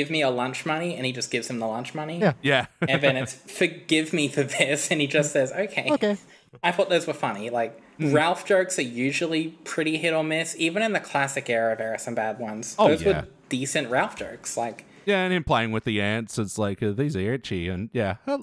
Give 0.00 0.10
me 0.10 0.22
a 0.22 0.30
lunch 0.30 0.64
money, 0.64 0.94
and 0.96 1.04
he 1.04 1.12
just 1.12 1.30
gives 1.30 1.48
him 1.50 1.58
the 1.58 1.66
lunch 1.66 1.94
money. 1.94 2.18
Yeah. 2.20 2.32
yeah. 2.42 2.66
and 2.88 3.02
then 3.02 3.16
it's 3.16 3.34
forgive 3.34 4.12
me 4.12 4.28
for 4.28 4.42
this 4.42 4.90
and 4.90 5.00
he 5.00 5.06
just 5.06 5.32
says 5.32 5.52
okay 5.52 5.88
Okay. 5.90 6.16
i 6.62 6.70
thought 6.72 6.88
those 6.88 7.06
were 7.06 7.12
funny 7.28 7.50
like 7.50 7.72
Hmm. 7.98 8.14
ralph 8.14 8.46
jokes 8.46 8.78
are 8.78 8.88
usually 9.06 9.48
pretty 9.64 9.98
hit 9.98 10.14
or 10.14 10.24
miss 10.24 10.56
even 10.58 10.82
in 10.82 10.92
the 10.94 11.00
classic 11.00 11.50
era 11.50 11.76
there 11.76 11.92
are 11.92 11.98
some 11.98 12.14
bad 12.14 12.38
ones 12.38 12.74
Oh, 12.78 12.88
those 12.88 13.02
yeah. 13.02 13.08
were 13.22 13.28
decent 13.50 13.90
ralph 13.90 14.16
jokes 14.16 14.56
like 14.56 14.84
Yeah, 15.04 15.22
and 15.24 15.32
him 15.34 15.44
playing 15.44 15.70
with 15.72 15.84
the 15.84 16.00
ants, 16.00 16.38
it's 16.38 16.56
like 16.56 16.82
uh, 16.82 16.92
these 16.92 17.14
are 17.16 17.34
itchy, 17.34 17.68
and 17.68 17.90
yeah, 17.92 18.16
I, 18.26 18.38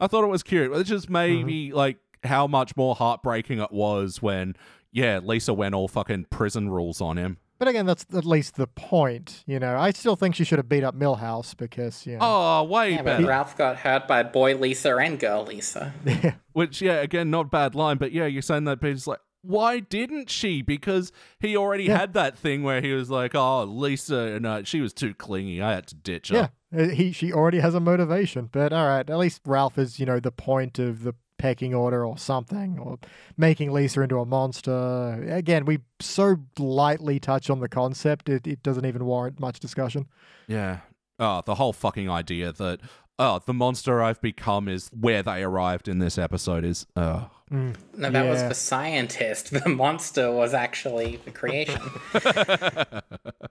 I 0.00 0.06
thought 0.08 0.24
it 0.24 0.32
was 0.36 0.42
cute. 0.42 0.72
it's 0.72 0.88
just 0.88 1.08
made 1.08 1.44
me 1.46 1.72
like 1.72 1.98
how 2.24 2.46
much 2.48 2.76
more 2.76 2.94
heartbreaking 2.96 3.60
it 3.60 3.70
was 3.72 4.20
when 4.20 4.56
yeah, 4.90 5.18
Lisa 5.22 5.52
went 5.54 5.74
all 5.76 5.86
fucking 5.86 6.24
prison 6.30 6.68
rules 6.68 7.00
on 7.00 7.18
him. 7.18 7.38
But 7.58 7.68
again, 7.68 7.86
that's 7.86 8.06
at 8.14 8.24
least 8.24 8.54
the 8.56 8.66
point. 8.68 9.42
You 9.46 9.58
know, 9.58 9.76
I 9.76 9.90
still 9.90 10.14
think 10.16 10.34
she 10.36 10.44
should 10.44 10.58
have 10.58 10.68
beat 10.68 10.84
up 10.84 10.94
Milhouse 10.94 11.56
because 11.56 12.06
you 12.06 12.12
know. 12.14 12.18
Oh, 12.22 12.64
way 12.64 12.92
yeah, 12.92 12.96
but 12.98 13.04
better. 13.04 13.26
ralph 13.26 13.56
got 13.56 13.78
hurt 13.78 14.06
by 14.06 14.22
boy 14.22 14.54
lisa 14.54 14.96
and 14.96 15.18
girl 15.18 15.44
lisa 15.44 15.92
Which 16.52 16.80
yeah, 16.80 16.94
again, 17.00 17.30
not 17.30 17.50
bad 17.50 17.74
line, 17.74 17.96
but 17.98 18.12
yeah, 18.12 18.26
you're 18.26 18.42
saying 18.42 18.64
that, 18.64 18.80
but 18.80 18.90
it's 18.90 19.06
like. 19.06 19.20
Why 19.42 19.78
didn't 19.78 20.28
she? 20.30 20.62
Because 20.62 21.12
he 21.38 21.56
already 21.56 21.84
Yeah. 21.84 21.98
had 21.98 22.12
that 22.14 22.36
thing 22.36 22.64
where 22.64 22.80
he 22.80 22.92
was 22.92 23.08
like, 23.08 23.36
"Oh, 23.36 23.62
Lisa, 23.62 24.40
no, 24.40 24.64
she 24.64 24.80
was 24.80 24.92
too 24.92 25.14
clingy. 25.14 25.62
I 25.62 25.74
had 25.74 25.86
to 25.86 25.94
ditch 25.94 26.30
her." 26.30 26.50
Yeah, 26.72 26.78
uh, 26.78 26.88
he 26.88 27.12
she 27.12 27.32
already 27.32 27.60
has 27.60 27.72
a 27.72 27.80
motivation. 27.80 28.48
But 28.50 28.72
all 28.72 28.84
right, 28.86 29.08
at 29.08 29.16
least 29.16 29.42
Ralph 29.46 29.78
is 29.78 30.00
you 30.00 30.06
know 30.06 30.18
the 30.18 30.32
point 30.32 30.80
of 30.80 31.04
the 31.04 31.14
pecking 31.38 31.74
order 31.74 32.04
or 32.04 32.18
something, 32.18 32.78
or 32.78 32.98
making 33.36 33.72
Lisa 33.72 34.02
into 34.02 34.18
a 34.18 34.26
monster. 34.26 35.24
Again, 35.28 35.64
we 35.64 35.78
so 36.00 36.36
lightly 36.58 37.18
touch 37.18 37.50
on 37.50 37.60
the 37.60 37.68
concept; 37.68 38.28
it, 38.28 38.46
it 38.46 38.62
doesn't 38.62 38.84
even 38.84 39.04
warrant 39.04 39.40
much 39.40 39.60
discussion. 39.60 40.06
Yeah. 40.46 40.78
Oh, 41.18 41.42
the 41.44 41.56
whole 41.56 41.72
fucking 41.72 42.08
idea 42.08 42.52
that 42.52 42.80
oh, 43.18 43.40
the 43.44 43.54
monster 43.54 44.02
I've 44.02 44.20
become 44.20 44.68
is 44.68 44.90
where 44.98 45.22
they 45.22 45.42
arrived 45.42 45.88
in 45.88 45.98
this 45.98 46.18
episode 46.18 46.64
is 46.64 46.86
uh 46.94 47.24
no 47.50 47.72
that 47.96 48.28
was 48.28 48.42
the 48.42 48.54
scientist 48.54 49.50
the 49.64 49.70
monster 49.70 50.30
was 50.30 50.52
actually 50.52 51.18
the 51.24 51.30
creation 51.30 51.80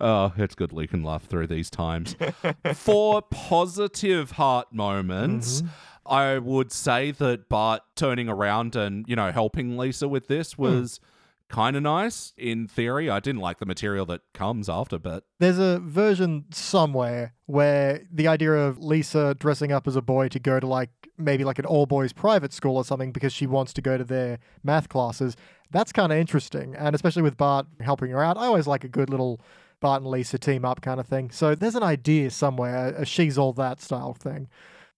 oh, 0.00 0.32
it's 0.36 0.54
good 0.54 0.72
we 0.72 0.86
can 0.86 1.02
laugh 1.02 1.24
through 1.24 1.46
these 1.46 1.70
times. 1.70 2.16
For 2.74 3.22
positive 3.22 4.32
heart 4.32 4.72
moments, 4.72 5.62
I 6.06 6.38
would 6.38 6.72
say 6.72 7.10
that 7.12 7.48
Bart 7.48 7.82
turning 7.96 8.28
around 8.28 8.76
and, 8.76 9.04
you 9.08 9.16
know, 9.16 9.30
helping 9.30 9.78
Lisa 9.78 10.08
with 10.08 10.28
this 10.28 10.54
hmm. 10.54 10.62
was 10.62 11.00
kind 11.48 11.76
of 11.76 11.82
nice 11.82 12.32
in 12.36 12.66
theory. 12.66 13.08
I 13.08 13.20
didn't 13.20 13.40
like 13.40 13.58
the 13.58 13.66
material 13.66 14.06
that 14.06 14.22
comes 14.32 14.68
after, 14.68 14.98
but 14.98 15.24
There's 15.38 15.58
a 15.58 15.78
version 15.78 16.46
somewhere 16.50 17.34
where 17.46 18.02
the 18.10 18.26
idea 18.26 18.52
of 18.52 18.78
Lisa 18.78 19.34
dressing 19.34 19.70
up 19.70 19.86
as 19.86 19.96
a 19.96 20.02
boy 20.02 20.28
to 20.28 20.38
go 20.38 20.58
to 20.58 20.66
like 20.66 20.90
maybe 21.16 21.44
like 21.44 21.58
an 21.58 21.66
all 21.66 21.86
boys 21.86 22.12
private 22.12 22.52
school 22.52 22.76
or 22.76 22.84
something 22.84 23.12
because 23.12 23.32
she 23.32 23.46
wants 23.46 23.72
to 23.74 23.82
go 23.82 23.96
to 23.96 24.04
their 24.04 24.38
math 24.62 24.88
classes. 24.88 25.36
That's 25.70 25.92
kind 25.92 26.12
of 26.12 26.18
interesting. 26.18 26.74
And 26.74 26.94
especially 26.94 27.22
with 27.22 27.36
Bart 27.36 27.66
helping 27.80 28.10
her 28.10 28.22
out, 28.22 28.36
I 28.36 28.46
always 28.46 28.66
like 28.66 28.84
a 28.84 28.88
good 28.88 29.10
little 29.10 29.40
Bart 29.80 30.02
and 30.02 30.10
Lisa 30.10 30.38
team 30.38 30.64
up 30.64 30.80
kind 30.80 30.98
of 30.98 31.06
thing. 31.06 31.30
So 31.30 31.54
there's 31.54 31.74
an 31.74 31.82
idea 31.82 32.30
somewhere, 32.30 32.94
a 32.96 33.04
she's 33.04 33.36
all 33.36 33.52
that 33.54 33.80
style 33.80 34.14
thing. 34.14 34.48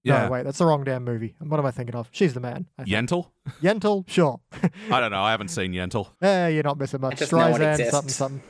Yeah. 0.06 0.26
No, 0.26 0.30
wait, 0.30 0.44
that's 0.44 0.58
the 0.58 0.66
wrong 0.66 0.84
damn 0.84 1.04
movie. 1.04 1.34
What 1.40 1.58
am 1.58 1.66
I 1.66 1.70
thinking 1.72 1.94
of? 1.96 2.08
She's 2.12 2.32
the 2.34 2.40
man. 2.40 2.66
I 2.78 2.84
think. 2.84 2.94
Yentl? 3.08 3.26
Yentl, 3.62 4.08
sure. 4.08 4.40
I 4.90 5.00
don't 5.00 5.10
know. 5.10 5.22
I 5.22 5.32
haven't 5.32 5.48
seen 5.48 5.72
Yentl. 5.72 6.08
eh, 6.22 6.48
you're 6.48 6.62
not 6.62 6.78
missing 6.78 7.00
much. 7.00 7.18
just 7.18 7.32
know 7.32 7.38
it 7.40 7.54
Streisand, 7.54 7.70
exists. 7.72 7.90
something, 7.90 8.10
something. 8.12 8.42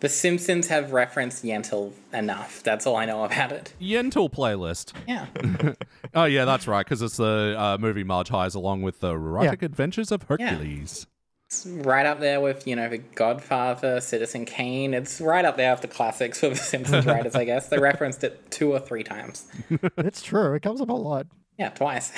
The 0.00 0.08
Simpsons 0.08 0.66
have 0.66 0.92
referenced 0.92 1.44
Yentl 1.44 1.92
enough. 2.12 2.62
That's 2.64 2.86
all 2.88 2.96
I 2.96 3.04
know 3.04 3.22
about 3.24 3.52
it. 3.52 3.72
Yentl 3.80 4.32
playlist. 4.32 4.92
Yeah. 5.06 5.26
Oh 6.14 6.24
yeah, 6.24 6.44
that's 6.44 6.66
right. 6.66 6.84
Because 6.84 7.00
it's 7.00 7.16
the 7.16 7.54
uh, 7.56 7.78
movie 7.80 8.04
Marge 8.04 8.28
hires 8.28 8.54
along 8.54 8.82
with 8.82 9.00
the 9.00 9.10
erotic 9.12 9.62
adventures 9.62 10.12
of 10.12 10.24
Hercules. 10.24 11.06
It's 11.52 11.66
right 11.66 12.06
up 12.06 12.18
there 12.18 12.40
with, 12.40 12.66
you 12.66 12.74
know, 12.74 12.88
The 12.88 12.96
Godfather, 12.96 14.00
Citizen 14.00 14.46
Kane. 14.46 14.94
It's 14.94 15.20
right 15.20 15.44
up 15.44 15.58
there 15.58 15.70
with 15.72 15.82
the 15.82 15.88
classics 15.88 16.40
for 16.40 16.48
the 16.48 16.56
Simpsons 16.56 17.04
writers, 17.04 17.34
I 17.34 17.44
guess. 17.44 17.68
They 17.68 17.78
referenced 17.90 18.24
it 18.24 18.50
two 18.50 18.72
or 18.72 18.80
three 18.80 19.04
times. 19.04 19.46
It's 19.98 20.22
true. 20.22 20.54
It 20.54 20.62
comes 20.62 20.80
up 20.80 20.88
a 20.88 20.94
lot. 20.94 21.26
Yeah, 21.58 21.68
twice. 21.68 22.10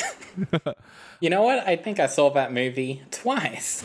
you 1.20 1.30
know 1.30 1.42
what? 1.42 1.66
I 1.66 1.74
think 1.74 1.98
I 1.98 2.06
saw 2.06 2.30
that 2.30 2.52
movie 2.52 3.02
twice. 3.10 3.84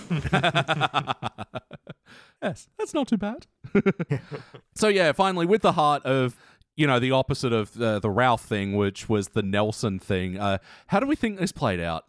Yes, 2.41 2.69
that's 2.77 2.93
not 2.93 3.07
too 3.07 3.17
bad. 3.17 3.47
so 4.75 4.87
yeah, 4.87 5.11
finally, 5.13 5.45
with 5.45 5.61
the 5.61 5.73
heart 5.73 6.05
of 6.05 6.35
you 6.77 6.87
know 6.87 6.99
the 6.99 7.11
opposite 7.11 7.51
of 7.51 7.79
uh, 7.81 7.99
the 7.99 8.09
Ralph 8.09 8.45
thing, 8.45 8.75
which 8.75 9.09
was 9.09 9.29
the 9.29 9.43
Nelson 9.43 9.99
thing. 9.99 10.39
Uh, 10.39 10.59
how 10.87 10.99
do 10.99 11.05
we 11.07 11.15
think 11.15 11.37
this 11.39 11.51
played 11.51 11.79
out? 11.81 12.05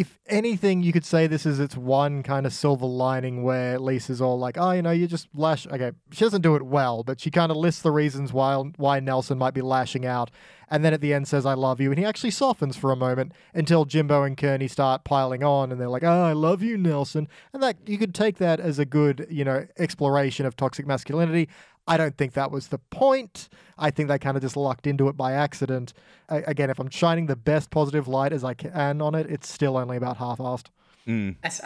If 0.00 0.18
anything, 0.28 0.82
you 0.82 0.94
could 0.94 1.04
say 1.04 1.26
this 1.26 1.44
is 1.44 1.60
its 1.60 1.76
one 1.76 2.22
kind 2.22 2.46
of 2.46 2.54
silver 2.54 2.86
lining 2.86 3.42
where 3.42 3.78
Lisa's 3.78 4.22
all 4.22 4.38
like, 4.38 4.56
oh, 4.56 4.70
you 4.70 4.80
know, 4.80 4.92
you 4.92 5.06
just 5.06 5.28
lash. 5.34 5.66
Okay, 5.66 5.92
she 6.10 6.24
doesn't 6.24 6.40
do 6.40 6.56
it 6.56 6.62
well, 6.62 7.02
but 7.02 7.20
she 7.20 7.30
kind 7.30 7.50
of 7.50 7.58
lists 7.58 7.82
the 7.82 7.90
reasons 7.90 8.32
why 8.32 8.56
why 8.78 8.98
Nelson 8.98 9.36
might 9.36 9.52
be 9.52 9.60
lashing 9.60 10.06
out, 10.06 10.30
and 10.70 10.82
then 10.82 10.94
at 10.94 11.02
the 11.02 11.12
end 11.12 11.28
says, 11.28 11.44
"I 11.44 11.52
love 11.52 11.82
you," 11.82 11.90
and 11.90 11.98
he 11.98 12.06
actually 12.06 12.30
softens 12.30 12.78
for 12.78 12.90
a 12.90 12.96
moment 12.96 13.32
until 13.52 13.84
Jimbo 13.84 14.22
and 14.22 14.38
Kearney 14.38 14.68
start 14.68 15.04
piling 15.04 15.44
on, 15.44 15.70
and 15.70 15.78
they're 15.78 15.90
like, 15.90 16.04
"Oh, 16.04 16.22
I 16.22 16.32
love 16.32 16.62
you, 16.62 16.78
Nelson," 16.78 17.28
and 17.52 17.62
that 17.62 17.76
you 17.86 17.98
could 17.98 18.14
take 18.14 18.38
that 18.38 18.58
as 18.58 18.78
a 18.78 18.86
good, 18.86 19.26
you 19.28 19.44
know, 19.44 19.66
exploration 19.78 20.46
of 20.46 20.56
toxic 20.56 20.86
masculinity. 20.86 21.46
I 21.90 21.96
don't 21.96 22.16
think 22.16 22.32
that 22.34 22.50
was 22.50 22.68
the 22.68 22.78
point. 22.78 23.48
I 23.76 23.90
think 23.90 24.08
they 24.08 24.18
kind 24.18 24.36
of 24.36 24.42
just 24.42 24.56
lucked 24.56 24.86
into 24.86 25.08
it 25.08 25.16
by 25.16 25.32
accident. 25.32 25.92
I, 26.28 26.38
again, 26.46 26.70
if 26.70 26.78
I'm 26.78 26.88
shining 26.90 27.26
the 27.26 27.36
best 27.36 27.70
positive 27.70 28.06
light 28.08 28.32
as 28.32 28.44
I 28.44 28.54
can 28.54 29.02
on 29.02 29.14
it, 29.14 29.26
it's 29.28 29.48
still 29.52 29.76
only 29.76 29.96
about 29.96 30.16
half-assed. 30.18 30.66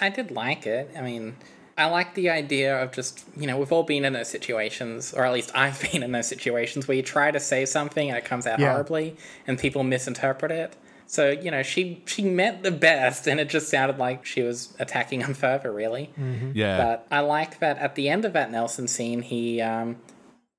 I 0.01 0.09
did 0.09 0.31
like 0.31 0.67
it. 0.67 0.91
I 0.97 1.03
mean, 1.03 1.37
I 1.77 1.87
like 1.87 2.15
the 2.15 2.31
idea 2.31 2.83
of 2.83 2.93
just, 2.93 3.25
you 3.37 3.47
know, 3.47 3.59
we've 3.59 3.73
all 3.73 3.83
been 3.83 4.05
in 4.07 4.15
those 4.15 4.29
situations, 4.31 5.13
or 5.13 5.25
at 5.27 5.33
least 5.35 5.51
I've 5.55 5.81
been 5.93 6.03
in 6.03 6.13
those 6.13 6.27
situations 6.29 6.89
where 6.89 6.97
you 6.97 7.03
try 7.03 7.31
to 7.31 7.41
say 7.41 7.67
something 7.67 8.09
and 8.09 8.17
it 8.17 8.25
comes 8.25 8.47
out 8.47 8.59
Yeah. 8.59 8.71
horribly 8.73 9.17
and 9.47 9.59
people 9.59 9.83
misinterpret 9.83 10.51
it. 10.51 10.77
So, 11.07 11.31
you 11.31 11.51
know, 11.51 11.63
she 11.63 12.03
she 12.07 12.23
meant 12.23 12.63
the 12.63 12.71
best 12.71 13.27
and 13.27 13.39
it 13.39 13.51
just 13.51 13.69
sounded 13.69 13.99
like 13.99 14.25
she 14.25 14.41
was 14.43 14.75
attacking 14.79 15.21
him 15.21 15.35
further, 15.45 15.71
really. 15.71 16.11
Yeah, 16.55 16.79
But 16.83 17.07
I 17.11 17.21
like 17.21 17.59
that 17.59 17.77
at 17.79 17.95
the 17.95 18.09
end 18.09 18.25
of 18.25 18.33
that 18.33 18.51
Nelson 18.51 18.89
scene, 18.89 19.21
he 19.21 19.61
um, 19.61 19.97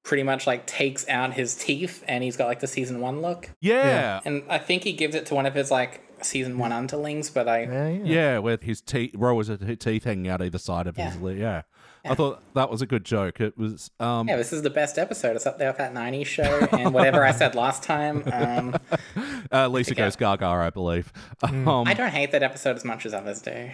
pretty 0.05 0.23
much 0.23 0.47
like 0.47 0.65
takes 0.65 1.05
out 1.09 1.33
his 1.33 1.55
teeth 1.55 2.03
and 2.07 2.23
he's 2.23 2.37
got 2.37 2.47
like 2.47 2.61
the 2.61 2.67
season 2.67 3.01
one 3.01 3.21
look. 3.21 3.49
yeah, 3.59 4.21
And 4.23 4.43
I 4.49 4.57
think 4.59 4.83
he 4.83 4.93
gives 4.93 5.15
it 5.15 5.25
to 5.25 5.35
one 5.35 5.45
of 5.45 5.53
his 5.55 5.69
like 5.71 6.01
season 6.23 6.57
one 6.57 6.71
underlings, 6.71 7.29
but 7.29 7.47
I 7.49 7.63
Yeah, 7.63 7.89
yeah. 7.89 8.03
yeah, 8.03 8.37
with 8.39 8.61
his 8.63 8.79
teeth, 8.81 9.11
rows 9.15 9.49
of 9.49 9.59
t- 9.65 9.75
teeth 9.75 10.03
hanging 10.05 10.29
out 10.29 10.41
either 10.41 10.57
side 10.59 10.87
of 10.87 10.95
his 10.95 11.15
Yeah. 11.15 11.21
lip. 11.21 11.37
Yeah. 11.39 11.61
I 12.07 12.13
thought 12.13 12.43
that 12.53 12.69
was 12.69 12.83
a 12.83 12.85
good 12.85 13.03
joke. 13.03 13.41
It 13.41 13.57
was, 13.57 13.89
um, 13.99 14.27
Yeah, 14.27 14.37
this 14.37 14.53
is 14.53 14.61
the 14.61 14.69
best 14.69 14.99
episode. 14.99 15.35
It's 15.35 15.47
up 15.47 15.57
there 15.57 15.69
with 15.69 15.77
that 15.79 15.91
90s 15.91 16.27
show 16.27 16.67
and 16.71 16.93
whatever 16.93 17.25
I 17.25 17.31
said 17.31 17.55
last 17.55 17.81
time. 17.81 18.21
Um, 18.31 18.75
uh, 19.51 19.67
Lisa 19.69 19.95
goes 19.95 20.15
Gaga, 20.15 20.45
I 20.45 20.69
believe. 20.69 21.11
Um, 21.43 21.87
I 21.87 21.95
don't 21.95 22.11
hate 22.11 22.29
that 22.31 22.43
episode 22.43 22.75
as 22.75 22.85
much 22.85 23.07
as 23.07 23.13
others 23.15 23.41
do. 23.41 23.71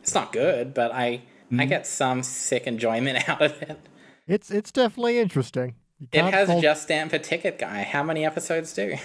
It's 0.00 0.14
not 0.14 0.32
good, 0.32 0.72
but 0.72 0.92
I 0.92 1.22
I 1.58 1.66
get 1.66 1.86
some 1.86 2.22
sick 2.22 2.66
enjoyment 2.66 3.28
out 3.28 3.42
of 3.42 3.60
it. 3.62 3.78
It's 4.26 4.50
it's 4.50 4.72
definitely 4.72 5.18
interesting. 5.18 5.74
It 6.12 6.24
has 6.24 6.48
fault- 6.48 6.62
Just 6.62 6.82
Stand 6.82 7.10
for 7.10 7.18
Ticket 7.18 7.58
Guy. 7.58 7.82
How 7.82 8.02
many 8.02 8.24
episodes 8.24 8.72
do? 8.72 8.96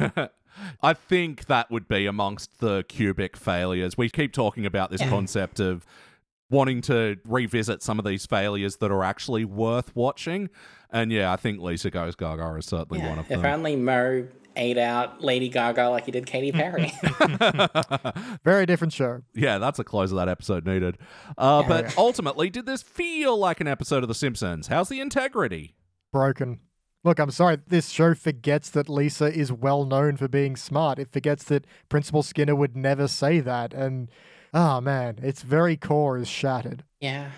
I 0.82 0.92
think 0.92 1.46
that 1.46 1.70
would 1.70 1.86
be 1.86 2.06
amongst 2.06 2.58
the 2.58 2.84
cubic 2.88 3.36
failures. 3.36 3.96
We 3.96 4.08
keep 4.08 4.32
talking 4.32 4.66
about 4.66 4.90
this 4.90 5.00
concept 5.02 5.60
of 5.60 5.86
wanting 6.50 6.80
to 6.80 7.16
revisit 7.24 7.82
some 7.82 7.98
of 7.98 8.04
these 8.04 8.26
failures 8.26 8.76
that 8.76 8.90
are 8.90 9.04
actually 9.04 9.44
worth 9.44 9.94
watching. 9.94 10.48
And 10.90 11.12
yeah, 11.12 11.32
I 11.32 11.36
think 11.36 11.60
Lisa 11.60 11.90
Goes 11.90 12.16
Gaga 12.16 12.56
is 12.56 12.66
certainly 12.66 13.06
one 13.06 13.18
of 13.18 13.28
them. 13.28 13.40
If 13.40 13.44
only 13.46 13.76
Moe 13.76 14.26
ate 14.58 14.76
out 14.78 15.22
Lady 15.22 15.48
Gaga 15.48 15.88
like 15.88 16.04
he 16.04 16.10
did 16.10 16.26
Katy 16.26 16.52
Perry. 16.52 16.92
very 18.44 18.66
different 18.66 18.92
show. 18.92 19.22
Yeah, 19.34 19.58
that's 19.58 19.78
a 19.78 19.84
close 19.84 20.10
of 20.12 20.16
that 20.18 20.28
episode 20.28 20.66
needed. 20.66 20.98
Uh, 21.36 21.62
but 21.62 21.84
Yeah. 21.86 21.90
ultimately, 21.96 22.50
did 22.50 22.66
this 22.66 22.82
feel 22.82 23.36
like 23.38 23.60
an 23.60 23.66
episode 23.68 24.02
of 24.02 24.08
The 24.08 24.14
Simpsons? 24.14 24.66
How's 24.68 24.88
the 24.88 25.00
integrity? 25.00 25.74
broken. 26.12 26.60
Look, 27.04 27.18
I'm 27.20 27.30
sorry. 27.30 27.58
This 27.66 27.90
show 27.90 28.14
forgets 28.14 28.70
that 28.70 28.88
Lisa 28.88 29.26
is 29.32 29.52
well 29.52 29.84
known 29.84 30.16
for 30.16 30.26
being 30.26 30.56
smart. 30.56 30.98
It 30.98 31.12
forgets 31.12 31.44
that 31.44 31.66
Principal 31.88 32.22
Skinner 32.22 32.56
would 32.56 32.76
never 32.76 33.06
say 33.06 33.40
that. 33.40 33.72
And, 33.74 34.10
oh 34.54 34.80
man, 34.80 35.18
its 35.22 35.42
very 35.42 35.76
core 35.76 36.16
is 36.18 36.26
shattered. 36.28 36.82
yeah, 37.00 37.30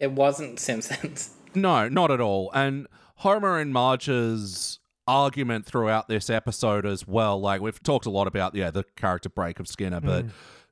it 0.00 0.12
wasn't 0.12 0.58
Simpsons. 0.60 1.30
No, 1.54 1.88
not 1.88 2.10
at 2.10 2.20
all. 2.20 2.50
And 2.52 2.86
Homer 3.16 3.58
and 3.58 3.72
Marge's 3.72 4.78
argument 5.06 5.66
throughout 5.66 6.08
this 6.08 6.28
episode 6.30 6.84
as 6.86 7.06
well, 7.06 7.40
like 7.40 7.60
we've 7.60 7.82
talked 7.82 8.06
a 8.06 8.10
lot 8.10 8.26
about, 8.26 8.54
yeah, 8.54 8.70
the 8.70 8.84
character 8.96 9.28
break 9.28 9.60
of 9.60 9.68
Skinner, 9.68 10.00
but 10.00 10.26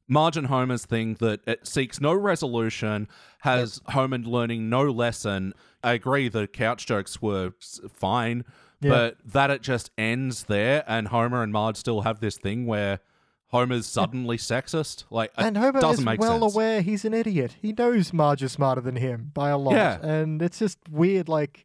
Marge 0.08 0.36
and 0.36 0.48
Homer's 0.48 0.84
thing 0.84 1.14
that 1.20 1.40
it 1.46 1.66
seeks 1.66 2.00
no 2.00 2.12
resolution, 2.14 3.08
has 3.40 3.80
Homer 3.86 4.18
learning 4.18 4.68
no 4.68 4.82
lesson. 4.84 5.54
I 5.82 5.92
agree 5.94 6.28
the 6.28 6.46
couch 6.46 6.86
jokes 6.86 7.22
were 7.22 7.52
fine, 7.94 8.44
Yeah. 8.80 8.90
but 8.90 9.16
that 9.24 9.50
it 9.50 9.62
just 9.62 9.90
ends 9.96 10.44
there 10.44 10.84
and 10.86 11.08
Homer 11.08 11.42
and 11.42 11.52
Marge 11.52 11.76
still 11.76 12.02
have 12.02 12.20
this 12.20 12.36
thing 12.36 12.66
where 12.66 13.00
Homer's 13.48 13.86
suddenly 13.86 14.36
sexist. 14.36 15.04
Like 15.10 15.30
And 15.38 15.56
Homer 15.56 15.80
doesn't 15.80 16.02
is 16.02 16.04
make 16.04 16.20
well 16.20 16.40
sense. 16.40 16.54
aware 16.54 16.82
he's 16.82 17.04
an 17.04 17.14
idiot. 17.14 17.54
He 17.62 17.72
knows 17.72 18.12
Marge 18.12 18.42
is 18.42 18.52
smarter 18.52 18.80
than 18.80 18.96
him 18.96 19.30
by 19.32 19.50
a 19.50 19.56
lot. 19.58 19.74
Yeah. 19.74 20.04
And 20.04 20.42
it's 20.42 20.58
just 20.58 20.78
weird, 20.90 21.28
like, 21.28 21.64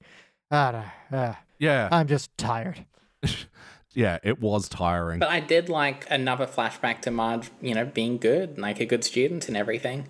I 0.52 0.72
don't 0.72 0.86
know. 1.12 1.18
Uh, 1.18 1.34
Yeah. 1.60 1.90
I'm 1.92 2.08
just 2.08 2.36
tired. 2.38 2.86
yeah, 3.94 4.18
it 4.24 4.40
was 4.40 4.70
tiring. 4.70 5.20
But 5.20 5.30
I 5.30 5.42
did 5.42 5.70
like 5.70 6.08
another 6.10 6.48
flashback 6.48 7.02
to 7.02 7.12
Marge, 7.12 7.52
you 7.62 7.76
know, 7.76 7.86
being 7.86 8.18
good, 8.18 8.58
like 8.58 8.80
a 8.80 8.86
good 8.86 9.04
student 9.04 9.48
and 9.48 9.56
everything. 9.56 10.08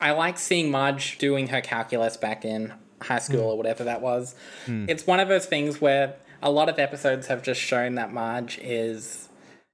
I 0.00 0.12
like 0.12 0.38
seeing 0.38 0.70
Marge 0.70 1.18
doing 1.18 1.48
her 1.48 1.60
calculus 1.60 2.16
back 2.16 2.44
in 2.44 2.72
high 3.02 3.18
school 3.18 3.42
hmm. 3.42 3.46
or 3.46 3.56
whatever 3.56 3.84
that 3.84 4.00
was. 4.00 4.34
Hmm. 4.66 4.86
It's 4.88 5.06
one 5.06 5.20
of 5.20 5.28
those 5.28 5.46
things 5.46 5.80
where 5.80 6.16
a 6.40 6.50
lot 6.50 6.68
of 6.68 6.78
episodes 6.78 7.26
have 7.26 7.42
just 7.42 7.60
shown 7.60 7.96
that 7.96 8.12
Marge 8.12 8.58
is 8.58 9.28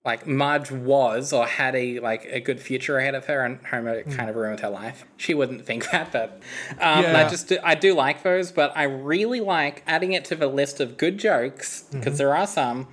like 0.05 0.27
Marge 0.27 0.71
was 0.71 1.33
or 1.33 1.47
had 1.47 1.75
a 1.75 2.01
like 2.01 2.25
a 2.27 2.41
good 2.41 2.61
future 2.61 2.99
ahead 2.99 3.15
of 3.15 3.27
her, 3.27 3.45
and 3.45 3.59
Homer 3.67 4.03
kind 4.05 4.31
of 4.31 4.37
ruined 4.37 4.61
her 4.61 4.71
life. 4.71 5.05
She 5.17 5.35
wouldn't 5.35 5.67
think 5.67 5.91
that, 5.93 6.13
but 6.13 6.41
um, 6.81 7.05
Yeah. 7.05 7.27
I 7.27 7.29
just 7.29 7.49
do, 7.49 7.59
I 7.63 7.75
do 7.75 7.95
like 7.95 8.23
those. 8.23 8.53
But 8.53 8.73
I 8.77 8.85
really 8.85 9.41
like 9.41 9.83
adding 9.87 10.13
it 10.13 10.25
to 10.27 10.35
the 10.35 10.47
list 10.47 10.81
of 10.81 10.97
good 10.97 11.19
jokes 11.19 11.85
because 11.93 12.19
there 12.19 12.35
are 12.35 12.47
some 12.47 12.87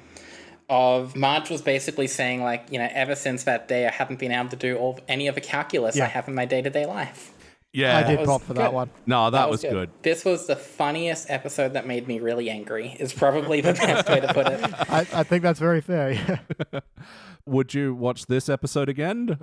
of 0.67 1.15
Marge 1.15 1.51
was 1.51 1.61
basically 1.61 2.07
saying 2.07 2.41
like 2.41 2.65
you 2.71 2.79
know 2.79 2.89
ever 2.91 3.15
since 3.15 3.43
that 3.43 3.67
day 3.67 3.85
I 3.87 3.91
haven't 3.91 4.17
been 4.17 4.31
able 4.31 4.49
to 4.49 4.55
do 4.55 4.75
all 4.77 4.99
any 5.07 5.27
of 5.27 5.35
the 5.35 5.41
calculus 5.41 5.95
I 5.99 6.07
have 6.07 6.27
in 6.27 6.33
my 6.33 6.45
day 6.45 6.61
to 6.63 6.69
day 6.71 6.87
life. 6.87 7.31
Yeah. 7.75 7.97
I 7.97 8.03
did 8.03 8.19
was 8.19 8.27
pop 8.27 8.41
for 8.41 8.53
that 8.53 8.67
good. 8.69 8.73
one. 8.73 8.89
No, 9.05 9.29
that, 9.29 9.49
was, 9.49 9.61
good. 9.61 9.89
This 10.01 10.23
was 10.25 10.47
the 10.47 10.55
funniest 10.55 11.29
episode 11.29 11.73
that 11.73 11.85
made 11.85 12.07
me 12.07 12.19
really 12.19 12.49
angry. 12.49 12.95
Is 12.99 13.13
probably 13.13 13.61
the 13.61 13.73
best 13.85 14.07
way 14.07 14.19
to 14.19 14.33
put 14.33 14.47
it. 14.47 14.61
I, 14.89 14.99
I 15.13 15.23
think 15.23 15.43
that's 15.43 15.59
very 15.59 15.81
fair. 15.81 16.41
Would 17.45 17.73
you 17.73 17.93
watch 17.93 18.25
this 18.25 18.49
episode 18.49 18.89
again? 18.89 19.39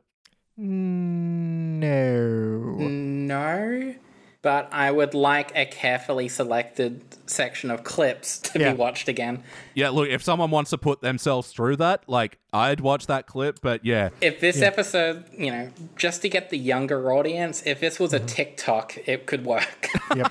Mm, 0.58 1.78
no. 1.78 2.76
No, 2.78 3.94
but 4.42 4.68
I 4.72 4.90
would 4.90 5.14
like 5.14 5.52
a 5.54 5.64
carefully 5.64 6.28
selected 6.28 7.00
section 7.26 7.70
of 7.70 7.84
clips 7.84 8.38
to 8.40 8.58
Yeah. 8.58 8.72
be 8.72 8.76
watched 8.76 9.08
again. 9.08 9.44
Yeah, 9.74 9.90
look, 9.90 10.08
if 10.08 10.22
someone 10.22 10.50
wants 10.50 10.70
to 10.70 10.78
put 10.78 11.00
themselves 11.00 11.52
through 11.52 11.76
that, 11.76 12.02
like 12.08 12.38
I'd 12.52 12.80
watch 12.80 13.06
that 13.06 13.26
clip, 13.26 13.60
but 13.62 13.84
yeah. 13.84 14.10
If 14.20 14.40
this 14.40 14.60
episode, 14.60 15.24
you 15.36 15.50
know, 15.50 15.70
just 15.96 16.22
to 16.22 16.28
get 16.28 16.50
the 16.50 16.58
younger 16.58 17.12
audience, 17.12 17.62
if 17.64 17.78
this 17.80 18.00
was 18.00 18.12
a 18.12 18.18
mm-hmm. 18.18 18.26
TikTok, 18.26 18.98
it 19.06 19.26
could 19.26 19.46
work. 19.46 19.88
Yep. 20.14 20.30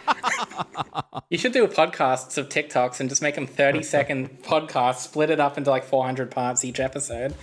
you 1.32 1.39
should 1.39 1.53
do 1.53 1.66
podcasts 1.66 2.38
of 2.38 2.49
TikToks 2.49 2.99
and 2.99 3.09
just 3.09 3.20
make 3.20 3.34
them 3.34 3.47
30 3.47 3.82
second 3.82 4.41
podcasts, 4.43 4.97
split 4.97 5.32
it 5.32 5.39
up 5.39 5.57
into 5.57 5.72
like 5.72 5.84
400 5.84 6.30
parts 6.30 6.64
each 6.64 6.80
episode. 6.80 7.34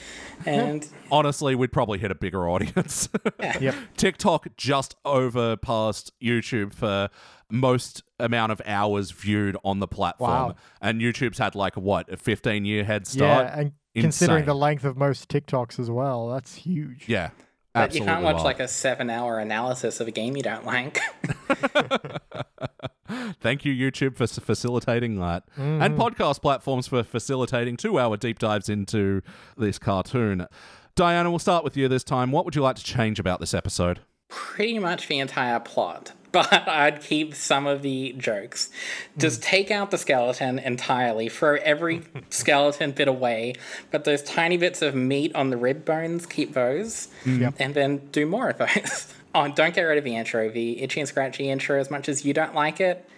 And 0.47 0.87
Honestly, 1.11 1.55
we'd 1.55 1.73
probably 1.73 1.99
hit 1.99 2.11
a 2.11 2.15
bigger 2.15 2.49
audience. 2.49 3.09
Yep. 3.61 3.75
TikTok 3.97 4.57
just 4.57 4.97
overpassed 5.05 6.13
YouTube 6.23 6.73
for 6.73 7.09
most 7.51 8.03
amount 8.19 8.53
of 8.53 8.61
hours 8.65 9.11
viewed 9.11 9.57
on 9.65 9.79
the 9.81 9.89
platform. 9.89 10.31
Wow. 10.31 10.55
And 10.81 11.01
YouTube's 11.01 11.39
had 11.39 11.55
like 11.55 11.77
what, 11.77 12.13
a 12.13 12.17
15 12.17 12.65
year 12.65 12.85
head 12.85 13.07
start? 13.07 13.47
Yeah, 13.47 13.61
and 13.61 13.73
considering 13.95 14.45
the 14.45 14.55
length 14.55 14.85
of 14.85 14.97
most 14.97 15.29
TikToks 15.29 15.79
as 15.79 15.91
well, 15.91 16.29
that's 16.29 16.55
huge. 16.55 17.09
Yeah. 17.09 17.31
but 17.75 17.95
you 17.95 18.05
can't 18.05 18.23
watch 18.23 18.35
wild. 18.35 18.45
like 18.45 18.61
a 18.61 18.69
seven 18.69 19.11
hour 19.11 19.39
analysis 19.39 20.01
of 20.01 20.09
a 20.09 20.13
game 20.13 20.37
you 20.37 20.43
don't 20.43 20.67
like. 20.67 21.01
Thank 23.41 23.65
you, 23.65 23.73
YouTube, 23.73 24.17
for 24.17 24.27
facilitating 24.27 25.19
that. 25.21 25.45
And 25.57 25.81
mm. 25.81 25.97
podcast 25.97 26.41
platforms 26.43 26.89
for 26.89 27.03
facilitating 27.03 27.77
two 27.77 27.99
hour 27.99 28.17
deep 28.17 28.39
dives 28.39 28.69
into 28.69 29.23
this 29.57 29.79
cartoon. 29.79 30.47
Diana, 30.95 31.31
we'll 31.31 31.39
start 31.39 31.63
with 31.63 31.77
you 31.77 31.87
this 31.89 32.03
time. 32.05 32.33
What 32.33 32.45
would 32.45 32.57
you 32.57 32.63
like 32.63 32.77
to 32.77 32.85
change 32.85 33.21
about 33.21 33.41
this 33.41 33.55
episode? 33.55 34.01
Pretty 34.29 34.79
much 34.79 35.09
the 35.09 35.19
entire 35.19 35.61
plot. 35.61 36.13
But 36.31 36.69
I'd 36.69 37.01
keep 37.01 37.35
some 37.35 37.67
of 37.67 37.81
the 37.81 38.15
jokes. 38.19 38.69
Just 39.17 39.43
hmm. 39.43 39.49
take 39.49 39.71
out 39.71 39.91
the 39.91 39.97
skeleton 39.97 40.59
entirely, 40.59 41.31
throw 41.31 41.57
every 41.63 42.03
skeleton 42.31 42.91
bit 42.91 43.09
away, 43.09 43.55
but 43.91 44.05
those 44.05 44.23
tiny 44.23 44.59
bits 44.59 44.83
of 44.83 44.95
meat 44.95 45.35
on 45.35 45.49
the 45.49 45.57
rib 45.57 45.87
bones, 45.87 46.27
keep 46.27 46.53
those, 46.53 47.09
Yep. 47.25 47.55
and 47.59 47.73
then 47.73 48.09
do 48.13 48.27
more 48.27 48.51
of 48.51 48.59
those. 48.59 49.15
And 49.45 49.55
don't 49.55 49.75
get 49.75 49.83
rid 49.83 49.99
of 49.99 50.05
the 50.05 50.17
intro. 50.17 50.51
The 50.51 50.81
itchy 50.83 51.01
and 51.01 51.09
scratchy 51.09 51.51
intro, 51.51 51.79
as 51.79 51.91
much 51.91 52.09
as 52.09 52.25
you 52.25 52.33
don't 52.33 52.55
like 52.55 52.81
it, 52.81 53.09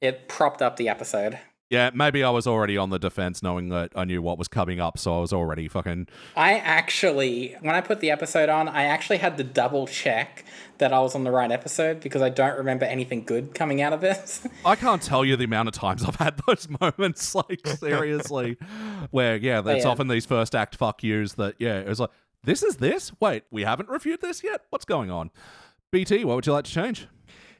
it 0.00 0.28
propped 0.28 0.62
up 0.62 0.76
the 0.76 0.88
episode. 0.88 1.38
Yeah, 1.70 1.90
maybe 1.94 2.24
I 2.24 2.30
was 2.30 2.48
already 2.48 2.76
on 2.76 2.90
the 2.90 2.98
defense 2.98 3.44
knowing 3.44 3.68
that 3.68 3.92
I 3.94 4.04
knew 4.04 4.20
what 4.20 4.38
was 4.38 4.48
coming 4.48 4.80
up, 4.80 4.98
so 4.98 5.16
I 5.16 5.20
was 5.20 5.32
already 5.32 5.68
fucking. 5.68 6.08
I 6.34 6.54
actually, 6.54 7.54
when 7.60 7.76
I 7.76 7.80
put 7.80 8.00
the 8.00 8.10
episode 8.10 8.48
on, 8.48 8.66
I 8.66 8.86
actually 8.86 9.18
had 9.18 9.36
to 9.36 9.44
double 9.44 9.86
check 9.86 10.44
that 10.78 10.92
I 10.92 10.98
was 10.98 11.14
on 11.14 11.22
the 11.22 11.30
right 11.30 11.52
episode 11.52 12.00
because 12.00 12.22
I 12.22 12.28
don't 12.28 12.58
remember 12.58 12.86
anything 12.86 13.22
good 13.22 13.54
coming 13.54 13.82
out 13.82 13.92
of 13.92 14.00
this. 14.00 14.44
I 14.64 14.74
can't 14.74 15.00
tell 15.00 15.24
you 15.24 15.36
the 15.36 15.44
amount 15.44 15.68
of 15.68 15.74
times 15.74 16.04
I've 16.04 16.16
had 16.16 16.40
those 16.44 16.66
moments, 16.80 17.36
like, 17.36 17.64
seriously, 17.64 18.56
where, 19.12 19.36
yeah, 19.36 19.60
that's 19.60 19.84
yeah. 19.84 19.90
often 19.90 20.08
these 20.08 20.26
first 20.26 20.56
act 20.56 20.74
fuck 20.74 21.04
yous 21.04 21.34
that, 21.34 21.54
yeah, 21.60 21.78
it 21.78 21.86
was 21.86 22.00
like, 22.00 22.10
this 22.42 22.64
is 22.64 22.78
this? 22.78 23.12
Wait, 23.20 23.44
we 23.52 23.62
haven't 23.62 23.88
reviewed 23.88 24.22
this 24.22 24.42
yet? 24.42 24.62
What's 24.70 24.84
going 24.84 25.10
on? 25.10 25.30
BT, 25.90 26.24
what 26.24 26.36
would 26.36 26.46
you 26.46 26.52
like 26.52 26.64
to 26.64 26.70
change? 26.70 27.08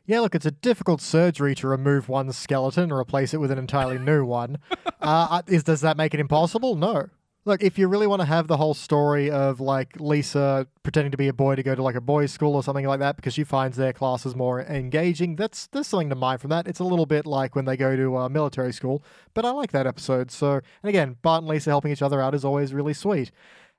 Yeah, 0.06 0.20
look, 0.20 0.34
it's 0.34 0.46
a 0.46 0.50
difficult 0.50 1.00
surgery 1.00 1.54
to 1.56 1.68
remove 1.68 2.08
one 2.08 2.32
skeleton 2.32 2.84
and 2.84 2.92
replace 2.92 3.34
it 3.34 3.38
with 3.38 3.50
an 3.50 3.58
entirely 3.58 3.98
new 3.98 4.24
one. 4.26 4.58
Uh, 5.00 5.42
is 5.46 5.64
does 5.64 5.80
that 5.80 5.96
make 5.96 6.14
it 6.14 6.20
impossible? 6.20 6.76
No. 6.76 7.08
Look, 7.46 7.62
if 7.62 7.78
you 7.78 7.88
really 7.88 8.06
want 8.06 8.20
to 8.20 8.26
have 8.26 8.48
the 8.48 8.58
whole 8.58 8.74
story 8.74 9.30
of 9.30 9.60
like 9.60 9.98
Lisa 9.98 10.66
pretending 10.82 11.10
to 11.10 11.16
be 11.16 11.26
a 11.26 11.32
boy 11.32 11.54
to 11.56 11.62
go 11.62 11.74
to 11.74 11.82
like 11.82 11.94
a 11.94 12.00
boys' 12.00 12.32
school 12.32 12.54
or 12.54 12.62
something 12.62 12.86
like 12.86 13.00
that 13.00 13.16
because 13.16 13.32
she 13.32 13.44
finds 13.44 13.76
their 13.78 13.92
classes 13.94 14.36
more 14.36 14.60
engaging, 14.60 15.36
that's 15.36 15.66
there's 15.68 15.86
something 15.86 16.10
to 16.10 16.14
mine 16.14 16.38
from 16.38 16.50
that. 16.50 16.68
It's 16.68 16.80
a 16.80 16.84
little 16.84 17.06
bit 17.06 17.26
like 17.26 17.56
when 17.56 17.64
they 17.64 17.76
go 17.76 17.96
to 17.96 18.16
uh, 18.18 18.28
military 18.28 18.72
school, 18.72 19.02
but 19.32 19.46
I 19.46 19.50
like 19.50 19.72
that 19.72 19.86
episode. 19.86 20.30
So, 20.30 20.60
and 20.82 20.88
again, 20.88 21.16
Bart 21.22 21.42
and 21.42 21.48
Lisa 21.48 21.70
helping 21.70 21.92
each 21.92 22.02
other 22.02 22.20
out 22.20 22.34
is 22.34 22.44
always 22.44 22.74
really 22.74 22.94
sweet, 22.94 23.32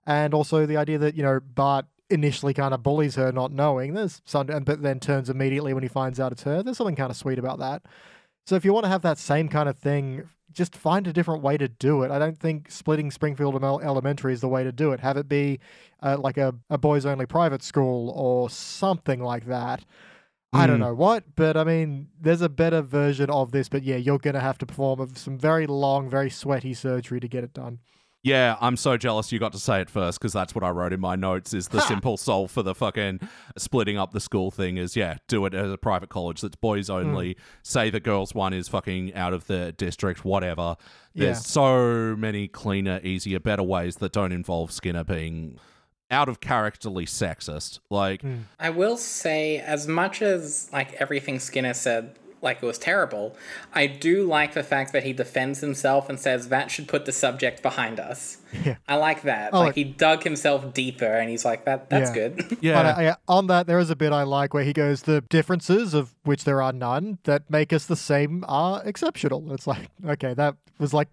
and 0.08 0.34
also 0.34 0.66
the 0.66 0.78
idea 0.78 0.98
that 0.98 1.16
you 1.16 1.22
know 1.22 1.40
Bart 1.40 1.86
initially 2.12 2.54
kind 2.54 2.74
of 2.74 2.84
bullies 2.84 3.16
her, 3.16 3.32
not 3.32 3.52
knowing 3.52 3.94
there's 3.94 4.22
some, 4.26 4.48
but 4.48 4.82
then 4.82 5.00
turns 5.00 5.30
immediately 5.30 5.74
when 5.74 5.84
he 5.84 5.90
finds 5.90 6.20
out 6.20 6.32
it's 6.32 6.44
her. 6.44 6.62
There's 6.62 6.78
something 6.78 6.96
kind 6.96 7.10
of 7.10 7.18
sweet 7.18 7.40
about 7.40 7.60
that. 7.60 7.84
So 8.46 8.56
if 8.56 8.66
you 8.66 8.74
want 8.74 8.86
to 8.86 8.90
have 8.90 9.02
that 9.04 9.18
same 9.18 9.48
kind 9.50 9.70
of 9.70 9.78
thing, 9.78 10.30
just 10.52 10.76
find 10.76 11.08
a 11.08 11.14
different 11.14 11.42
way 11.44 11.58
to 11.58 11.68
do 11.68 12.04
it. 12.04 12.12
I 12.12 12.20
don't 12.20 12.38
think 12.38 12.70
splitting 12.70 13.12
Springfield 13.12 13.56
Elementary 13.64 14.34
is 14.34 14.42
the 14.42 14.50
way 14.50 14.64
to 14.64 14.72
do 14.72 14.92
it. 14.92 15.00
Have 15.00 15.18
it 15.18 15.30
be 15.30 15.60
uh, 16.04 16.18
like 16.20 16.38
a, 16.38 16.56
a 16.70 16.78
boys 16.78 17.06
only 17.06 17.26
private 17.26 17.64
school 17.64 18.10
or 18.10 18.50
something 18.50 19.22
like 19.22 19.46
that. 19.46 19.86
I 20.54 20.68
don't 20.68 20.78
Hmm. 20.78 20.82
know 20.82 20.94
what, 20.94 21.24
but 21.36 21.56
I 21.56 21.64
mean, 21.64 22.10
there's 22.20 22.42
a 22.42 22.50
better 22.50 22.82
version 22.82 23.30
of 23.30 23.52
this. 23.52 23.70
But 23.70 23.84
yeah, 23.84 23.96
you're 23.96 24.18
going 24.20 24.34
to 24.34 24.42
have 24.42 24.58
to 24.58 24.66
perform 24.66 25.16
some 25.16 25.38
very 25.38 25.66
long, 25.66 26.10
very 26.10 26.30
sweaty 26.30 26.74
surgery 26.74 27.22
to 27.22 27.28
get 27.30 27.46
it 27.46 27.54
done. 27.54 27.80
Yeah, 28.24 28.56
I'm 28.62 28.78
so 28.78 28.98
jealous 28.98 29.32
you 29.32 29.40
got 29.40 29.52
to 29.54 29.60
say 29.60 29.82
it 29.82 29.90
first 29.90 30.20
because 30.20 30.32
that's 30.32 30.54
what 30.54 30.64
I 30.64 30.70
wrote 30.70 30.94
in 30.94 31.00
my 31.00 31.16
notes. 31.16 31.56
Is 31.56 31.70
the 31.70 31.82
simple 31.82 32.18
solve 32.18 32.52
for 32.52 32.62
the 32.62 32.76
fucking 32.76 33.20
splitting 33.58 33.98
up 33.98 34.12
the 34.12 34.20
school 34.20 34.52
thing 34.52 34.78
is 34.78 34.96
yeah, 34.96 35.18
do 35.28 35.44
it 35.48 35.56
as 35.56 35.72
a 35.72 35.78
private 35.78 36.10
college 36.10 36.42
that's 36.42 36.56
boys 36.56 36.90
only. 36.90 37.34
Mm. 37.34 37.38
Say 37.64 37.90
the 37.90 38.00
girls 38.00 38.36
one 38.36 38.54
is 38.54 38.68
fucking 38.68 39.16
out 39.16 39.34
of 39.34 39.48
the 39.48 39.72
district, 39.72 40.24
whatever. 40.24 40.76
There's 41.16 41.38
Yeah. 41.38 41.42
so 41.42 42.16
many 42.16 42.48
cleaner, 42.48 43.00
easier, 43.04 43.40
better 43.40 43.64
ways 43.64 43.96
that 43.98 44.12
don't 44.12 44.32
involve 44.32 44.72
Skinner 44.72 45.04
being 45.04 45.58
out 46.12 46.30
of 46.30 46.42
characterly 46.42 47.06
sexist. 47.08 47.80
Like, 47.90 48.22
mm. 48.22 48.44
I 48.60 48.70
will 48.70 48.98
say, 48.98 49.58
as 49.58 49.88
much 49.88 50.22
as 50.22 50.70
like 50.72 50.94
everything 50.94 51.40
Skinner 51.40 51.74
said, 51.74 52.20
like 52.42 52.58
it 52.62 52.66
was 52.66 52.78
terrible, 52.80 53.36
I 53.74 53.88
do 53.88 54.24
like 54.26 54.54
the 54.54 54.64
fact 54.64 54.94
that 54.94 55.04
he 55.04 55.14
defends 55.14 55.62
himself 55.62 56.10
and 56.10 56.20
says 56.20 56.50
that 56.50 56.72
should 56.72 56.88
put 56.88 57.06
the 57.06 57.12
subject 57.12 57.62
behind 57.62 58.00
us. 58.00 58.38
Yeah. 58.66 58.76
I 58.88 58.96
like 58.96 59.22
that. 59.24 59.52
Oh, 59.54 59.60
like 59.60 59.66
like- 59.68 59.76
he 59.76 59.84
dug 59.84 60.24
himself 60.24 60.74
deeper, 60.74 61.06
and 61.06 61.30
he's 61.30 61.46
like, 61.46 61.66
"That 61.66 61.90
that's 61.90 62.10
Yeah. 62.10 62.14
good." 62.30 62.58
yeah, 62.62 62.74
But 62.84 62.86
I, 62.86 63.16
on 63.28 63.48
that, 63.48 63.68
there 63.68 63.80
is 63.80 63.90
a 63.90 63.96
bit 63.96 64.12
I 64.12 64.24
like 64.24 64.54
where 64.54 64.64
he 64.64 64.74
goes, 64.74 65.04
"The 65.04 65.22
differences 65.22 65.94
of 65.94 66.14
which 66.24 66.44
there 66.44 66.62
are 66.62 66.74
none 66.74 67.20
that 67.24 67.50
make 67.50 67.72
us 67.72 67.86
the 67.86 67.96
same 67.96 68.44
are 68.48 68.82
exceptional." 68.86 69.54
It's 69.54 69.68
like, 69.68 69.90
okay, 70.06 70.34
that 70.34 70.56
was 70.80 70.94
like 70.94 71.08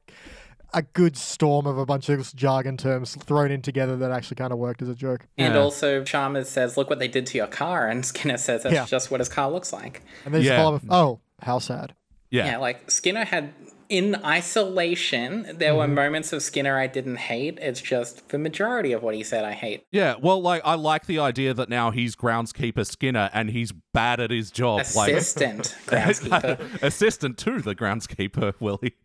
a 0.74 0.82
good 0.82 1.16
storm 1.16 1.66
of 1.66 1.78
a 1.78 1.86
bunch 1.86 2.08
of 2.10 2.34
jargon 2.36 2.76
terms 2.76 3.14
thrown 3.16 3.50
in 3.50 3.62
together 3.62 3.96
that 3.96 4.10
actually 4.10 4.34
kind 4.36 4.52
of 4.52 4.58
worked 4.58 4.82
as 4.82 4.88
a 4.88 4.94
joke. 4.94 5.26
and 5.38 5.54
Yeah. 5.54 5.60
also, 5.60 6.04
Chalmers 6.04 6.48
says, 6.48 6.76
"Look 6.76 6.90
what 6.90 6.98
they 6.98 7.08
did 7.08 7.26
to 7.28 7.38
your 7.38 7.46
car," 7.46 7.88
and 7.88 8.04
Skinner 8.04 8.36
says, 8.36 8.62
"That's 8.64 8.74
Yeah. 8.74 8.84
just 8.84 9.10
what 9.10 9.20
his 9.20 9.28
car 9.28 9.50
looks 9.50 9.72
like." 9.72 10.02
And 10.24 10.34
then 10.34 10.42
just 10.42 10.52
Yeah. 10.52 10.62
follow 10.62 10.76
up, 10.76 10.82
oh, 10.90 11.20
how 11.40 11.58
sad. 11.58 11.94
yeah, 12.30 12.46
Yeah, 12.46 12.56
like 12.58 12.90
Skinner 12.90 13.24
had 13.24 13.52
in 13.88 14.16
isolation, 14.24 15.42
there 15.58 15.68
Mm-hmm. 15.72 15.78
were 15.78 15.88
moments 15.88 16.32
of 16.32 16.42
Skinner 16.42 16.78
I 16.78 16.86
didn't 16.86 17.16
hate. 17.16 17.58
It's 17.60 17.80
just 17.80 18.28
the 18.30 18.38
majority 18.38 18.92
of 18.92 19.02
what 19.02 19.14
he 19.14 19.22
said 19.22 19.44
I 19.44 19.52
hate. 19.52 19.84
Yeah, 19.92 20.14
well, 20.20 20.40
like 20.40 20.62
I 20.64 20.74
like 20.74 21.06
the 21.06 21.18
idea 21.18 21.54
that 21.54 21.68
now 21.68 21.90
he's 21.90 22.16
groundskeeper 22.16 22.86
Skinner 22.86 23.30
and 23.32 23.50
he's 23.50 23.72
bad 23.94 24.20
at 24.20 24.30
his 24.30 24.50
job. 24.50 24.82
Like 24.96 25.12
Assistant 25.14 25.76
groundskeeper. 25.86 26.82
assistant 26.82 27.38
to 27.38 27.60
the 27.60 27.74
groundskeeper, 27.74 28.54
Willie. 28.60 28.96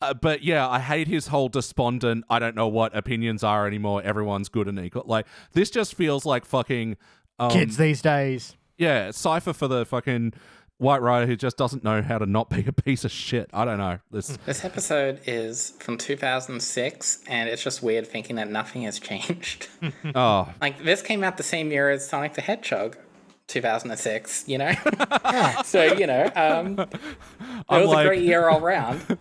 Uh, 0.00 0.14
but 0.14 0.42
yeah, 0.42 0.68
I 0.68 0.78
hate 0.80 1.08
his 1.08 1.28
whole 1.28 1.48
despondent. 1.48 2.24
I 2.30 2.38
don't 2.38 2.54
know 2.54 2.68
what 2.68 2.96
opinions 2.96 3.42
are 3.42 3.66
anymore. 3.66 4.02
Everyone's 4.02 4.48
good 4.48 4.68
and 4.68 4.78
equal. 4.78 5.04
Like 5.06 5.26
this 5.52 5.70
just 5.70 5.94
feels 5.94 6.24
like 6.24 6.44
fucking 6.44 6.96
um, 7.38 7.50
Kids 7.50 7.76
these 7.76 8.02
days. 8.02 8.56
Yeah, 8.78 9.10
cipher 9.10 9.52
for 9.52 9.68
the 9.68 9.84
fucking 9.84 10.32
white 10.80 11.02
rider 11.02 11.26
who 11.26 11.36
just 11.36 11.56
doesn't 11.56 11.84
know 11.84 12.00
how 12.02 12.18
to 12.18 12.26
not 12.26 12.48
be 12.50 12.64
a 12.66 12.72
piece 12.72 13.04
of 13.04 13.10
shit. 13.12 13.48
I 13.52 13.64
don't 13.64 13.78
know. 13.78 13.98
This 14.10 14.28
This 14.46 14.64
episode 14.64 15.20
is 15.26 15.74
from 15.78 15.98
2006, 15.98 17.20
and 17.28 17.48
it's 17.48 17.62
just 17.62 17.82
weird 17.82 18.06
thinking 18.06 18.36
that 18.36 18.50
nothing 18.50 18.82
has 18.82 18.98
changed. 18.98 19.68
oh 20.14 20.48
like, 20.60 20.82
this 20.82 21.02
came 21.02 21.22
out 21.22 21.36
the 21.36 21.42
same 21.42 21.70
year 21.70 21.90
as 21.90 22.08
Sonic 22.08 22.34
the 22.34 22.40
Hedgehog, 22.40 22.96
2006, 23.48 24.44
you 24.48 24.58
know? 24.58 24.72
so, 25.64 25.82
you 25.84 26.06
know, 26.06 26.30
um, 26.34 26.78
it 26.78 26.88
I'm 27.68 27.80
was 27.82 27.90
like- 27.90 28.06
a 28.06 28.08
great 28.08 28.22
year 28.22 28.48
all 28.48 28.60
round. 28.60 29.18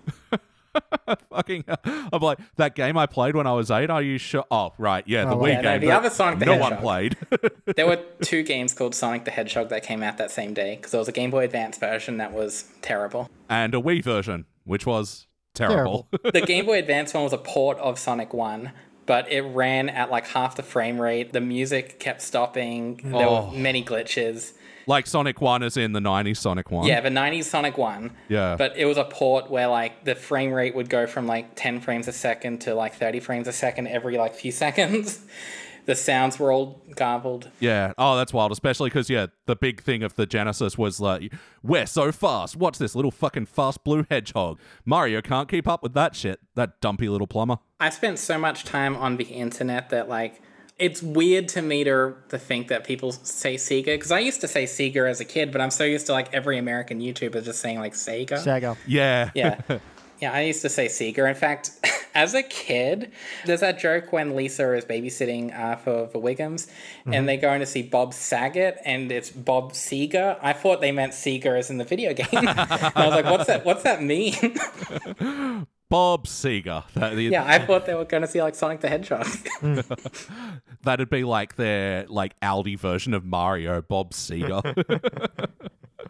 fucking. 1.30 1.63
I'm 1.86 2.22
like 2.22 2.39
that 2.57 2.76
game 2.76 2.97
I 2.97 3.05
played 3.05 3.36
when 3.36 3.47
I 3.47 3.53
was 3.53 3.72
eight. 3.72 3.89
Are 3.89 4.01
you 4.01 4.17
sure? 4.17 4.45
Oh 4.51 4.74
right, 4.78 5.03
yeah, 5.07 5.26
the 5.26 5.32
Oh, 5.32 5.38
Wii 5.38 5.49
yeah, 5.49 5.61
no, 5.61 5.72
game. 5.80 5.82
the 5.89 5.91
other 5.91 6.09
Sonic 6.09 6.39
the 6.39 6.46
no 6.46 6.58
one 6.58 6.78
played. 6.78 7.17
There 7.75 7.87
were 7.87 7.97
two 8.24 8.43
games 8.43 8.74
called 8.74 8.96
Sonic 8.96 9.25
the 9.25 9.32
Hedgehog 9.32 9.70
that 9.70 9.83
came 9.83 10.01
out 10.04 10.17
that 10.17 10.32
same 10.32 10.54
day, 10.54 10.75
because 10.75 10.91
there 10.91 11.00
was 11.00 11.08
a 11.08 11.12
Game 11.13 11.29
Boy 11.32 11.43
Advance 11.46 11.78
version 11.78 12.17
that 12.17 12.32
was 12.33 12.66
terrible. 12.82 13.29
and 13.50 13.74
a 13.75 13.78
Wii 13.79 14.04
version, 14.04 14.46
which 14.66 14.86
was 14.86 15.28
terrible. 15.54 16.08
the 16.33 16.41
Game 16.41 16.66
Boy 16.66 16.79
Advance 16.79 17.13
one 17.13 17.24
was 17.24 17.33
a 17.33 17.37
port 17.37 17.78
of 17.79 18.00
Sonic 18.00 18.33
1, 18.33 18.71
but 19.05 19.32
it 19.32 19.41
ran 19.41 19.87
at 19.89 20.09
like 20.12 20.28
half 20.28 20.55
the 20.55 20.63
frame 20.63 21.00
rate. 21.00 21.32
The 21.33 21.41
music 21.41 22.00
kept 22.00 22.21
stopping. 22.21 23.00
There 23.04 23.25
Oh. 23.28 23.50
were 23.51 23.58
many 23.58 23.83
glitches. 23.83 24.54
Like 24.89 25.05
Sonic 25.07 25.39
One 25.39 25.61
is 25.63 25.78
in 25.78 25.93
the 25.93 25.99
'90s 26.01 26.37
Sonic 26.37 26.71
One. 26.71 26.86
Yeah, 26.87 26.99
the 26.99 27.09
90s 27.09 27.45
Sonic 27.45 27.78
1. 27.78 28.11
Yeah. 28.28 28.55
But 28.57 28.75
it 28.75 28.86
was 28.86 28.97
a 28.97 29.05
port 29.05 29.49
where 29.49 29.67
like 29.67 30.03
the 30.03 30.16
frame 30.16 30.51
rate 30.51 30.74
would 30.75 30.89
go 30.89 31.05
from 31.07 31.28
like 31.28 31.55
10 31.55 31.79
frames 31.79 32.07
a 32.07 32.11
second 32.11 32.61
to 32.61 32.74
like 32.74 32.95
30 32.95 33.20
frames 33.20 33.47
a 33.47 33.53
second 33.53 33.87
every 33.87 34.17
like 34.17 34.33
few 34.33 34.51
seconds. 34.66 35.24
the 35.86 35.95
sounds 35.95 36.37
were 36.39 36.51
all 36.51 36.82
garbled. 36.95 37.49
Yeah. 37.59 37.93
Oh, 37.97 38.17
that's 38.17 38.33
wild. 38.33 38.51
Especially 38.51 38.89
because 38.89 39.09
yeah, 39.09 39.28
the 39.45 39.55
big 39.55 39.82
thing 39.82 40.01
of 40.03 40.16
the 40.16 40.25
Genesis 40.25 40.78
was 40.78 40.99
like, 40.99 41.33
we're 41.63 41.86
so 41.86 42.11
fast. 42.11 42.55
What's 42.55 42.79
this 42.79 42.95
little 42.95 43.11
fucking 43.11 43.45
fast 43.45 43.83
blue 43.83 44.05
hedgehog? 44.09 44.59
Mario 44.86 45.21
can't 45.21 45.47
keep 45.47 45.67
up 45.67 45.82
with 45.83 45.93
that 45.93 46.16
shit. 46.16 46.39
That 46.55 46.82
dumpy 46.82 47.09
little 47.09 47.28
plumber. 47.28 47.57
I 47.79 47.91
spent 47.91 48.20
so 48.20 48.37
much 48.37 48.66
time 48.66 48.95
on 48.95 49.17
the 49.17 49.25
internet 49.25 49.89
that 49.91 50.09
like 50.09 50.41
it's 50.80 51.04
weird 51.04 51.50
to 51.50 51.62
me 51.62 51.84
to, 51.84 52.16
to 52.30 52.39
think 52.39 52.70
that 52.70 52.86
people 52.86 53.12
say 53.12 53.56
Sega 53.56 53.86
because 53.86 54.12
I 54.12 54.20
used 54.20 54.42
to 54.42 54.47
say 54.47 54.64
Sega 54.64 55.10
as 55.10 55.20
a 55.20 55.26
kid, 55.26 55.51
but 55.51 55.62
I'm 55.62 55.72
so 55.72 55.84
used 55.84 56.08
to 56.08 56.14
like 56.14 56.34
every 56.34 56.58
American 56.58 57.00
YouTuber 57.00 57.43
just 57.43 57.60
saying 57.60 57.80
like 57.80 57.93
Sega. 57.93 58.32
Sega. 58.32 58.78
Yeah. 58.88 59.32
Yeah. 59.36 59.62
Yeah, 60.22 60.34
I 60.34 60.42
used 60.42 60.62
to 60.64 60.70
say 60.70 60.88
Seeger. 60.89 61.28
In 61.28 61.36
fact, 61.36 61.72
as 62.16 62.34
a 62.34 62.43
kid, 62.43 63.12
there's 63.46 63.62
that 63.62 63.80
joke 63.80 64.12
when 64.12 64.36
Lisa 64.36 64.74
is 64.74 64.86
babysitting 64.86 65.58
uh, 65.58 65.78
for 65.78 66.08
the 66.08 66.20
Wiggums 66.20 66.70
and 67.06 67.28
they're 67.28 67.38
going 67.38 67.62
to 67.62 67.66
see 67.66 67.84
Bob 67.84 68.14
Saget 68.14 68.78
and 68.84 69.12
it's 69.12 69.30
Bob 69.30 69.74
Seeger. 69.74 70.38
I 70.42 70.54
thought 70.54 70.82
they 70.82 70.92
meant 70.92 71.14
Seeger 71.14 71.56
as 71.56 71.70
in 71.70 71.78
the 71.78 71.86
video 71.86 72.14
game. 72.14 72.28
and 72.34 72.50
I 72.50 73.06
was 73.06 73.16
like, 73.16 73.26
what's 73.26 73.47
that? 73.47 73.66
What's 73.66 73.84
that 73.84 74.04
mean? 74.04 74.36
Bob 75.89 76.28
Seger. 76.28 76.83
That, 76.93 77.17
yeah, 77.17 77.43
I 77.45 77.59
thought 77.59 77.86
they 77.86 77.95
were 77.95 78.05
going 78.05 78.21
to 78.21 78.28
see 78.28 78.41
like 78.41 78.55
Sonic 78.55 78.82
the 78.82 78.89
Hedgehog. 78.89 79.28
That'd 80.83 81.09
be 81.09 81.24
like 81.24 81.55
their 81.55 82.05
like 82.07 82.39
Aldi 82.41 82.78
version 82.78 83.13
of 83.13 83.25
Mario, 83.25 83.82
Bob 83.82 84.11
Seger. 84.11 84.61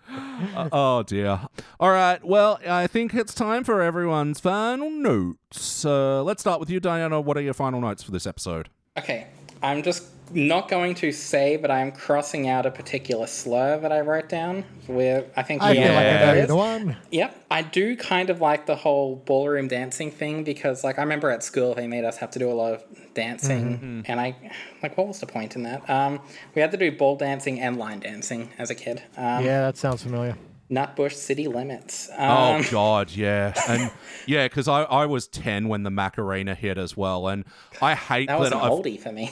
Uh, 0.09 0.69
oh 0.71 1.03
dear. 1.03 1.41
All 1.79 1.91
right. 1.91 2.23
Well, 2.23 2.59
I 2.67 2.87
think 2.87 3.13
it's 3.13 3.33
time 3.33 3.63
for 3.63 3.81
everyone's 3.81 4.39
final 4.39 4.89
notes. 4.89 5.85
Uh, 5.85 6.23
let's 6.23 6.41
start 6.41 6.59
with 6.59 6.69
you, 6.69 6.79
Diana. 6.79 7.21
What 7.21 7.37
are 7.37 7.41
your 7.41 7.53
final 7.53 7.79
notes 7.81 8.03
for 8.03 8.11
this 8.11 8.27
episode? 8.27 8.69
okay, 8.97 9.27
I'm 9.61 9.83
just 9.83 10.03
not 10.31 10.69
going 10.69 10.93
to 10.95 11.11
say, 11.11 11.57
but 11.57 11.71
I'm 11.71 11.91
crossing 11.91 12.47
out 12.47 12.65
a 12.65 12.71
particular 12.71 13.25
slur 13.25 13.79
that 13.79 13.91
I 13.91 14.01
wrote 14.01 14.29
down. 14.29 14.63
Where 14.85 15.25
I 15.35 15.41
think 15.43 15.61
I 15.61 15.73
feel 15.73 15.81
like 15.93 16.05
I 16.05 16.19
know 16.19 16.31
it 16.31 16.33
you're 16.33 16.35
is. 16.43 16.47
the 16.47 16.55
one. 16.55 16.97
Yep. 17.11 17.45
I 17.49 17.61
do 17.63 17.95
kind 17.95 18.29
of 18.29 18.39
like 18.39 18.65
the 18.67 18.75
whole 18.75 19.15
ballroom 19.15 19.67
dancing 19.67 20.11
thing 20.11 20.43
because, 20.43 20.83
like, 20.83 20.99
I 20.99 21.01
remember 21.01 21.29
at 21.31 21.43
school 21.43 21.73
they 21.73 21.87
made 21.87 22.05
us 22.05 22.17
have 22.17 22.31
to 22.31 22.39
do 22.39 22.49
a 22.49 22.53
lot 22.53 22.73
of 22.73 22.83
dancing, 23.13 24.03
and 24.07 24.19
I, 24.19 24.35
like, 24.83 24.97
what 24.97 25.07
was 25.07 25.19
the 25.19 25.25
point 25.25 25.55
in 25.55 25.63
that? 25.63 25.89
Um, 25.89 26.19
we 26.55 26.61
had 26.61 26.71
to 26.71 26.77
do 26.77 26.91
ball 26.91 27.15
dancing 27.15 27.59
and 27.59 27.77
line 27.77 27.99
dancing 27.99 28.51
as 28.57 28.69
a 28.69 28.75
kid. 28.75 29.01
Um, 29.17 29.43
Yeah, 29.43 29.61
that 29.61 29.77
sounds 29.77 30.03
familiar. 30.03 30.37
Nutbush 30.71 31.13
City 31.13 31.47
Limits. 31.47 32.09
Oh 32.17 32.55
Um, 32.55 32.65
God, 32.69 33.11
yeah, 33.15 33.53
and 33.67 33.91
yeah, 34.25 34.45
because 34.47 34.67
I, 34.67 34.83
I 34.83 35.05
was 35.05 35.27
ten 35.27 35.67
when 35.67 35.83
the 35.83 35.89
Macarena 35.89 36.53
hit 36.55 36.77
as 36.77 36.95
well, 36.95 37.27
and 37.27 37.43
I 37.81 37.95
hate 37.95 38.27
that 38.27 38.39
was 38.39 38.49
that 38.51 38.57
an 38.57 38.63
I've 38.63 38.71
oldie 38.71 38.99
for 38.99 39.11
me. 39.11 39.31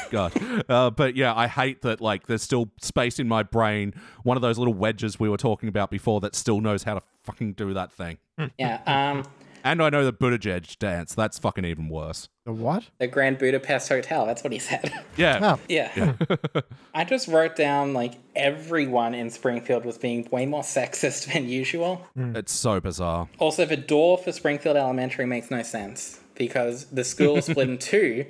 God. 0.10 0.32
Uh, 0.68 0.90
but 0.90 1.16
yeah, 1.16 1.34
I 1.34 1.46
hate 1.46 1.82
that 1.82 2.00
like 2.00 2.26
there's 2.26 2.42
still 2.42 2.70
space 2.80 3.18
in 3.18 3.28
my 3.28 3.42
brain, 3.42 3.94
one 4.22 4.36
of 4.36 4.42
those 4.42 4.58
little 4.58 4.74
wedges 4.74 5.18
we 5.18 5.28
were 5.28 5.36
talking 5.38 5.68
about 5.68 5.90
before 5.90 6.20
that 6.20 6.34
still 6.34 6.60
knows 6.60 6.82
how 6.82 6.94
to 6.94 7.02
fucking 7.24 7.54
do 7.54 7.72
that 7.74 7.92
thing. 7.92 8.18
yeah. 8.58 8.80
Um, 8.86 9.24
And 9.64 9.82
I 9.82 9.90
know 9.90 10.04
the 10.04 10.12
Buttigieg 10.12 10.78
dance. 10.78 11.14
That's 11.14 11.38
fucking 11.38 11.64
even 11.64 11.88
worse. 11.88 12.28
The 12.44 12.52
what? 12.52 12.84
the 12.98 13.06
Grand 13.06 13.38
Budapest 13.38 13.88
Hotel. 13.88 14.24
That's 14.24 14.42
what 14.42 14.52
he 14.52 14.58
said. 14.58 14.92
Yeah. 15.16 15.38
Oh, 15.58 15.60
Yeah. 15.68 16.14
I 16.94 17.04
just 17.04 17.28
wrote 17.28 17.56
down 17.56 17.92
like 17.94 18.14
everyone 18.34 19.14
in 19.14 19.30
Springfield 19.30 19.84
was 19.84 19.98
being 19.98 20.26
way 20.30 20.46
more 20.46 20.62
sexist 20.62 21.32
than 21.32 21.48
usual. 21.48 22.06
Hmm. 22.14 22.36
It's 22.36 22.52
so 22.52 22.80
bizarre. 22.80 23.28
Also, 23.38 23.64
the 23.64 23.76
door 23.76 24.18
for 24.18 24.32
Springfield 24.32 24.76
Elementary 24.76 25.26
makes 25.26 25.50
no 25.50 25.62
sense 25.62 26.20
because 26.34 26.86
the 26.86 27.04
school 27.04 27.42
split 27.42 27.68
in 27.68 27.78
two, 27.92 28.26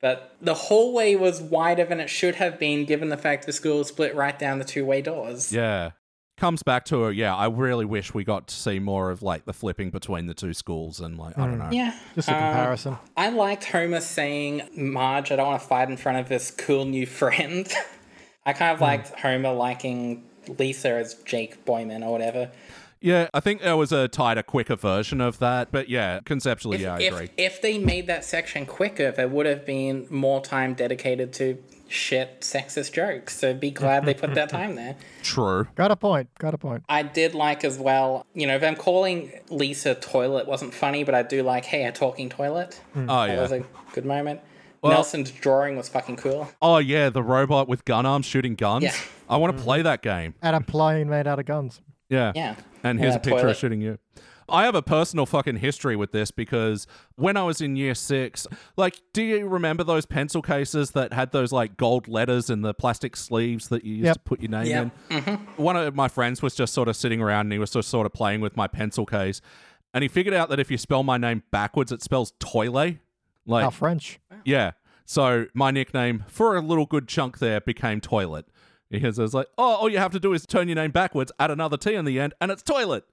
but 0.00 0.36
the 0.40 0.54
hallway 0.54 1.14
was 1.14 1.40
wider 1.42 1.84
than 1.84 2.00
it 2.00 2.08
should 2.08 2.36
have 2.36 2.58
been 2.58 2.84
given 2.84 3.08
the 3.08 3.16
fact 3.16 3.46
the 3.46 3.52
school 3.52 3.82
split 3.84 4.14
right 4.14 4.38
down 4.38 4.58
the 4.58 4.64
two 4.64 4.84
way 4.84 5.02
doors. 5.02 5.52
Yeah. 5.52 5.90
Comes 6.38 6.62
back 6.62 6.84
to 6.86 7.10
yeah, 7.10 7.34
I 7.34 7.46
really 7.48 7.84
wish 7.84 8.14
we 8.14 8.22
got 8.22 8.46
to 8.46 8.54
see 8.54 8.78
more 8.78 9.10
of 9.10 9.22
like 9.22 9.44
the 9.44 9.52
flipping 9.52 9.90
between 9.90 10.26
the 10.26 10.34
two 10.34 10.54
schools 10.54 11.00
and 11.00 11.18
like 11.18 11.36
I 11.36 11.46
don't 11.46 11.58
know. 11.58 11.68
Yeah. 11.72 11.98
just 12.14 12.28
a 12.28 12.32
Uh, 12.34 12.38
comparison. 12.52 12.96
I 13.16 13.30
liked 13.30 13.64
Homer 13.64 14.00
saying, 14.00 14.62
Marge, 14.76 15.32
I 15.32 15.36
don't 15.36 15.48
want 15.48 15.60
to 15.62 15.66
fight 15.68 15.88
in 15.90 15.96
front 15.96 16.18
of 16.18 16.28
this 16.28 16.50
cool 16.52 16.84
new 16.84 17.06
friend. 17.06 17.66
I 18.46 18.52
kind 18.52 18.72
of 18.72 18.80
liked 18.80 19.08
Homer 19.18 19.52
liking 19.52 20.24
Lisa 20.58 20.90
as 20.90 21.14
Jake 21.24 21.64
Boyman 21.64 22.02
or 22.04 22.12
whatever. 22.12 22.50
Yeah, 23.00 23.28
I 23.34 23.40
think 23.40 23.62
there 23.62 23.76
was 23.76 23.92
a 23.92 24.08
tighter, 24.08 24.42
quicker 24.42 24.74
version 24.76 25.20
of 25.20 25.38
that, 25.40 25.70
but 25.70 25.88
yeah, 25.88 26.18
conceptually, 26.24 26.78
yeah, 26.78 26.94
I 26.94 27.00
if, 27.00 27.12
agree. 27.14 27.30
if 27.36 27.62
they 27.62 27.78
made 27.78 28.06
that 28.08 28.24
section 28.24 28.66
quicker, 28.66 29.10
there 29.12 29.28
would 29.28 29.46
have 29.46 29.64
been 29.66 30.06
more 30.10 30.40
time 30.40 30.74
dedicated 30.74 31.32
to 31.34 31.58
shit 31.88 32.40
sexist 32.42 32.92
jokes. 32.92 33.36
So 33.38 33.54
be 33.54 33.70
glad 33.70 34.04
they 34.04 34.14
put 34.14 34.34
that 34.34 34.48
time 34.48 34.74
there. 34.76 34.96
True. 35.22 35.66
Got 35.74 35.90
a 35.90 35.96
point. 35.96 36.28
Got 36.38 36.54
a 36.54 36.58
point. 36.58 36.84
I 36.88 37.02
did 37.02 37.34
like 37.34 37.64
as 37.64 37.78
well, 37.78 38.26
you 38.34 38.46
know, 38.46 38.58
them 38.58 38.76
calling 38.76 39.32
Lisa 39.50 39.94
toilet 39.94 40.46
wasn't 40.46 40.74
funny, 40.74 41.02
but 41.04 41.14
I 41.14 41.22
do 41.22 41.42
like, 41.42 41.64
hey, 41.64 41.84
a 41.84 41.92
talking 41.92 42.28
toilet. 42.28 42.80
Hmm. 42.94 43.08
Oh 43.10 43.26
That 43.26 43.40
was 43.40 43.52
a 43.52 43.64
good 43.92 44.04
moment. 44.04 44.40
Nelson's 44.84 45.30
drawing 45.32 45.76
was 45.76 45.88
fucking 45.88 46.16
cool. 46.16 46.48
Oh 46.62 46.78
yeah, 46.78 47.10
the 47.10 47.22
robot 47.22 47.68
with 47.68 47.84
gun 47.84 48.06
arms 48.06 48.26
shooting 48.26 48.54
guns. 48.54 48.84
Yeah. 48.84 48.94
I 49.28 49.36
want 49.36 49.56
to 49.56 49.62
play 49.62 49.82
that 49.82 50.02
game. 50.02 50.34
And 50.40 50.54
a 50.54 50.60
plane 50.60 51.08
made 51.08 51.26
out 51.26 51.38
of 51.40 51.46
guns. 51.46 51.80
Yeah. 52.08 52.32
Yeah. 52.34 52.54
And 52.84 52.98
here's 53.00 53.12
Yeah, 53.14 53.16
a 53.16 53.20
picture 53.20 53.40
toilet. 53.40 53.50
of 53.50 53.56
shooting 53.56 53.80
you. 53.82 53.98
I 54.50 54.64
have 54.64 54.74
a 54.74 54.82
personal 54.82 55.26
fucking 55.26 55.56
history 55.56 55.96
with 55.96 56.12
this 56.12 56.30
because 56.30 56.86
when 57.16 57.36
I 57.36 57.42
was 57.42 57.60
in 57.60 57.76
year 57.76 57.94
six, 57.94 58.46
like, 58.76 59.00
do 59.12 59.22
you 59.22 59.46
remember 59.46 59.84
those 59.84 60.06
pencil 60.06 60.42
cases 60.42 60.92
that 60.92 61.12
had 61.12 61.32
those 61.32 61.52
like 61.52 61.76
gold 61.76 62.08
letters 62.08 62.50
in 62.50 62.62
the 62.62 62.72
plastic 62.74 63.16
sleeves 63.16 63.68
that 63.68 63.84
you 63.84 63.94
used 63.94 64.06
Yep. 64.06 64.14
to 64.14 64.20
put 64.20 64.40
your 64.40 64.50
name 64.50 64.66
Yep. 64.66 64.90
in? 65.10 65.20
Mm-hmm. 65.22 65.62
One 65.62 65.76
of 65.76 65.94
my 65.94 66.08
friends 66.08 66.42
was 66.42 66.54
just 66.54 66.72
sort 66.74 66.88
of 66.88 66.96
sitting 66.96 67.20
around 67.20 67.42
and 67.46 67.52
he 67.52 67.58
was 67.58 67.70
just 67.70 67.88
sort 67.88 68.06
of 68.06 68.12
playing 68.12 68.40
with 68.40 68.56
my 68.56 68.66
pencil 68.66 69.06
case. 69.06 69.40
And 69.94 70.02
he 70.02 70.08
figured 70.08 70.34
out 70.34 70.48
that 70.50 70.60
if 70.60 70.70
you 70.70 70.78
spell 70.78 71.02
my 71.02 71.16
name 71.16 71.42
backwards, 71.50 71.92
it 71.92 72.02
spells 72.02 72.32
toilet. 72.38 72.98
Like, 73.46 73.64
Oh, 73.66 73.70
French. 73.70 74.20
yeah. 74.44 74.72
So 75.06 75.46
my 75.54 75.70
nickname 75.70 76.24
for 76.28 76.56
a 76.56 76.60
little 76.60 76.84
good 76.84 77.08
chunk 77.08 77.38
there 77.38 77.60
became 77.62 78.00
toilet. 78.00 78.46
Because 78.90 79.18
I 79.18 79.22
was 79.22 79.34
like, 79.34 79.48
oh, 79.58 79.74
all 79.76 79.88
you 79.90 79.98
have 79.98 80.12
to 80.12 80.20
do 80.20 80.32
is 80.32 80.46
turn 80.46 80.66
your 80.68 80.74
name 80.76 80.90
backwards, 80.90 81.30
add 81.38 81.50
another 81.50 81.76
T 81.76 81.94
in 81.94 82.04
the 82.06 82.18
end, 82.18 82.32
and 82.40 82.50
it's 82.50 82.62
toilet. 82.62 83.04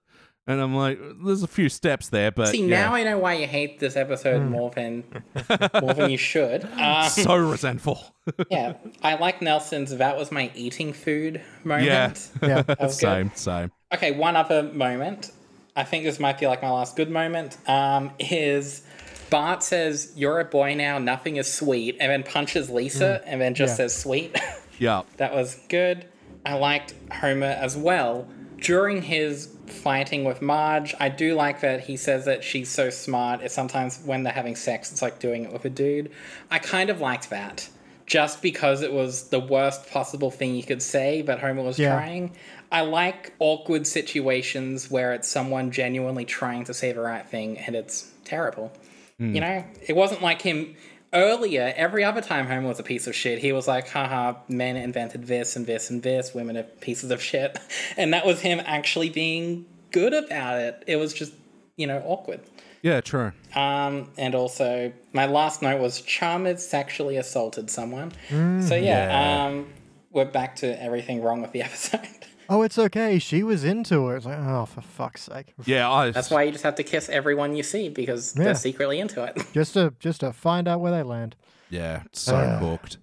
And 0.47 0.61
I'm 0.61 0.75
like, 0.75 0.99
there's 1.25 1.41
a 1.41 1.47
few 1.47 1.69
steps 1.69 2.09
there, 2.09 2.31
but 2.31 2.49
See, 2.49 2.61
yeah, 2.67 2.81
now 2.89 2.93
I 2.93 3.03
know 3.03 3.17
why 3.17 3.33
you 3.33 3.47
hate 3.47 3.79
this 3.79 3.95
episode 3.95 4.43
more 4.43 4.69
than 4.69 5.03
more 5.81 5.93
than 5.95 6.11
you 6.11 6.17
should. 6.17 6.65
Uh, 6.77 7.09
so 7.09 7.35
resentful. 7.35 7.99
yeah, 8.51 8.73
I 9.01 9.15
like 9.15 9.41
Nelson's. 9.41 9.95
That 9.97 10.17
was 10.17 10.31
my 10.31 10.51
eating 10.53 10.93
food 10.93 11.41
moment. 11.63 12.29
Yeah. 12.41 12.47
Yeah. 12.47 12.61
That 12.61 12.79
was 12.79 12.99
good. 12.99 13.07
same, 13.07 13.31
same. 13.33 13.71
Okay, 13.93 14.11
one 14.11 14.35
other 14.35 14.61
moment. 14.63 15.31
I 15.75 15.83
think 15.83 16.03
this 16.03 16.19
might 16.19 16.39
be 16.39 16.45
like 16.47 16.61
my 16.61 16.69
last 16.69 16.95
good 16.95 17.09
moment. 17.09 17.57
Um, 17.67 18.11
is 18.19 18.83
Bart 19.31 19.63
says, 19.63 20.13
"You're 20.15 20.39
a 20.41 20.45
boy 20.45 20.75
now. 20.75 20.99
Nothing 20.99 21.37
is 21.37 21.51
sweet," 21.51 21.97
and 21.99 22.11
then 22.11 22.21
punches 22.21 22.69
Lisa, 22.69 23.21
and 23.25 23.41
then 23.41 23.55
just 23.55 23.71
Yeah. 23.71 23.75
says 23.77 23.95
"sweet." 23.97 24.37
Yeah. 24.77 25.01
that 25.17 25.33
was 25.33 25.55
good. 25.69 26.05
I 26.45 26.53
liked 26.55 26.93
Homer 27.11 27.45
as 27.47 27.75
well. 27.77 28.27
During 28.59 29.01
his 29.01 29.49
fighting 29.67 30.23
with 30.23 30.41
Marge, 30.41 30.95
I 30.99 31.09
do 31.09 31.35
like 31.35 31.61
that 31.61 31.81
he 31.81 31.97
says 31.97 32.25
that 32.25 32.43
she's 32.43 32.69
so 32.69 32.89
smart. 32.89 33.41
It's 33.41 33.53
sometimes 33.53 33.99
when 34.05 34.23
they're 34.23 34.33
having 34.33 34.55
sex, 34.55 34.91
it's 34.91 35.01
like 35.01 35.19
doing 35.19 35.43
it 35.45 35.53
with 35.53 35.65
a 35.65 35.69
dude. 35.69 36.11
I 36.49 36.59
kind 36.59 36.89
of 36.89 37.01
liked 37.01 37.29
that. 37.29 37.69
Just 38.05 38.41
because 38.43 38.83
it 38.83 38.93
was 38.93 39.29
the 39.29 39.39
worst 39.39 39.89
possible 39.89 40.29
thing 40.29 40.53
you 40.55 40.61
could 40.61 40.81
say, 40.83 41.23
but 41.23 41.39
Homer 41.39 41.63
was 41.63 41.79
Yeah. 41.79 41.95
trying. 41.95 42.31
I 42.71 42.81
like 42.81 43.33
awkward 43.39 43.87
situations 43.87 44.91
where 44.91 45.13
it's 45.13 45.27
someone 45.27 45.71
genuinely 45.71 46.25
trying 46.25 46.65
to 46.65 46.73
say 46.73 46.91
the 46.91 46.99
right 47.01 47.27
thing 47.27 47.57
and 47.57 47.75
it's 47.75 48.11
terrible. 48.23 48.71
Hmm. 49.17 49.33
You 49.33 49.41
know, 49.41 49.63
it 49.87 49.95
wasn't 49.95 50.21
like 50.21 50.41
him 50.43 50.75
earlier. 51.13 51.73
Every 51.75 52.03
other 52.03 52.21
time 52.21 52.47
Homer 52.47 52.67
was 52.67 52.79
a 52.79 52.83
piece 52.83 53.07
of 53.07 53.15
shit, 53.15 53.39
he 53.39 53.51
was 53.51 53.67
like, 53.67 53.89
haha, 53.89 54.35
men 54.47 54.75
invented 54.75 55.27
this 55.27 55.55
and 55.55 55.65
this 55.65 55.89
and 55.89 56.03
this, 56.03 56.33
women 56.33 56.57
are 56.57 56.63
pieces 56.63 57.11
of 57.11 57.21
shit. 57.21 57.57
And 57.97 58.13
that 58.13 58.25
was 58.25 58.41
him 58.41 58.61
actually 58.65 59.09
being 59.09 59.65
good 59.91 60.13
about 60.13 60.59
it. 60.59 60.83
It 60.87 60.97
was 60.97 61.13
just, 61.13 61.33
you 61.77 61.87
know, 61.87 62.01
awkward. 62.05 62.41
Yeah, 62.81 63.01
true. 63.01 63.31
Um, 63.55 64.09
and 64.17 64.35
also, 64.35 64.91
my 65.13 65.25
last 65.25 65.61
note 65.61 65.79
was 65.81 66.01
Chalmers 66.01 66.65
sexually 66.67 67.17
assaulted 67.17 67.69
someone. 67.69 68.11
so, 68.29 68.75
yeah, 68.75 68.79
yeah. 68.79 69.45
Um, 69.45 69.67
we're 70.11 70.25
back 70.25 70.57
to 70.57 70.81
everything 70.81 71.21
wrong 71.21 71.41
with 71.41 71.51
the 71.51 71.61
episode. 71.69 72.24
Oh, 72.49 72.61
it's 72.61 72.77
okay. 72.77 73.19
She 73.19 73.43
was 73.43 73.63
into 73.63 74.09
it. 74.09 74.17
It's 74.17 74.25
like, 74.25 74.37
oh, 74.39 74.65
for 74.65 74.81
fuck's 74.81 75.23
sake. 75.23 75.53
Yeah, 75.65 75.89
I 75.91 76.11
That's 76.11 76.29
why 76.29 76.43
you 76.43 76.51
just 76.51 76.63
have 76.63 76.75
to 76.75 76.83
kiss 76.83 77.09
everyone 77.09 77.55
you 77.55 77.63
see 77.63 77.89
because 77.89 78.35
Yeah. 78.37 78.43
they're 78.45 78.55
secretly 78.55 78.99
into 78.99 79.23
it. 79.23 79.37
Just 79.53 79.73
to 79.73 79.93
just 79.99 80.19
to 80.21 80.31
find 80.33 80.67
out 80.67 80.79
where 80.79 80.91
they 80.91 81.03
land. 81.03 81.35
Yeah, 81.69 82.03
so 82.13 82.35
Ah. 82.35 82.59
booked. 82.59 82.97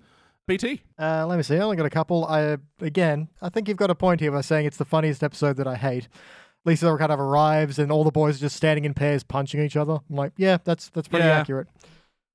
BT? 0.46 0.82
Uh, 0.98 1.26
let 1.26 1.36
me 1.36 1.42
see. 1.42 1.56
I 1.56 1.60
only 1.60 1.76
got 1.76 1.86
a 1.86 1.90
couple. 1.90 2.24
I 2.26 2.56
again, 2.80 3.28
I 3.40 3.48
think 3.48 3.68
you've 3.68 3.76
got 3.76 3.90
a 3.90 3.94
point 3.94 4.20
here 4.20 4.30
by 4.32 4.40
saying 4.40 4.66
it's 4.66 4.76
the 4.76 4.84
funniest 4.84 5.22
episode 5.22 5.56
that 5.56 5.66
I 5.66 5.76
hate. 5.76 6.08
Lisa 6.64 6.94
kind 6.96 7.10
of 7.10 7.18
arrives 7.18 7.78
and 7.78 7.90
all 7.90 8.04
the 8.04 8.10
boys 8.12 8.36
are 8.36 8.40
just 8.40 8.56
standing 8.56 8.84
in 8.84 8.94
pairs 8.94 9.24
punching 9.24 9.60
each 9.60 9.76
other. 9.76 9.98
I'm 10.08 10.16
like, 10.16 10.32
yeah, 10.36 10.58
that's 10.62 10.88
that's 10.90 11.08
pretty 11.08 11.26
Yeah. 11.26 11.38
accurate. 11.40 11.66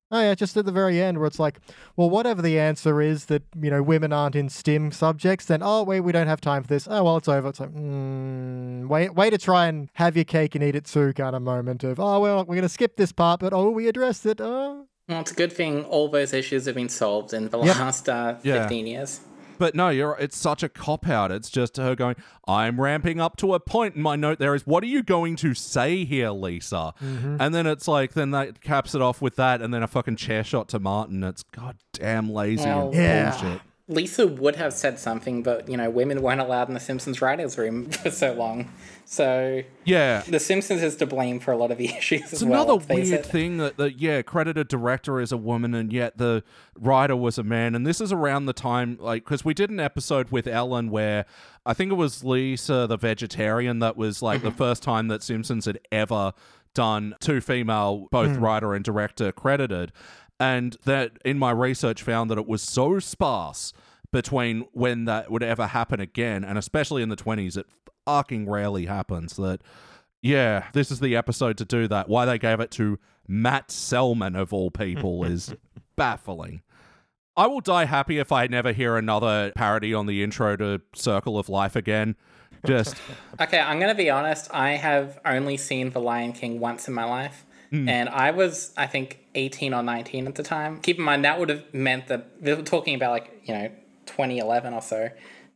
Oh 0.10 0.22
yeah, 0.22 0.36
just 0.36 0.56
at 0.56 0.66
the 0.66 0.72
very 0.72 1.02
end 1.02 1.18
where 1.18 1.28
it's 1.28 1.40
like, 1.40 1.60
well, 1.98 2.10
whatever 2.10 2.42
the 2.42 2.58
answer 2.58 3.02
is 3.02 3.26
that 3.26 3.44
you 3.62 3.70
know 3.70 3.84
women 3.84 4.14
aren't 4.14 4.36
in 4.36 4.48
STEM 4.48 4.92
subjects, 4.94 5.46
then 5.46 5.62
oh 5.62 5.84
wait, 5.84 6.00
we 6.00 6.12
don't 6.14 6.28
have 6.28 6.40
time 6.40 6.64
for 6.64 6.70
this. 6.70 6.88
Oh 6.90 7.04
well, 7.04 7.18
it's 7.18 7.28
over. 7.28 7.50
It's 7.50 7.60
like, 7.60 7.74
mm, 7.74 8.88
wait, 8.88 9.14
way 9.16 9.30
to 9.30 9.38
try 9.38 9.68
and 9.68 9.90
have 9.94 10.16
your 10.16 10.24
cake 10.26 10.56
and 10.56 10.64
eat 10.64 10.76
it 10.76 10.86
too 10.86 11.12
kind 11.14 11.36
of 11.36 11.42
moment 11.42 11.84
of 11.84 12.00
oh 12.00 12.20
well, 12.22 12.46
we're 12.46 12.56
gonna 12.56 12.70
skip 12.70 12.96
this 12.96 13.12
part, 13.12 13.42
but 13.42 13.52
oh 13.54 13.70
we 13.70 13.88
addressed 13.88 14.26
it. 14.26 14.40
Oh. 14.42 14.86
Well, 15.10 15.22
it's 15.22 15.32
a 15.32 15.36
good 15.36 15.54
thing 15.54 15.86
all 15.86 16.10
those 16.10 16.34
issues 16.34 16.66
have 16.66 16.76
been 16.76 16.90
solved 16.90 17.34
in 17.34 17.48
the 17.50 17.58
Yep. 17.60 17.76
last 17.78 18.10
uh, 18.10 18.36
Yeah. 18.44 18.62
15 18.64 18.88
years. 18.88 19.22
But 19.58 19.76
no, 19.76 19.90
you're 19.90 20.16
it's 20.20 20.38
such 20.38 20.64
a 20.64 20.70
cop 20.70 21.08
out. 21.08 21.32
It's 21.32 21.50
just 21.50 21.78
her 21.78 21.96
going, 21.96 22.16
I'm 22.48 22.80
ramping 22.80 23.20
up 23.20 23.38
to 23.38 23.54
a 23.54 23.60
point. 23.60 23.96
And 23.96 24.04
my 24.04 24.16
note 24.16 24.40
there 24.40 24.56
is, 24.56 24.66
what 24.66 24.84
are 24.84 24.88
you 24.88 25.04
going 25.04 25.36
to 25.38 25.54
say 25.54 26.06
here, 26.06 26.32
Lisa? 26.32 26.94
Mm-hmm. 27.02 27.38
And 27.40 27.54
then 27.56 27.68
it's 27.68 27.88
like, 27.88 28.14
then 28.14 28.32
that 28.32 28.62
caps 28.62 28.96
it 28.96 29.02
off 29.02 29.22
with 29.22 29.36
that, 29.38 29.62
and 29.62 29.74
then 29.74 29.84
a 29.84 29.88
fucking 29.88 30.16
chair 30.18 30.44
shot 30.44 30.68
to 30.70 30.80
Martin. 30.80 31.24
It's 31.24 31.44
goddamn 31.44 32.30
lazy 32.30 32.66
Well, 32.66 32.88
and 32.88 32.96
Yeah. 32.96 33.32
bullshit. 33.40 33.62
Lisa 33.90 34.28
would 34.28 34.58
have 34.58 34.74
said 34.74 35.00
something, 35.00 35.44
but, 35.44 35.70
you 35.70 35.78
know, 35.78 35.90
women 35.90 36.22
weren't 36.22 36.42
allowed 36.42 36.68
in 36.68 36.74
the 36.74 36.80
Simpsons 36.80 37.22
writers' 37.22 37.58
room 37.58 37.86
for 37.90 38.12
so 38.12 38.34
long. 38.34 38.70
So 39.06 39.64
Yeah. 39.86 40.24
The 40.28 40.42
Simpsons 40.42 40.84
is 40.84 40.98
to 40.98 41.06
blame 41.06 41.40
for 41.40 41.54
a 41.54 41.58
lot 41.58 41.72
of 41.72 41.78
the 41.78 41.88
issues 41.98 42.34
It's 42.34 42.44
well. 42.44 42.64
another 42.64 42.74
let's 42.74 43.10
weird 43.10 43.26
thing 43.26 43.58
that 43.58 43.78
the 43.78 43.94
yeah 43.94 44.22
credited 44.22 44.68
director 44.68 45.22
is 45.22 45.32
a 45.32 45.38
woman 45.38 45.74
and 45.74 45.94
yet 45.94 46.18
the 46.18 46.44
writer 46.78 47.16
was 47.16 47.38
a 47.38 47.44
man, 47.44 47.76
and 47.76 47.88
this 47.88 48.02
is 48.02 48.12
around 48.12 48.46
the 48.46 48.54
time 48.54 48.98
like 49.00 49.24
because 49.24 49.46
we 49.46 49.54
did 49.54 49.70
an 49.70 49.80
episode 49.80 50.32
with 50.32 50.48
Ellen 50.48 50.92
where 50.92 51.26
I 51.66 51.74
think 51.74 51.92
it 51.92 51.96
was 51.96 52.26
Lisa 52.26 52.88
the 52.88 52.98
vegetarian 52.98 53.80
that 53.80 53.96
was 53.96 54.22
like 54.22 54.42
the 54.42 54.50
mm-hmm. 54.50 54.58
first 54.58 54.84
time 54.84 55.08
that 55.08 55.24
Simpsons 55.24 55.66
had 55.66 55.80
ever 55.92 56.34
done 56.74 57.16
two 57.20 57.42
female 57.42 58.08
both 58.12 58.38
mm. 58.38 58.42
writer 58.42 58.76
and 58.76 58.86
director 58.86 59.32
credited, 59.32 59.92
and 60.40 60.78
that 60.86 61.14
in 61.26 61.40
my 61.40 61.52
research 61.52 62.02
found 62.04 62.30
that 62.30 62.38
it 62.38 62.48
was 62.48 62.62
so 62.62 63.00
sparse 63.00 63.74
between 64.12 64.66
when 64.72 65.06
that 65.06 65.30
would 65.32 65.44
ever 65.44 65.68
happen 65.68 66.00
again, 66.00 66.44
and 66.44 66.58
especially 66.58 67.02
in 67.02 67.10
the 67.10 67.16
twenties, 67.16 67.58
it 67.58 67.66
fucking 68.06 68.50
rarely 68.50 68.86
happens 68.86 69.36
that. 69.36 69.62
Yeah, 70.20 70.66
this 70.74 70.90
is 70.90 71.00
the 71.00 71.16
episode 71.16 71.58
to 71.60 71.64
do 71.64 71.88
that. 71.90 72.10
Why 72.10 72.26
they 72.26 72.40
gave 72.40 72.60
it 72.60 72.72
to 72.72 72.98
Matt 73.28 73.70
Selman 73.70 74.36
of 74.36 74.52
all 74.52 74.72
people 74.72 75.24
is 75.24 75.54
baffling. 75.96 76.64
I 77.38 77.46
will 77.46 77.62
die 77.62 77.86
happy 77.86 78.18
if 78.18 78.32
I 78.32 78.48
never 78.48 78.72
hear 78.72 78.98
another 78.98 79.52
parody 79.56 79.94
on 79.94 80.08
the 80.08 80.24
intro 80.24 80.56
to 80.58 80.82
Circle 80.96 81.38
of 81.38 81.50
Life 81.50 81.76
again. 81.76 82.16
Just 82.66 82.96
Okay, 83.42 83.60
I'm 83.60 83.78
going 83.78 83.92
to 83.92 83.96
be 83.96 84.10
honest. 84.10 84.50
I 84.52 84.72
have 84.72 85.20
only 85.24 85.56
seen 85.56 85.92
The 85.92 86.00
Lion 86.02 86.34
King 86.34 86.60
once 86.60 86.88
in 86.88 86.96
my 86.96 87.04
life. 87.04 87.46
Hmm. 87.69 87.89
And 87.89 88.10
I 88.10 88.31
was, 88.31 88.73
I 88.77 88.88
think, 88.88 89.19
18 89.35 89.73
or 89.73 89.84
19 89.84 90.27
at 90.27 90.35
the 90.35 90.44
time. 90.44 90.80
Keep 90.81 90.99
in 90.99 91.03
mind, 91.03 91.26
that 91.26 91.39
would 91.39 91.49
have 91.49 91.73
meant 91.73 92.07
that 92.07 92.30
we 92.41 92.53
were 92.53 92.61
talking 92.61 92.95
about, 92.95 93.11
like, 93.11 93.41
you 93.44 93.53
know, 93.53 93.68
2011 94.06 94.73
or 94.73 94.81
so, 94.81 95.10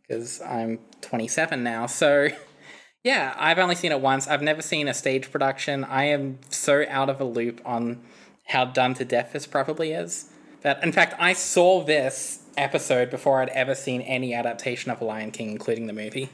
because 0.07 0.41
I'm 0.41 0.79
27 1.01 1.63
now. 1.63 1.85
So, 1.85 2.29
yeah, 3.03 3.33
I've 3.37 3.59
only 3.59 3.75
seen 3.75 3.91
it 3.91 4.01
once. 4.01 4.27
I've 4.27 4.41
never 4.41 4.61
seen 4.61 4.87
a 4.87 4.93
stage 4.93 5.31
production. 5.31 5.83
I 5.83 6.05
am 6.05 6.39
so 6.49 6.85
out 6.89 7.09
of 7.09 7.21
a 7.21 7.25
loop 7.25 7.61
on 7.65 8.01
how 8.47 8.65
done 8.65 8.93
to 8.95 9.05
death 9.05 9.31
this 9.33 9.47
probably 9.47 9.93
is. 9.93 10.29
That, 10.61 10.83
in 10.83 10.91
fact, 10.91 11.15
I 11.17 11.33
saw 11.33 11.83
this 11.83 12.43
episode 12.57 13.09
before 13.09 13.41
I'd 13.41 13.49
ever 13.49 13.73
seen 13.73 14.01
any 14.01 14.33
adaptation 14.33 14.91
of 14.91 15.01
Lion 15.01 15.31
King, 15.31 15.51
including 15.51 15.87
the 15.87 15.93
movie. 15.93 16.29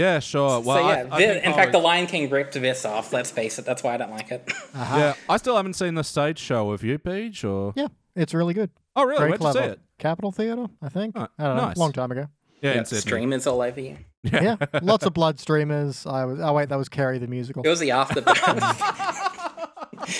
Yeah, 0.00 0.18
sure. 0.20 0.60
Well, 0.60 0.78
so 0.78 0.88
yeah, 0.88 1.06
I 1.10 1.18
thi- 1.18 1.26
think 1.26 1.44
in 1.44 1.52
I 1.52 1.56
fact, 1.56 1.72
The 1.72 1.78
Lion 1.78 2.06
King 2.06 2.30
ripped 2.30 2.54
this 2.54 2.84
off. 2.84 3.12
Let's 3.12 3.30
face 3.30 3.58
it. 3.58 3.64
That's 3.66 3.82
why 3.82 3.94
I 3.94 3.96
don't 3.98 4.10
like 4.10 4.30
it. 4.30 4.50
Uh-huh. 4.74 4.96
yeah, 4.96 5.14
I 5.28 5.36
still 5.36 5.56
haven't 5.56 5.74
seen 5.74 5.94
the 5.94 6.04
stage 6.04 6.38
show. 6.38 6.70
Have 6.70 6.82
you, 6.84 6.98
Beej? 6.98 7.44
Or 7.44 7.72
Yeah, 7.76 7.88
it's 8.14 8.32
really 8.32 8.54
good. 8.54 8.70
oh, 8.96 9.04
really? 9.04 9.18
Very 9.18 9.30
Where'd 9.32 9.42
you 9.56 9.60
see 9.60 9.66
it? 9.66 9.80
Capitol 9.98 10.30
Theatre, 10.32 10.66
I 10.80 10.88
think. 10.88 11.16
Oh, 11.18 11.26
I 11.38 11.44
don't 11.44 11.56
know. 11.56 11.66
nice. 11.66 11.76
Long 11.76 11.92
time 11.92 12.12
ago. 12.12 12.26
Yeah, 12.62 12.70
in 12.72 12.76
Yeah, 12.78 12.82
Sydney. 12.84 13.00
streamers 13.00 13.46
all 13.46 13.60
over 13.62 13.80
you. 13.80 13.96
Yeah, 14.22 14.56
lots 14.82 15.06
of 15.06 15.14
blood 15.14 15.40
streamers. 15.40 16.04
I 16.06 16.24
was. 16.26 16.40
Oh 16.40 16.52
wait, 16.52 16.68
that 16.68 16.76
was 16.76 16.88
Carrie 16.90 17.18
the 17.18 17.26
musical. 17.26 17.62
It 17.64 17.68
was 17.68 17.80
the 17.80 17.88
afterburn. 17.90 18.60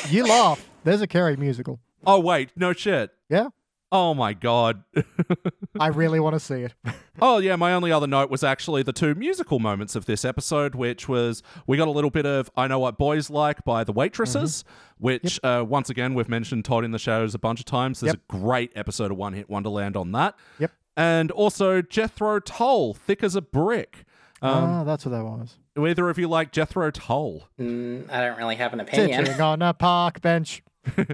You 0.10 0.26
laugh. 0.26 0.68
There's 0.84 1.00
a 1.00 1.06
Carrie 1.06 1.36
musical. 1.36 1.80
Oh 2.06 2.20
wait, 2.20 2.50
no 2.56 2.72
shit. 2.72 3.10
Yeah, 3.28 3.48
Oh 3.92 4.14
my 4.14 4.32
god. 4.34 4.84
I 5.78 5.88
really 5.88 6.20
want 6.20 6.34
to 6.34 6.40
see 6.40 6.62
it. 6.62 6.74
Oh 7.22 7.36
yeah, 7.36 7.54
my 7.54 7.74
only 7.74 7.92
other 7.92 8.06
note 8.06 8.30
was 8.30 8.42
actually 8.42 8.82
the 8.82 8.94
two 8.94 9.14
musical 9.14 9.58
moments 9.58 9.94
of 9.94 10.06
this 10.06 10.24
episode, 10.24 10.74
which 10.74 11.06
was 11.06 11.42
we 11.66 11.76
got 11.76 11.86
a 11.86 11.90
little 11.90 12.08
bit 12.08 12.24
of 12.24 12.50
"I 12.56 12.66
Know 12.66 12.78
What 12.78 12.96
Boys 12.96 13.28
Like" 13.28 13.62
by 13.62 13.84
the 13.84 13.92
Waitresses, 13.92 14.64
which 14.96 15.38
uh, 15.44 15.62
once 15.68 15.90
again 15.90 16.14
we've 16.14 16.30
mentioned 16.30 16.64
Todd 16.64 16.82
in 16.82 16.92
the 16.92 16.98
Shadows 16.98 17.34
a 17.34 17.38
bunch 17.38 17.60
of 17.60 17.66
times. 17.66 18.00
There's 18.00 18.14
Yep. 18.14 18.22
a 18.30 18.38
great 18.38 18.72
episode 18.74 19.10
of 19.10 19.18
One 19.18 19.34
Hit 19.34 19.50
Wonderland 19.50 19.98
on 19.98 20.12
that. 20.12 20.34
Yep. 20.60 20.72
And 20.96 21.30
also 21.32 21.82
Jethro 21.82 22.40
Tull, 22.40 22.94
"Thick 22.94 23.22
as 23.22 23.36
a 23.36 23.42
Brick." 23.42 24.04
Um, 24.40 24.64
ah, 24.64 24.84
that's 24.84 25.04
what 25.04 25.10
that 25.12 25.22
was. 25.24 25.58
do 25.76 25.86
either 25.86 26.08
of 26.08 26.18
you 26.18 26.26
like 26.26 26.52
Jethro 26.52 26.90
Tull? 26.90 27.48
Mm, 27.60 28.08
I 28.10 28.22
don't 28.22 28.38
really 28.38 28.56
have 28.56 28.72
an 28.72 28.80
opinion. 28.80 29.26
Sitting 29.26 29.42
on 29.42 29.60
a 29.60 29.74
park 29.74 30.22
bench. 30.22 30.62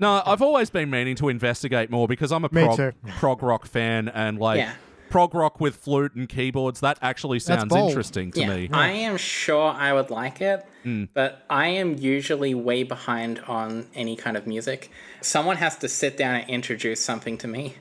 No, 0.00 0.22
I've 0.24 0.42
always 0.42 0.70
been 0.70 0.90
meaning 0.90 1.16
to 1.16 1.28
investigate 1.28 1.90
more 1.90 2.06
because 2.08 2.32
I'm 2.32 2.44
a 2.44 2.48
Me 2.52 2.64
prog, 2.64 2.76
too. 2.76 2.92
prog 3.18 3.42
rock 3.42 3.66
fan, 3.66 4.08
and 4.08 4.38
like 4.38 4.58
Yeah. 4.58 4.72
prog 5.10 5.34
rock 5.34 5.60
with 5.60 5.76
flute 5.76 6.14
and 6.14 6.28
keyboards, 6.28 6.80
that 6.80 6.98
actually 7.02 7.38
sounds 7.40 7.64
bold. 7.72 7.88
interesting 7.90 8.30
to 8.32 8.40
Yeah, 8.40 8.48
me. 8.54 8.68
I 8.72 8.88
am 8.88 9.16
sure 9.16 9.70
I 9.72 9.92
would 9.92 10.10
like 10.10 10.40
it, 10.40 10.64
Hmm. 10.84 11.04
but 11.14 11.44
I 11.50 11.68
am 11.68 11.96
usually 11.98 12.54
way 12.54 12.82
behind 12.82 13.40
on 13.48 13.86
any 13.94 14.16
kind 14.16 14.36
of 14.36 14.46
music. 14.46 14.90
Someone 15.20 15.56
has 15.56 15.76
to 15.78 15.88
sit 15.88 16.16
down 16.16 16.36
and 16.36 16.48
introduce 16.50 17.02
something 17.04 17.38
to 17.38 17.48
me. 17.48 17.74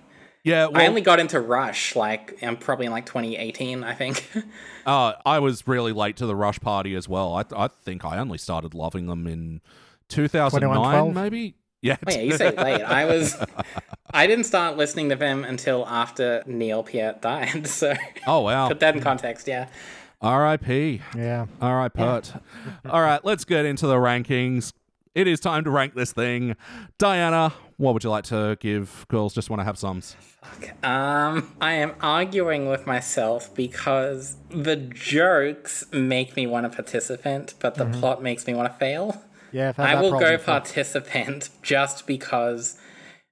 Yeah, 0.43 0.67
well, 0.67 0.81
I 0.81 0.87
only 0.87 1.01
got 1.01 1.19
into 1.19 1.41
Rush 1.41 1.93
like 1.95 2.37
I'm 2.41 2.55
probably 2.55 2.85
in 2.85 2.91
like 2.93 3.05
2018, 3.05 3.83
I 3.83 3.93
think. 3.93 4.29
Uh, 4.85 5.15
I 5.25 5.39
was 5.39 5.67
really 5.67 5.91
late 5.91 6.15
to 6.15 6.25
the 6.25 6.33
Rush 6.33 6.61
party 6.61 6.95
as 6.95 7.09
well. 7.09 7.33
I, 7.35 7.43
I 7.53 7.67
think 7.67 8.05
I 8.05 8.17
only 8.19 8.37
started 8.37 8.73
loving 8.73 9.07
them 9.07 9.27
in 9.27 9.59
2009, 10.07 10.61
2112? 10.61 11.13
maybe. 11.13 11.55
Yeah. 11.87 11.97
oh 12.07 12.11
yeah, 12.11 12.19
you 12.21 12.37
say 12.37 12.51
late. 12.51 12.81
I 12.81 13.05
was. 13.05 13.35
I 14.11 14.25
didn't 14.27 14.45
start 14.45 14.77
listening 14.77 15.09
to 15.09 15.15
them 15.15 15.43
until 15.43 15.85
after 15.87 16.43
Neil 16.45 16.83
Peart 16.83 17.21
died. 17.21 17.67
So 17.77 17.93
Oh 18.25 18.41
wow. 18.41 18.67
put 18.67 18.79
that 18.79 18.95
in 18.95 19.01
context. 19.01 19.47
Yeah. 19.47 19.67
R.I.P. 20.21 21.01
Yeah. 21.15 21.45
All 21.61 21.75
right, 21.75 21.93
Peart. 21.93 22.33
All 22.89 23.01
right, 23.01 23.23
let's 23.23 23.45
get 23.45 23.65
into 23.65 23.85
the 23.85 23.95
rankings. 23.95 24.73
It 25.13 25.27
is 25.27 25.39
time 25.39 25.63
to 25.63 25.69
rank 25.71 25.93
this 25.95 26.11
thing. 26.11 26.55
Diana, 26.97 27.53
what 27.77 27.93
would 27.93 28.03
you 28.03 28.09
like 28.09 28.23
to 28.25 28.57
give 28.59 29.05
girls 29.09 29.33
just 29.33 29.49
want 29.49 29.59
to 29.59 29.63
have 29.63 29.77
sums? 29.77 30.15
Um, 30.83 31.53
I 31.61 31.73
am 31.73 31.93
arguing 32.01 32.67
with 32.67 32.85
myself 32.87 33.53
because 33.55 34.37
the 34.49 34.75
jokes 34.75 35.85
make 35.91 36.35
me 36.35 36.47
want 36.47 36.65
to 36.71 36.75
participant, 36.75 37.53
but 37.59 37.75
the 37.75 37.85
plot 37.85 38.21
makes 38.23 38.47
me 38.47 38.53
want 38.53 38.71
to 38.71 38.77
fail. 38.79 39.23
Yeah. 39.51 39.69
I've 39.69 39.75
had 39.77 39.85
I 39.85 39.95
that 39.95 40.01
will 40.03 40.19
go 40.19 40.37
before. 40.37 40.45
participant 40.45 41.49
just 41.61 42.07
because, 42.07 42.77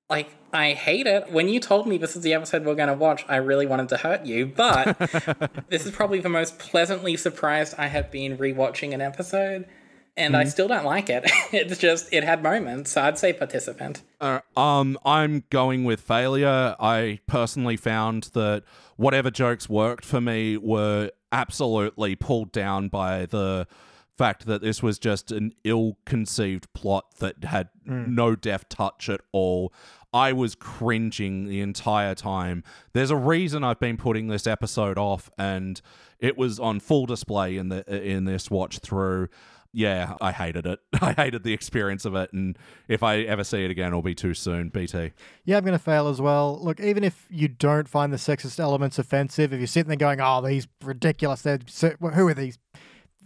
like, 0.09 0.29
I 0.53 0.71
hate 0.73 1.05
it. 1.07 1.31
When 1.31 1.49
you 1.49 1.59
told 1.59 1.87
me 1.87 1.97
this 1.97 2.15
is 2.15 2.21
the 2.23 2.33
episode 2.33 2.63
we're 2.65 2.75
going 2.75 2.87
to 2.87 2.93
watch, 2.93 3.25
I 3.27 3.37
really 3.37 3.65
wanted 3.65 3.89
to 3.89 3.97
hurt 3.97 4.25
you, 4.25 4.45
but 4.45 4.97
this 5.69 5.85
is 5.85 5.91
probably 5.91 6.19
the 6.19 6.29
most 6.29 6.59
pleasantly 6.59 7.17
surprised 7.17 7.75
I 7.77 7.87
have 7.87 8.09
been 8.11 8.37
rewatching 8.37 8.93
an 8.93 9.01
episode. 9.01 9.65
And 10.17 10.33
Mm-hmm. 10.33 10.41
I 10.41 10.45
still 10.45 10.69
don't 10.69 10.85
like 10.85 11.09
it. 11.09 11.29
It's 11.51 11.77
just, 11.77 12.07
it 12.13 12.23
had 12.23 12.41
moments. 12.41 12.91
So 12.91 13.01
I'd 13.01 13.17
say 13.17 13.33
participant. 13.33 14.01
Uh, 14.21 14.39
um, 14.55 14.97
I'm 15.03 15.43
going 15.49 15.83
with 15.83 15.99
failure. 15.99 16.73
I 16.79 17.19
personally 17.27 17.75
found 17.75 18.29
that 18.33 18.63
whatever 18.95 19.29
jokes 19.29 19.67
worked 19.67 20.05
for 20.05 20.21
me 20.21 20.55
were 20.55 21.11
absolutely 21.33 22.15
pulled 22.15 22.53
down 22.53 22.87
by 22.87 23.25
the 23.25 23.67
fact 24.17 24.45
that 24.45 24.61
this 24.61 24.81
was 24.81 24.99
just 24.99 25.31
an 25.31 25.53
ill-conceived 25.63 26.71
plot 26.73 27.05
that 27.19 27.43
had 27.43 27.69
mm. 27.87 28.07
no 28.07 28.35
deft 28.35 28.69
touch 28.69 29.09
at 29.09 29.21
all. 29.31 29.73
I 30.13 30.31
was 30.31 30.55
cringing 30.55 31.47
the 31.47 31.61
entire 31.61 32.15
time. 32.15 32.63
There's 32.93 33.11
a 33.11 33.17
reason 33.17 33.63
I've 33.63 33.79
been 33.79 33.97
putting 33.97 34.27
this 34.27 34.47
episode 34.47 34.97
off, 34.97 35.29
and 35.37 35.81
it 36.19 36.37
was 36.37 36.59
on 36.59 36.79
full 36.79 37.05
display 37.05 37.57
in 37.57 37.69
the 37.69 37.83
in 38.01 38.23
this 38.23 38.49
watch 38.49 38.79
through 38.79 39.27
yeah, 39.75 40.15
I 40.21 40.31
hated 40.31 40.65
it. 40.65 40.79
I 41.01 41.11
hated 41.11 41.43
the 41.43 41.51
experience 41.51 42.05
of 42.05 42.15
it, 42.15 42.31
and 42.31 42.57
if 42.87 43.03
I 43.03 43.19
ever 43.19 43.43
see 43.43 43.65
it 43.65 43.71
again, 43.71 43.89
it'll 43.89 44.01
be 44.01 44.15
too 44.15 44.33
soon. 44.33 44.69
BT. 44.69 45.11
Yeah, 45.43 45.57
I'm 45.57 45.65
going 45.65 45.77
to 45.77 45.83
fail 45.83 46.07
as 46.07 46.21
well. 46.21 46.57
Look, 46.63 46.79
even 46.79 47.03
if 47.03 47.27
you 47.29 47.49
don't 47.49 47.89
find 47.89 48.13
the 48.13 48.17
sexist 48.17 48.57
elements 48.57 48.97
offensive, 48.97 49.51
if 49.51 49.59
you're 49.59 49.67
sitting 49.67 49.89
there 49.89 49.97
going, 49.97 50.21
"Oh, 50.21 50.41
these 50.41 50.69
ridiculous," 50.81 51.41
they're 51.41 51.59
who 51.99 52.27
are 52.29 52.33
these? 52.33 52.57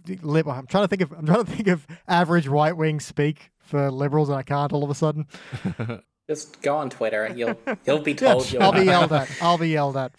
I'm 0.08 0.66
trying 0.66 0.84
to 0.84 0.88
think 0.88 1.02
of. 1.02 1.12
I'm 1.12 1.26
trying 1.26 1.44
to 1.44 1.50
think 1.50 1.68
of 1.68 1.86
average 2.08 2.46
right 2.46 2.76
wing 2.76 3.00
speak 3.00 3.50
for 3.58 3.90
liberals, 3.90 4.28
and 4.28 4.38
I 4.38 4.42
can't 4.42 4.72
all 4.72 4.84
of 4.84 4.90
a 4.90 4.94
sudden. 4.94 5.26
Just 6.28 6.62
go 6.62 6.76
on 6.76 6.90
Twitter 6.90 7.24
and 7.24 7.36
you'll, 7.36 7.58
you'll 7.86 8.02
be 8.02 8.14
told 8.14 8.52
you're 8.52 8.62
I'll 8.62 8.72
be 8.72 8.84
yelled 8.84 9.12
at. 9.12 9.28
I'll 9.42 9.58
be 9.58 9.70
yelled 9.70 9.96
at. 9.96 10.12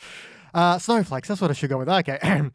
Uh, 0.53 0.77
snowflakes. 0.77 1.29
That's 1.29 1.39
what 1.39 1.49
I 1.49 1.53
should 1.53 1.69
go 1.69 1.77
with. 1.77 1.87
Okay. 1.87 2.19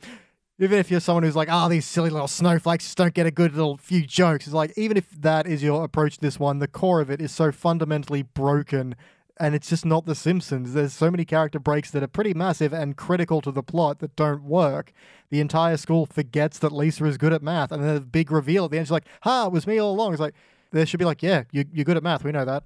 even 0.59 0.79
if 0.79 0.91
you're 0.91 1.01
someone 1.01 1.23
who's 1.23 1.37
like, 1.37 1.49
oh, 1.51 1.69
these 1.69 1.87
silly 1.87 2.11
little 2.11 2.29
snowflakes 2.29 2.85
just 2.85 2.99
don't 2.99 3.15
get 3.15 3.27
a 3.27 3.31
good 3.31 3.55
little 3.55 3.77
few 3.77 4.03
jokes, 4.03 4.47
it's 4.47 4.55
like, 4.55 4.73
even 4.77 4.97
if 4.97 5.11
that 5.11 5.47
is 5.47 5.63
your 5.63 5.85
approach 5.85 6.17
to 6.17 6.21
this 6.21 6.39
one, 6.39 6.59
the 6.59 6.69
core 6.69 7.01
of 7.01 7.11
it 7.11 7.21
is 7.21 7.33
so 7.33 7.51
fundamentally 7.53 8.23
broken 8.23 8.95
and 9.39 9.55
it's 9.55 9.69
just 9.69 9.85
not 9.85 10.07
The 10.07 10.15
Simpsons. 10.15 10.73
There's 10.73 10.93
so 10.93 11.11
many 11.11 11.25
character 11.25 11.59
breaks 11.59 11.91
that 11.91 12.03
are 12.03 12.09
pretty 12.09 12.35
massive 12.35 12.73
and 12.73 12.97
critical 12.97 13.41
to 13.43 13.51
the 13.51 13.63
plot 13.63 13.99
that 14.01 14.17
don't 14.17 14.43
work. 14.43 14.93
The 15.31 15.41
entire 15.41 15.77
school 15.77 16.07
forgets 16.07 16.59
that 16.61 16.73
Lisa 16.73 17.05
is 17.05 17.19
good 17.19 17.33
at 17.33 17.43
math, 17.43 17.73
and 17.73 17.83
then 17.83 17.95
the 17.95 18.01
big 18.01 18.31
reveal 18.31 18.65
at 18.67 18.71
the 18.71 18.79
end, 18.79 18.87
she's 18.87 18.93
like, 18.93 19.07
ha, 19.23 19.47
it 19.47 19.53
was 19.53 19.67
me 19.67 19.79
all 19.79 19.93
along. 19.93 20.13
It's 20.13 20.21
like, 20.21 20.35
there 20.73 20.87
should 20.87 20.99
be 20.99 21.05
like, 21.05 21.23
yeah, 21.23 21.45
you, 21.53 21.65
you're 21.73 21.85
good 21.85 21.97
at 21.97 22.03
math. 22.03 22.25
We 22.25 22.33
know 22.33 22.45
that. 22.45 22.65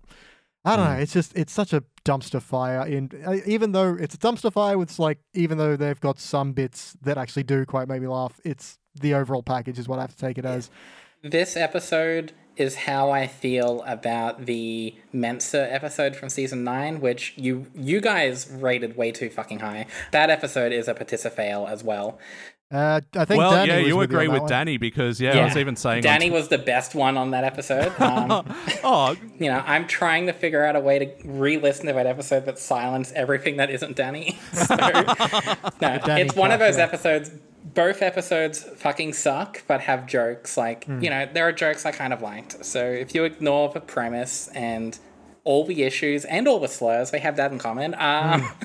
I 0.64 0.76
don't 0.76 0.84
know. 0.84 0.98
It's 0.98 1.12
just 1.12 1.34
it's 1.36 1.52
such 1.52 1.72
a 1.72 1.82
dumpster 2.04 2.40
fire. 2.42 2.86
In 2.86 3.10
uh, 3.26 3.36
even 3.46 3.72
though 3.72 3.96
it's 3.98 4.14
a 4.14 4.18
dumpster 4.18 4.52
fire 4.52 4.76
with 4.76 4.98
like 4.98 5.18
even 5.32 5.56
though 5.56 5.74
they've 5.74 6.00
got 6.00 6.18
some 6.18 6.52
bits 6.52 6.96
that 7.02 7.16
actually 7.16 7.44
do 7.44 7.64
quite 7.64 7.88
make 7.88 8.02
me 8.02 8.08
laugh. 8.08 8.38
It's 8.44 8.78
the 9.00 9.14
overall 9.14 9.42
package 9.42 9.78
is 9.78 9.88
what 9.88 9.98
I 9.98 10.02
have 10.02 10.10
to 10.10 10.16
take 10.18 10.36
it 10.36 10.44
as. 10.44 10.70
This 11.22 11.56
episode 11.56 12.32
is 12.60 12.76
how 12.76 13.10
I 13.10 13.26
feel 13.26 13.82
about 13.86 14.44
the 14.44 14.94
Mensa 15.12 15.72
episode 15.72 16.14
from 16.14 16.28
season 16.28 16.62
nine, 16.62 17.00
which 17.00 17.32
you 17.36 17.66
you 17.74 18.00
guys 18.02 18.48
rated 18.50 18.96
way 18.96 19.12
too 19.12 19.30
fucking 19.30 19.60
high. 19.60 19.86
That 20.12 20.28
episode 20.28 20.70
is 20.70 20.86
a 20.86 20.94
Patissa 20.94 21.32
fail 21.32 21.66
as 21.66 21.82
well. 21.82 22.18
Uh, 22.72 23.00
I 23.16 23.24
think 23.24 23.38
well, 23.38 23.50
Danny 23.50 23.72
yeah, 23.72 23.78
you 23.78 24.00
agree 24.00 24.28
on 24.28 24.34
that 24.34 24.42
with. 24.42 24.48
Danny 24.48 24.76
because 24.76 25.20
yeah, 25.20 25.36
I 25.38 25.44
was 25.44 25.56
even 25.56 25.74
saying 25.74 25.98
on 25.98 26.02
Danny 26.02 26.30
was 26.30 26.48
the 26.48 26.58
best 26.58 26.94
one 26.94 27.16
on 27.16 27.32
that 27.32 27.44
episode. 27.44 27.92
Um, 28.00 28.54
Oh, 28.84 29.16
you 29.38 29.50
know, 29.50 29.62
I'm 29.66 29.86
trying 29.86 30.26
to 30.26 30.32
figure 30.32 30.64
out 30.64 30.76
a 30.76 30.80
way 30.80 30.98
to 30.98 31.12
re-listen 31.24 31.86
to 31.86 31.92
that 31.92 32.06
episode 32.06 32.44
but 32.44 32.58
silence 32.58 33.12
everything 33.12 33.56
that 33.56 33.70
isn't 33.70 33.96
Danny. 33.96 34.38
So, 34.52 34.74
no, 34.76 35.98
Danny 35.98 36.22
it's 36.22 36.34
one 36.34 36.50
of 36.50 36.60
those 36.60 36.76
yeah. 36.76 36.84
episodes. 36.84 37.30
Both 37.74 38.02
episodes 38.02 38.62
fucking 38.62 39.12
suck, 39.12 39.62
but 39.66 39.80
have 39.82 40.06
jokes. 40.06 40.56
Like 40.56 40.84
Hmm. 40.84 41.02
you 41.02 41.10
know, 41.10 41.26
there 41.32 41.46
are 41.46 41.52
jokes 41.52 41.84
I 41.86 41.92
kind 41.92 42.12
of 42.12 42.22
liked. 42.22 42.64
So 42.64 42.84
if 42.84 43.14
you 43.14 43.24
ignore 43.24 43.68
the 43.72 43.80
premise 43.80 44.48
and 44.54 44.98
all 45.44 45.64
the 45.64 45.82
issues 45.84 46.24
and 46.24 46.46
all 46.48 46.58
the 46.60 46.68
slurs, 46.68 47.10
they 47.10 47.18
have 47.20 47.36
that 47.36 47.52
in 47.52 47.58
common. 47.58 47.94
Um, 47.94 48.40
Hmm. 48.42 48.46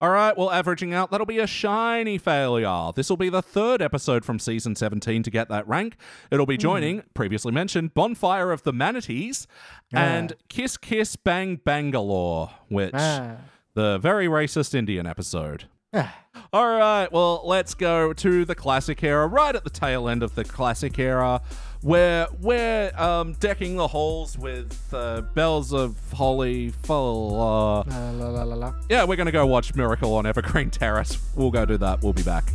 All 0.00 0.10
right, 0.10 0.36
well, 0.38 0.48
averaging 0.52 0.94
out, 0.94 1.10
that'll 1.10 1.26
be 1.26 1.40
a 1.40 1.46
shiny 1.48 2.18
failure. 2.18 2.92
This 2.94 3.10
will 3.10 3.16
be 3.16 3.30
the 3.30 3.42
third 3.42 3.82
episode 3.82 4.24
from 4.24 4.38
season 4.38 4.76
17 4.76 5.24
to 5.24 5.30
get 5.30 5.48
that 5.48 5.66
rank. 5.66 5.96
It'll 6.30 6.46
Hmm. 6.46 6.50
be 6.50 6.56
joining, 6.56 7.02
previously 7.14 7.50
mentioned, 7.50 7.94
Bonfire 7.94 8.52
of 8.52 8.62
the 8.62 8.72
Manatees 8.72 9.48
and 9.92 10.34
Kiss 10.48 10.76
Kiss 10.76 11.16
Bang 11.16 11.56
Bangalore, 11.64 12.50
which, 12.68 12.92
Ah. 12.94 13.38
the 13.74 13.98
very 13.98 14.28
racist 14.28 14.72
Indian 14.72 15.04
episode. 15.04 15.64
All 16.52 16.66
right, 16.76 17.10
well, 17.10 17.42
let's 17.44 17.72
go 17.74 18.12
to 18.12 18.44
the 18.44 18.54
classic 18.54 19.02
era, 19.02 19.26
right 19.26 19.54
at 19.54 19.64
the 19.64 19.70
tail 19.70 20.08
end 20.08 20.22
of 20.22 20.34
the 20.34 20.44
classic 20.44 20.98
era, 20.98 21.40
where 21.80 22.26
we're 22.40 22.92
um, 22.94 23.32
decking 23.34 23.76
the 23.76 23.88
halls 23.88 24.36
with 24.36 24.76
uh, 24.92 25.22
bells 25.34 25.72
of 25.72 25.96
holly. 26.12 26.70
Full, 26.82 27.40
uh, 27.40 27.84
La, 27.90 28.10
la, 28.10 28.28
la, 28.28 28.42
la, 28.42 28.54
la. 28.54 28.74
yeah, 28.90 29.04
we're 29.04 29.16
going 29.16 29.26
to 29.26 29.32
go 29.32 29.46
watch 29.46 29.74
Miracle 29.74 30.14
on 30.14 30.26
Evergreen 30.26 30.70
Terrace. 30.70 31.18
We'll 31.34 31.50
go 31.50 31.64
do 31.64 31.78
that. 31.78 32.02
We'll 32.02 32.12
be 32.12 32.22
back. 32.22 32.52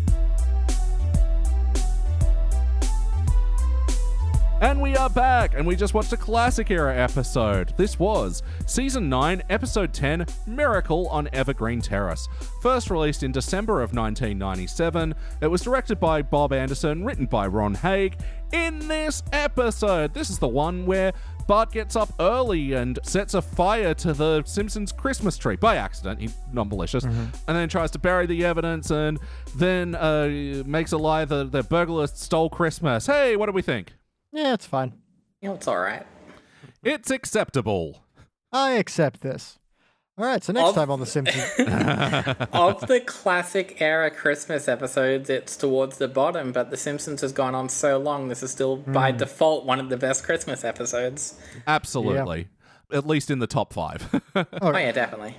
And 4.64 4.80
we 4.80 4.96
are 4.96 5.10
back, 5.10 5.56
and 5.56 5.68
we 5.68 5.76
just 5.76 5.94
watched 5.94 6.14
a 6.14 6.18
classic 6.18 6.72
era 6.72 6.96
episode. 6.96 7.74
This 7.76 8.00
was 8.00 8.44
Season 8.66 9.10
9, 9.10 9.44
Episode 9.50 9.94
10 9.94 10.26
Miracle 10.48 11.10
on 11.10 11.28
Evergreen 11.34 11.82
Terrace. 11.82 12.30
First 12.62 12.90
released 12.90 13.24
in 13.24 13.34
December 13.34 13.82
of 13.82 13.94
1997, 13.94 15.16
it 15.42 15.48
was 15.48 15.64
directed 15.64 16.00
by 16.00 16.22
Bob 16.22 16.54
Anderson, 16.54 17.04
written 17.04 17.26
by 17.26 17.46
Ron 17.46 17.76
Hauge. 17.76 18.14
In 18.54 18.88
this 18.88 19.22
episode, 19.34 20.14
this 20.14 20.30
is 20.30 20.40
the 20.40 20.48
one 20.48 20.86
where 20.86 21.12
Bart 21.46 21.74
gets 21.74 21.98
up 21.98 22.14
early 22.22 22.72
and 22.72 23.00
sets 23.04 23.34
a 23.34 23.42
fire 23.42 23.94
to 23.96 24.14
the 24.14 24.44
Simpsons 24.46 24.94
Christmas 24.94 25.38
tree 25.38 25.58
by 25.58 25.76
accident. 25.76 26.22
He 26.22 26.30
not 26.54 26.70
malicious, 26.70 27.04
and 27.04 27.34
then 27.48 27.68
tries 27.68 27.92
to 27.92 28.00
bury 28.00 28.28
the 28.28 28.46
evidence, 28.46 28.92
and 28.92 29.20
then 29.58 29.94
uh, 29.96 30.64
makes 30.66 30.94
a 30.94 30.98
lie 30.98 31.26
that 31.26 31.52
the 31.52 31.64
burglar 31.64 32.08
stole 32.08 32.50
Christmas. 32.50 33.08
Hey, 33.08 33.36
what 33.36 33.48
do 33.48 33.52
we 33.52 33.62
think? 33.62 33.92
Yeah, 34.34 34.54
it's 34.54 34.66
fine. 34.66 34.94
you 35.42 35.50
know, 35.50 35.56
it's 35.56 35.68
all 35.68 35.80
right. 35.80 36.06
It's 36.84 37.12
acceptable. 37.12 38.04
I 38.52 38.72
accept 38.72 39.22
this. 39.22 39.60
All 40.18 40.26
right, 40.26 40.44
so 40.44 40.54
next 40.54 40.70
Of- 40.70 40.76
time 40.76 40.92
on 40.92 41.00
The 41.00 41.06
Simpsons. 41.08 41.44
of 42.54 42.82
the 42.88 43.02
classic 43.06 43.82
era 43.82 44.12
Christmas 44.12 44.68
episodes, 44.68 45.30
it's 45.30 45.58
towards 45.58 45.98
the 45.98 46.08
bottom, 46.08 46.52
but 46.52 46.70
The 46.70 46.78
Simpsons 46.78 47.22
has 47.22 47.32
gone 47.32 47.56
on 47.56 47.68
so 47.70 47.98
long, 47.98 48.28
this 48.28 48.44
is 48.44 48.52
still 48.52 48.78
by 48.78 49.12
default 49.12 49.66
one 49.66 49.80
of 49.80 49.90
the 49.90 49.98
best 49.98 50.24
Christmas 50.24 50.64
episodes. 50.64 51.40
Absolutely. 51.66 52.48
At 52.92 53.08
least 53.08 53.32
in 53.32 53.40
the 53.40 53.48
top 53.48 53.74
five. 53.74 54.22
Oh, 54.62 54.78
yeah, 54.78 54.92
definitely. 54.92 55.36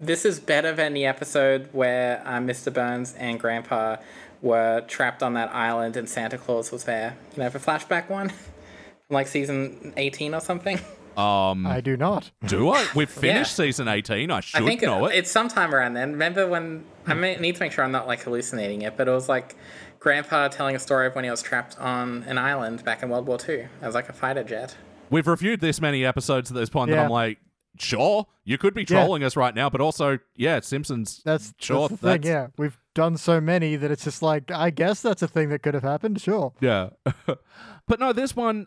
This 0.00 0.24
is 0.24 0.40
better 0.40 0.72
than 0.72 0.92
the 0.92 1.06
episode 1.06 1.68
where 1.72 2.20
uh, 2.26 2.38
Mr. 2.38 2.72
Burns 2.72 3.14
and 3.14 3.38
Grandpa 3.40 3.96
were 4.42 4.82
trapped 4.88 5.22
on 5.22 5.34
that 5.34 5.54
island 5.54 5.96
and 5.96 6.08
Santa 6.08 6.38
Claus 6.38 6.70
was 6.72 6.84
there. 6.84 7.16
You 7.36 7.42
know, 7.42 7.48
the 7.48 7.58
flashback 7.58 8.08
one? 8.10 8.28
From 8.28 8.38
like 9.10 9.26
season 9.28 9.92
18 9.96 10.34
or 10.34 10.40
something? 10.40 10.78
um, 11.16 11.66
I 11.66 11.80
do 11.80 11.96
not. 11.96 12.30
do 12.46 12.68
I? 12.70 12.86
We've 12.94 13.10
finished 13.26 13.56
season 13.56 13.88
18. 13.88 14.30
I 14.30 14.40
should 14.40 14.62
I 14.62 14.66
think 14.66 14.82
know 14.82 15.06
it. 15.06 15.14
it's 15.16 15.30
sometime 15.30 15.74
around 15.74 15.94
then. 15.94 16.12
Remember 16.12 16.46
when 16.46 16.84
I 17.06 17.14
may, 17.14 17.36
need 17.36 17.54
to 17.56 17.60
make 17.60 17.72
sure 17.72 17.84
I'm 17.84 17.92
not 17.92 18.06
like 18.06 18.22
hallucinating 18.22 18.82
it, 18.82 18.96
but 18.96 19.08
it 19.08 19.12
was 19.12 19.28
like 19.28 19.56
Grandpa 19.98 20.48
telling 20.48 20.76
a 20.76 20.78
story 20.78 21.06
of 21.06 21.14
when 21.14 21.24
he 21.24 21.30
was 21.30 21.42
trapped 21.42 21.78
on 21.78 22.22
an 22.24 22.36
island 22.38 22.84
back 22.84 23.02
in 23.02 23.08
World 23.08 23.26
War 23.26 23.38
II 23.48 23.66
as 23.80 23.94
like 23.94 24.08
a 24.08 24.12
fighter 24.12 24.44
jet. 24.44 24.76
We've 25.08 25.26
reviewed 25.26 25.60
this 25.60 25.80
many 25.80 26.04
episodes 26.04 26.50
at 26.50 26.56
this 26.56 26.68
point 26.68 26.90
that 26.90 26.98
I'm 26.98 27.10
like, 27.10 27.38
sure, 27.78 28.26
you 28.44 28.58
could 28.58 28.74
be 28.74 28.82
Yeah. 28.82 28.86
trolling 29.04 29.22
us 29.24 29.36
right 29.36 29.54
now, 29.54 29.70
but 29.70 29.80
also, 29.80 30.18
yeah, 30.36 30.60
Simpsons. 30.60 31.22
That's, 31.24 31.54
sure. 31.58 31.88
that's 31.88 32.00
the 32.00 32.12
thing, 32.12 32.22
yeah. 32.24 32.48
We've 32.58 32.76
done 32.96 33.16
so 33.16 33.40
many 33.40 33.76
that 33.76 33.90
it's 33.92 34.04
just 34.04 34.22
like, 34.22 34.50
I 34.50 34.70
guess 34.70 35.02
that's 35.02 35.22
a 35.22 35.28
thing 35.28 35.50
that 35.50 35.62
could 35.62 35.74
have 35.74 35.84
happened, 35.84 36.20
sure. 36.20 36.54
Yeah. 36.60 36.88
but 37.86 38.00
no, 38.00 38.12
this 38.12 38.34
one. 38.34 38.66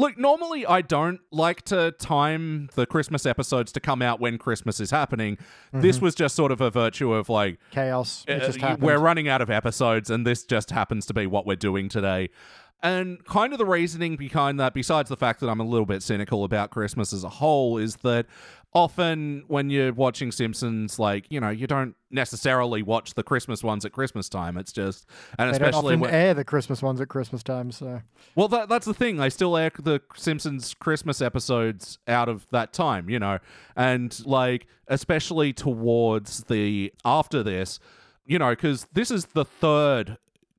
Look, 0.00 0.16
normally 0.16 0.64
I 0.64 0.80
don't 0.80 1.18
like 1.32 1.62
to 1.62 1.90
time 1.90 2.70
the 2.76 2.86
Christmas 2.86 3.26
episodes 3.26 3.72
to 3.72 3.80
come 3.80 4.00
out 4.00 4.20
when 4.20 4.38
Christmas 4.38 4.78
is 4.78 4.92
happening. 4.92 5.38
This 5.72 6.00
was 6.00 6.14
just 6.14 6.36
sort 6.36 6.52
of 6.52 6.60
a 6.60 6.70
virtue 6.70 7.12
of 7.12 7.28
like, 7.28 7.58
Chaos. 7.72 8.24
It 8.28 8.40
uh, 8.40 8.46
just 8.46 8.60
happened. 8.60 8.84
we're 8.84 8.98
running 8.98 9.28
out 9.28 9.40
of 9.40 9.50
episodes, 9.50 10.08
and 10.08 10.24
this 10.24 10.44
just 10.44 10.70
happens 10.70 11.04
to 11.06 11.14
be 11.14 11.26
what 11.26 11.46
we're 11.46 11.56
doing 11.56 11.88
today. 11.88 12.30
And 12.80 13.24
kind 13.24 13.52
of 13.52 13.58
the 13.58 13.66
reasoning 13.66 14.16
behind 14.16 14.60
that, 14.60 14.72
besides 14.72 15.08
the 15.08 15.16
fact 15.16 15.40
that 15.40 15.48
I'm 15.48 15.58
a 15.58 15.64
little 15.64 15.86
bit 15.86 16.02
cynical 16.02 16.44
about 16.44 16.70
Christmas 16.70 17.12
as 17.12 17.24
a 17.24 17.28
whole, 17.28 17.76
is 17.76 17.96
that 17.96 18.26
often 18.72 19.42
when 19.48 19.70
you're 19.70 19.92
watching 19.92 20.30
Simpsons, 20.30 20.98
like, 20.98 21.26
you 21.28 21.40
know, 21.40 21.48
you 21.48 21.66
don't 21.66 21.96
necessarily 22.10 22.82
watch 22.82 23.14
the 23.14 23.24
Christmas 23.24 23.64
ones 23.64 23.84
at 23.84 23.90
Christmas 23.90 24.28
time. 24.28 24.56
It's 24.56 24.72
just, 24.72 25.06
and 25.38 25.52
they 25.52 25.58
don't 25.58 25.68
especially 25.68 25.94
often 25.94 26.00
when, 26.00 26.10
air 26.10 26.34
the 26.34 26.44
Christmas 26.44 26.80
ones 26.80 27.00
at 27.00 27.08
Christmas 27.08 27.42
time, 27.42 27.72
so. 27.72 28.02
well, 28.36 28.46
that, 28.48 28.68
that's 28.68 28.86
the 28.86 28.94
thing. 28.94 29.16
They 29.16 29.30
still 29.30 29.56
air 29.56 29.72
the 29.76 30.00
Simpsons 30.14 30.74
Christmas 30.74 31.20
episodes 31.20 31.98
out 32.06 32.28
of 32.28 32.46
that 32.50 32.72
time, 32.72 33.10
you 33.10 33.18
know, 33.18 33.38
and 33.74 34.24
like 34.24 34.66
especially 34.86 35.52
towards 35.52 36.44
the 36.44 36.92
after 37.04 37.42
this, 37.42 37.80
you 38.24 38.38
know, 38.38 38.50
because 38.50 38.86
this 38.92 39.10
is 39.10 39.26
the 39.26 39.44
third 39.44 40.18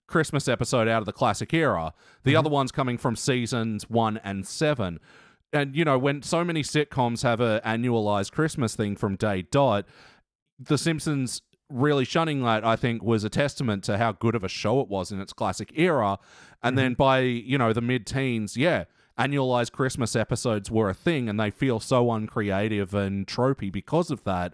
Christmas 0.10 0.48
episode 0.48 0.88
out 0.88 1.02
of 1.02 1.06
the 1.06 1.14
classic 1.14 1.54
era. 1.54 1.94
The 2.24 2.32
mm-hmm. 2.32 2.40
other 2.40 2.50
one's 2.50 2.72
coming 2.72 2.98
from 2.98 3.16
seasons 3.16 3.90
one 3.90 4.18
and 4.24 4.46
seven. 4.46 5.00
And 5.54 5.76
you 5.76 5.86
know, 5.86 5.98
when 5.98 6.22
so 6.22 6.44
many 6.44 6.62
sitcoms 6.62 7.24
have 7.24 7.40
a 7.40 7.62
annualized 7.66 8.32
Christmas 8.32 8.76
thing 8.76 8.96
from 8.96 9.16
day 9.16 9.44
dot, 9.44 9.86
the 10.60 10.78
Simpsons 10.78 11.42
really 11.70 12.06
shunning 12.06 12.44
that, 12.44 12.66
I 12.66 12.76
think, 12.76 13.04
was 13.04 13.24
a 13.24 13.30
testament 13.30 13.84
to 13.86 13.98
how 13.98 14.12
good 14.12 14.36
of 14.36 14.44
a 14.44 14.50
show 14.50 14.82
it 14.82 14.90
was 14.90 15.12
in 15.12 15.22
its 15.22 15.34
classic 15.34 15.72
era. 15.76 16.18
And 16.64 16.78
then 16.78 16.92
mm-hmm. 16.92 16.98
by, 16.98 17.20
you 17.20 17.58
know, 17.58 17.74
the 17.74 17.82
mid 17.82 18.06
teens, 18.06 18.58
yeah, 18.58 18.86
annualized 19.18 19.72
Christmas 19.72 20.16
episodes 20.16 20.72
were 20.72 20.90
a 20.90 20.94
thing 20.94 21.30
and 21.30 21.40
they 21.40 21.52
feel 21.52 21.80
so 21.80 22.12
uncreative 22.12 22.94
and 22.94 23.28
tropey 23.28 23.72
because 23.72 24.10
of 24.10 24.24
that. 24.24 24.54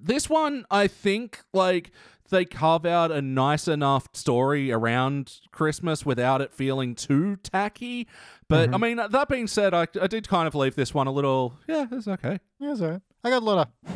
This 0.00 0.28
one, 0.30 0.64
I 0.70 0.86
think, 0.86 1.42
like, 1.52 1.90
they 2.30 2.44
carve 2.44 2.84
out 2.84 3.10
a 3.10 3.22
nice 3.22 3.66
enough 3.68 4.08
story 4.12 4.70
around 4.70 5.40
Christmas 5.50 6.04
without 6.04 6.40
it 6.40 6.52
feeling 6.52 6.94
too 6.94 7.36
tacky. 7.36 8.06
But, 8.48 8.72
I 8.74 8.76
mean, 8.78 8.96
that 8.98 9.28
being 9.28 9.46
said, 9.46 9.72
I, 9.74 9.86
I 10.00 10.06
did 10.06 10.28
kind 10.28 10.46
of 10.46 10.54
leave 10.54 10.74
this 10.74 10.92
one 10.94 11.06
a 11.06 11.12
little, 11.12 11.54
yeah, 11.66 11.86
it's 11.90 12.06
okay. 12.08 12.38
Yeah, 12.60 12.72
it's 12.72 12.80
alright. 12.82 13.00
I 13.24 13.30
got 13.30 13.42
a 13.42 13.44
lot 13.44 13.68
of, 13.86 13.92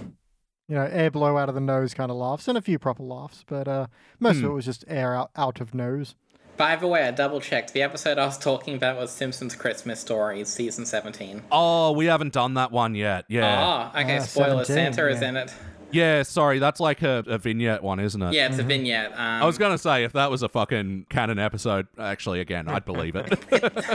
you 0.69 0.75
know, 0.77 0.83
air 0.91 1.11
blow 1.11 1.37
out 1.37 1.49
of 1.49 1.55
the 1.55 1.61
nose 1.61 1.93
kind 1.95 2.11
of 2.11 2.17
laughs 2.17 2.49
and 2.49 2.57
a 2.59 2.63
few 2.63 2.79
proper 2.79 3.03
laughs, 3.03 3.45
but 3.47 3.69
uh, 3.69 3.87
most 4.19 4.39
Hmm. 4.39 4.47
of 4.47 4.51
it 4.51 4.55
was 4.55 4.65
just 4.65 4.85
air 4.89 5.15
out, 5.15 5.31
out 5.37 5.61
of 5.61 5.75
nose. 5.75 6.15
By 6.57 6.77
the 6.77 6.87
way, 6.87 7.03
I 7.07 7.11
double 7.13 7.41
checked. 7.41 7.73
The 7.73 7.83
episode 7.83 8.19
I 8.19 8.27
was 8.27 8.37
talking 8.39 8.75
about 8.77 8.97
was 8.99 9.11
Simpsons 9.11 9.55
Christmas 9.55 10.01
Stories, 10.01 10.49
season 10.49 10.85
17. 10.85 11.43
Oh, 11.51 11.93
we 11.93 12.07
haven't 12.07 12.33
done 12.35 12.55
that 12.55 12.71
one 12.73 12.95
yet. 12.95 13.25
Yeah. 13.29 13.57
Ah, 13.59 14.01
okay, 14.01 14.19
Ah, 14.19 14.23
spoiler. 14.23 14.65
17, 14.65 14.93
Santa 14.95 15.09
is 15.11 15.23
in 15.23 15.37
it. 15.37 15.53
Yeah, 15.93 16.23
sorry, 16.23 16.59
that's 16.59 16.81
like 16.81 17.03
a, 17.03 17.23
a 17.27 17.39
vignette 17.39 17.83
one, 17.83 18.01
isn't 18.01 18.21
it? 18.23 18.35
Yeah, 18.35 18.49
it's 18.49 18.59
a 18.59 18.63
vignette. 18.63 19.13
Um, 19.13 19.19
I 19.19 19.45
was 19.45 19.59
gonna 19.59 19.79
say 19.79 20.05
if 20.05 20.13
that 20.13 20.31
was 20.31 20.43
a 20.43 20.49
fucking 20.49 21.07
canon 21.11 21.39
episode, 21.39 21.87
actually, 21.99 22.41
again, 22.41 22.69
I'd 22.69 22.85
believe 22.85 23.15
it. 23.17 23.39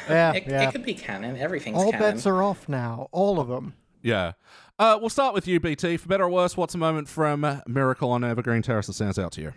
Yeah, 0.10 0.34
it, 0.34 0.48
yeah. 0.48 0.70
it 0.70 0.72
could 0.72 0.84
be 0.84 0.94
canon. 0.94 1.38
Everything's 1.38 1.78
All 1.78 1.92
canon. 1.92 2.14
bets 2.14 2.26
are 2.26 2.42
off 2.42 2.70
now. 2.70 3.08
All 3.12 3.40
of 3.40 3.48
them. 3.48 3.74
yeah. 4.02 4.34
Uh, 4.80 4.96
we'll 5.00 5.10
start 5.10 5.34
with 5.34 5.48
you, 5.48 5.60
BT. 5.60 5.98
For 5.98 6.08
better 6.08 6.26
or 6.26 6.30
worse, 6.30 6.56
what's 6.56 6.76
a 6.76 6.78
moment 6.78 7.10
from 7.10 7.44
uh, 7.44 7.62
Miracle 7.66 8.12
on 8.12 8.24
Evergreen 8.24 8.62
Terrace 8.62 8.86
that 8.86 8.94
stands 8.94 9.18
out 9.18 9.32
to 9.34 9.42
you? 9.42 9.54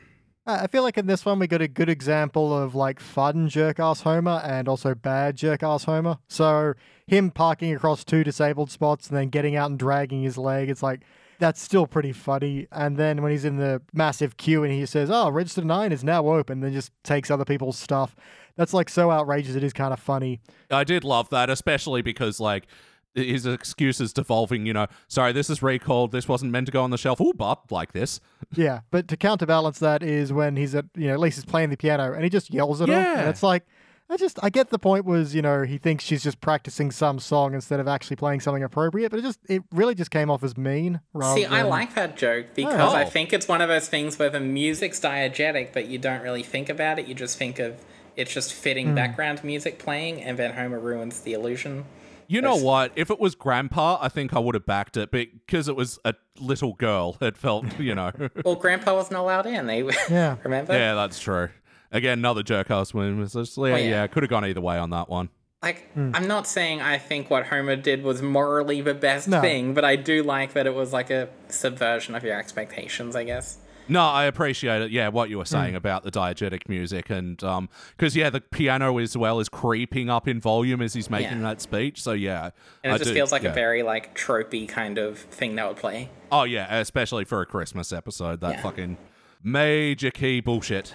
Uh, 0.47 0.61
I 0.63 0.67
feel 0.67 0.83
like 0.83 0.97
in 0.97 1.07
this 1.07 1.27
one 1.27 1.39
we 1.39 1.47
got 1.47 1.61
a 1.61 1.69
good 1.69 1.91
example 1.91 2.57
of 2.57 2.75
like 2.75 2.99
fun 3.01 3.51
jerk 3.51 3.79
ass 3.79 4.01
Homer 4.01 4.41
and 4.43 4.67
also 4.67 4.95
bad 4.95 5.37
jerk 5.37 5.63
ass 5.63 5.85
Homer. 5.85 6.17
So 6.29 6.73
him 7.07 7.31
parking 7.31 7.75
across 7.75 8.03
two 8.03 8.25
disabled 8.25 8.71
spots 8.71 9.09
and 9.09 9.17
then 9.19 9.29
getting 9.29 9.57
out 9.57 9.69
and 9.69 9.79
dragging 9.79 10.23
his 10.23 10.39
leg, 10.39 10.71
it's 10.71 10.83
like 10.83 11.03
that's 11.41 11.61
still 11.61 11.87
pretty 11.89 12.13
funny. 12.13 12.69
And 12.71 12.97
then 12.97 13.21
when 13.23 13.33
he's 13.33 13.45
in 13.45 13.57
the 13.57 13.83
massive 13.93 14.37
queue 14.37 14.63
and 14.63 14.73
he 14.73 14.87
says, 14.87 15.11
"Oh, 15.11 15.29
register 15.31 15.63
nine 15.65 15.91
is 15.91 16.05
now 16.05 16.29
open," 16.29 16.61
then 16.61 16.73
just 16.73 16.93
takes 17.03 17.31
other 17.31 17.45
people's 17.45 17.77
stuff. 17.79 18.15
That's 18.57 18.73
like 18.73 18.89
so 18.89 19.11
outrageous. 19.11 19.57
It 19.57 19.65
is 19.65 19.73
kind 19.73 19.93
of 19.93 19.99
funny. 19.99 20.41
I 20.71 20.85
did 20.85 21.03
love 21.03 21.31
that, 21.31 21.51
especially 21.51 22.03
because 22.03 22.39
like 22.39 22.67
his 23.15 23.45
excuses 23.47 24.13
devolving. 24.13 24.67
You 24.67 24.73
know, 24.75 24.87
sorry, 25.09 25.33
this 25.33 25.51
is 25.51 25.63
recalled. 25.63 26.13
This 26.13 26.29
wasn't 26.29 26.53
meant 26.53 26.67
to 26.67 26.73
go 26.73 26.83
on 26.85 26.91
the 26.91 26.99
shelf. 26.99 27.21
Oh, 27.21 27.33
but 27.33 27.73
like 27.73 27.93
this. 27.93 28.21
Yeah, 28.55 28.81
but 28.93 29.09
to 29.09 29.17
counterbalance 29.17 29.81
that 29.81 30.03
is 30.05 30.33
when 30.33 30.57
he's 30.57 30.75
at 30.77 30.85
you 30.95 31.09
know 31.09 31.15
at 31.15 31.21
least 31.21 31.39
he's 31.39 31.45
playing 31.45 31.71
the 31.71 31.77
piano 31.77 32.13
and 32.13 32.23
he 32.23 32.31
just 32.31 32.53
yells 32.55 32.81
at 32.81 32.89
her, 32.89 32.95
Yeah. 32.95 33.21
and 33.21 33.29
it's 33.29 33.43
like. 33.43 33.67
I 34.11 34.17
just 34.17 34.39
I 34.43 34.51
get 34.51 34.71
the 34.71 34.79
point 34.79 35.05
was 35.05 35.35
you 35.35 35.41
know 35.43 35.63
he 35.63 35.79
thinks 35.79 36.03
she's 36.05 36.23
just 36.25 36.41
practicing 36.41 36.91
some 36.91 37.19
song 37.21 37.55
instead 37.55 37.79
of 37.81 37.87
actually 37.87 38.17
playing 38.17 38.41
something 38.41 38.63
appropriate, 38.65 39.11
but 39.11 39.21
it 39.21 39.23
just 39.23 39.39
it 39.49 39.63
really 39.73 39.95
just 39.95 40.11
came 40.11 40.31
off 40.31 40.43
as 40.43 40.57
mean. 40.57 41.01
Rather 41.15 41.41
See, 41.41 41.47
I 41.47 41.63
like 41.63 41.95
that 41.95 42.17
joke 42.17 42.47
because 42.55 42.93
Oh. 42.93 42.97
I 42.97 43.05
think 43.05 43.33
it's 43.33 43.47
one 43.47 43.61
of 43.61 43.69
those 43.69 43.89
things 43.89 44.19
where 44.19 44.29
the 44.31 44.41
music's 44.41 44.99
diegetic, 45.01 45.73
but 45.73 45.87
you 45.87 45.99
don't 45.99 46.23
really 46.23 46.43
think 46.43 46.69
about 46.69 46.99
it. 46.99 47.07
You 47.07 47.15
just 47.15 47.39
think 47.39 47.59
of 47.61 47.77
it's 48.17 48.35
just 48.35 48.53
fitting 48.53 48.89
Hmm. 48.89 48.95
background 48.97 49.45
music 49.45 49.79
playing, 49.79 50.21
and 50.23 50.37
then 50.37 50.55
Homer 50.55 50.81
ruins 50.81 51.21
the 51.21 51.33
illusion. 51.33 51.85
You 52.27 52.41
know 52.41 52.55
what? 52.57 52.93
If 52.95 53.11
it 53.11 53.19
was 53.19 53.35
Grandpa, 53.35 53.99
I 54.01 54.09
think 54.09 54.35
I 54.35 54.39
would 54.39 54.55
have 54.55 54.65
backed 54.67 54.97
it, 54.97 55.11
but 55.11 55.27
because 55.47 55.67
it 55.69 55.75
was 55.75 55.99
a 56.05 56.15
little 56.39 56.75
girl, 56.75 57.17
it 57.21 57.37
felt, 57.37 57.79
you 57.81 57.93
know. 57.95 58.13
Well, 58.45 58.55
Grandpa 58.55 58.95
wasn't 58.95 59.17
allowed 59.19 59.47
in. 59.47 59.67
They 59.67 59.83
Yeah. 60.09 60.37
remember. 60.45 60.73
yeah, 60.73 60.95
that's 60.95 61.19
true. 61.19 61.49
Again, 61.93 62.19
another 62.19 62.43
jerk 62.43 62.71
ass 62.71 62.95
win. 62.95 63.21
It's 63.23 63.33
just- 63.35 63.57
yeah, 63.59 63.67
yeah. 63.69 63.77
yeah, 63.77 64.07
could 64.07 64.23
have 64.23 64.31
gone 64.31 64.45
either 64.45 64.61
way 64.61 64.79
on 64.79 64.91
that 64.91 65.09
one. 65.09 65.29
Like, 65.63 65.93
Hmm. 65.93 66.13
I'm 66.15 66.27
not 66.27 66.47
saying 66.47 66.81
I 66.81 66.97
think 66.97 67.29
what 67.29 67.47
Homer 67.49 67.77
did 67.77 68.03
was 68.03 68.23
morally 68.23 68.81
the 68.81 68.95
best 68.95 69.29
No. 69.29 69.41
thing, 69.43 69.75
but 69.75 69.85
I 69.85 69.97
do 69.97 70.23
like 70.23 70.55
that 70.55 70.67
it 70.67 70.75
was 70.75 70.93
like 70.93 71.11
a 71.11 71.29
subversion 71.49 72.15
of 72.15 72.23
your 72.25 72.39
expectations, 72.39 73.15
I 73.15 73.25
guess. 73.25 73.59
No, 73.89 74.03
I 74.03 74.25
appreciate 74.27 74.83
it. 74.83 74.91
Yeah, 74.93 75.09
what 75.09 75.31
you 75.31 75.39
were 75.39 75.45
saying 75.45 75.75
about 75.75 76.05
the 76.05 76.13
diegetic 76.13 76.69
music, 76.69 77.11
and 77.11 77.43
um, 77.43 77.69
because 77.97 78.15
yeah, 78.15 78.31
the 78.31 78.41
piano 78.41 78.97
as 78.99 79.17
well 79.17 79.41
is 79.41 79.49
creeping 79.49 80.09
up 80.09 80.29
in 80.29 80.41
volume 80.41 80.81
as 80.81 80.95
he's 80.95 81.11
making 81.11 81.39
Yeah. 81.39 81.49
that 81.49 81.61
speech. 81.61 82.01
So 82.01 82.13
yeah, 82.13 82.51
And 82.85 82.93
it 82.93 82.95
I 82.95 82.99
just 82.99 83.11
do- 83.11 83.15
feels 83.15 83.33
like 83.33 83.43
yeah. 83.43 83.51
a 83.51 83.55
very 83.55 83.83
like 83.83 84.15
tropey 84.17 84.69
kind 84.69 84.97
of 84.97 85.19
thing 85.19 85.57
that 85.57 85.67
would 85.67 85.77
play. 85.77 86.09
Oh 86.31 86.45
yeah, 86.45 86.79
especially 86.79 87.25
for 87.25 87.41
a 87.41 87.47
Christmas 87.47 87.93
episode. 87.93 88.41
That 88.43 88.53
Yeah. 88.57 88.63
fucking 88.63 88.97
major 89.43 90.11
key 90.13 90.41
bullshit. 90.41 90.95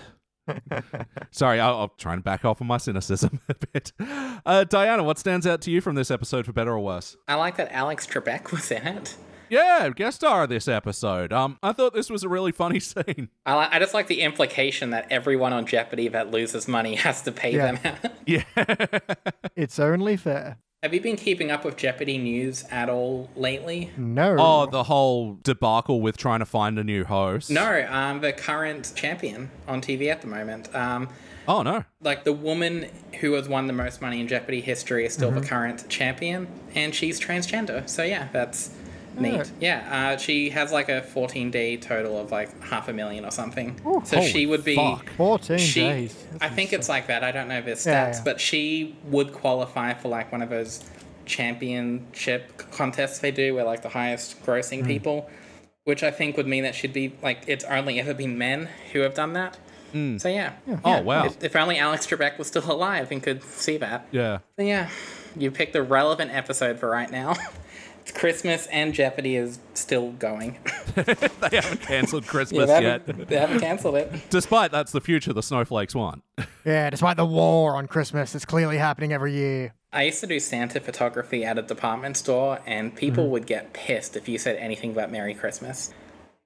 Sorry, 1.31 1.59
I- 1.59 1.71
I'm 1.83 1.89
trying 1.97 2.17
to 2.17 2.23
back 2.23 2.45
off 2.45 2.61
on 2.61 2.67
my 2.67 2.77
cynicism 2.77 3.39
a 3.49 3.55
bit. 3.73 3.91
Uh, 4.45 4.63
Diana, 4.63 5.03
what 5.03 5.17
stands 5.17 5.45
out 5.47 5.61
to 5.61 5.71
you 5.71 5.81
from 5.81 5.95
this 5.95 6.09
episode, 6.11 6.45
for 6.45 6.53
better 6.53 6.71
or 6.73 6.79
worse? 6.79 7.15
I 7.27 7.35
like 7.35 7.57
that 7.57 7.71
Alex 7.71 8.05
Trebek 8.07 8.51
was 8.51 8.71
in 8.71 8.85
it. 8.87 9.15
Yeah, 9.47 9.89
guest 9.95 10.17
star 10.17 10.43
of 10.43 10.49
this 10.49 10.67
episode. 10.67 11.31
Um, 11.31 11.59
I 11.61 11.71
thought 11.71 11.93
this 11.93 12.09
was 12.09 12.23
a 12.23 12.29
really 12.29 12.51
funny 12.51 12.79
scene. 12.81 13.29
I, 13.45 13.59
li- 13.59 13.67
I 13.71 13.77
just 13.79 13.93
like 13.93 14.07
the 14.07 14.21
implication 14.21 14.89
that 14.89 15.05
everyone 15.11 15.53
on 15.53 15.67
Jeopardy 15.67 16.07
that 16.09 16.31
loses 16.31 16.67
money 16.67 16.95
has 16.95 17.21
to 17.23 17.31
pay 17.31 17.55
Yeah. 17.55 17.73
them 17.73 17.79
out. 18.03 18.11
Yeah, 18.25 18.43
It's 19.55 19.77
only 19.77 20.17
fair. 20.17 20.57
Have 20.85 20.93
you 20.93 21.01
been 21.01 21.15
keeping 21.15 21.49
up 21.49 21.65
with 21.65 21.77
Jeopardy 21.77 22.19
news 22.19 22.63
at 22.69 22.89
all 22.91 23.27
lately? 23.35 23.89
No. 23.97 24.35
Oh, 24.37 24.65
the 24.67 24.83
whole 24.83 25.39
debacle 25.41 25.99
with 25.99 26.15
trying 26.15 26.41
to 26.41 26.45
find 26.45 26.77
a 26.77 26.83
new 26.83 27.03
host. 27.05 27.49
No, 27.49 27.87
um, 27.89 28.21
the 28.21 28.31
current 28.31 28.93
champion 28.95 29.49
on 29.67 29.81
TV 29.81 30.11
at 30.11 30.21
the 30.21 30.27
moment. 30.27 30.69
Um, 30.75 31.09
Oh 31.47 31.63
no. 31.63 31.85
like 32.01 32.23
the 32.23 32.33
woman 32.33 32.85
who 33.19 33.33
has 33.33 33.49
won 33.49 33.65
the 33.65 33.73
most 33.73 33.99
money 33.99 34.19
in 34.21 34.27
Jeopardy 34.27 34.61
history 34.61 35.07
is 35.07 35.13
still 35.15 35.31
Mm-hmm. 35.31 35.39
the 35.39 35.47
current 35.47 35.89
champion, 35.89 36.47
and 36.75 36.93
she's 36.93 37.19
transgender. 37.19 37.89
So 37.89 38.03
yeah, 38.03 38.27
that's 38.31 38.69
neat. 39.19 39.31
Alright. 39.33 39.51
Yeah, 39.59 40.13
uh, 40.13 40.17
she 40.17 40.49
has 40.51 40.71
like 40.71 40.89
a 40.89 41.01
14 41.01 41.51
day 41.51 41.77
total 41.77 42.19
of 42.19 42.31
like 42.31 42.61
half 42.63 42.87
a 42.87 42.93
million 42.93 43.25
or 43.25 43.31
something. 43.31 43.79
so 44.05 44.21
she 44.21 44.45
would 44.45 44.63
be. 44.63 44.75
fuck. 44.75 45.09
14 45.11 45.57
She, 45.57 45.79
days. 45.81 46.25
I 46.41 46.49
think 46.49 46.73
it's 46.73 46.89
like 46.89 47.07
that. 47.07 47.23
I 47.23 47.31
don't 47.31 47.47
know 47.47 47.61
the 47.61 47.71
stats, 47.71 47.85
Yeah, 47.85 48.07
yeah. 48.15 48.21
but 48.23 48.39
she 48.39 48.95
would 49.05 49.33
qualify 49.33 49.93
for 49.93 50.09
like 50.09 50.31
one 50.31 50.41
of 50.41 50.49
those 50.49 50.83
championship 51.25 52.57
contests 52.71 53.19
they 53.19 53.31
do, 53.31 53.53
where 53.55 53.63
like 53.63 53.81
the 53.81 53.89
highest 53.89 54.43
grossing 54.45 54.81
Hmm. 54.81 54.87
people, 54.87 55.29
which 55.83 56.03
I 56.03 56.11
think 56.11 56.37
would 56.37 56.47
mean 56.47 56.63
that 56.63 56.75
she'd 56.75 56.93
be 56.93 57.13
like 57.21 57.43
it's 57.47 57.63
only 57.65 57.99
ever 57.99 58.13
been 58.13 58.37
men 58.37 58.69
who 58.93 58.99
have 58.99 59.13
done 59.13 59.33
that. 59.33 59.57
So 60.17 60.27
yeah. 60.27 60.51
Oh 60.83 61.01
wow. 61.03 61.27
If, 61.27 61.41
if 61.41 61.55
only 61.55 61.77
Alex 61.79 62.05
Trebek 62.05 62.37
was 62.37 62.47
still 62.47 62.69
alive 62.69 63.11
and 63.11 63.23
could 63.23 63.41
see 63.43 63.77
that. 63.77 64.05
Yeah. 64.11 64.39
Then 64.57 64.67
yeah, 64.67 64.89
you 65.37 65.51
picked 65.51 65.71
the 65.71 65.83
relevant 65.83 66.31
episode 66.31 66.79
for 66.79 66.89
right 66.89 67.09
now. 67.09 67.35
it's 68.05 68.11
Christmas 68.17 68.67
and 68.67 68.93
Jeopardy 68.93 69.35
is 69.35 69.59
still 69.73 70.11
going. 70.11 70.57
They 70.95 71.57
haven't 71.57 71.81
cancelled 71.81 72.23
Yeah, 72.23 72.29
Christmas 72.31 72.67
they, 72.67 72.81
yet. 72.81 73.01
haven't, 73.07 73.27
they 73.27 73.37
haven't 73.37 73.59
cancelled 73.59 73.95
it. 73.95 74.11
Despite 74.29 74.71
that's 74.71 74.91
the 74.91 75.01
future 75.01 75.33
the 75.33 75.43
snowflakes 75.43 75.93
want. 75.95 76.23
Yeah, 76.63 76.89
despite 76.89 77.17
the 77.17 77.25
war 77.25 77.75
on 77.75 77.87
Christmas, 77.87 78.33
it's 78.35 78.45
clearly 78.45 78.77
happening 78.77 79.11
every 79.11 79.33
year. 79.33 79.73
I 79.91 80.03
used 80.03 80.19
to 80.21 80.27
do 80.27 80.39
Santa 80.39 80.79
photography 80.79 81.43
at 81.45 81.57
a 81.57 81.61
department 81.61 82.17
store, 82.17 82.59
and 82.65 82.95
people 82.95 83.23
Mm-hmm. 83.25 83.31
would 83.31 83.45
get 83.47 83.73
pissed 83.73 84.15
if 84.15 84.27
you 84.29 84.37
said 84.37 84.55
anything 84.57 84.91
about 84.91 85.11
Merry 85.11 85.33
Christmas. 85.33 85.93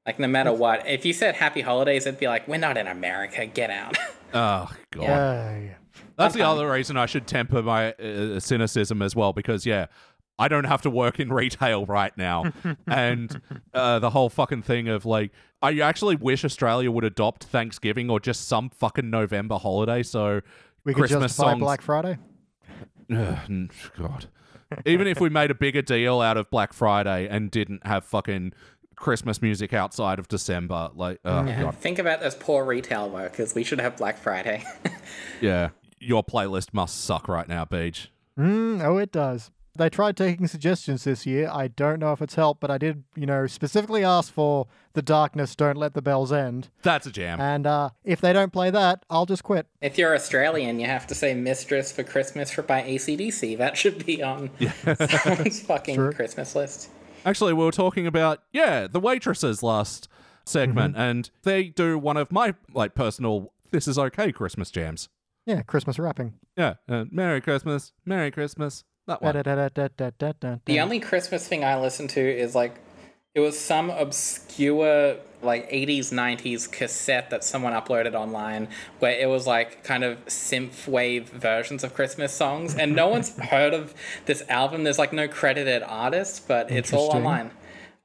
Like, 0.05 0.19
no 0.19 0.27
matter 0.27 0.51
what, 0.53 0.87
if 0.87 1.05
you 1.05 1.13
said 1.13 1.35
Happy 1.35 1.61
Holidays, 1.61 2.05
it'd 2.07 2.19
be 2.19 2.27
like, 2.27 2.47
we're 2.47 2.57
not 2.57 2.77
in 2.77 2.87
America, 2.87 3.45
get 3.45 3.69
out. 3.69 3.97
Oh 4.31 4.69
god. 4.91 5.03
Uh, 5.09 5.59
yeah. 5.59 5.73
That's 6.15 6.35
the 6.35 6.43
other 6.43 6.69
reason 6.69 6.97
I 6.97 7.07
should 7.07 7.25
temper 7.25 7.63
my 7.63 7.93
uh, 7.93 8.39
cynicism 8.39 9.01
as 9.01 9.15
well, 9.15 9.33
because 9.33 9.65
yeah, 9.65 9.87
I 10.39 10.47
don't 10.47 10.63
have 10.63 10.81
to 10.83 10.89
work 10.89 11.19
in 11.19 11.31
retail 11.31 11.85
right 11.85 12.17
now, 12.17 12.51
and 12.87 13.41
uh, 13.73 13.99
the 13.99 14.09
whole 14.09 14.29
fucking 14.29 14.61
thing 14.63 14.87
of 14.87 15.05
like, 15.05 15.31
I 15.61 15.77
actually 15.79 16.15
wish 16.15 16.45
Australia 16.45 16.89
would 16.89 17.03
adopt 17.03 17.43
Thanksgiving 17.43 18.09
or 18.09 18.19
just 18.21 18.47
some 18.47 18.69
fucking 18.69 19.09
November 19.09 19.57
holiday. 19.57 20.01
So 20.01 20.41
We 20.85 20.93
could 20.93 21.01
Christmas 21.01 21.33
justify 21.33 21.51
songs. 21.51 21.59
Black 21.59 21.81
Friday. 21.81 22.17
Ugh, 23.13 23.69
God. 23.97 24.27
Even 24.85 25.07
if 25.07 25.19
we 25.19 25.29
made 25.29 25.51
a 25.51 25.55
bigger 25.55 25.81
deal 25.81 26.21
out 26.21 26.37
of 26.37 26.49
Black 26.49 26.73
Friday 26.73 27.27
and 27.27 27.49
didn't 27.49 27.85
have 27.85 28.05
fucking 28.05 28.53
Christmas 28.95 29.41
music 29.41 29.73
outside 29.73 30.19
of 30.19 30.27
December, 30.27 30.89
like, 30.93 31.19
oh 31.25 31.43
god, 31.43 31.75
Think 31.75 31.99
about 31.99 32.21
those 32.21 32.35
poor 32.35 32.63
retail 32.63 33.09
workers. 33.09 33.55
We 33.55 33.63
should 33.63 33.81
have 33.81 33.97
Black 33.97 34.17
Friday. 34.19 34.63
yeah, 35.41 35.69
your 35.99 36.23
playlist 36.23 36.73
must 36.73 37.03
suck 37.03 37.27
right 37.27 37.47
now, 37.47 37.65
Beej. 37.65 38.07
Mm, 38.37 38.85
oh, 38.85 38.97
it 38.97 39.11
does. 39.11 39.51
They 39.75 39.89
tried 39.89 40.17
taking 40.17 40.47
suggestions 40.47 41.03
this 41.05 41.25
year. 41.25 41.49
I 41.51 41.67
don't 41.69 41.99
know 41.99 42.11
if 42.11 42.21
it's 42.21 42.35
helped, 42.35 42.59
but 42.59 42.69
I 42.69 42.77
did, 42.77 43.03
you 43.15 43.25
know, 43.25 43.47
specifically 43.47 44.03
ask 44.03 44.33
for 44.33 44.67
The 44.93 45.01
Darkness, 45.01 45.55
Don't 45.55 45.77
Let 45.77 45.93
the 45.93 46.01
Bells 46.01 46.31
End. 46.33 46.69
That's 46.81 47.07
a 47.07 47.11
jam. 47.11 47.39
And 47.39 47.65
uh, 47.65 47.91
if 48.03 48.19
they 48.19 48.33
don't 48.33 48.51
play 48.51 48.71
that, 48.71 49.05
I'll 49.09 49.25
just 49.25 49.43
quit. 49.43 49.67
if 49.81 49.97
you're 49.97 50.13
Australian, 50.15 50.79
you 50.79 50.87
have 50.87 51.07
to 51.07 51.15
say 51.15 51.33
Mistress 51.33 51.91
for 51.91 52.03
Christmas 52.03 52.51
for 52.51 52.61
by 52.61 52.81
ACDC. 52.81 53.57
That 53.57 53.77
should 53.77 54.05
be 54.05 54.21
on 54.21 54.49
someone's 55.07 55.61
fucking 55.61 55.95
True. 55.95 56.11
Christmas 56.11 56.55
list. 56.55 56.89
Actually, 57.25 57.53
we 57.53 57.63
were 57.63 57.71
talking 57.71 58.07
about 58.07 58.43
yeah 58.53 58.87
the 58.87 58.99
waitresses 58.99 59.61
last 59.61 60.07
segment, 60.45 60.95
and 60.97 61.29
they 61.43 61.65
do 61.65 61.97
one 61.97 62.17
of 62.17 62.31
my 62.31 62.55
like 62.73 62.95
personal 62.95 63.53
"This 63.71 63.87
Is 63.87 63.99
Okay" 63.99 64.31
Christmas 64.31 64.71
jams. 64.71 65.09
Yeah, 65.45 65.61
Christmas 65.63 65.99
wrapping. 65.99 66.33
Yeah, 66.55 66.75
uh, 66.87 67.05
Merry 67.11 67.41
Christmas, 67.41 67.91
Merry 68.05 68.31
Christmas. 68.31 68.83
That 69.09 69.21
one. 69.21 70.59
The 70.65 70.79
only 70.79 70.99
Christmas 70.99 71.47
thing 71.47 71.63
I 71.63 71.79
listen 71.79 72.07
to 72.09 72.21
is 72.21 72.53
like 72.55 72.75
it 73.35 73.39
was 73.41 73.57
some 73.59 73.89
obscure 73.89 75.17
like 75.41 75.69
80s 75.71 76.11
90s 76.11 76.69
cassette 76.69 77.29
that 77.29 77.43
someone 77.43 77.71
uploaded 77.73 78.13
online 78.13 78.67
where 78.99 79.17
it 79.17 79.27
was 79.29 79.47
like 79.47 79.83
kind 79.85 80.03
of 80.03 80.23
synth 80.25 80.87
wave 80.87 81.29
versions 81.29 81.83
of 81.83 81.93
Christmas 81.93 82.33
songs 82.33 82.75
and 82.75 82.93
no 82.95 83.07
one's 83.07 83.37
heard 83.53 83.73
of 83.73 83.93
this 84.25 84.43
album 84.49 84.83
there's 84.83 84.99
like 84.99 85.13
no 85.13 85.27
credited 85.29 85.81
artist 85.83 86.45
but 86.47 86.69
it's 86.69 86.91
all 86.93 87.09
online 87.11 87.51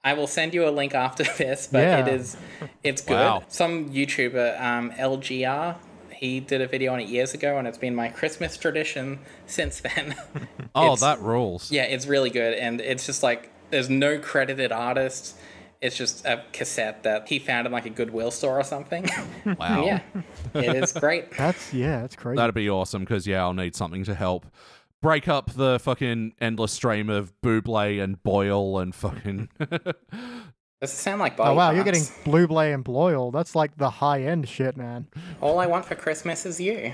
I 0.04 0.12
will 0.14 0.28
send 0.28 0.54
you 0.54 0.68
a 0.68 0.70
link 0.70 0.94
after 0.94 1.24
this 1.38 1.66
but 1.66 1.82
it 1.82 2.06
Yeah. 2.06 2.14
is 2.14 2.36
it's 2.84 3.02
good 3.02 3.14
Wow. 3.18 3.42
some 3.48 3.90
YouTuber 3.90 4.60
um, 4.60 4.92
LGR 4.92 5.76
he 6.14 6.40
did 6.40 6.60
a 6.60 6.66
video 6.66 6.92
on 6.92 7.00
it 7.00 7.08
years 7.08 7.34
ago 7.34 7.58
and 7.58 7.66
it's 7.68 7.78
been 7.78 7.94
my 7.94 8.08
Christmas 8.08 8.56
tradition 8.56 9.18
since 9.46 9.80
then 9.80 10.14
oh, 10.74 10.96
that 10.96 11.20
rules. 11.20 11.70
yeah, 11.70 11.84
it's 11.84 12.06
really 12.06 12.30
good, 12.30 12.54
and 12.54 12.80
it's 12.80 13.06
just 13.06 13.22
like 13.22 13.50
there's 13.70 13.90
no 13.90 14.18
credited 14.18 14.72
artists. 14.72 15.34
It's 15.80 15.96
just 15.96 16.24
a 16.24 16.42
cassette 16.52 17.02
that 17.02 17.28
he 17.28 17.38
found 17.38 17.66
in 17.66 17.72
like 17.72 17.84
a 17.84 17.90
Goodwill 17.90 18.30
store 18.30 18.58
or 18.58 18.64
something. 18.64 19.08
Wow. 19.58 19.84
yeah, 19.84 20.00
it 20.54 20.76
is 20.82 20.92
great. 20.92 21.30
That's 21.36 21.72
yeah, 21.74 22.00
that's 22.00 22.16
crazy. 22.16 22.36
That'd 22.36 22.54
be 22.54 22.70
awesome 22.70 23.02
because 23.02 23.26
yeah, 23.26 23.42
I'll 23.42 23.52
need 23.52 23.76
something 23.76 24.02
to 24.04 24.14
help 24.14 24.46
break 25.02 25.28
up 25.28 25.52
the 25.52 25.78
fucking 25.78 26.32
endless 26.40 26.72
stream 26.72 27.10
of 27.10 27.32
Buble 27.42 28.02
and 28.02 28.22
Boyle 28.22 28.78
and 28.78 28.94
fucking. 28.94 29.50
Does 30.80 30.92
it 30.92 30.96
sound 30.96 31.20
like 31.20 31.36
body 31.36 31.50
oh 31.50 31.54
wow, 31.54 31.70
you're 31.70 31.84
getting? 31.84 32.02
Blue 32.24 32.46
Blay 32.46 32.72
and 32.72 32.84
Bloyle. 32.84 33.32
That's 33.32 33.54
like 33.54 33.76
the 33.78 33.88
high 33.88 34.22
end 34.22 34.48
shit, 34.48 34.76
man. 34.76 35.06
All 35.40 35.58
I 35.58 35.66
want 35.66 35.84
for 35.86 35.94
Christmas 35.94 36.44
is 36.44 36.60
you. 36.60 36.92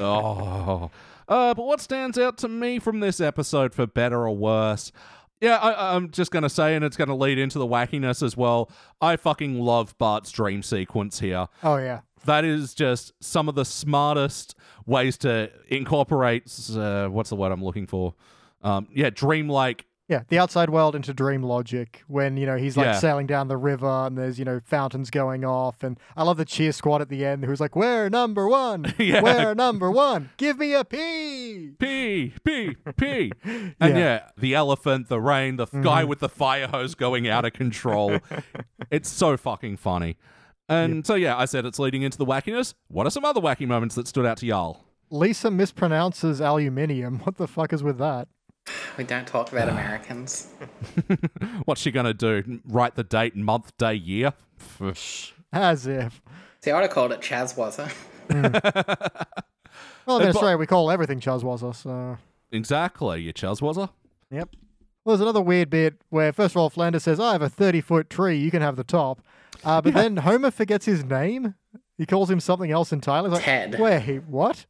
oh. 0.00 0.90
Uh, 1.28 1.54
but 1.54 1.64
what 1.64 1.80
stands 1.80 2.18
out 2.18 2.36
to 2.38 2.48
me 2.48 2.78
from 2.78 3.00
this 3.00 3.20
episode, 3.20 3.72
for 3.72 3.86
better 3.86 4.26
or 4.26 4.36
worse? 4.36 4.92
Yeah, 5.40 5.56
I, 5.56 5.94
I'm 5.96 6.10
just 6.10 6.30
gonna 6.30 6.50
say, 6.50 6.74
and 6.76 6.84
it's 6.84 6.96
gonna 6.96 7.16
lead 7.16 7.38
into 7.38 7.58
the 7.58 7.66
wackiness 7.66 8.22
as 8.22 8.36
well. 8.36 8.70
I 9.00 9.16
fucking 9.16 9.58
love 9.58 9.96
Bart's 9.98 10.30
dream 10.30 10.62
sequence 10.62 11.20
here. 11.20 11.48
Oh 11.62 11.76
yeah. 11.78 12.00
that 12.26 12.44
is 12.44 12.74
just 12.74 13.12
some 13.20 13.48
of 13.48 13.54
the 13.54 13.64
smartest 13.64 14.54
ways 14.84 15.16
to 15.18 15.50
incorporate 15.68 16.44
uh, 16.76 17.08
what's 17.08 17.30
the 17.30 17.36
word 17.36 17.50
I'm 17.50 17.64
looking 17.64 17.86
for? 17.86 18.14
Um, 18.62 18.88
yeah, 18.92 19.10
dreamlike. 19.10 19.86
Yeah, 20.12 20.24
the 20.28 20.38
outside 20.38 20.68
world 20.68 20.94
into 20.94 21.14
dream 21.14 21.42
logic 21.42 22.02
when, 22.06 22.36
you 22.36 22.44
know, 22.44 22.58
he's 22.58 22.76
like 22.76 22.84
Yeah. 22.84 22.98
sailing 22.98 23.26
down 23.26 23.48
the 23.48 23.56
river 23.56 23.86
and 23.86 24.18
there's, 24.18 24.38
you 24.38 24.44
know, 24.44 24.60
fountains 24.62 25.08
going 25.08 25.42
off. 25.42 25.82
And 25.82 25.98
I 26.18 26.22
love 26.22 26.36
the 26.36 26.44
cheer 26.44 26.72
squad 26.72 27.00
at 27.00 27.08
the 27.08 27.24
end 27.24 27.46
who's 27.46 27.60
like, 27.60 27.74
We're 27.74 28.10
number 28.10 28.46
one. 28.46 28.94
Yeah. 29.02 29.22
We're 29.22 29.54
number 29.54 29.90
one. 29.90 30.28
Give 30.36 30.58
me 30.58 30.74
a 30.74 30.84
P. 30.84 31.70
P 31.78 32.34
P 32.44 32.76
P, 32.96 33.32
and 33.44 33.74
Yeah. 33.80 33.88
yeah. 33.88 34.20
the 34.36 34.54
elephant, 34.54 35.08
the 35.08 35.18
rain, 35.18 35.56
the 35.56 35.64
guy 35.66 36.02
mm-hmm. 36.02 36.08
with 36.10 36.18
the 36.20 36.28
fire 36.28 36.68
hose 36.68 36.94
going 36.94 37.26
out 37.26 37.46
of 37.46 37.54
control. 37.54 38.18
it's 38.90 39.08
so 39.08 39.38
fucking 39.38 39.78
funny. 39.78 40.18
And 40.68 41.06
so 41.06 41.14
yeah, 41.14 41.38
I 41.38 41.46
said 41.46 41.64
it's 41.64 41.78
leading 41.78 42.02
into 42.02 42.18
the 42.18 42.26
wackiness. 42.26 42.74
What 42.88 43.06
are 43.06 43.10
some 43.10 43.24
other 43.24 43.40
wacky 43.40 43.66
moments 43.66 43.94
that 43.94 44.06
stood 44.06 44.26
out 44.26 44.36
to 44.38 44.46
y'all? 44.46 44.84
Lisa 45.10 45.48
mispronounces 45.48 46.40
aluminium. 46.40 47.20
What 47.20 47.36
the 47.38 47.48
fuck 47.48 47.72
is 47.72 47.82
with 47.82 47.96
that? 47.98 48.28
We 48.96 49.04
don't 49.04 49.26
talk 49.26 49.50
about 49.52 49.68
Americans. 49.68 50.48
What's 51.64 51.80
she 51.80 51.90
gonna 51.90 52.14
do? 52.14 52.60
Write 52.66 52.94
the 52.94 53.04
date, 53.04 53.34
month, 53.36 53.76
day, 53.76 53.94
year? 53.94 54.32
As 55.52 55.86
if. 55.86 56.20
See, 56.60 56.70
I 56.70 56.74
would 56.74 56.82
have 56.82 56.90
called 56.90 57.12
it 57.12 57.20
Chazwazza. 57.20 57.92
Well, 60.06 60.18
in 60.18 60.24
but- 60.24 60.34
Australia, 60.34 60.56
we 60.56 60.66
call 60.66 60.90
everything 60.90 61.20
Chazwazza, 61.20 61.74
so. 61.74 62.18
exactly, 62.50 63.22
you 63.22 63.32
Chazwazza. 63.32 63.90
Yep. 64.30 64.48
Well, 65.04 65.16
there's 65.16 65.20
another 65.20 65.40
weird 65.40 65.70
bit 65.70 65.94
where, 66.10 66.32
first 66.32 66.54
of 66.54 66.56
all, 66.60 66.70
Flanders 66.70 67.04
says, 67.04 67.20
I 67.20 67.32
have 67.32 67.42
a 67.42 67.48
30 67.48 67.80
foot 67.80 68.10
tree, 68.10 68.36
you 68.36 68.50
can 68.50 68.62
have 68.62 68.76
the 68.76 68.84
top. 68.84 69.20
Uh, 69.64 69.80
but 69.80 69.94
then 69.94 70.18
Homer 70.18 70.50
forgets 70.50 70.86
his 70.86 71.04
name. 71.04 71.54
He 71.98 72.06
calls 72.06 72.30
him 72.30 72.40
something 72.40 72.70
else 72.70 72.92
entirely. 72.92 73.30
He's 73.30 73.36
like, 73.36 73.44
Ted. 73.44 73.78
Wait, 73.78 74.24
what? 74.24 74.66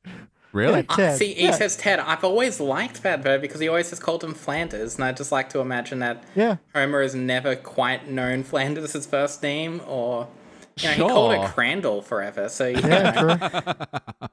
Really? 0.52 0.80
Yeah, 0.88 0.96
Ted. 0.96 1.18
See, 1.18 1.34
he 1.34 1.44
yeah. 1.44 1.50
says 1.52 1.76
Ted. 1.76 1.98
I've 1.98 2.24
always 2.24 2.60
liked 2.60 3.02
that 3.02 3.22
bird 3.22 3.40
because 3.40 3.60
he 3.60 3.68
always 3.68 3.88
just 3.90 4.02
called 4.02 4.22
him 4.22 4.34
Flanders, 4.34 4.96
and 4.96 5.04
I 5.04 5.12
just 5.12 5.32
like 5.32 5.48
to 5.50 5.60
imagine 5.60 6.00
that 6.00 6.22
Yeah. 6.34 6.56
Homer 6.74 7.02
has 7.02 7.14
never 7.14 7.56
quite 7.56 8.08
known 8.08 8.42
Flanders' 8.44 8.92
his 8.92 9.06
first 9.06 9.42
name, 9.42 9.80
or 9.86 10.28
you 10.78 10.88
know, 10.88 10.94
he 10.94 11.00
called 11.00 11.34
Sure. 11.34 11.44
it 11.44 11.48
Crandall 11.52 12.02
forever. 12.02 12.48
So 12.48 12.66
you 12.68 12.80
Yeah, 12.80 13.10
know, 13.10 13.36
true. 13.36 13.36
but, 13.40 14.30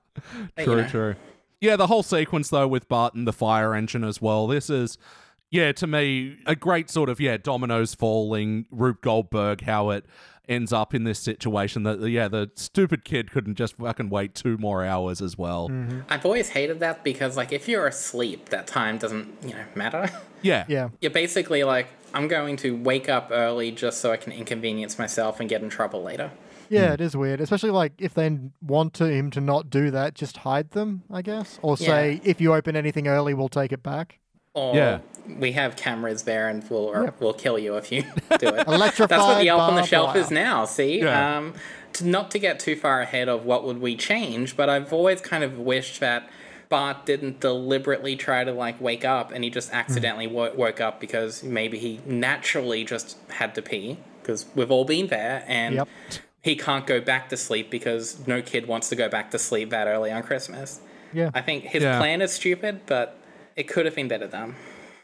you 0.58 0.66
True, 0.66 0.76
know. 0.82 0.88
true. 0.88 1.16
Yeah, 1.62 1.76
the 1.76 1.88
whole 1.88 2.04
sequence 2.04 2.50
though 2.50 2.68
with 2.68 2.88
Bart 2.88 3.14
and 3.14 3.28
the 3.28 3.34
fire 3.34 3.74
engine 3.76 4.04
as 4.04 4.22
well. 4.22 4.48
This 4.48 4.70
is, 4.70 4.98
yeah, 5.52 5.72
to 5.74 5.88
me 5.88 6.38
a 6.46 6.56
great 6.56 6.90
sort 6.90 7.10
of 7.10 7.20
yeah 7.20 7.38
dominoes 7.38 7.96
falling. 7.96 8.66
Rube 8.72 9.02
Goldberg, 9.02 9.62
how 9.62 9.90
it 9.90 10.06
ends 10.49 10.73
up 10.73 10.93
in 10.93 11.03
this 11.03 11.19
situation 11.19 11.84
that 11.84 12.01
yeah 12.09 12.27
the 12.27 12.49
stupid 12.55 13.05
kid 13.05 13.31
couldn't 13.31 13.55
just 13.55 13.76
fucking 13.76 14.09
wait 14.09 14.34
two 14.34 14.57
more 14.57 14.84
hours 14.84 15.21
as 15.21 15.38
well. 15.38 15.69
Mm-hmm. 15.69 16.01
I've 16.09 16.26
always 16.26 16.49
hated 16.49 16.80
that 16.80 17.03
because, 17.03 17.38
like, 17.38 17.51
if 17.53 17.67
you're 17.67 17.88
asleep, 17.88 18.49
that 18.49 18.67
time 18.67 18.97
doesn't, 18.97 19.38
you 19.43 19.51
know, 19.51 19.65
matter. 19.76 20.09
Yeah, 20.41 20.63
Yeah. 20.69 20.88
You're 21.01 21.11
basically 21.11 21.65
like, 21.65 21.88
I'm 22.13 22.30
going 22.30 22.55
to 22.57 22.73
wake 22.73 23.09
up 23.09 23.27
early 23.30 23.71
just 23.71 23.99
so 23.99 24.13
I 24.13 24.15
can 24.15 24.31
inconvenience 24.31 24.97
myself 24.97 25.41
and 25.41 25.49
get 25.49 25.61
in 25.61 25.69
trouble 25.69 26.01
later. 26.01 26.31
Yeah, 26.69 26.88
hmm. 26.88 26.93
it 26.93 27.01
is 27.01 27.17
weird. 27.17 27.41
Especially 27.41 27.71
like 27.71 27.91
if 27.97 28.13
they 28.13 28.39
want 28.61 28.93
to, 28.95 29.05
him 29.05 29.31
to 29.31 29.41
not 29.41 29.69
do 29.69 29.91
that, 29.91 30.15
just 30.15 30.38
hide 30.38 30.71
them, 30.71 31.03
I 31.11 31.21
guess. 31.23 31.59
Or 31.61 31.76
say, 31.76 32.13
Yeah. 32.13 32.19
if 32.23 32.39
you 32.39 32.53
open 32.53 32.77
anything 32.77 33.07
early, 33.09 33.34
we'll 33.34 33.49
take 33.49 33.73
it 33.73 33.84
back. 33.84 34.19
Or 34.60 34.76
Yeah. 34.76 34.99
we 35.40 35.53
have 35.53 35.76
cameras 35.76 36.23
there 36.23 36.48
and 36.49 36.64
we'll 36.69 36.86
or 36.90 37.14
we'll 37.19 37.34
kill 37.34 37.57
you 37.57 37.76
if 37.77 37.91
you 37.91 38.02
do 38.40 38.48
it. 38.49 38.68
Electrified 38.68 39.10
That's 39.10 39.23
what 39.23 39.40
the 39.40 39.49
elf 39.49 39.61
on 39.61 39.76
the 39.76 39.84
shelf 39.84 40.10
wire. 40.14 40.18
is 40.23 40.31
now. 40.31 40.65
See, 40.65 40.99
Yeah. 40.99 41.38
um, 41.38 41.53
to 41.94 42.06
not 42.06 42.30
to 42.31 42.40
get 42.40 42.60
too 42.60 42.76
far 42.76 43.02
ahead 43.02 43.27
of 43.30 43.45
what 43.45 43.64
would 43.64 43.80
we 43.81 43.95
change, 43.95 44.56
but 44.57 44.69
I've 44.69 44.91
always 44.94 45.22
kind 45.22 45.44
of 45.44 45.57
wished 45.57 45.99
that 46.02 46.30
Bart 46.69 47.06
didn't 47.07 47.40
deliberately 47.40 48.15
try 48.15 48.44
to 48.44 48.52
like 48.52 48.80
wake 48.80 49.03
up, 49.03 49.31
and 49.31 49.44
he 49.44 49.49
just 49.49 49.73
accidentally 49.73 50.27
wo- 50.27 50.53
woke 50.53 50.80
up 50.80 50.99
because 50.99 51.41
maybe 51.44 51.80
he 51.80 51.99
naturally 52.06 52.84
just 52.84 53.18
had 53.30 53.56
to 53.56 53.61
pee 53.64 53.98
because 54.22 54.45
we've 54.53 54.69
all 54.69 54.86
been 54.86 55.07
there, 55.07 55.44
and 55.48 55.76
Yep. 55.76 55.88
he 56.44 56.56
can't 56.56 56.86
go 56.86 57.02
back 57.02 57.30
to 57.30 57.38
sleep 57.38 57.72
because 57.72 58.19
no 58.27 58.41
kid 58.44 58.68
wants 58.68 58.90
to 58.90 58.95
go 58.95 59.10
back 59.10 59.31
to 59.31 59.40
sleep 59.40 59.72
that 59.72 59.88
early 59.88 60.11
on 60.11 60.22
Christmas. 60.22 60.80
Yeah. 61.11 61.31
I 61.34 61.41
think 61.41 61.64
his 61.64 61.81
Yeah. 61.81 61.98
plan 61.98 62.22
is 62.22 62.31
stupid, 62.34 62.81
but 62.86 63.15
it 63.60 63.68
could 63.68 63.86
have 63.86 63.95
been 63.95 64.07
better 64.07 64.27
done. 64.27 64.56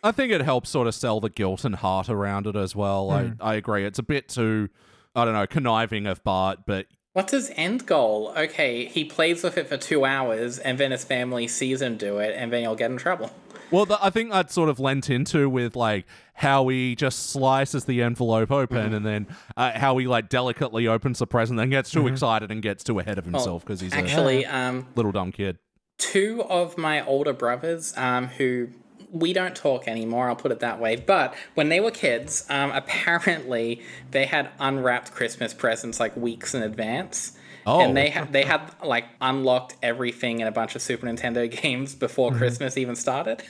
I 0.01 0.11
think 0.11 0.31
it 0.31 0.41
helps 0.41 0.69
sort 0.69 0.87
of 0.87 0.95
sell 0.95 1.19
the 1.19 1.29
guilt 1.29 1.65
and 1.65 1.75
heart 1.75 2.09
around 2.09 2.47
it 2.47 2.55
as 2.55 2.75
well. 2.75 3.11
I 3.11 3.33
I 3.41 3.55
agree. 3.55 3.85
It's 3.85 3.99
a 3.99 4.03
bit 4.03 4.29
too, 4.29 4.69
I 5.15 5.25
don't 5.25 5.33
know, 5.33 5.45
conniving 5.47 6.07
of 6.07 6.23
Bart, 6.23 6.59
but 6.65 6.87
What's 7.13 7.31
his 7.31 7.49
end 7.55 7.85
goal? 7.85 8.33
Okay, 8.35 8.85
he 8.85 9.05
plays 9.05 9.41
with 9.41 9.57
it 9.57 9.67
for 9.67 9.77
two 9.77 10.03
hours, 10.03 10.59
and 10.59 10.77
then 10.77 10.91
his 10.91 11.05
family 11.05 11.47
sees 11.47 11.81
him 11.81 11.95
do 11.95 12.17
it, 12.17 12.35
and 12.35 12.51
then 12.51 12.61
he'll 12.63 12.75
get 12.75 12.91
in 12.91 12.97
trouble. 12.97 13.31
Well, 13.71 13.85
th- 13.85 13.99
I 14.01 14.09
think 14.09 14.33
I'd 14.33 14.51
sort 14.51 14.69
of 14.69 14.79
lent 14.79 15.09
into 15.09 15.49
with 15.49 15.75
like 15.77 16.05
how 16.33 16.67
he 16.67 16.93
just 16.95 17.29
slices 17.31 17.85
the 17.85 18.01
envelope 18.01 18.51
open 18.51 18.93
and 18.93 19.05
then 19.05 19.27
uh, 19.57 19.71
how 19.79 19.97
he 19.97 20.07
like 20.07 20.29
delicately 20.29 20.87
opens 20.87 21.19
the 21.19 21.25
present, 21.27 21.57
then 21.57 21.69
gets 21.69 21.89
too 21.89 22.07
excited 22.07 22.51
and 22.51 22.61
gets 22.61 22.83
too 22.83 22.99
ahead 22.99 23.17
of 23.17 23.25
himself 23.25 23.63
because 23.65 23.79
he's 23.79 23.93
a 23.93 23.97
Actually, 23.97 24.45
um, 24.45 24.85
little 24.95 25.11
dumb 25.11 25.31
kid. 25.31 25.57
Two 25.97 26.43
of 26.43 26.77
my 26.77 27.05
older 27.05 27.33
brothers, 27.33 27.95
um, 27.97 28.27
who 28.27 28.69
we 29.11 29.33
don't 29.33 29.55
talk 29.55 29.87
anymore, 29.87 30.27
I'll 30.27 30.35
put 30.35 30.51
it 30.51 30.59
that 30.59 30.79
way, 30.79 30.95
but 30.95 31.33
when 31.53 31.69
they 31.69 31.79
were 31.79 31.91
kids, 31.91 32.45
um, 32.49 32.71
apparently 32.73 33.81
they 34.11 34.25
had 34.25 34.49
unwrapped 34.59 35.11
Christmas 35.11 35.53
presents 35.53 35.99
like 35.99 36.15
weeks 36.15 36.53
in 36.53 36.63
advance. 36.63 37.37
Oh. 37.67 37.79
And 37.81 37.97
they 37.97 38.09
had 38.09 38.31
they 38.31 38.43
had 38.43 38.61
like 38.83 39.05
unlocked 39.19 39.75
everything 39.81 40.39
in 40.39 40.45
a 40.45 40.51
bunch 40.51 40.75
of 40.75 40.83
Super 40.83 41.07
Nintendo 41.07 41.49
games 41.61 41.95
before 41.95 42.31
Christmas 42.31 42.77
even 42.77 42.95
started. 42.95 43.41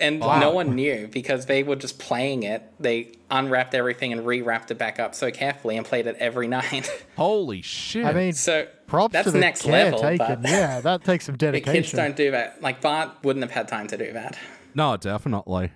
And 0.00 0.20
no 0.20 0.50
one 0.50 0.74
knew 0.74 1.08
because 1.08 1.46
they 1.46 1.62
were 1.62 1.76
just 1.76 1.98
playing 1.98 2.42
it. 2.42 2.62
They 2.80 3.12
unwrapped 3.30 3.74
everything 3.74 4.12
and 4.12 4.22
rewrapped 4.22 4.70
it 4.70 4.78
back 4.78 4.98
up 4.98 5.14
so 5.14 5.30
carefully 5.30 5.76
and 5.76 5.84
played 5.86 6.06
it 6.06 6.16
every 6.18 6.48
night. 6.58 6.90
Holy 7.16 7.62
shit! 7.62 8.04
I 8.06 8.12
mean, 8.12 8.32
so 8.32 8.66
props 8.86 9.12
that's 9.12 9.26
to 9.26 9.30
the 9.32 9.38
next 9.38 9.66
level. 9.66 10.00
taken. 10.00 10.18
But 10.18 10.40
Yeah, 10.48 10.80
that 10.80 11.04
takes 11.04 11.26
some 11.26 11.34
the 11.38 11.52
kids 11.52 11.64
dedication. 11.66 11.96
don't 11.98 12.16
do 12.16 12.30
that. 12.30 12.62
Like 12.62 12.80
Bart 12.80 13.10
wouldn't 13.22 13.42
have 13.42 13.52
had 13.52 13.68
time 13.68 13.86
to 13.88 13.96
do 13.96 14.12
that. 14.12 14.38
no, 14.74 14.96
definitely. 14.96 15.70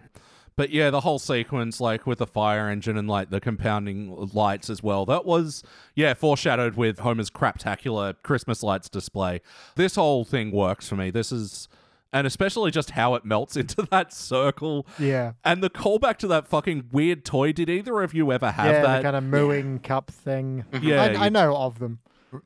But 0.56 0.70
yeah, 0.70 0.90
the 0.90 1.00
whole 1.00 1.18
sequence, 1.18 1.80
like 1.80 2.06
with 2.06 2.18
the 2.18 2.28
fire 2.28 2.68
engine 2.70 2.96
and 2.96 3.08
like 3.08 3.30
the 3.30 3.40
compounding 3.40 4.30
lights 4.32 4.70
as 4.70 4.84
well, 4.84 5.04
that 5.06 5.24
was 5.26 5.64
yeah 5.96 6.14
foreshadowed 6.14 6.76
with 6.76 7.00
Homer's 7.00 7.28
craptacular 7.28 8.14
Christmas 8.22 8.62
lights 8.62 8.88
display. 8.88 9.40
This 9.74 9.96
whole 9.96 10.24
thing 10.24 10.50
works 10.52 10.88
for 10.88 10.94
me. 10.96 11.10
This 11.10 11.30
is. 11.32 11.68
And 12.14 12.26
especially 12.26 12.70
just 12.70 12.92
how 12.92 13.14
it 13.16 13.24
melts 13.24 13.56
into 13.56 13.86
that 13.90 14.12
circle. 14.12 14.86
Yeah. 14.98 15.32
And 15.44 15.62
the 15.62 15.68
callback 15.68 16.16
to 16.18 16.26
that 16.28 16.48
fucking 16.48 16.88
weird 16.92 17.24
toy. 17.24 17.52
Did 17.52 17.68
either 17.68 18.00
of 18.00 18.14
you 18.14 18.32
ever 18.32 18.50
have 18.50 18.66
yeah, 18.66 18.82
that? 18.82 18.96
the 18.98 19.02
kind 19.02 19.16
of 19.16 19.24
mooing 19.24 19.80
cup 19.80 20.10
thing. 20.10 20.64
Mm-hmm. 20.72 20.86
Yeah, 20.86 21.02
I, 21.02 21.10
you- 21.10 21.18
I 21.18 21.28
know 21.28 21.56
of 21.56 21.78
them. 21.78 21.98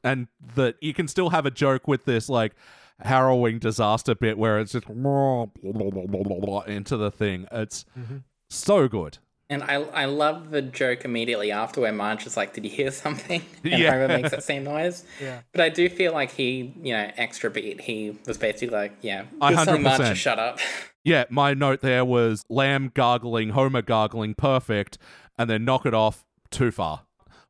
and 0.03 0.27
that 0.57 0.77
you 0.81 0.93
can 0.93 1.07
still 1.07 1.31
have 1.31 1.47
a 1.47 1.51
joke 1.51 1.87
with 1.87 2.05
this 2.05 2.29
like 2.29 2.55
harrowing 3.01 3.59
disaster 3.59 4.15
bit 4.15 4.39
where 4.39 4.59
it's 4.59 4.73
just 4.73 4.89
into 4.89 6.97
the 6.97 7.13
thing. 7.15 7.47
It's 7.53 7.85
mm-hmm. 7.97 8.19
so 8.49 8.89
good. 8.89 9.19
And 9.51 9.63
I, 9.63 9.75
I 9.77 10.05
love 10.05 10.51
the 10.51 10.61
joke 10.61 11.05
immediately 11.07 11.51
after 11.51 11.81
where 11.81 11.93
Marge 11.93 12.27
is 12.27 12.37
like, 12.37 12.53
"Did 12.53 12.65
you 12.65 12.71
hear 12.71 12.91
something?" 12.91 13.43
And 13.65 13.73
Yeah. 13.81 13.91
Homer 13.93 14.09
makes 14.09 14.31
that 14.31 14.45
same 14.45 14.65
noise. 14.65 15.05
Yeah. 15.21 15.41
But 15.53 15.63
I 15.63 15.69
do 15.71 15.89
feel 15.89 16.13
like 16.13 16.33
he, 16.33 16.75
you 16.83 16.93
know, 16.93 17.11
extra 17.17 17.51
beat. 17.51 17.81
He 17.81 18.17
was 18.27 18.37
basically 18.37 18.77
like, 18.77 18.93
"Yeah, 19.01 19.25
A 19.41 19.51
just 19.53 19.65
telling 19.65 19.83
Marge 19.83 19.99
to 19.99 20.03
100%. 20.05 20.15
shut 20.17 20.39
up." 20.39 20.59
Yeah, 21.05 21.25
my 21.31 21.55
note 21.55 21.81
there 21.81 22.05
was 22.05 22.45
lamb 22.51 22.91
gargling, 22.93 23.51
Homer 23.51 23.81
gargling, 23.81 24.35
perfect, 24.35 24.99
and 25.39 25.49
then 25.49 25.65
knock 25.65 25.87
it 25.87 25.95
off 25.95 26.27
too 26.51 26.71
far. 26.71 27.03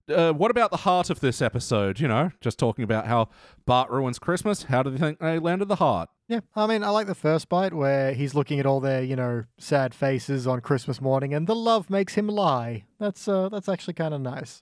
Uh, 0.09 0.32
what 0.32 0.51
about 0.51 0.70
the 0.70 0.78
heart 0.78 1.10
of 1.10 1.20
this 1.20 1.40
episode? 1.43 2.01
You 2.01 2.09
know, 2.09 2.30
just 2.40 2.59
talking 2.59 2.82
about 2.85 3.06
how 3.06 3.28
Bart 3.66 3.90
ruins 3.90 4.18
Christmas. 4.18 4.64
How 4.64 4.82
do 4.82 4.90
you 4.90 4.98
think 4.98 5.18
they 5.20 5.39
landed 5.39 5.68
the 5.68 5.76
heart? 5.76 6.09
Yeah, 6.28 6.40
I 6.55 6.66
mean, 6.66 6.82
I 6.85 6.90
like 6.90 7.06
the 7.06 7.14
first 7.14 7.48
bite 7.48 7.72
where 7.72 8.12
he's 8.12 8.35
looking 8.35 8.60
at 8.60 8.66
all 8.66 8.80
their, 8.80 9.02
you 9.02 9.16
know, 9.16 9.44
sad 9.59 9.94
faces 9.94 10.47
on 10.47 10.60
Christmas 10.60 11.01
morning, 11.01 11.32
and 11.32 11.47
the 11.47 11.55
love 11.55 11.89
makes 11.90 12.14
him 12.14 12.28
lie. 12.28 12.85
That's 12.98 13.26
uh, 13.28 13.48
that's 13.48 13.68
actually 13.68 13.94
kind 13.94 14.12
of 14.14 14.20
nice, 14.20 14.60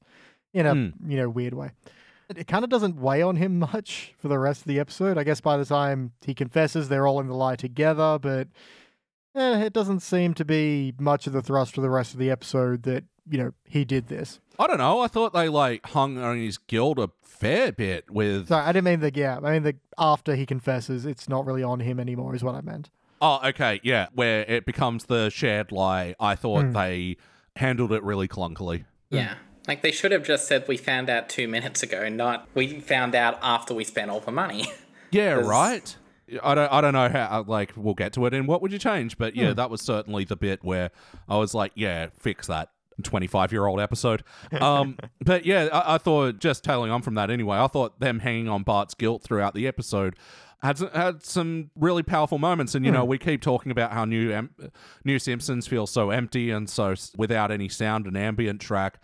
in 0.55 0.67
a 0.67 0.73
Hmm. 0.75 0.89
you 1.11 1.17
know 1.17 1.29
weird 1.29 1.55
way. 1.55 1.71
It, 2.29 2.39
it 2.39 2.47
kind 2.47 2.65
of 2.65 2.71
doesn't 2.71 2.97
weigh 3.01 3.23
on 3.23 3.37
him 3.37 3.59
much 3.73 4.15
for 4.19 4.29
the 4.29 4.39
rest 4.39 4.61
of 4.63 4.67
the 4.67 4.79
episode. 4.81 5.19
I 5.19 5.25
guess 5.25 5.41
by 5.41 5.57
the 5.57 5.65
time 5.65 6.13
he 6.25 6.35
confesses, 6.35 6.89
they're 6.89 7.07
all 7.07 7.21
in 7.21 7.27
the 7.29 7.35
lie 7.35 7.57
together, 7.57 8.19
but 8.21 8.49
eh, 9.35 9.65
it 9.65 9.73
doesn't 9.73 10.01
seem 10.01 10.35
to 10.35 10.45
be 10.45 10.93
much 10.99 11.27
of 11.27 11.33
the 11.33 11.43
thrust 11.43 11.75
for 11.75 11.81
the 11.81 11.91
rest 11.91 12.13
of 12.15 12.21
the 12.21 12.31
episode 12.31 12.83
that 12.85 13.05
you 13.29 13.39
know 13.39 13.53
he 13.65 13.85
did 13.85 14.09
this. 14.09 14.41
I 14.59 14.67
don't 14.67 14.79
know. 14.79 15.01
I 15.01 15.09
thought 15.09 15.33
they 15.33 15.49
like 15.49 15.87
hung 15.87 16.19
on 16.19 16.39
his 16.39 16.59
guilt 16.59 16.99
a 16.99 17.11
fair 17.23 17.73
bit 17.73 18.11
with. 18.11 18.49
Sorry, 18.49 18.65
I 18.65 18.73
didn't 18.73 18.85
mean 18.85 19.01
the 19.01 19.13
yeah. 19.15 19.39
I 19.43 19.53
mean 19.53 19.63
the 19.63 19.77
after 19.99 20.35
he 20.35 20.47
confesses, 20.47 21.07
it's 21.07 21.29
not 21.29 21.47
really 21.47 21.63
on 21.63 21.81
him 21.81 22.01
anymore, 22.01 22.35
is 22.35 22.43
what 22.43 22.55
I 22.55 22.61
meant. 22.61 22.91
Oh, 23.21 23.41
okay, 23.45 23.81
yeah, 23.83 24.09
where 24.15 24.43
it 24.43 24.67
becomes 24.67 25.07
the 25.07 25.31
shared 25.31 25.73
lie. 25.73 26.15
I 26.21 26.35
thought 26.35 26.67
hmm. 26.67 26.73
they 26.73 27.17
handled 27.57 27.93
it 27.93 28.03
really 28.03 28.29
clunkily. 28.29 28.85
Yeah. 29.11 29.35
Like 29.67 29.83
they 29.83 29.91
should 29.91 30.13
have 30.13 30.25
just 30.25 30.47
said 30.47 30.67
we 30.69 30.77
found 30.77 31.11
out 31.11 31.29
two 31.29 31.49
minutes 31.49 31.83
ago, 31.83 32.09
not 32.09 32.47
we 32.55 32.81
found 32.81 33.15
out 33.15 33.39
after 33.43 33.75
we 33.75 33.85
spent 33.85 34.11
all 34.11 34.21
the 34.21 34.33
money. 34.33 34.67
Yeah, 35.13 35.37
'Cause- 35.37 35.47
right. 35.47 35.97
I 36.43 36.57
don't. 36.57 36.73
I 36.73 36.81
don't 36.81 36.93
know 36.93 37.09
how. 37.09 37.39
Uh, 37.39 37.45
like, 37.47 37.73
we'll 37.77 37.95
get 37.95 38.13
to 38.15 38.27
it. 38.27 38.35
And 38.35 38.49
what 38.49 38.61
would 38.61 38.73
you 38.73 38.79
change? 38.81 39.17
But 39.17 39.37
yeah, 39.37 39.51
hmm. 39.51 39.55
that 39.55 39.71
was 39.71 39.81
certainly 39.81 40.25
the 40.25 40.35
bit 40.35 40.65
where 40.65 40.91
I 41.29 41.37
was 41.37 41.55
like, 41.55 41.71
yeah, 41.77 42.09
fix 42.19 42.49
that. 42.49 42.71
25 43.03 43.53
year 43.53 43.67
old 43.67 43.81
episode. 43.81 44.23
Um, 44.61 44.97
but 45.25 45.45
yeah, 45.45 45.69
I, 45.73 45.95
I 45.95 45.99
thought 45.99 46.39
just 46.39 46.65
tailing 46.65 46.91
on 46.91 47.03
from 47.03 47.15
that 47.15 47.31
anyway. 47.31 47.59
I 47.59 47.67
thought 47.67 48.01
them 48.01 48.21
hanging 48.21 48.49
on 48.49 48.63
Bart's 48.63 48.95
guilt 48.95 49.23
throughout 49.23 49.55
the 49.55 49.67
episode 49.67 50.17
had 50.63 50.79
had 50.95 51.23
some 51.23 51.71
really 51.77 52.03
powerful 52.03 52.39
moments. 52.39 52.75
And 52.75 52.85
you 52.85 52.91
know, 52.91 53.05
we 53.05 53.19
keep 53.19 53.43
talking 53.43 53.71
about 53.71 53.93
how 53.93 54.05
new 54.07 54.31
em- 54.33 54.55
new 55.05 55.19
Simpsons 55.19 55.67
feels 55.67 55.91
so 55.91 56.11
empty 56.11 56.51
and 56.51 56.69
so 56.69 56.93
s- 56.93 57.13
without 57.17 57.51
any 57.51 57.69
sound 57.69 58.07
and 58.07 58.17
ambient 58.17 58.61
track. 58.61 58.99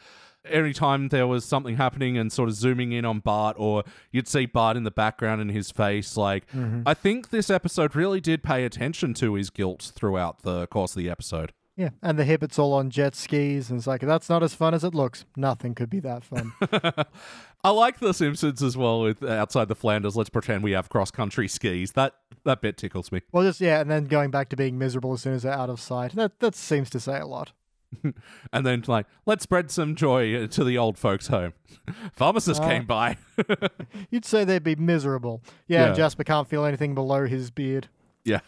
Anytime 0.44 1.08
there 1.08 1.26
was 1.28 1.44
something 1.44 1.76
happening 1.76 2.18
and 2.18 2.32
sort 2.32 2.48
of 2.48 2.56
zooming 2.56 2.90
in 2.90 3.04
on 3.04 3.20
Bart, 3.20 3.54
or 3.60 3.84
you'd 4.10 4.26
see 4.26 4.44
Bart 4.46 4.76
in 4.76 4.82
the 4.82 4.90
background 4.90 5.40
in 5.40 5.50
his 5.50 5.70
face, 5.70 6.16
like 6.16 6.46
I 6.84 6.94
think 6.94 7.30
this 7.30 7.48
episode 7.48 7.94
really 7.94 8.20
did 8.20 8.42
pay 8.42 8.64
attention 8.64 9.14
to 9.14 9.34
his 9.34 9.50
guilt 9.50 9.92
throughout 9.94 10.42
the 10.42 10.66
course 10.66 10.92
of 10.92 10.98
the 10.98 11.08
episode. 11.10 11.52
Yeah, 11.76 11.88
and 12.02 12.18
the 12.18 12.24
Hibberts 12.24 12.58
all 12.58 12.74
on 12.74 12.90
jet 12.90 13.14
skis, 13.14 13.70
and 13.70 13.78
it's 13.78 13.86
like 13.86 14.02
that's 14.02 14.28
not 14.28 14.42
as 14.42 14.54
fun 14.54 14.74
as 14.74 14.84
it 14.84 14.94
looks. 14.94 15.24
Nothing 15.36 15.74
could 15.74 15.88
be 15.88 16.00
that 16.00 16.22
fun. 16.22 16.52
I 17.64 17.70
like 17.70 17.98
The 17.98 18.12
Simpsons 18.12 18.62
as 18.62 18.76
well. 18.76 19.00
With 19.02 19.22
outside 19.24 19.68
the 19.68 19.74
Flanders, 19.74 20.14
let's 20.14 20.28
pretend 20.28 20.62
we 20.62 20.72
have 20.72 20.88
cross 20.90 21.10
country 21.10 21.48
skis. 21.48 21.92
That 21.92 22.14
that 22.44 22.60
bit 22.60 22.76
tickles 22.76 23.10
me. 23.10 23.22
well, 23.32 23.42
just 23.44 23.60
yeah, 23.60 23.80
and 23.80 23.90
then 23.90 24.04
going 24.04 24.30
back 24.30 24.50
to 24.50 24.56
being 24.56 24.76
miserable 24.78 25.14
as 25.14 25.22
soon 25.22 25.32
as 25.34 25.44
they're 25.44 25.52
out 25.52 25.70
of 25.70 25.80
sight. 25.80 26.12
That 26.14 26.40
that 26.40 26.54
seems 26.54 26.90
to 26.90 27.00
say 27.00 27.18
a 27.18 27.26
lot. 27.26 27.52
And 28.52 28.66
then 28.66 28.82
like, 28.86 29.06
let's 29.26 29.42
spread 29.44 29.70
some 29.70 29.94
joy 29.96 30.46
to 30.46 30.64
the 30.64 30.76
old 30.78 30.98
folks' 30.98 31.28
home. 31.28 31.52
Pharmacist 32.12 32.60
Uh, 32.62 32.68
came 32.68 32.84
by. 32.86 33.16
You'd 34.10 34.24
say 34.26 34.44
they'd 34.44 34.62
be 34.62 34.76
miserable. 34.76 35.42
Yeah, 35.68 35.88
Yeah. 35.88 35.92
Jasper 35.94 36.24
can't 36.24 36.48
feel 36.48 36.64
anything 36.66 36.94
below 36.94 37.26
his 37.26 37.50
beard. 37.50 37.88
yeah. 38.24 38.40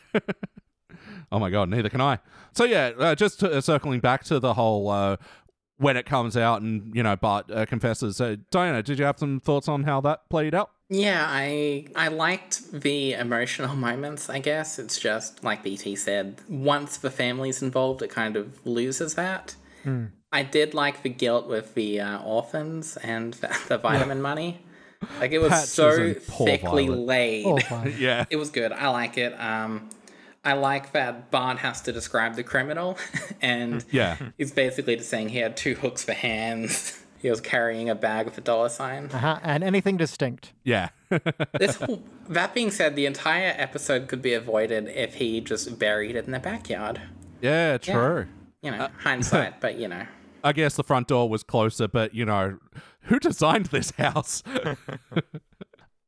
Oh 1.33 1.39
my 1.39 1.51
god, 1.51 1.69
neither 1.69 1.89
can 1.89 2.01
I. 2.01 2.19
So 2.53 2.65
yeah, 2.65 2.93
uh, 2.99 3.15
just 3.15 3.43
uh, 3.43 3.61
circling 3.61 4.01
back 4.01 4.25
to 4.25 4.39
the 4.41 4.55
whole. 4.55 4.89
Uh, 4.91 5.17
when 5.79 5.97
it 5.97 6.07
comes 6.07 6.37
out 6.37 6.63
and 6.63 6.95
you 6.95 7.03
know 7.03 7.17
Bart 7.17 7.51
uh, 7.51 7.67
confesses, 7.67 8.21
uh, 8.21 8.37
Diana, 8.51 8.83
did 8.83 8.99
you 8.99 9.05
have 9.05 9.19
some 9.19 9.41
thoughts 9.41 9.67
on 9.69 9.83
how 9.83 10.01
that 10.03 10.29
played 10.31 10.55
out? 10.55 10.71
Yeah, 10.89 11.25
I 11.27 11.89
I 11.97 12.09
liked 12.09 12.71
the 12.73 13.15
emotional 13.15 13.75
moments, 13.89 14.31
I 14.31 14.39
guess. 14.39 14.79
It's 14.79 14.99
just 15.01 15.43
like 15.43 15.65
BT 15.65 15.97
said, 15.97 16.41
once 16.49 16.97
the 16.99 17.11
family's 17.11 17.61
involved, 17.61 18.03
it 18.03 18.11
kind 18.11 18.37
of 18.37 18.65
loses 18.65 19.15
that. 19.17 19.57
I 20.33 20.43
did 20.43 20.73
like 20.73 21.03
the 21.03 21.11
guilt 21.11 21.47
with 21.47 21.75
the 21.75 22.01
uh, 22.01 22.19
orphans 22.23 22.97
and 22.99 23.35
the, 23.35 23.55
the 23.69 23.79
vitamin 23.79 24.23
money. 24.23 24.65
Like 25.21 25.33
it 25.33 25.39
was 25.39 25.51
Patches 25.51 25.71
so 25.71 26.15
thickly 26.15 26.87
Violet. 26.87 27.07
laid. 27.07 27.65
Yeah, 27.99 28.25
It 28.31 28.37
was 28.37 28.51
good. 28.51 28.73
I 28.73 28.89
like 28.89 29.19
it. 29.19 29.39
Um, 29.39 29.91
I 30.45 30.53
like 30.53 30.93
that 30.93 31.31
Bart 31.31 31.59
has 31.59 31.81
to 31.83 31.93
describe 31.93 32.37
the 32.37 32.43
criminal, 32.43 32.99
and 33.43 33.85
yeah. 33.91 34.16
he's 34.37 34.53
basically 34.53 34.97
just 34.97 35.09
saying 35.09 35.31
he 35.31 35.39
had 35.39 35.57
two 35.57 35.75
hooks 35.75 36.05
for 36.05 36.12
hands. 36.12 37.01
He 37.25 37.31
was 37.31 37.41
carrying 37.41 37.89
a 37.89 37.95
bag 37.95 38.27
with 38.27 38.37
a 38.37 38.43
dollar 38.43 38.69
sign. 38.69 39.09
Uh-huh. 39.11 39.39
And 39.43 39.65
anything 39.65 39.97
distinct. 39.97 40.53
Yeah. 40.62 40.91
This 41.59 41.77
whole, 41.77 42.03
that 42.29 42.53
being 42.53 42.71
said, 42.71 42.97
the 42.97 43.07
entire 43.07 43.55
episode 43.57 44.09
could 44.09 44.21
be 44.21 44.35
avoided 44.35 44.89
if 44.89 45.15
he 45.15 45.41
just 45.41 45.79
buried 45.79 46.16
it 46.16 46.27
in 46.27 46.33
the 46.33 46.39
backyard. 46.39 47.01
yeah, 47.41 47.79
true. 47.79 48.27
You 48.61 48.73
know, 48.73 48.89
hindsight, 48.99 49.59
but 49.62 49.79
you 49.79 49.89
know. 49.89 50.05
I 50.43 50.53
guess 50.53 50.75
the 50.75 50.85
front 50.85 51.09
door 51.09 51.27
was 51.27 51.43
closer, 51.43 51.89
but 51.89 52.15
you 52.15 52.27
know, 52.27 52.59
who 53.05 53.19
designed 53.19 53.66
this 53.66 53.93
house? 53.93 54.43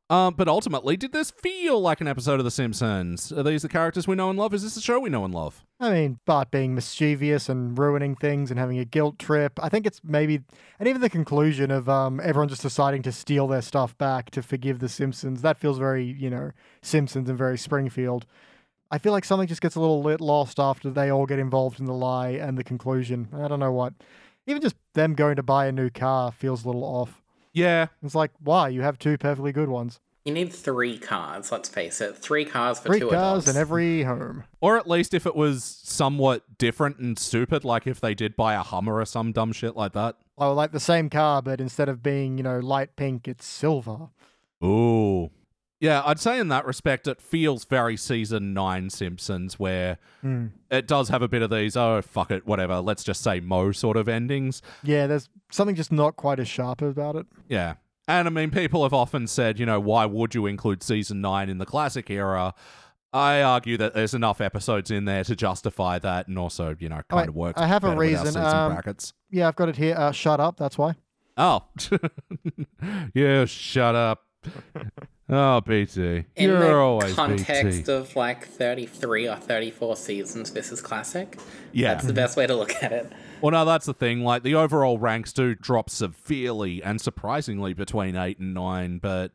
Um, 0.09 0.35
but 0.35 0.47
ultimately, 0.47 0.95
did 0.95 1.11
this 1.11 1.31
feel 1.31 1.81
like 1.81 1.99
an 1.99 2.07
episode 2.07 2.39
of 2.39 2.45
The 2.45 2.51
Simpsons? 2.51 3.31
Are 3.31 3.43
these 3.43 3.63
the 3.63 3.67
characters 3.67 4.07
we 4.07 4.15
know 4.15 4.29
and 4.29 4.39
love? 4.39 4.53
Is 4.53 4.63
this 4.63 4.75
the 4.75 4.81
show 4.81 4.99
we 4.99 5.09
know 5.09 5.25
and 5.25 5.33
love? 5.33 5.65
I 5.79 5.91
mean, 5.91 6.19
Bart 6.25 6.49
being 6.49 6.73
mischievous 6.73 7.49
and 7.49 7.77
ruining 7.77 8.15
things 8.15 8.49
and 8.49 8.59
having 8.59 8.79
a 8.79 8.85
guilt 8.85 9.19
trip. 9.19 9.59
I 9.61 9.69
think 9.69 9.85
it's 9.85 10.01
maybe, 10.03 10.41
and 10.79 10.87
even 10.87 11.01
the 11.01 11.09
conclusion 11.09 11.71
of 11.71 11.89
um, 11.89 12.21
everyone 12.23 12.47
just 12.47 12.61
deciding 12.61 13.01
to 13.03 13.11
steal 13.11 13.47
their 13.47 13.61
stuff 13.61 13.97
back 13.97 14.31
to 14.31 14.41
forgive 14.41 14.79
the 14.79 14.89
Simpsons. 14.89 15.41
That 15.41 15.59
feels 15.59 15.77
very, 15.77 16.05
you 16.05 16.29
know, 16.29 16.51
Simpsons 16.81 17.27
and 17.27 17.37
very 17.37 17.57
Springfield. 17.57 18.25
I 18.89 18.99
feel 18.99 19.11
like 19.11 19.25
something 19.25 19.47
just 19.47 19.61
gets 19.61 19.75
a 19.75 19.81
little 19.81 20.01
lit 20.01 20.21
lost 20.21 20.59
after 20.59 20.89
they 20.89 21.09
all 21.09 21.25
get 21.25 21.39
involved 21.39 21.79
in 21.79 21.85
the 21.85 21.93
lie 21.93 22.29
and 22.29 22.57
the 22.57 22.63
conclusion. 22.63 23.27
I 23.33 23.49
don't 23.49 23.59
know 23.59 23.73
what. 23.73 23.93
Even 24.45 24.61
just 24.61 24.77
them 24.93 25.13
going 25.13 25.35
to 25.35 25.43
buy 25.43 25.67
a 25.67 25.73
new 25.73 25.89
car 25.89 26.31
feels 26.31 26.63
a 26.63 26.67
little 26.67 26.85
off. 26.85 27.21
Yeah, 27.57 27.87
It's 28.03 28.15
like, 28.15 28.31
why? 28.39 28.69
You 28.69 28.81
have 28.81 28.99
two 28.99 29.17
perfectly 29.17 29.51
good 29.51 29.69
ones. 29.69 29.99
You 30.25 30.33
need 30.33 30.51
three 30.51 30.97
cars, 30.97 31.51
let's 31.53 31.69
face 31.69 32.01
it. 32.01 32.17
Three 32.17 32.43
cars 32.43 32.79
for 32.79 32.89
Three 32.89 32.99
two 32.99 33.09
cars 33.09 33.43
adults. 33.43 33.47
in 33.49 33.55
every 33.55 34.03
home. 34.03 34.43
or 34.59 34.77
at 34.77 34.87
least 34.87 35.13
if 35.13 35.25
it 35.25 35.35
was 35.35 35.63
somewhat 35.83 36.57
different 36.57 36.97
and 36.99 37.17
stupid, 37.17 37.63
like 37.63 37.87
if 37.87 38.01
they 38.01 38.13
did 38.13 38.35
buy 38.35 38.53
a 38.55 38.61
Hummer 38.61 38.95
or 38.97 39.05
some 39.05 39.31
dumb 39.31 39.53
shit 39.53 39.75
like 39.77 39.93
that. 39.93 40.17
Oh, 40.37 40.53
like 40.53 40.71
the 40.73 40.79
same 40.81 41.09
car, 41.09 41.41
but 41.41 41.61
instead 41.61 41.87
of 41.89 42.03
being, 42.03 42.37
you 42.37 42.43
know, 42.43 42.59
light 42.59 42.95
pink, 42.97 43.27
it's 43.27 43.45
silver. 43.45 44.09
Ooh. 44.63 45.31
Yeah, 45.79 46.01
I'd 46.05 46.19
say 46.19 46.39
in 46.39 46.47
that 46.47 46.65
respect, 46.65 47.07
it 47.07 47.21
feels 47.21 47.63
very 47.65 47.97
season 47.97 48.53
nine 48.53 48.89
Simpsons, 48.89 49.59
where 49.59 49.99
Hmm. 50.21 50.47
it 50.71 50.87
does 50.87 51.09
have 51.09 51.21
a 51.21 51.27
bit 51.27 51.41
of 51.43 51.49
these, 51.51 51.77
oh, 51.77 52.01
fuck 52.01 52.31
it, 52.31 52.47
whatever, 52.47 52.79
let's 52.79 53.03
just 53.03 53.21
say 53.21 53.39
Mo 53.39 53.71
sort 53.71 53.95
of 53.97 54.07
endings. 54.09 54.61
Yeah, 54.81 55.05
there's 55.05 55.29
something 55.51 55.75
just 55.75 55.91
not 55.91 56.15
quite 56.15 56.39
as 56.39 56.47
sharp 56.47 56.81
about 56.81 57.15
it. 57.15 57.27
Yeah. 57.47 57.75
And 58.07 58.27
I 58.27 58.31
mean, 58.31 58.49
people 58.51 58.83
have 58.83 58.93
often 58.93 59.27
said, 59.27 59.59
you 59.59 59.65
know, 59.65 59.79
why 59.79 60.05
would 60.05 60.33
you 60.33 60.45
include 60.47 60.81
season 60.81 61.21
nine 61.21 61.49
in 61.49 61.57
the 61.59 61.65
classic 61.65 62.09
era? 62.09 62.53
I 63.13 63.41
argue 63.41 63.77
that 63.77 63.93
there's 63.93 64.13
enough 64.13 64.41
episodes 64.41 64.89
in 64.91 65.05
there 65.05 65.23
to 65.25 65.35
justify 65.35 65.99
that, 65.99 66.27
and 66.27 66.37
also, 66.39 66.75
you 66.79 66.89
know, 66.89 67.01
kind 67.09 67.25
I- 67.25 67.29
of 67.29 67.35
works. 67.35 67.61
I 67.61 67.67
have 67.67 67.83
a 67.83 67.87
better 67.89 67.97
with 67.99 68.15
our 68.17 68.23
reason, 68.25 68.41
um, 68.43 68.71
brackets. 68.73 69.13
Yeah, 69.29 69.47
I've 69.47 69.55
got 69.55 69.69
it 69.69 69.75
here. 69.77 69.95
Uh, 69.95 70.11
shut 70.11 70.39
up. 70.39 70.57
That's 70.57 70.77
why. 70.77 70.95
Oh, 71.37 71.65
yeah, 73.13 73.45
shut 73.45 73.95
up. 73.95 74.23
Oh, 75.29 75.59
BT, 75.59 76.23
In 76.37 76.49
you're 76.49 76.57
the 76.59 76.73
always 76.73 77.13
context 77.13 77.79
BT. 77.79 77.91
of 77.91 78.15
like 78.15 78.47
33 78.47 79.27
or 79.27 79.35
34 79.35 79.97
seasons, 79.97 80.51
this 80.51 80.71
is 80.71 80.79
classic. 80.79 81.37
Yeah. 81.73 81.95
That's 81.95 82.05
the 82.07 82.13
best 82.13 82.37
way 82.37 82.47
to 82.47 82.55
look 82.55 82.81
at 82.81 82.93
it. 82.93 83.11
Well, 83.41 83.51
no, 83.51 83.65
that's 83.65 83.85
the 83.85 83.93
thing. 83.93 84.23
Like 84.23 84.43
the 84.43 84.55
overall 84.55 84.97
ranks 84.97 85.33
do 85.33 85.53
drop 85.53 85.89
severely 85.89 86.81
and 86.81 87.01
surprisingly 87.01 87.73
between 87.73 88.15
eight 88.15 88.39
and 88.39 88.53
nine, 88.53 88.99
but 88.99 89.33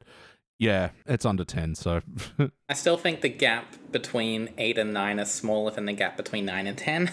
yeah, 0.59 0.93
it's 1.05 1.27
under 1.27 1.45
ten. 1.45 1.75
So 1.75 2.01
I 2.71 2.73
still 2.73 2.97
think 2.97 3.21
the 3.21 3.29
gap 3.29 3.67
between 3.91 4.49
8 4.57 4.79
and 4.79 4.95
9 4.95 5.19
is 5.19 5.31
smaller 5.31 5.73
than 5.73 5.85
the 5.85 5.93
gap 5.93 6.17
between 6.17 6.47
9 6.47 6.67
and 6.67 6.79
10. 6.79 7.11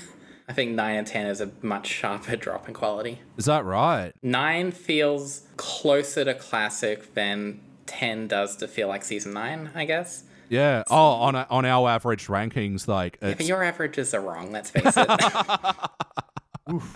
I 0.48 0.54
think 0.54 0.72
9 0.72 0.96
and 0.96 1.06
10 1.06 1.26
is 1.26 1.42
a 1.42 1.52
much 1.62 1.88
sharper 1.88 2.38
drop 2.38 2.70
in 2.70 2.74
quality. 2.74 3.20
is 3.38 3.44
that 3.46 3.66
right? 3.66 4.14
9 4.24 4.72
feels 4.72 5.42
closer 5.58 6.24
to 6.24 6.34
classic 6.34 7.14
than 7.14 7.60
10 7.90 8.28
does 8.28 8.56
to 8.58 8.68
feel 8.68 8.88
like 8.88 9.04
season 9.04 9.34
9, 9.34 9.72
I 9.76 9.86
guess. 9.86 10.24
Yeah. 10.48 10.84
Oh, 10.90 10.96
on 10.96 11.36
a, 11.36 11.46
on 11.50 11.66
our 11.66 11.90
average 11.90 12.28
rankings, 12.28 12.88
like 12.88 13.20
But 13.20 13.44
your 13.46 13.64
averages 13.64 14.14
are 14.14 14.22
wrong, 14.22 14.52
let's 14.52 14.70
face 14.70 14.94
it. 14.96 15.90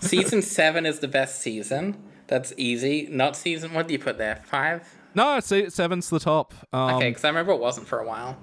season 0.00 0.42
7 0.42 0.86
is 0.86 1.00
the 1.00 1.08
best 1.08 1.40
season. 1.40 1.96
That's 2.26 2.52
easy. 2.56 3.06
Not 3.10 3.36
season, 3.36 3.74
what 3.74 3.86
do 3.86 3.92
you 3.92 3.98
put 3.98 4.18
there? 4.18 4.42
5? 4.46 4.94
no, 5.14 5.38
see, 5.40 5.70
seven's 5.70 6.10
the 6.10 6.18
top. 6.18 6.54
Um, 6.72 6.96
Okay, 6.96 7.10
because 7.10 7.24
I 7.24 7.28
remember 7.28 7.52
it 7.52 7.60
wasn't 7.60 7.86
for 7.86 8.00
a 8.00 8.06
while. 8.06 8.36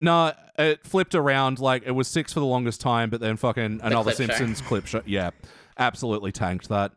No, 0.00 0.32
it 0.58 0.86
flipped 0.86 1.14
around. 1.14 1.58
Like 1.58 1.82
it 1.86 1.92
was 1.92 2.06
six 2.08 2.32
for 2.32 2.40
the 2.40 2.46
longest 2.46 2.80
time, 2.80 3.10
but 3.10 3.20
then 3.20 3.36
fucking 3.36 3.80
another 3.82 4.12
clip 4.12 4.30
show. 4.30 4.36
Simpsons 4.36 4.60
clip 4.60 4.86
show. 4.86 5.02
Yeah, 5.06 5.30
absolutely 5.78 6.30
tanked 6.30 6.68
that. 6.68 6.92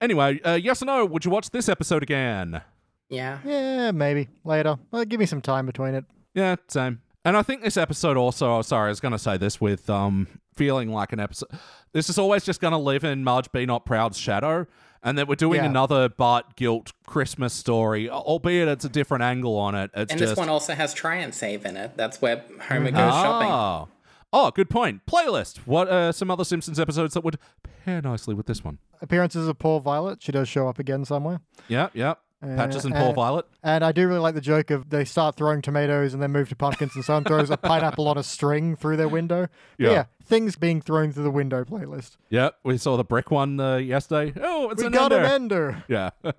Anyway, 0.00 0.40
uh, 0.42 0.54
yes 0.54 0.82
or 0.82 0.86
no? 0.86 1.04
Would 1.06 1.24
you 1.24 1.30
watch 1.30 1.50
this 1.50 1.68
episode 1.68 2.02
again? 2.02 2.62
Yeah. 3.08 3.38
Yeah, 3.44 3.90
maybe 3.92 4.28
later. 4.44 4.76
Well, 4.90 5.04
give 5.04 5.20
me 5.20 5.26
some 5.26 5.40
time 5.40 5.66
between 5.66 5.94
it. 5.94 6.04
Yeah, 6.34 6.56
same. 6.68 7.00
And 7.24 7.36
I 7.36 7.42
think 7.42 7.62
this 7.62 7.76
episode 7.76 8.16
also, 8.16 8.56
oh, 8.58 8.62
sorry, 8.62 8.86
I 8.86 8.90
was 8.90 9.00
going 9.00 9.12
to 9.12 9.18
say 9.18 9.36
this 9.36 9.60
with 9.60 9.88
um 9.90 10.26
feeling 10.54 10.90
like 10.90 11.12
an 11.12 11.20
episode. 11.20 11.48
This 11.92 12.10
is 12.10 12.18
always 12.18 12.44
just 12.44 12.60
going 12.60 12.72
to 12.72 12.78
live 12.78 13.04
in 13.04 13.22
Marge 13.24 13.50
Be 13.52 13.64
Not 13.66 13.84
Proud's 13.86 14.18
shadow, 14.18 14.66
and 15.02 15.16
that 15.16 15.28
we're 15.28 15.36
doing 15.36 15.60
Yeah. 15.60 15.66
another 15.66 16.08
Bart 16.08 16.56
guilt 16.56 16.92
Christmas 17.06 17.52
story, 17.54 18.10
albeit 18.10 18.66
it's 18.68 18.84
a 18.84 18.88
different 18.88 19.22
angle 19.22 19.56
on 19.56 19.74
it. 19.74 19.90
It's 19.94 20.10
And 20.12 20.18
just 20.18 20.32
this 20.32 20.38
one 20.38 20.48
also 20.48 20.74
has 20.74 20.92
Try-N-Save 20.94 21.64
in 21.64 21.76
it. 21.76 21.92
That's 21.96 22.20
where 22.20 22.44
Homer 22.68 22.90
goes 22.90 22.98
shopping. 23.14 23.48
Oh. 23.50 23.88
Oh, 24.32 24.50
good 24.50 24.68
point. 24.68 25.06
Playlist. 25.06 25.58
What 25.58 25.88
are 25.88 26.12
some 26.12 26.30
other 26.30 26.44
Simpsons 26.44 26.78
episodes 26.78 27.14
that 27.14 27.24
would 27.24 27.38
pair 27.84 28.02
nicely 28.02 28.34
with 28.34 28.46
this 28.46 28.62
one? 28.62 28.78
Appearances 29.00 29.48
of 29.48 29.58
Poor 29.58 29.80
Violet. 29.80 30.22
She 30.22 30.32
does 30.32 30.48
show 30.48 30.68
up 30.68 30.78
again 30.78 31.04
somewhere. 31.04 31.40
Yeah, 31.68 31.88
yeah. 31.94 32.14
Patches 32.40 32.84
and 32.84 32.94
Poor 32.94 33.08
uh, 33.08 33.12
Violet. 33.12 33.46
And 33.62 33.84
I 33.84 33.90
do 33.92 34.06
really 34.06 34.20
like 34.20 34.34
the 34.34 34.40
joke 34.40 34.70
of 34.70 34.90
they 34.90 35.04
start 35.04 35.36
throwing 35.36 35.60
tomatoes 35.60 36.14
and 36.14 36.22
then 36.22 36.30
move 36.30 36.48
to 36.50 36.56
pumpkins, 36.56 36.94
and 36.94 37.04
someone 37.04 37.24
throws 37.24 37.50
a 37.50 37.56
pineapple 37.56 38.06
on 38.06 38.16
a 38.16 38.22
string 38.22 38.76
through 38.76 38.96
their 38.96 39.08
window. 39.08 39.48
Yeah. 39.76 39.90
yeah, 39.90 40.04
things 40.24 40.54
being 40.56 40.80
thrown 40.80 41.12
through 41.12 41.24
the 41.24 41.30
window 41.30 41.64
playlist. 41.64 42.16
Yeah, 42.30 42.50
we 42.62 42.78
saw 42.78 42.96
the 42.96 43.04
brick 43.04 43.30
one 43.30 43.58
uh, 43.58 43.76
yesterday. 43.76 44.32
Oh, 44.40 44.70
it's 44.70 44.80
We 44.80 44.86
an 44.86 44.92
got 44.92 45.12
ender. 45.12 45.24
an 45.24 45.30
ender. 45.32 45.84
Yeah. 45.88 46.10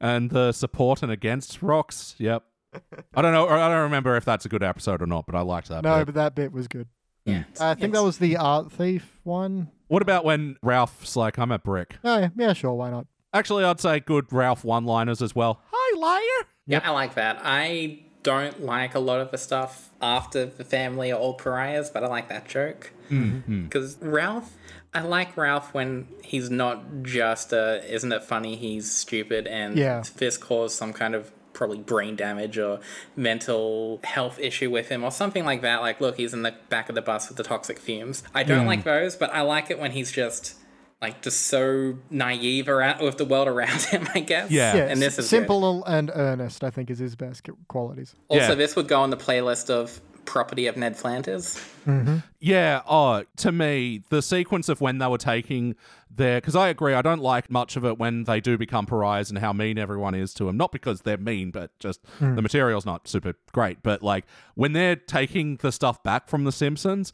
and 0.00 0.30
the 0.30 0.52
support 0.52 1.02
and 1.02 1.12
against 1.12 1.62
rocks. 1.62 2.14
Yep. 2.18 2.44
I 3.14 3.22
don't 3.22 3.32
know. 3.32 3.48
I 3.48 3.68
don't 3.68 3.82
remember 3.82 4.16
if 4.16 4.24
that's 4.24 4.44
a 4.44 4.48
good 4.48 4.62
episode 4.62 5.02
or 5.02 5.06
not, 5.06 5.26
but 5.26 5.34
I 5.34 5.40
liked 5.40 5.68
that. 5.68 5.82
No, 5.84 5.98
bit. 5.98 6.06
but 6.06 6.14
that 6.14 6.34
bit 6.34 6.52
was 6.52 6.68
good. 6.68 6.86
Yeah. 7.24 7.44
I 7.60 7.74
think 7.74 7.92
that 7.92 8.02
was 8.02 8.18
the 8.18 8.36
art 8.36 8.72
thief 8.72 9.18
one. 9.24 9.70
What 9.88 10.02
about 10.02 10.24
when 10.24 10.56
Ralph's 10.62 11.16
like, 11.16 11.38
I'm 11.38 11.50
a 11.50 11.58
brick? 11.58 11.96
Oh, 12.04 12.18
yeah, 12.18 12.28
yeah, 12.36 12.52
sure, 12.52 12.72
why 12.74 12.90
not? 12.90 13.06
Actually, 13.32 13.64
I'd 13.64 13.80
say 13.80 14.00
good 14.00 14.32
Ralph 14.32 14.64
one 14.64 14.84
liners 14.84 15.20
as 15.20 15.34
well. 15.34 15.60
Hi, 15.70 15.98
liar. 15.98 16.46
Yeah, 16.66 16.80
I 16.82 16.90
like 16.90 17.14
that. 17.14 17.40
I 17.42 18.00
don't 18.22 18.62
like 18.62 18.94
a 18.94 18.98
lot 18.98 19.20
of 19.20 19.30
the 19.30 19.38
stuff 19.38 19.90
after 20.00 20.46
the 20.46 20.64
family 20.64 21.12
are 21.12 21.18
all 21.18 21.34
pariahs, 21.34 21.90
but 21.90 22.02
I 22.04 22.08
like 22.08 22.28
that 22.28 22.48
joke. 22.48 22.92
Mm-hmm. 23.10 23.64
Because 23.64 23.96
Ralph, 24.00 24.54
I 24.94 25.02
like 25.02 25.36
Ralph 25.36 25.74
when 25.74 26.08
he's 26.22 26.50
not 26.50 27.02
just 27.02 27.52
a, 27.52 27.82
isn't 27.92 28.12
it 28.12 28.24
funny, 28.24 28.56
he's 28.56 28.90
stupid 28.90 29.46
and 29.46 29.76
Yeah. 29.76 30.02
this 30.16 30.36
caused 30.38 30.76
some 30.76 30.92
kind 30.92 31.14
of 31.14 31.30
probably 31.52 31.78
brain 31.78 32.16
damage 32.16 32.56
or 32.58 32.80
mental 33.16 34.00
health 34.04 34.38
issue 34.38 34.70
with 34.70 34.88
him 34.88 35.04
or 35.04 35.10
something 35.10 35.44
like 35.44 35.60
that. 35.62 35.80
Like, 35.80 36.00
look, 36.00 36.16
he's 36.16 36.32
in 36.32 36.42
the 36.42 36.54
back 36.70 36.88
of 36.88 36.94
the 36.94 37.02
bus 37.02 37.28
with 37.28 37.36
the 37.36 37.42
toxic 37.44 37.78
fumes. 37.78 38.22
I 38.34 38.42
don't 38.42 38.66
like 38.66 38.84
those, 38.84 39.16
but 39.16 39.32
I 39.34 39.42
like 39.42 39.70
it 39.70 39.78
when 39.78 39.90
he's 39.92 40.10
just. 40.12 40.54
Like 41.00 41.22
just 41.22 41.46
so 41.46 41.96
naive 42.10 42.68
around 42.68 43.02
with 43.04 43.18
the 43.18 43.24
world 43.24 43.46
around 43.46 43.82
him, 43.82 44.08
I 44.14 44.20
guess. 44.20 44.50
Yeah. 44.50 44.76
Yeah, 44.76 44.82
and 44.86 45.00
this 45.00 45.14
s- 45.14 45.18
is 45.20 45.24
good. 45.26 45.36
simple 45.38 45.84
and 45.84 46.10
earnest. 46.14 46.64
I 46.64 46.70
think 46.70 46.90
is 46.90 46.98
his 46.98 47.14
best 47.14 47.48
qualities. 47.68 48.14
Also, 48.28 48.48
Yeah. 48.48 48.54
this 48.54 48.74
would 48.74 48.88
go 48.88 49.00
on 49.00 49.10
the 49.10 49.16
playlist 49.16 49.70
of 49.70 50.00
property 50.24 50.66
of 50.66 50.76
Ned 50.76 50.96
Flanders. 50.96 51.58
Mm-hmm. 51.86 52.18
Yeah, 52.40 52.82
oh, 52.86 53.24
to 53.36 53.50
me, 53.52 54.02
the 54.10 54.20
sequence 54.22 54.68
of 54.68 54.80
when 54.80 54.98
they 54.98 55.06
were 55.06 55.18
taking 55.18 55.74
their. 56.14 56.40
Because 56.40 56.54
I 56.56 56.68
agree, 56.68 56.94
I 56.94 57.00
don't 57.00 57.22
like 57.22 57.50
much 57.50 57.76
of 57.76 57.84
it 57.84 57.96
when 57.98 58.24
they 58.24 58.40
do 58.40 58.58
become 58.58 58.84
pariahs 58.84 59.30
and 59.30 59.38
how 59.38 59.52
mean 59.52 59.78
everyone 59.78 60.14
is 60.14 60.34
to 60.34 60.44
them. 60.44 60.56
Not 60.56 60.70
because 60.72 61.02
they're 61.02 61.16
mean, 61.16 61.50
but 61.50 61.78
just 61.78 62.00
mm. 62.20 62.36
the 62.36 62.42
material's 62.42 62.84
not 62.84 63.08
super 63.08 63.34
great. 63.52 63.82
But 63.82 64.02
like 64.02 64.26
when 64.54 64.72
they're 64.74 64.96
taking 64.96 65.56
the 65.56 65.72
stuff 65.72 66.02
back 66.02 66.28
from 66.28 66.44
The 66.44 66.52
Simpsons, 66.52 67.12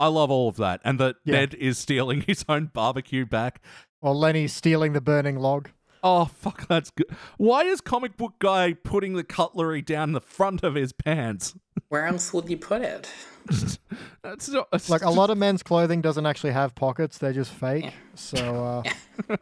I 0.00 0.06
love 0.08 0.30
all 0.30 0.48
of 0.48 0.56
that. 0.56 0.80
And 0.84 0.98
that 1.00 1.16
Yeah. 1.24 1.36
Ned 1.40 1.54
is 1.54 1.78
stealing 1.78 2.20
his 2.26 2.44
own 2.48 2.66
barbecue 2.72 3.26
back. 3.26 3.60
Or 4.00 4.14
Lenny 4.14 4.46
stealing 4.48 4.92
the 4.92 5.00
burning 5.00 5.38
log. 5.38 5.70
Oh, 6.04 6.26
fuck, 6.26 6.68
that's 6.68 6.90
good. 6.90 7.08
Why 7.38 7.64
is 7.64 7.80
comic 7.80 8.16
book 8.16 8.34
guy 8.38 8.72
putting 8.74 9.14
the 9.14 9.24
cutlery 9.24 9.82
down 9.82 10.12
the 10.12 10.20
front 10.20 10.62
of 10.62 10.76
his 10.76 10.92
pants? 10.92 11.56
Where 11.88 12.06
else 12.06 12.32
would 12.32 12.48
you 12.48 12.56
put 12.56 12.82
it? 12.82 13.08
That's 14.22 14.48
not, 14.50 14.68
it's 14.74 14.90
Like 14.90 15.02
a 15.02 15.10
lot 15.10 15.30
of 15.30 15.38
men's 15.38 15.62
clothing 15.62 16.02
doesn't 16.02 16.26
actually 16.26 16.52
have 16.52 16.74
pockets; 16.74 17.16
they're 17.16 17.32
just 17.32 17.50
fake. 17.50 17.92
So 18.14 18.82
uh, 19.32 19.40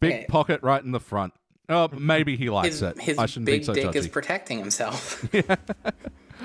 big 0.00 0.12
Okay. 0.12 0.26
pocket 0.28 0.60
right 0.62 0.82
in 0.82 0.92
the 0.92 1.00
front. 1.00 1.32
Oh, 1.68 1.88
maybe 1.88 2.36
he 2.36 2.48
likes 2.48 2.78
His, 2.78 2.82
it. 2.82 3.00
his 3.00 3.18
I 3.18 3.26
shouldn't 3.26 3.46
big 3.46 3.62
be 3.62 3.64
so 3.64 3.74
dick 3.74 3.86
judgy. 3.86 3.96
is 3.96 4.08
protecting 4.08 4.58
himself. 4.58 5.24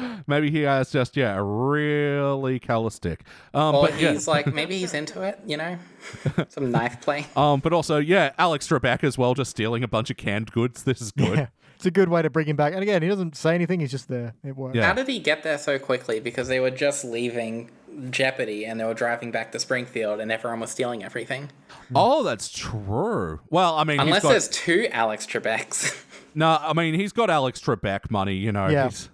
Maybe 0.27 0.49
he 0.51 0.61
has 0.61 0.91
just 0.91 1.15
yeah 1.17 1.35
a 1.35 1.43
really 1.43 2.59
callous 2.59 2.99
dick. 2.99 3.21
Um, 3.53 3.75
or 3.75 3.87
but 3.87 3.99
yeah, 3.99 4.11
he's 4.11 4.27
like, 4.27 4.47
maybe 4.53 4.77
he's 4.77 4.93
into 4.93 5.21
it, 5.21 5.39
you 5.45 5.57
know? 5.57 5.77
Some 6.49 6.71
knife 6.71 7.01
play. 7.01 7.27
um, 7.35 7.59
but 7.59 7.73
also 7.73 7.97
yeah, 7.97 8.31
Alex 8.37 8.67
Trebek 8.67 9.03
as 9.03 9.17
well, 9.17 9.33
just 9.33 9.51
stealing 9.51 9.83
a 9.83 9.87
bunch 9.87 10.09
of 10.09 10.17
canned 10.17 10.51
goods. 10.51 10.83
This 10.83 11.01
is 11.01 11.11
good. 11.11 11.37
yeah, 11.37 11.47
it's 11.75 11.85
a 11.85 11.91
good 11.91 12.09
way 12.09 12.21
to 12.21 12.29
bring 12.29 12.47
him 12.47 12.55
back. 12.55 12.73
And 12.73 12.81
again, 12.83 13.01
he 13.01 13.07
doesn't 13.07 13.35
say 13.35 13.55
anything; 13.55 13.79
he's 13.79 13.91
just 13.91 14.07
there. 14.07 14.33
It 14.43 14.55
works. 14.55 14.75
Yeah. 14.75 14.85
How 14.87 14.93
did 14.93 15.07
he 15.07 15.19
get 15.19 15.43
there 15.43 15.57
so 15.57 15.77
quickly? 15.79 16.19
Because 16.19 16.47
they 16.47 16.59
were 16.59 16.71
just 16.71 17.03
leaving 17.03 17.69
Jeopardy 18.09 18.65
and 18.65 18.79
they 18.79 18.85
were 18.85 18.93
driving 18.93 19.31
back 19.31 19.51
to 19.51 19.59
Springfield 19.59 20.19
and 20.21 20.31
everyone 20.31 20.59
was 20.61 20.71
stealing 20.71 21.03
everything. 21.03 21.49
Oh, 21.93 22.23
that's 22.23 22.49
true. 22.49 23.41
Well, 23.49 23.75
I 23.75 23.83
mean, 23.83 23.99
he's 23.99 24.07
Unless 24.07 24.23
got, 24.23 24.29
there's 24.29 24.47
two 24.47 24.87
Alex 24.91 25.25
Trebeks. 25.27 26.01
no, 26.35 26.57
I 26.61 26.71
mean 26.73 26.93
he's 26.93 27.11
got 27.11 27.29
Alex 27.29 27.59
Trebek 27.59 28.09
money. 28.09 28.35
You 28.35 28.51
know, 28.53 28.67
Yeah. 28.69 28.85
he's, 28.89 29.09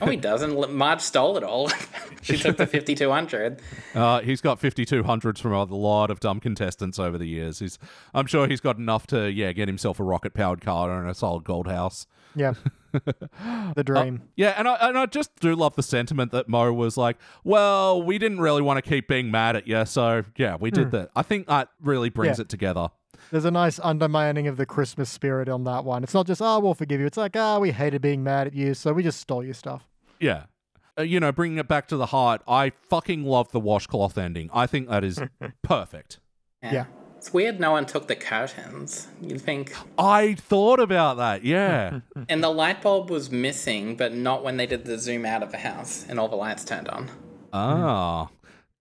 no, 0.00 0.06
he 0.10 0.16
doesn't. 0.16 0.72
Marge 0.74 1.00
stole 1.00 1.36
it 1.36 1.42
all. 1.44 1.68
she 2.22 2.36
took 2.36 2.56
the 2.56 2.66
5200. 2.66 3.60
uh, 3.94 4.20
he's 4.20 4.40
got 4.40 4.58
fifty 4.58 4.84
two 4.84 5.02
hundreds 5.02 5.40
from 5.40 5.52
a 5.52 5.64
lot 5.64 6.10
of 6.10 6.20
dumb 6.20 6.40
contestants 6.40 6.98
over 6.98 7.16
the 7.18 7.26
years. 7.26 7.58
He's, 7.60 7.78
I'm 8.14 8.26
sure 8.26 8.46
he's 8.48 8.60
got 8.60 8.76
enough 8.78 9.06
to 9.08 9.30
yeah 9.30 9.52
get 9.52 9.68
himself 9.68 10.00
a 10.00 10.02
rocket 10.04 10.34
powered 10.34 10.60
car 10.60 10.98
and 11.00 11.08
a 11.08 11.14
solid 11.14 11.44
gold 11.44 11.66
house. 11.68 12.06
Yeah, 12.34 12.52
the 12.92 13.82
dream. 13.84 14.22
Yeah, 14.36 14.54
and 14.58 14.68
I 14.68 14.74
and 14.74 14.98
I 14.98 15.06
just 15.06 15.34
do 15.40 15.54
love 15.54 15.74
the 15.76 15.82
sentiment 15.82 16.32
that 16.32 16.48
Moe 16.48 16.72
was 16.72 16.96
like, 16.96 17.16
"Well, 17.44 18.02
we 18.02 18.18
didn't 18.18 18.40
really 18.40 18.62
want 18.62 18.82
to 18.82 18.88
keep 18.88 19.08
being 19.08 19.30
mad 19.30 19.56
at 19.56 19.66
you, 19.66 19.84
so 19.86 20.22
yeah, 20.36 20.56
we 20.60 20.70
did 20.70 20.90
that." 20.90 21.10
I 21.16 21.22
think 21.22 21.46
that 21.46 21.68
really 21.80 22.10
brings 22.10 22.38
Yeah. 22.38 22.42
it 22.42 22.48
together. 22.48 22.88
There's 23.30 23.44
a 23.44 23.50
nice 23.50 23.80
undermining 23.82 24.46
of 24.46 24.56
the 24.56 24.66
Christmas 24.66 25.10
spirit 25.10 25.48
on 25.48 25.64
that 25.64 25.84
one. 25.84 26.02
It's 26.04 26.14
not 26.14 26.26
just, 26.26 26.40
oh, 26.42 26.58
we'll 26.60 26.74
forgive 26.74 27.00
you. 27.00 27.06
It's 27.06 27.16
like, 27.16 27.36
ah, 27.36 27.58
we 27.58 27.70
hated 27.72 28.02
being 28.02 28.22
mad 28.22 28.46
at 28.46 28.54
you, 28.54 28.74
so 28.74 28.92
we 28.92 29.02
just 29.02 29.20
stole 29.20 29.42
your 29.44 29.54
stuff. 29.54 29.88
Yeah. 30.20 30.44
Uh, 30.98 31.02
you 31.02 31.20
know, 31.20 31.32
bringing 31.32 31.58
it 31.58 31.68
back 31.68 31.88
to 31.88 31.96
the 31.96 32.06
heart, 32.06 32.42
I 32.48 32.70
fucking 32.70 33.24
love 33.24 33.50
the 33.52 33.60
washcloth 33.60 34.16
ending. 34.16 34.48
I 34.52 34.66
think 34.66 34.88
that 34.88 35.04
is 35.04 35.20
perfect. 35.62 36.20
Yeah. 36.62 36.86
It's 37.18 37.32
weird 37.32 37.58
no 37.58 37.72
one 37.72 37.86
took 37.86 38.06
the 38.06 38.14
curtains. 38.14 39.08
You'd 39.20 39.40
think. 39.40 39.74
I 39.98 40.34
thought 40.34 40.78
about 40.78 41.16
that. 41.16 41.44
Yeah. 41.44 42.00
And 42.28 42.42
the 42.42 42.48
light 42.50 42.82
bulb 42.82 43.10
was 43.10 43.30
missing, 43.30 43.96
but 43.96 44.14
not 44.14 44.44
when 44.44 44.56
they 44.56 44.66
did 44.66 44.84
the 44.84 44.98
zoom 44.98 45.26
out 45.26 45.42
of 45.42 45.50
the 45.50 45.58
house 45.58 46.06
and 46.08 46.18
all 46.20 46.28
the 46.28 46.36
lights 46.36 46.64
turned 46.64 46.88
on. 46.88 47.10
ah. 47.52 48.28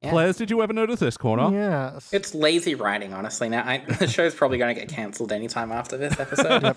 Claire's, 0.10 0.38
did 0.38 0.50
you 0.50 0.62
ever 0.62 0.74
notice 0.74 1.00
this 1.00 1.18
corner? 1.18 1.50
Yes. 1.52 2.10
It's 2.14 2.34
lazy 2.36 2.76
writing, 2.76 3.14
honestly. 3.14 3.50
Now, 3.50 3.64
I, 3.66 3.78
the 4.00 4.08
show's 4.08 4.36
probably 4.36 4.58
going 4.58 4.74
to 4.74 4.80
get 4.80 4.90
cancelled 4.90 5.32
anytime 5.32 5.72
after 5.72 5.98
this 5.98 6.20
episode. 6.20 6.76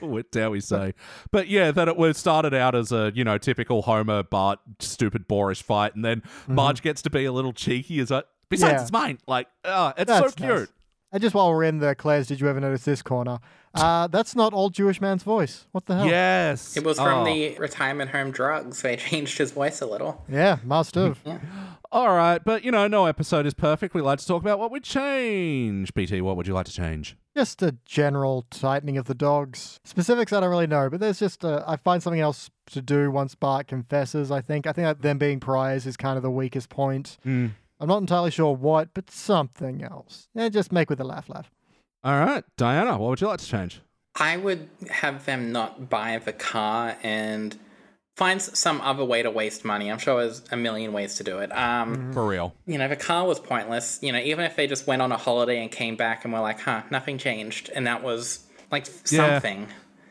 what 0.00 0.30
dare 0.30 0.50
we 0.50 0.60
say? 0.60 0.94
But 1.30 1.48
yeah, 1.48 1.70
that 1.70 1.88
it 1.88 1.96
was 1.96 2.16
started 2.18 2.54
out 2.54 2.74
as 2.74 2.92
a 2.92 3.12
you 3.14 3.24
know 3.24 3.38
typical 3.38 3.82
Homer 3.82 4.22
Bart 4.22 4.58
stupid 4.80 5.26
boorish 5.28 5.62
fight, 5.62 5.94
and 5.94 6.04
then 6.04 6.22
Marge 6.46 6.82
gets 6.82 7.02
to 7.02 7.10
be 7.10 7.24
a 7.24 7.32
little 7.32 7.52
cheeky. 7.52 8.00
As 8.00 8.10
a 8.10 8.24
besides, 8.48 8.72
Yeah. 8.72 8.82
it's 8.82 8.92
mine. 8.92 9.18
Like, 9.26 9.48
ah, 9.64 9.92
it's 9.96 10.08
That's 10.08 10.34
so 10.34 10.46
nice. 10.46 10.58
cute. 10.58 10.70
And 11.12 11.22
just 11.22 11.34
while 11.34 11.50
we're 11.50 11.62
in 11.64 11.78
there, 11.78 11.94
Claire's, 11.94 12.26
did 12.26 12.40
you 12.40 12.48
ever 12.48 12.60
notice 12.60 12.84
this 12.84 13.00
corner? 13.00 13.38
Uh, 13.76 14.06
that's 14.06 14.34
not 14.34 14.52
old 14.52 14.72
Jewish 14.74 15.00
man's 15.00 15.22
voice. 15.22 15.66
What 15.72 15.86
the 15.86 15.96
hell? 15.96 16.06
Yes, 16.06 16.76
It 16.76 16.84
was 16.84 16.98
from 16.98 17.20
Oh. 17.20 17.24
the 17.24 17.56
retirement 17.58 18.10
home 18.10 18.30
drugs. 18.30 18.82
They 18.82 18.96
changed 19.08 19.38
his 19.38 19.52
voice 19.52 19.80
a 19.80 19.86
little. 19.86 20.24
Yeah, 20.28 20.58
must 20.64 20.94
have. 20.94 21.18
yeah. 21.24 21.38
All 21.92 22.08
right, 22.14 22.42
but 22.44 22.64
you 22.64 22.70
know, 22.72 22.88
no 22.88 23.06
episode 23.06 23.46
is 23.46 23.54
perfect. 23.54 23.94
We 23.94 24.02
like 24.02 24.18
to 24.18 24.26
talk 24.26 24.42
about 24.42 24.58
what 24.58 24.70
would 24.70 24.82
change. 24.82 25.94
BT, 25.94 26.20
what 26.20 26.36
would 26.36 26.46
you 26.46 26.54
like 26.54 26.66
to 26.66 26.72
change? 26.72 27.16
Just 27.36 27.62
a 27.62 27.76
general 27.84 28.44
tightening 28.50 28.96
of 28.98 29.04
the 29.06 29.14
dogs. 29.14 29.78
Specifics 29.84 30.32
I 30.32 30.40
don't 30.40 30.50
really 30.50 30.66
know, 30.66 30.90
but 30.90 31.00
there's 31.00 31.18
just 31.18 31.44
uh, 31.44 31.62
I 31.66 31.76
find 31.76 32.02
something 32.02 32.20
else 32.20 32.50
to 32.72 32.82
do 32.82 33.10
once 33.10 33.34
Bart 33.34 33.68
confesses. 33.68 34.30
I 34.30 34.40
think 34.40 34.66
I 34.66 34.72
think 34.72 34.84
that 34.86 35.02
them 35.02 35.18
being 35.18 35.38
priors 35.40 35.86
is 35.86 35.96
kind 35.96 36.16
of 36.16 36.22
the 36.22 36.30
weakest 36.30 36.68
point. 36.70 37.18
Hmm. 37.22 37.48
I'm 37.78 37.88
not 37.88 37.98
entirely 37.98 38.30
sure 38.30 38.54
what, 38.56 38.88
but 38.94 39.10
something 39.10 39.84
else. 39.84 40.28
Yeah, 40.34 40.48
just 40.48 40.72
make 40.72 40.88
with 40.88 40.98
a 41.00 41.04
laugh, 41.04 41.28
laugh. 41.28 41.50
All 42.06 42.20
right, 42.20 42.44
Diana, 42.56 42.96
what 42.98 43.10
would 43.10 43.20
you 43.20 43.26
like 43.26 43.40
to 43.40 43.46
change? 43.46 43.80
I 44.14 44.36
would 44.36 44.68
have 44.88 45.26
them 45.26 45.50
not 45.50 45.90
buy 45.90 46.16
the 46.24 46.32
car 46.32 46.96
and 47.02 47.58
find 48.16 48.40
some 48.40 48.80
other 48.80 49.04
way 49.04 49.24
to 49.24 49.30
waste 49.32 49.64
money. 49.64 49.90
I'm 49.90 49.98
sure 49.98 50.20
there's 50.20 50.40
a 50.52 50.56
million 50.56 50.92
ways 50.92 51.16
to 51.16 51.24
do 51.24 51.40
it. 51.40 51.50
Um, 51.50 52.12
For 52.12 52.24
real. 52.24 52.54
You 52.64 52.78
know, 52.78 52.86
the 52.86 52.94
car 52.94 53.26
was 53.26 53.40
pointless. 53.40 53.98
You 54.02 54.12
know, 54.12 54.20
even 54.20 54.44
if 54.44 54.54
they 54.54 54.68
just 54.68 54.86
went 54.86 55.02
on 55.02 55.10
a 55.10 55.16
holiday 55.16 55.60
and 55.60 55.68
came 55.68 55.96
back 55.96 56.22
and 56.24 56.32
were 56.32 56.38
like, 56.38 56.60
huh, 56.60 56.82
nothing 56.92 57.18
changed. 57.18 57.70
And 57.74 57.88
that 57.88 58.04
was 58.04 58.44
like 58.70 58.86
Yeah. 59.10 59.40
something. 59.40 59.66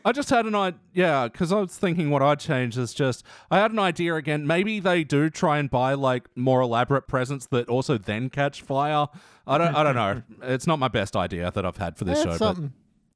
I 0.06 0.12
just 0.12 0.30
had 0.30 0.46
an 0.46 0.54
idea, 0.54 0.78
yeah, 0.94 1.26
because 1.26 1.52
I 1.52 1.56
was 1.58 1.76
thinking 1.76 2.10
what 2.10 2.22
I'd 2.22 2.38
change 2.38 2.78
is 2.78 2.94
just 2.94 3.24
I 3.50 3.58
had 3.58 3.72
an 3.72 3.80
idea 3.80 4.14
again. 4.14 4.46
Maybe 4.46 4.78
they 4.78 5.02
do 5.02 5.28
try 5.28 5.58
and 5.58 5.68
buy 5.68 5.94
like 5.94 6.28
more 6.36 6.60
elaborate 6.60 7.08
presents 7.08 7.46
that 7.46 7.68
also 7.68 7.98
then 7.98 8.30
catch 8.30 8.62
fire. 8.62 9.08
I 9.48 9.58
don't, 9.58 9.74
I 9.74 9.82
don't 9.82 9.96
know. 9.96 10.22
It's 10.42 10.64
not 10.64 10.78
my 10.78 10.86
best 10.86 11.16
idea 11.16 11.50
that 11.50 11.66
I've 11.66 11.78
had 11.78 11.96
for 11.98 12.04
this 12.04 12.20
Eh, 12.20 12.22
show, 12.22 12.30
it's 12.30 12.38
but. 12.38 12.56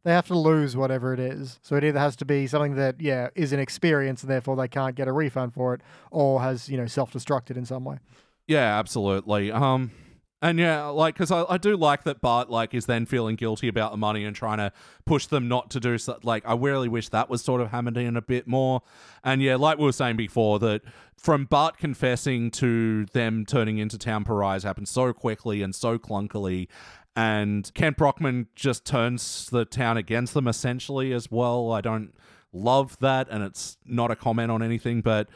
They 0.03 0.11
have 0.11 0.27
to 0.27 0.37
lose 0.37 0.77
whatever 0.77 1.15
it 1.15 1.21
is. 1.21 1.61
So 1.63 1.77
it 1.77 1.85
either 1.85 2.01
has 2.01 2.17
to 2.17 2.25
be 2.25 2.49
something 2.49 2.75
that, 2.75 3.01
yeah, 3.01 3.29
is 3.37 3.53
an 3.53 3.61
experience 3.61 4.23
and 4.23 4.31
therefore 4.31 4.57
they 4.57 4.67
can't 4.67 4.97
get 4.97 5.07
a 5.07 5.13
refund 5.13 5.55
for 5.55 5.75
it, 5.75 5.83
or 6.11 6.41
has, 6.41 6.69
you 6.69 6.77
know, 6.77 6.87
self 6.87 7.13
destructed 7.13 7.57
in 7.57 7.67
some 7.67 7.85
way. 7.85 7.99
Yeah, 8.49 8.79
absolutely. 8.81 9.53
Um, 9.53 9.93
and 10.43 10.59
yeah, 10.59 10.87
like 10.87 11.15
because 11.15 11.31
I, 11.31 11.45
I 11.49 11.59
do 11.59 11.77
like 11.77 12.05
that 12.05 12.21
Bart 12.21 12.49
like 12.49 12.73
is 12.73 12.87
then 12.87 13.05
feeling 13.05 13.37
guilty 13.37 13.69
about 13.69 13.91
the 13.91 13.99
money 13.99 14.25
and 14.25 14.35
trying 14.35 14.59
to 14.59 14.73
push 15.05 15.27
them 15.27 15.49
not 15.49 15.71
to 15.71 15.81
do 15.81 15.99
so. 15.99 16.19
Like 16.23 16.45
I 16.47 16.55
really 16.55 16.89
wish 16.89 17.11
that 17.11 17.29
was 17.29 17.43
sort 17.43 17.61
of 17.61 17.71
hammered 17.71 17.97
in 17.99 18.17
a 18.17 18.23
bit 18.23 18.47
more. 18.47 18.83
And 19.23 19.43
yeah, 19.43 19.57
like 19.57 19.79
we 19.79 19.85
were 19.85 19.93
saying 19.93 20.17
before, 20.17 20.59
that 20.61 20.83
from 21.17 21.45
Bart 21.45 21.77
confessing 21.77 22.51
to 22.53 23.05
them 23.07 23.45
turning 23.45 23.77
into 23.79 23.99
town 23.99 24.25
pariahs 24.25 24.63
happened 24.63 24.89
so 24.89 25.13
quickly 25.13 25.63
and 25.63 25.75
so 25.75 25.99
clunkily. 25.99 26.69
And 27.15 27.71
Kent 27.75 27.99
Brockman 27.99 28.47
just 28.55 28.87
turns 28.87 29.51
the 29.51 29.67
town 29.67 29.99
against 29.99 30.33
them 30.33 30.49
essentially 30.49 31.13
as 31.13 31.31
well. 31.31 31.73
I 31.73 31.83
don't 31.83 32.15
love 32.53 32.97
that, 33.01 33.29
and 33.31 33.43
it's 33.43 33.77
not 33.85 34.11
a 34.11 34.17
comment 34.17 34.51
on 34.51 34.63
anything, 34.63 35.03
but 35.03 35.29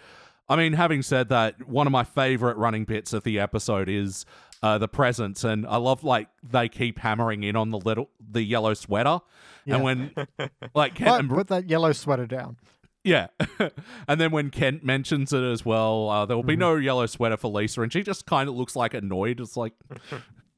I 0.49 0.57
mean, 0.57 0.75
having 0.75 1.03
said 1.03 1.31
that, 1.31 1.69
one 1.69 1.87
of 1.87 1.91
my 1.91 2.05
favorite 2.05 2.57
running 2.57 2.85
bits 2.85 3.13
of 3.13 3.25
the 3.25 3.39
episode 3.39 3.89
is 3.89 4.27
uh, 4.65 4.79
the 4.79 4.89
presents, 4.89 5.45
and 5.45 5.67
I 5.67 5.77
love 5.77 6.03
like 6.05 6.29
they 6.43 6.69
keep 6.69 6.99
hammering 6.99 7.43
in 7.45 7.55
on 7.57 7.71
the 7.71 7.79
little 7.79 8.09
the 8.37 8.43
yellow 8.43 8.75
sweater, 8.75 9.21
Yeah. 9.67 9.75
and 9.77 9.85
when 9.85 10.11
like 10.75 10.95
Kent 10.95 11.09
But 11.11 11.21
and, 11.21 11.29
put 11.31 11.47
that 11.49 11.69
yellow 11.69 11.93
sweater 11.93 12.27
down. 12.27 12.57
yeah, 13.05 13.27
and 14.09 14.21
then 14.21 14.31
when 14.31 14.49
Kent 14.51 14.83
mentions 14.85 15.33
it 15.33 15.43
as 15.43 15.65
well, 15.65 16.09
uh, 16.09 16.25
there 16.27 16.37
will 16.37 16.43
Mm-hmm. 16.43 16.49
be 16.49 16.57
no 16.57 16.77
yellow 16.77 17.07
sweater 17.07 17.37
for 17.37 17.51
Lisa, 17.51 17.83
and 17.83 17.93
she 17.93 18.03
just 18.03 18.25
kind 18.27 18.49
of 18.49 18.55
looks 18.57 18.75
like 18.75 18.95
annoyed. 18.95 19.39
It's 19.41 19.57
like. 19.57 19.75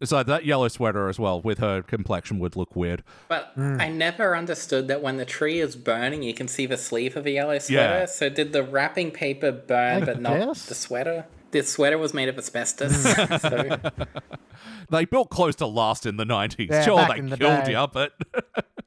So 0.05 0.23
that 0.23 0.45
yellow 0.45 0.69
sweater 0.69 1.09
as 1.09 1.19
well, 1.19 1.41
with 1.41 1.57
her 1.59 1.81
complexion, 1.81 2.39
would 2.41 2.55
look 2.55 2.77
weird. 2.77 3.03
But 3.29 3.53
Hmm. 3.55 3.79
I 3.81 3.89
never 3.89 4.37
understood 4.37 4.89
that 4.89 5.01
when 5.01 5.17
the 5.17 5.25
tree 5.25 5.59
is 5.59 5.75
burning, 5.75 6.23
you 6.23 6.35
can 6.35 6.49
see 6.49 6.67
the 6.67 6.77
sleeve 6.77 7.17
of 7.17 7.25
a 7.25 7.31
yellow 7.31 7.59
sweater. 7.59 8.01
Yeah. 8.01 8.05
So 8.05 8.29
did 8.29 8.53
the 8.53 8.63
wrapping 8.63 9.11
paper 9.11 9.51
burn, 9.51 10.03
I 10.03 10.05
but 10.05 10.21
not 10.21 10.55
the 10.55 10.75
sweater? 10.75 11.25
The 11.53 11.63
sweater 11.63 11.97
was 11.99 12.13
made 12.13 12.29
of 12.29 12.37
asbestos. 12.39 12.93
Mm. 12.93 13.87
So 13.97 14.05
They 14.91 15.05
built 15.05 15.31
close 15.31 15.57
to 15.57 15.67
last 15.67 16.07
in 16.07 16.17
the 16.17 16.25
90s. 16.25 16.71
Yeah, 16.71 16.85
sure, 16.85 17.07
they 17.09 17.19
in 17.19 17.29
the 17.31 17.37
killed 17.37 17.65
day. 17.65 17.73
you, 17.73 17.87
but. 17.93 18.13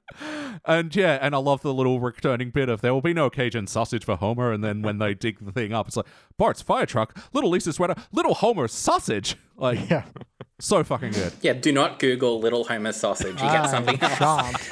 and 0.65 0.95
yeah, 0.95 1.17
and 1.21 1.35
I 1.35 1.37
love 1.39 1.61
the 1.61 1.73
little 1.73 1.99
returning 1.99 2.51
bit 2.51 2.69
of 2.69 2.79
there 2.81 2.93
will 2.93 3.01
be 3.01 3.13
no 3.13 3.29
Cajun 3.29 3.67
sausage 3.67 4.05
for 4.05 4.15
Homer. 4.15 4.51
And 4.53 4.63
then 4.63 4.81
when 4.81 4.97
they 4.97 5.13
dig 5.13 5.45
the 5.45 5.51
thing 5.51 5.73
up, 5.73 5.87
it's 5.87 5.97
like 5.97 6.05
Bart's 6.37 6.61
fire 6.61 6.85
truck, 6.85 7.17
little 7.33 7.49
Lisa 7.49 7.73
sweater, 7.73 7.95
little 8.13 8.33
Homer's 8.35 8.73
sausage. 8.73 9.35
Like, 9.57 9.89
Yeah. 9.89 10.05
so 10.59 10.83
fucking 10.85 11.11
good. 11.11 11.33
yeah, 11.41 11.53
do 11.53 11.71
not 11.73 11.99
Google 11.99 12.39
Little 12.39 12.63
Homer 12.63 12.93
sausage. 12.93 13.33
You 13.41 13.49
get 13.49 13.61
ah, 13.61 13.67
something 13.67 13.97
I 14.01 14.53
else. 14.55 14.69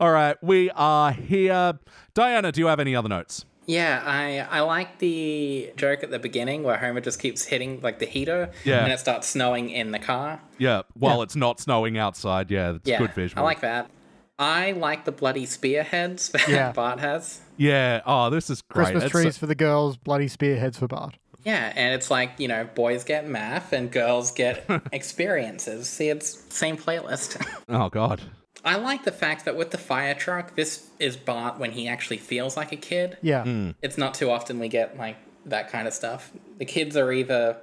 All 0.00 0.12
right, 0.12 0.36
we 0.42 0.70
are 0.70 1.10
here. 1.12 1.78
Diana, 2.14 2.52
do 2.52 2.60
you 2.60 2.66
have 2.68 2.78
any 2.80 2.94
other 2.94 3.08
notes? 3.08 3.44
Yeah, 3.66 4.02
I 4.04 4.46
I 4.48 4.60
like 4.60 4.98
the 4.98 5.72
joke 5.76 6.02
at 6.04 6.10
the 6.10 6.18
beginning 6.18 6.62
where 6.62 6.76
Homer 6.76 7.00
just 7.00 7.20
keeps 7.20 7.44
hitting 7.44 7.80
like 7.82 7.98
the 7.98 8.06
heater, 8.06 8.50
Yeah. 8.64 8.84
and 8.84 8.92
it 8.92 9.00
starts 9.00 9.26
snowing 9.28 9.70
in 9.70 9.90
the 9.90 9.98
car. 9.98 10.40
Yeah, 10.58 10.82
while 10.94 11.22
it's 11.22 11.36
not 11.36 11.58
snowing 11.60 11.98
outside. 11.98 12.50
Yeah, 12.50 12.74
it's 12.74 12.88
Yeah, 12.88 12.98
good 12.98 13.12
visual. 13.14 13.42
I 13.42 13.44
like 13.44 13.60
that. 13.60 13.90
I 14.38 14.72
like 14.72 15.04
the 15.04 15.12
bloody 15.12 15.46
spearheads 15.46 16.28
that 16.32 16.46
Yeah. 16.48 16.72
Bart 16.72 17.00
has. 17.00 17.40
Yeah, 17.56 18.02
oh, 18.06 18.30
this 18.30 18.50
is 18.50 18.62
great. 18.62 18.84
Christmas 18.84 19.04
It's- 19.04 19.10
trees 19.22 19.38
for 19.38 19.46
the 19.46 19.54
girls, 19.54 19.96
bloody 19.96 20.28
spearheads 20.28 20.78
for 20.78 20.86
Bart. 20.86 21.16
Yeah, 21.42 21.72
and 21.76 21.94
it's 21.94 22.10
like, 22.10 22.32
you 22.38 22.48
know, 22.48 22.68
boys 22.74 23.04
get 23.04 23.26
math 23.28 23.72
and 23.72 23.90
girls 23.90 24.32
get 24.32 24.68
experiences. 24.92 25.88
See, 25.88 26.08
it's 26.08 26.42
same 26.54 26.76
playlist. 26.76 27.40
Oh, 27.68 27.88
God. 27.88 28.20
I 28.66 28.76
like 28.76 29.04
the 29.04 29.12
fact 29.12 29.44
that 29.44 29.56
with 29.56 29.70
the 29.70 29.78
fire 29.78 30.14
truck, 30.14 30.56
this 30.56 30.90
is 30.98 31.16
Bart 31.16 31.58
when 31.58 31.70
he 31.70 31.86
actually 31.86 32.16
feels 32.16 32.56
like 32.56 32.72
a 32.72 32.76
kid. 32.76 33.16
Yeah. 33.22 33.44
Hmm. 33.44 33.70
It's 33.80 33.96
not 33.96 34.14
too 34.14 34.28
often 34.28 34.58
we 34.58 34.68
get 34.68 34.98
like 34.98 35.16
that 35.46 35.70
kind 35.70 35.86
of 35.86 35.94
stuff. 35.94 36.32
The 36.58 36.64
kids 36.64 36.96
are 36.96 37.12
either 37.12 37.58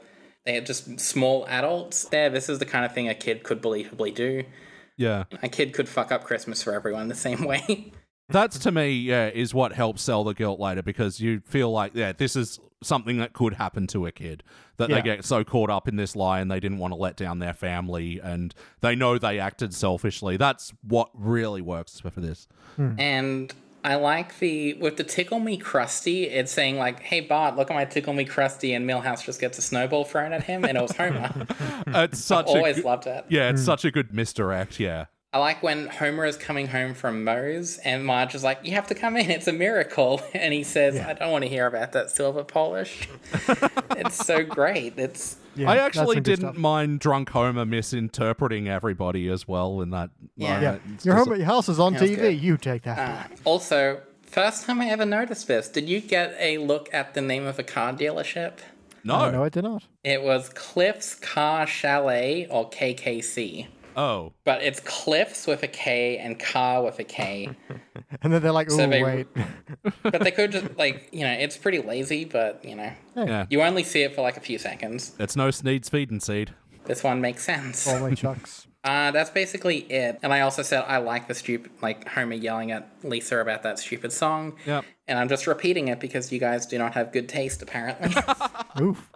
they 0.45 0.57
are 0.57 0.61
just 0.61 0.99
small 0.99 1.45
adults. 1.47 2.05
There, 2.05 2.29
this 2.29 2.47
is 2.47 2.59
the 2.59 2.65
kind 2.65 2.85
of 2.85 2.93
thing 2.93 3.09
a 3.09 3.13
kid 3.13 3.43
could 3.43 3.61
believably 3.61 4.15
do. 4.15 4.43
Yeah. 4.95 5.25
A 5.41 5.49
kid 5.49 5.73
could 5.73 5.89
fuck 5.89 6.11
up 6.11 6.23
Christmas 6.23 6.63
for 6.63 6.73
everyone 6.73 7.09
the 7.09 7.15
same 7.15 7.43
way. 7.45 7.91
That's 8.29 8.57
to 8.59 8.71
me, 8.71 8.91
yeah, 8.91 9.27
is 9.27 9.53
what 9.53 9.73
helps 9.73 10.01
sell 10.01 10.23
the 10.23 10.33
guilt 10.33 10.59
later 10.59 10.81
because 10.81 11.19
you 11.19 11.41
feel 11.41 11.71
like, 11.71 11.91
yeah, 11.93 12.13
this 12.13 12.35
is 12.35 12.59
something 12.81 13.17
that 13.17 13.33
could 13.33 13.53
happen 13.55 13.87
to 13.87 14.05
a 14.05 14.11
kid. 14.11 14.43
That 14.77 14.89
Yeah. 14.89 14.95
they 14.97 15.01
get 15.01 15.25
so 15.25 15.43
caught 15.43 15.69
up 15.69 15.87
in 15.87 15.95
this 15.95 16.15
lie 16.15 16.39
and 16.39 16.49
they 16.49 16.59
didn't 16.59 16.77
want 16.79 16.93
to 16.93 16.97
let 16.97 17.15
down 17.15 17.39
their 17.39 17.53
family 17.53 18.19
and 18.21 18.53
they 18.81 18.95
know 18.95 19.17
they 19.17 19.39
acted 19.39 19.73
selfishly. 19.73 20.37
That's 20.37 20.73
what 20.81 21.09
really 21.13 21.61
works 21.61 21.99
for 21.99 22.09
this. 22.19 22.47
Hmm. 22.75 22.99
And 22.99 23.53
I 23.85 23.95
like 23.95 24.39
the 24.39 24.75
with 24.75 24.95
the 24.95 25.03
tickle 25.03 25.39
me 25.39 25.59
Krusty. 25.59 26.23
It's 26.31 26.51
saying 26.53 26.77
like, 26.77 27.01
"Hey 27.01 27.19
Bart, 27.19 27.57
look 27.57 27.69
at 27.69 27.73
my 27.73 27.83
tickle 27.83 28.13
me 28.13 28.23
Krusty," 28.23 28.73
and 28.75 28.89
Milhouse 28.89 29.25
just 29.25 29.41
gets 29.41 29.57
a 29.57 29.61
snowball 29.61 30.05
thrown 30.05 30.31
at 30.31 30.43
him, 30.43 30.63
and 30.63 30.77
it 30.77 30.81
was 30.81 30.95
Homer. 30.95 31.45
It's 31.87 32.19
such 32.23 32.45
a 32.45 32.49
Always 32.49 32.77
good, 32.77 32.85
loved 32.85 33.07
it. 33.07 33.25
yeah, 33.27 33.49
it's 33.49 33.61
hmm. 33.61 33.65
such 33.65 33.83
a 33.83 33.91
good 33.91 34.13
misdirect. 34.13 34.79
Yeah, 34.79 35.05
I 35.33 35.39
like 35.39 35.63
when 35.63 35.87
Homer 35.87 36.25
is 36.25 36.37
coming 36.37 36.67
home 36.67 36.93
from 36.93 37.23
Moe's, 37.23 37.79
and 37.79 38.05
Marge 38.05 38.35
is 38.35 38.43
like, 38.43 38.59
"You 38.63 38.73
have 38.73 38.85
to 38.87 38.95
come 38.95 39.17
in. 39.17 39.31
It's 39.31 39.47
a 39.47 39.53
miracle," 39.53 40.21
and 40.33 40.53
he 40.53 40.63
says, 40.63 40.99
"I 40.99 41.13
don't 41.13 41.31
want 41.31 41.43
to 41.43 41.49
hear 41.49 41.65
about 41.65 41.91
that 41.93 42.11
silver 42.11 42.43
polish." 42.43 43.07
it's 43.97 44.23
so 44.25 44.43
great. 44.43 44.93
It's 44.97 45.37
Yeah, 45.55 45.71
I 45.71 45.77
actually 45.77 46.19
didn't 46.21 46.49
stuff. 46.51 46.57
mind 46.57 46.99
drunk 46.99 47.29
Homer 47.29 47.65
misinterpreting 47.65 48.67
everybody 48.67 49.27
as 49.29 49.47
well 49.47 49.81
in 49.81 49.89
that. 49.89 50.11
Yeah. 50.35 50.61
Yeah. 50.61 50.71
Your, 51.03 51.15
just- 51.15 51.27
home, 51.27 51.35
your 51.37 51.45
house 51.45 51.67
is 51.67 51.79
on 51.79 51.95
TV. 51.95 52.15
good. 52.15 52.39
You 52.39 52.57
take 52.57 52.83
that. 52.83 52.99
Uh, 53.31 53.35
also 53.43 54.01
first 54.23 54.65
time 54.65 54.81
I 54.81 54.89
ever 54.89 55.05
noticed 55.05 55.47
this. 55.47 55.67
Did 55.67 55.89
you 55.89 55.99
get 55.99 56.35
a 56.39 56.57
look 56.59 56.89
at 56.93 57.13
the 57.15 57.21
name 57.21 57.45
of 57.45 57.57
a 57.59 57.63
car 57.63 57.91
dealership? 57.93 58.53
no. 59.03 59.15
Uh, 59.15 59.31
no, 59.31 59.43
I 59.43 59.49
did 59.49 59.63
not. 59.63 59.83
It 60.03 60.21
was 60.23 60.49
Cliff's 60.49 61.15
Car 61.15 61.65
Chalet 61.67 62.45
or 62.49 62.69
KKC. 62.69 63.67
Oh, 63.95 64.33
But 64.45 64.63
it's 64.63 64.79
Cliffs 64.79 65.47
with 65.47 65.63
a 65.63 65.67
K 65.67 66.17
and 66.17 66.39
Car 66.39 66.83
with 66.83 66.99
a 66.99 67.03
K. 67.03 67.49
And 68.21 68.31
then 68.31 68.41
they're 68.41 68.51
like, 68.51 68.71
oh, 68.71 68.77
So 68.77 68.87
they- 68.87 69.03
wait. 69.03 69.27
but 70.03 70.21
they 70.23 70.31
could 70.31 70.51
just, 70.51 70.77
like, 70.77 71.09
you 71.11 71.21
know, 71.21 71.31
it's 71.31 71.57
pretty 71.57 71.79
lazy, 71.79 72.25
but, 72.25 72.63
you 72.63 72.75
know, 72.75 72.91
yeah. 73.15 73.45
you 73.49 73.61
only 73.61 73.83
see 73.83 74.03
it 74.03 74.13
for 74.15 74.21
like 74.21 74.37
a 74.37 74.41
few 74.41 74.57
seconds. 74.57 75.13
It's 75.19 75.35
no 75.35 75.51
Sneed's 75.51 75.89
Feed, 75.89 76.11
and 76.11 76.21
seed. 76.21 76.51
This 76.85 77.03
one 77.03 77.21
makes 77.21 77.43
sense. 77.43 77.85
Holy 77.89 78.15
chucks. 78.15 78.67
Uh, 78.83 79.11
that's 79.11 79.29
basically 79.29 79.77
it. 79.89 80.19
And 80.23 80.33
I 80.33 80.41
also 80.41 80.61
said 80.61 80.83
I 80.85 80.97
like 80.97 81.29
the 81.29 81.33
stupid, 81.33 81.71
like 81.81 82.05
Homer 82.05 82.33
yelling 82.33 82.71
at 82.71 82.89
Lisa 83.01 83.37
about 83.39 83.63
that 83.63 83.79
stupid 83.79 84.11
song. 84.11 84.57
Yep. 84.65 84.83
And 85.07 85.19
I'm 85.19 85.27
just 85.27 85.47
repeating 85.47 85.89
it 85.89 85.99
because 85.99 86.31
you 86.31 86.39
guys 86.39 86.65
do 86.65 86.77
not 86.77 86.93
have 86.93 87.11
good 87.11 87.27
taste, 87.27 87.61
apparently. 87.61 88.13
Oof. 88.81 89.09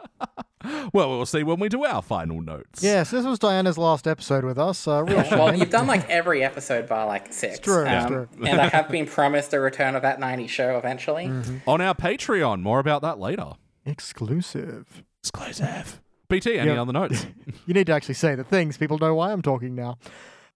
Well, 0.91 1.09
we'll 1.09 1.25
see 1.25 1.43
when 1.43 1.59
we 1.59 1.69
do 1.69 1.85
our 1.85 2.01
final 2.01 2.41
notes. 2.41 2.83
Yes, 2.83 3.11
this 3.11 3.25
was 3.25 3.39
Diana's 3.39 3.77
last 3.77 4.05
episode 4.05 4.43
with 4.43 4.57
us. 4.57 4.85
Uh, 4.87 5.03
real 5.03 5.23
shame. 5.23 5.39
well, 5.39 5.55
you've 5.55 5.69
done 5.69 5.87
like 5.87 6.09
every 6.09 6.43
episode 6.43 6.89
by 6.89 7.03
like 7.03 7.31
six. 7.31 7.59
true, 7.59 7.85
it's 7.85 8.05
Um, 8.05 8.11
true. 8.11 8.27
and 8.45 8.59
I 8.59 8.67
have 8.69 8.89
been 8.89 9.05
promised 9.05 9.53
a 9.53 9.59
return 9.61 9.95
of 9.95 10.01
that 10.01 10.19
90 10.19 10.47
show 10.47 10.77
eventually. 10.77 11.31
On 11.67 11.79
our 11.79 11.93
Patreon. 11.95 12.61
More 12.61 12.79
about 12.79 13.01
that 13.03 13.17
later. 13.19 13.51
Exclusive. 13.85 15.03
Exclusive. 15.21 16.01
BT, 16.27 16.57
any 16.59 16.71
Yep. 16.71 16.79
other 16.79 16.93
notes? 16.93 17.25
You 17.65 17.73
need 17.73 17.87
to 17.87 17.93
actually 17.93 18.15
say 18.15 18.35
the 18.35 18.43
things. 18.43 18.77
People 18.77 18.97
know 18.97 19.13
why 19.15 19.31
I'm 19.31 19.41
talking 19.41 19.75
now. 19.75 19.97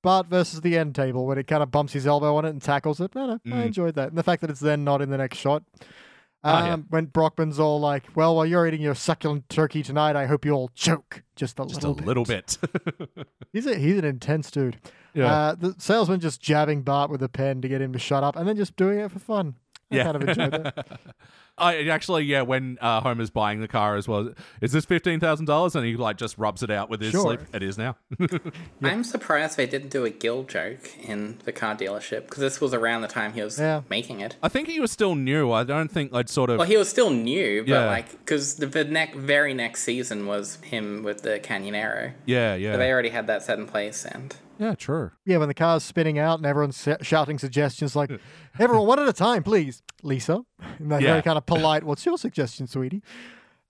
Bart 0.02 0.28
versus 0.28 0.62
the 0.62 0.78
end 0.78 0.96
table 0.96 1.26
when 1.26 1.38
it 1.38 1.48
kind 1.48 1.62
of 1.64 1.72
bumps 1.72 1.94
his 1.94 2.08
elbow 2.08 2.36
on 2.36 2.46
it 2.46 2.50
and 2.50 2.62
tackles 2.62 3.00
it. 3.00 3.14
No, 3.16 3.26
no, 3.28 3.38
Mm. 3.46 3.54
I 3.54 3.64
enjoyed 3.64 3.96
that. 3.96 4.10
And 4.10 4.18
the 4.18 4.24
fact 4.24 4.42
that 4.42 4.50
it's 4.50 4.60
then 4.60 4.84
not 4.84 5.02
in 5.02 5.10
the 5.10 5.18
next 5.18 5.38
shot. 5.38 5.64
Um, 6.44 6.54
Ah, 6.54 6.66
yeah. 6.66 6.76
When 6.90 7.06
Brockman's 7.08 7.60
all 7.60 7.80
like, 7.80 8.06
well, 8.16 8.36
while 8.36 8.46
you're 8.48 8.66
eating 8.66 8.82
your 8.82 8.96
succulent 8.96 9.48
turkey 9.48 9.84
tonight, 9.84 10.16
I 10.16 10.26
hope 10.26 10.44
you 10.44 10.54
all 10.54 10.72
choke 10.74 11.22
just 11.36 11.60
a 11.60 11.66
Just 11.68 11.84
a 11.84 11.90
little 11.90 11.96
bit. 11.96 12.06
little 12.08 12.26
bit. 12.26 13.28
He's, 13.54 13.68
a, 13.68 13.76
he's 13.76 13.98
an 13.98 14.06
intense 14.06 14.50
dude. 14.50 14.78
Yeah. 15.14 15.32
Uh, 15.32 15.56
the 15.56 15.76
salesman 15.78 16.20
just 16.20 16.42
jabbing 16.42 16.82
Bart 16.84 17.12
with 17.12 17.22
a 17.22 17.30
pen 17.30 17.62
to 17.62 17.68
get 17.68 17.82
him 17.82 17.94
to 17.94 18.00
shut 18.00 18.24
up 18.24 18.36
and 18.38 18.48
then 18.48 18.56
just 18.56 18.76
doing 18.78 18.98
it 19.00 19.12
for 19.12 19.20
fun. 19.20 19.56
I 19.92 19.96
Yeah. 19.98 20.04
kind 20.04 20.16
of 20.16 20.30
enjoyed 20.30 20.52
that. 20.52 21.00
I 21.58 21.84
actually, 21.90 22.24
yeah, 22.24 22.42
when 22.42 22.78
uh, 22.82 23.02
Homer's 23.02 23.30
buying 23.30 23.60
the 23.60 23.68
car 23.68 23.96
as 23.96 24.08
well, 24.08 24.34
is 24.62 24.72
this 24.72 24.86
fifteen 24.86 25.20
thousand 25.20 25.46
dollars? 25.46 25.76
And 25.76 25.86
he 25.86 25.96
like 25.96 26.18
just 26.18 26.38
rubs 26.38 26.64
it 26.64 26.72
out 26.72 26.90
with 26.90 27.02
his 27.02 27.12
Sure. 27.12 27.22
sleeve. 27.38 27.46
It 27.54 27.62
is 27.62 27.78
now. 27.78 27.98
I'm 28.82 29.04
surprised 29.04 29.58
they 29.58 29.68
didn't 29.68 29.90
do 29.90 30.04
a 30.06 30.10
Gil 30.10 30.44
joke 30.44 30.90
in 31.04 31.38
the 31.44 31.52
car 31.52 31.76
dealership 31.76 32.22
because 32.24 32.40
this 32.40 32.62
was 32.62 32.74
around 32.74 33.02
the 33.02 33.08
time 33.10 33.34
he 33.34 33.42
was 33.44 33.60
Yeah. 33.60 33.82
making 33.90 34.22
it. 34.22 34.38
I 34.42 34.48
think 34.50 34.70
he 34.70 34.80
was 34.80 34.92
still 34.92 35.14
new. 35.14 35.52
I 35.52 35.64
don't 35.64 35.92
think 35.92 36.14
I'd 36.16 36.30
sort 36.30 36.50
of. 36.50 36.58
Well, 36.58 36.68
he 36.68 36.78
was 36.78 36.90
still 36.90 37.10
new, 37.12 37.62
but 37.64 37.70
Yeah. 37.70 37.86
like 37.86 38.10
because 38.12 38.56
the, 38.56 38.66
the 38.66 38.86
next 38.86 39.18
very 39.18 39.54
next 39.54 39.84
season 39.84 40.26
was 40.26 40.56
him 40.62 41.04
with 41.04 41.22
the 41.22 41.40
Canyonero. 41.40 42.14
yeah, 42.26 42.56
So 42.56 42.78
they 42.78 42.92
already 42.92 43.10
had 43.10 43.28
that 43.28 43.44
set 43.44 43.60
in 43.60 43.68
place, 43.68 44.06
and 44.06 44.36
Yeah, 44.62 44.76
true. 44.76 45.10
Yeah, 45.26 45.38
when 45.38 45.48
the 45.48 45.56
car's 45.56 45.84
spinning 45.84 46.20
out 46.20 46.38
and 46.38 46.46
everyone's 46.46 46.88
shouting 47.02 47.40
suggestions 47.40 47.96
like, 47.96 48.12
everyone, 48.60 48.86
one 48.86 49.00
at 49.00 49.08
a 49.08 49.14
time, 49.14 49.42
please. 49.42 49.82
Lisa. 50.04 50.44
And 50.78 50.92
that 50.92 51.02
Yeah. 51.02 51.14
very 51.14 51.24
kind 51.24 51.38
of 51.38 51.46
polite, 51.48 51.84
what's 51.84 52.06
your 52.06 52.16
suggestion, 52.18 52.68
sweetie? 52.68 53.02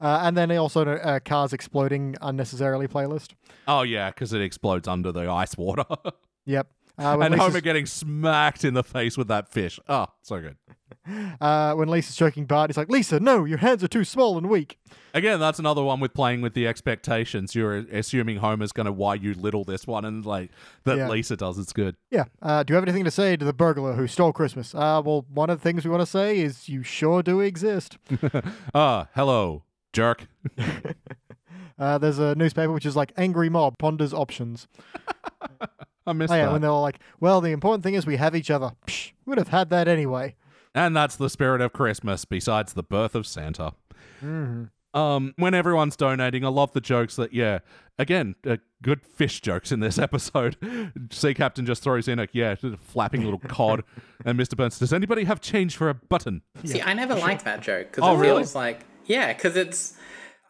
Uh, 0.02 0.20
and 0.24 0.36
then 0.36 0.52
also 0.58 0.86
uh, 0.86 1.20
cars 1.22 1.54
exploding 1.54 2.18
unnecessarily 2.22 2.88
playlist. 2.90 3.30
Oh 3.70 3.84
yeah, 3.84 4.10
because 4.10 4.34
it 4.34 4.42
explodes 4.42 4.88
under 4.88 5.12
the 5.14 5.30
ice 5.32 5.56
water, 5.58 5.86
Yep. 6.46 6.68
Uh, 7.00 7.20
and 7.22 7.32
Lisa's, 7.36 7.40
Homer 7.40 7.62
getting 7.62 7.86
smacked 7.86 8.66
in 8.66 8.74
the 8.74 8.84
face 8.84 9.18
with 9.18 9.30
that 9.30 9.48
fish. 9.48 9.80
Oh, 9.88 10.08
so 10.24 10.42
good. 10.42 10.58
uh, 11.41 11.73
when 11.73 11.88
Lisa's 11.88 12.15
choking 12.15 12.45
Bart, 12.45 12.69
he's 12.69 12.78
like, 12.78 12.90
Lisa, 12.90 13.19
no, 13.19 13.44
your 13.45 13.57
hands 13.57 13.84
are 13.84 13.88
too 13.88 14.03
small 14.03 14.38
and 14.38 14.49
weak. 14.49 14.78
Again, 15.14 15.40
that's 15.40 15.60
another 15.60 15.84
one 15.84 15.99
with 15.99 16.14
playing 16.14 16.41
with 16.41 16.53
the 16.53 16.68
expectations. 16.68 17.56
You're 17.56 17.78
assuming 17.91 18.38
Homer's 18.38 18.72
going 18.72 18.86
to 18.86 18.91
why 18.91 19.15
you 19.15 19.34
little 19.34 19.64
this 19.64 19.86
one, 19.88 20.06
and 20.06 20.26
like 20.26 20.52
that 20.86 20.98
Yeah. 20.98 21.10
Lisa 21.10 21.36
does. 21.36 21.57
It's 21.57 21.73
good. 21.73 21.95
Yeah. 22.11 22.26
Uh, 22.41 22.64
do 22.64 22.72
you 22.72 22.76
have 22.76 22.84
anything 22.84 23.03
to 23.06 23.11
say 23.11 23.36
to 23.36 23.44
the 23.44 23.53
burglar 23.53 23.94
who 23.94 24.07
stole 24.07 24.32
Christmas? 24.32 24.73
Uh, 24.76 25.02
well, 25.03 25.26
one 25.34 25.49
of 25.49 25.60
the 25.60 25.64
things 25.64 25.84
we 25.84 25.91
want 25.91 26.02
to 26.02 26.06
say 26.06 26.40
is 26.40 26.69
you 26.69 26.84
sure 26.84 27.22
do 27.23 27.40
exist. 27.41 27.98
Ah, 28.76 29.07
hello, 29.15 29.64
jerk. 29.94 30.28
Uh, 31.80 31.98
there's 31.98 32.19
a 32.19 32.36
newspaper 32.36 32.72
which 32.72 32.86
is 32.86 32.95
like 32.95 33.11
Angry 33.18 33.49
Mob 33.49 33.76
ponders 33.80 34.14
options. 34.14 34.68
I 36.06 36.14
missed 36.14 36.32
Oh, 36.32 36.36
yeah, 36.36 36.45
that. 36.45 36.52
when 36.52 36.61
they're 36.61 36.69
all 36.69 36.82
like, 36.84 36.99
well, 37.19 37.41
the 37.41 37.49
important 37.52 37.84
thing 37.84 37.95
is 37.95 38.06
we 38.06 38.18
have 38.18 38.36
each 38.36 38.52
other. 38.52 38.73
Psh, 38.86 39.14
would 39.26 39.40
have 39.40 39.48
had 39.48 39.72
that 39.72 39.88
anyway. 39.88 40.36
And 40.73 40.95
that's 40.95 41.15
the 41.15 41.30
spirit 41.30 41.61
of 41.61 41.73
Christmas, 41.73 42.26
besides 42.26 42.73
the 42.73 42.84
birth 42.84 43.15
of 43.15 43.27
Santa. 43.27 43.73
Mm-hmm. 44.23 44.65
Um, 44.98 45.34
when 45.38 45.53
everyone's 45.53 45.95
donating, 45.95 46.43
I 46.43 46.49
love 46.49 46.73
the 46.73 46.81
jokes 46.81 47.15
that, 47.15 47.34
yeah, 47.34 47.60
again, 47.98 48.35
uh, 48.45 48.57
good 48.81 49.02
fish 49.02 49.39
jokes 49.39 49.72
in 49.72 49.80
this 49.80 49.98
episode. 50.07 50.57
Sea 51.11 51.34
Captain 51.34 51.65
just 51.65 51.81
throws 51.84 52.07
in 52.10 52.19
a, 52.19 52.27
yeah, 52.34 52.56
flapping 52.81 53.23
little 53.23 53.39
cod. 53.48 53.84
and 54.26 54.38
Mr. 54.38 54.56
Burns, 54.57 54.80
does 54.80 54.91
anybody 54.91 55.23
have 55.23 55.39
change 55.39 55.77
for 55.77 55.89
a 55.89 55.93
button? 55.93 56.41
See, 56.65 56.81
I 56.81 56.93
never 56.93 57.15
liked 57.15 57.45
that 57.45 57.61
joke 57.61 57.88
because 57.91 58.03
Oh, 58.03 58.15
it 58.15 58.19
really? 58.19 58.41
feels 58.41 58.56
like 58.56 58.81
yeah, 59.06 59.31
because 59.34 59.56
it's 59.56 59.93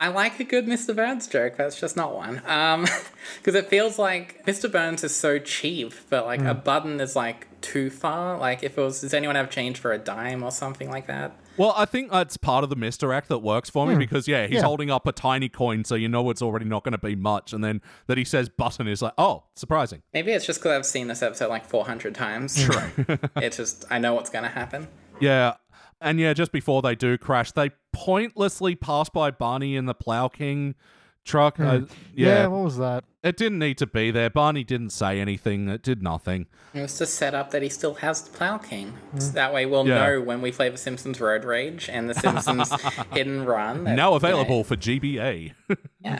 I 0.01 0.07
like 0.09 0.39
a 0.39 0.43
good 0.43 0.65
Mr. 0.65 0.95
Burns 0.95 1.27
joke. 1.27 1.55
That's 1.57 1.79
just 1.79 1.95
not 1.95 2.15
one. 2.15 2.41
Um, 2.47 2.87
because 3.37 3.55
it 3.55 3.67
feels 3.69 3.99
like 3.99 4.43
Mr. 4.47 4.69
Burns 4.69 5.03
is 5.03 5.15
so 5.15 5.37
cheap, 5.39 5.93
but 6.09 6.25
like 6.25 6.41
Hmm. 6.41 6.47
a 6.47 6.53
button 6.55 6.99
is 6.99 7.15
like 7.15 7.47
too 7.61 7.89
far. 7.91 8.37
Like 8.37 8.63
if 8.63 8.77
it 8.77 8.81
was, 8.81 9.01
does 9.01 9.13
anyone 9.13 9.35
have 9.35 9.49
change 9.51 9.77
for 9.77 9.93
a 9.93 9.99
dime 9.99 10.41
or 10.43 10.49
something 10.51 10.89
like 10.89 11.05
that? 11.07 11.33
Well, 11.57 11.73
I 11.77 11.85
think 11.85 12.11
that's 12.11 12.35
part 12.37 12.63
of 12.63 12.69
the 12.71 12.75
misdirect 12.75 13.27
that 13.27 13.39
works 13.39 13.69
for 13.69 13.85
me 13.85 13.95
because, 13.95 14.27
yeah, 14.27 14.47
he's 14.47 14.55
Yeah. 14.55 14.63
holding 14.63 14.89
up 14.89 15.05
a 15.05 15.11
tiny 15.11 15.49
coin, 15.49 15.83
so 15.83 15.93
you 15.95 16.07
know 16.09 16.27
it's 16.31 16.41
already 16.41 16.65
not 16.65 16.83
going 16.83 16.93
to 16.93 16.97
be 16.97 17.15
much. 17.15 17.53
And 17.53 17.61
then 17.63 17.81
that 18.07 18.17
he 18.17 18.23
says 18.23 18.49
button 18.49 18.87
is 18.87 19.01
like, 19.03 19.13
oh, 19.19 19.43
surprising. 19.55 20.01
Maybe 20.13 20.31
it's 20.31 20.45
just 20.47 20.59
because 20.61 20.71
I've 20.71 20.85
seen 20.85 21.07
this 21.07 21.21
episode 21.21 21.49
like 21.49 21.65
400 21.65 22.15
times. 22.15 22.57
Sure. 22.57 22.91
it's 23.35 23.57
just 23.57 23.85
I 23.91 23.99
know 23.99 24.13
what's 24.15 24.29
gonna 24.31 24.47
happen. 24.47 24.87
Yeah. 25.19 25.55
And 25.99 26.19
yeah, 26.19 26.33
just 26.33 26.51
before 26.51 26.81
they 26.81 26.95
do 26.95 27.15
crash, 27.19 27.51
they 27.51 27.69
pointlessly 27.93 28.75
pass 28.75 29.09
by 29.09 29.31
Barney 29.31 29.75
in 29.75 29.85
the 29.85 29.93
Plow 29.93 30.27
King 30.27 30.75
truck. 31.23 31.59
Uh, 31.59 31.81
Yeah. 32.13 32.27
yeah, 32.27 32.47
what 32.47 32.63
was 32.63 32.77
that? 32.77 33.03
it 33.23 33.37
didn't 33.37 33.59
need 33.59 33.77
to 33.77 33.85
be 33.85 34.09
there. 34.09 34.31
Barney 34.31 34.63
didn't 34.63 34.89
say 34.89 35.19
anything. 35.19 35.69
It 35.69 35.83
did 35.83 36.01
nothing. 36.01 36.47
It 36.73 36.81
was 36.81 36.97
to 36.97 37.05
set 37.05 37.35
up 37.35 37.51
that 37.51 37.61
he 37.61 37.69
still 37.69 37.93
has 37.95 38.23
the 38.23 38.35
Plow 38.35 38.57
King. 38.57 38.93
So 39.19 39.31
that 39.33 39.53
way 39.53 39.67
we'll 39.67 39.87
Yeah. 39.87 40.03
know 40.07 40.21
when 40.21 40.41
we 40.41 40.51
play 40.51 40.69
The 40.69 40.77
Simpsons 40.79 41.21
Road 41.21 41.43
Rage 41.45 41.87
and 41.87 42.09
The 42.09 42.15
Simpsons 42.15 42.71
Hit 43.13 43.27
and 43.27 43.45
Run. 43.45 43.83
that, 43.83 43.95
Now 43.95 44.07
you 44.07 44.11
know, 44.11 44.15
available 44.15 44.63
for 44.63 44.75
GBA. 44.75 45.53
yeah. 45.99 46.19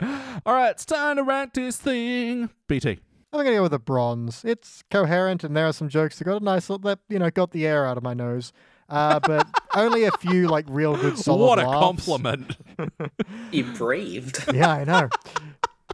All 0.44 0.54
right, 0.54 0.70
it's 0.70 0.84
time 0.84 1.16
to 1.16 1.22
rank 1.22 1.54
this 1.54 1.76
thing. 1.76 2.50
BT. 2.66 2.98
I'm 3.32 3.44
gonna 3.44 3.54
go 3.56 3.62
with 3.62 3.74
a 3.74 3.78
bronze. 3.78 4.44
It's 4.44 4.82
coherent, 4.90 5.44
and 5.44 5.56
there 5.56 5.66
are 5.66 5.72
some 5.72 5.88
jokes 5.88 6.18
that 6.18 6.24
got 6.24 6.40
a 6.40 6.44
nice 6.44 6.70
little 6.70 6.82
that 6.88 7.00
you 7.08 7.18
know 7.18 7.30
got 7.30 7.50
the 7.52 7.66
air 7.66 7.84
out 7.86 7.96
of 7.98 8.02
my 8.02 8.14
nose. 8.14 8.52
Uh, 8.88 9.18
but 9.20 9.46
only 9.74 10.04
a 10.04 10.12
few 10.12 10.46
like 10.48 10.64
real 10.68 10.96
good 10.96 11.18
solid. 11.26 11.44
what 11.46 11.58
a 11.58 11.68
laughs. 11.68 11.80
compliment. 12.06 12.56
You 13.52 13.64
breathed. 13.64 14.44
Yeah, 14.54 14.68
I 14.70 14.84
know. 14.84 15.08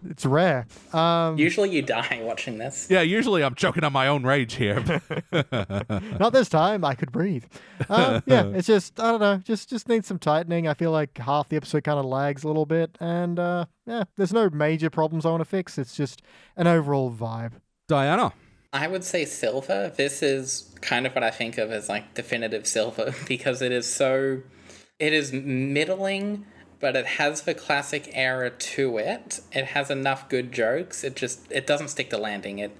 It's 0.09 0.27
rare. 0.27 0.66
Um, 0.93 1.39
Usually 1.39 1.70
you 1.70 1.81
die 1.81 2.20
watching 2.24 2.59
this. 2.59 2.89
yeah, 2.90 3.02
usually 3.02 3.44
I'm 3.44 3.55
choking 3.55 3.85
on 3.85 3.93
my 3.93 4.09
own 4.09 4.24
rage 4.24 4.55
here. 4.55 4.82
not 6.19 6.32
this 6.32 6.48
time. 6.48 6.85
I 6.85 6.94
could 6.97 7.12
breathe. 7.12 7.44
Uh, 7.89 8.20
yeah, 8.27 8.47
it's 8.47 8.66
just 8.66 8.98
I 8.98 9.12
don't 9.12 9.20
know. 9.20 9.36
Just 9.36 9.70
just 9.70 9.89
needs 9.89 10.09
some 10.09 10.19
tightening. 10.19 10.66
I 10.66 10.74
feel 10.74 10.90
like 10.90 11.16
half 11.19 11.48
the 11.51 11.56
episode 11.56 11.85
kind 11.85 12.01
of 12.01 12.05
lags 12.05 12.43
a 12.43 12.48
little 12.48 12.66
bit, 12.66 12.97
and 13.01 13.39
uh, 13.39 13.66
yeah, 13.86 14.05
there's 14.16 14.32
no 14.32 14.51
major 14.51 14.90
problems 14.90 15.24
I 15.24 15.31
want 15.31 15.40
to 15.43 15.44
fix. 15.48 15.78
It's 15.78 15.97
just 15.97 16.20
an 16.56 16.66
overall 16.66 17.12
vibe. 17.12 17.52
Diana. 17.86 18.32
I 18.73 18.89
would 18.89 19.05
say 19.05 19.24
silver. 19.24 19.93
This 19.94 20.23
is 20.23 20.74
kind 20.81 21.07
of 21.07 21.15
what 21.15 21.23
I 21.23 21.31
think 21.31 21.59
of 21.59 21.70
as 21.70 21.89
like 21.89 22.15
definitive 22.15 22.66
silver 22.66 23.15
because 23.28 23.62
it 23.62 23.73
is 23.73 23.93
so. 23.93 24.43
It 24.99 25.12
is 25.12 25.32
middling, 25.32 26.47
but 26.78 26.97
it 26.97 27.07
has 27.07 27.43
the 27.43 27.55
classic 27.55 28.11
era 28.12 28.51
to 28.51 28.99
it. 28.99 29.40
It 29.53 29.66
has 29.66 29.90
enough 29.90 30.28
good 30.28 30.53
jokes. 30.53 31.05
It 31.05 31.16
just 31.16 31.51
it 31.51 31.66
doesn't 31.66 31.89
stick 31.89 32.11
to 32.11 32.19
landing. 32.19 32.59
It 32.59 32.77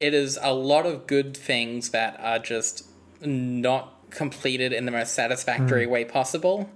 it 0.00 0.14
is 0.14 0.38
a 0.40 0.54
lot 0.54 0.86
of 0.86 1.06
good 1.06 1.36
things 1.36 1.90
that 1.90 2.18
are 2.20 2.38
just 2.38 2.86
not 3.20 4.10
completed 4.10 4.72
in 4.72 4.84
the 4.84 4.92
most 4.92 5.14
satisfactory 5.14 5.84
hmm. 5.84 5.90
way 5.90 6.04
possible. 6.04 6.70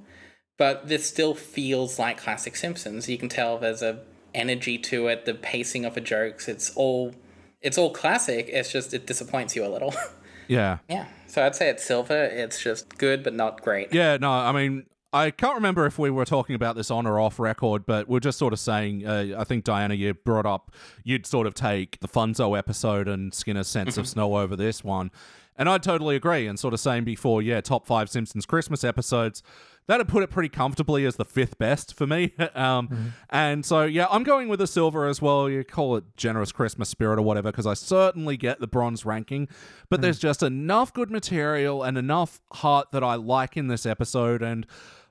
But 0.59 0.89
this 0.89 1.07
still 1.07 1.35
feels 1.35 1.99
like 1.99 2.19
classic 2.19 2.55
Simpsons. 2.57 3.09
You 3.09 3.16
can 3.16 3.31
tell 3.31 3.57
there's 3.57 3.81
a 3.81 4.01
energy 4.35 4.77
to 4.77 5.07
it, 5.07 5.24
the 5.24 5.35
pacing 5.35 5.87
of 5.87 5.95
the 5.95 6.01
jokes. 6.03 6.49
It's 6.49 6.70
all 6.77 7.15
it's 7.62 7.78
all 7.78 7.91
classic. 7.91 8.49
It's 8.49 8.73
just 8.73 8.95
it 8.95 9.07
disappoints 9.07 9.57
you 9.57 9.65
a 9.65 9.69
little. 9.69 9.95
Yeah. 10.49 10.78
yeah. 10.89 11.07
So 11.28 11.47
I'd 11.47 11.55
say 11.55 11.69
it's 11.69 11.85
silver. 11.85 12.24
It's 12.24 12.61
just 12.61 12.99
good 12.99 13.23
but 13.23 13.35
not 13.35 13.62
great. 13.62 13.95
Yeah, 13.95 14.16
no, 14.16 14.32
I 14.32 14.51
mean, 14.51 14.85
I 15.12 15.31
can't 15.31 15.55
remember 15.55 15.87
if 15.87 15.97
we 15.97 16.11
were 16.11 16.24
talking 16.24 16.57
about 16.57 16.74
this 16.74 16.91
on 16.91 17.07
or 17.07 17.20
off 17.20 17.39
record, 17.39 17.87
but 17.87 18.09
we're 18.09 18.19
just 18.19 18.37
sort 18.37 18.53
of 18.53 18.59
saying, 18.59 19.07
uh, 19.07 19.37
I 19.39 19.45
think, 19.45 19.62
Diana, 19.62 19.95
you 19.95 20.12
brought 20.15 20.47
up, 20.47 20.73
you'd 21.05 21.24
sort 21.24 21.47
of 21.47 21.55
take 21.55 22.01
the 22.01 22.09
Funzo 22.09 22.59
episode 22.59 23.07
and 23.07 23.32
Skinner's 23.32 23.69
Sense 23.69 23.97
of 23.97 24.09
Snow 24.09 24.39
over 24.39 24.57
this 24.57 24.82
one. 24.82 25.12
And 25.61 25.69
I 25.69 25.77
totally 25.77 26.16
agree. 26.16 26.47
And 26.47 26.59
sort 26.59 26.73
of 26.73 26.81
saying 26.81 27.05
before, 27.05 27.43
yeah, 27.43 27.61
top 27.61 27.87
five 27.87 28.09
Simpsons 28.09 28.47
Christmas 28.47 28.82
episodes, 28.82 29.43
that'd 29.87 30.09
put 30.09 30.23
it 30.23 30.31
pretty 30.31 30.49
comfortably 30.49 31.05
as 31.05 31.16
the 31.16 31.24
fifth 31.27 31.59
best 31.59 31.93
for 31.95 32.07
me. 32.07 32.32
um, 32.55 33.12
And 33.28 33.62
so, 33.62 33.82
yeah, 33.82 34.07
I'm 34.11 34.23
going 34.23 34.49
with 34.49 34.62
a 34.62 34.66
silver 34.66 35.07
as 35.07 35.20
well. 35.20 35.51
You 35.51 35.62
call 35.62 35.97
it 35.97 36.05
generous 36.16 36.51
Christmas 36.51 36.89
spirit 36.89 37.19
or 37.19 37.23
whatever, 37.23 37.53
because 37.53 37.66
I 37.66 37.74
certainly 37.74 38.39
get 38.39 38.61
the 38.61 38.66
bronze 38.66 39.05
ranking. 39.05 39.49
But 39.91 40.01
there's 40.01 40.19
just 40.19 40.43
enough 40.43 40.95
good 40.95 41.11
material 41.11 41.82
and 41.82 41.99
enough 41.99 42.41
heart 42.53 42.89
that 42.93 43.05
I 43.05 43.16
like 43.16 43.59
in 43.59 43.69
this 43.69 43.85
episode. 43.85 44.43
And 44.43 44.66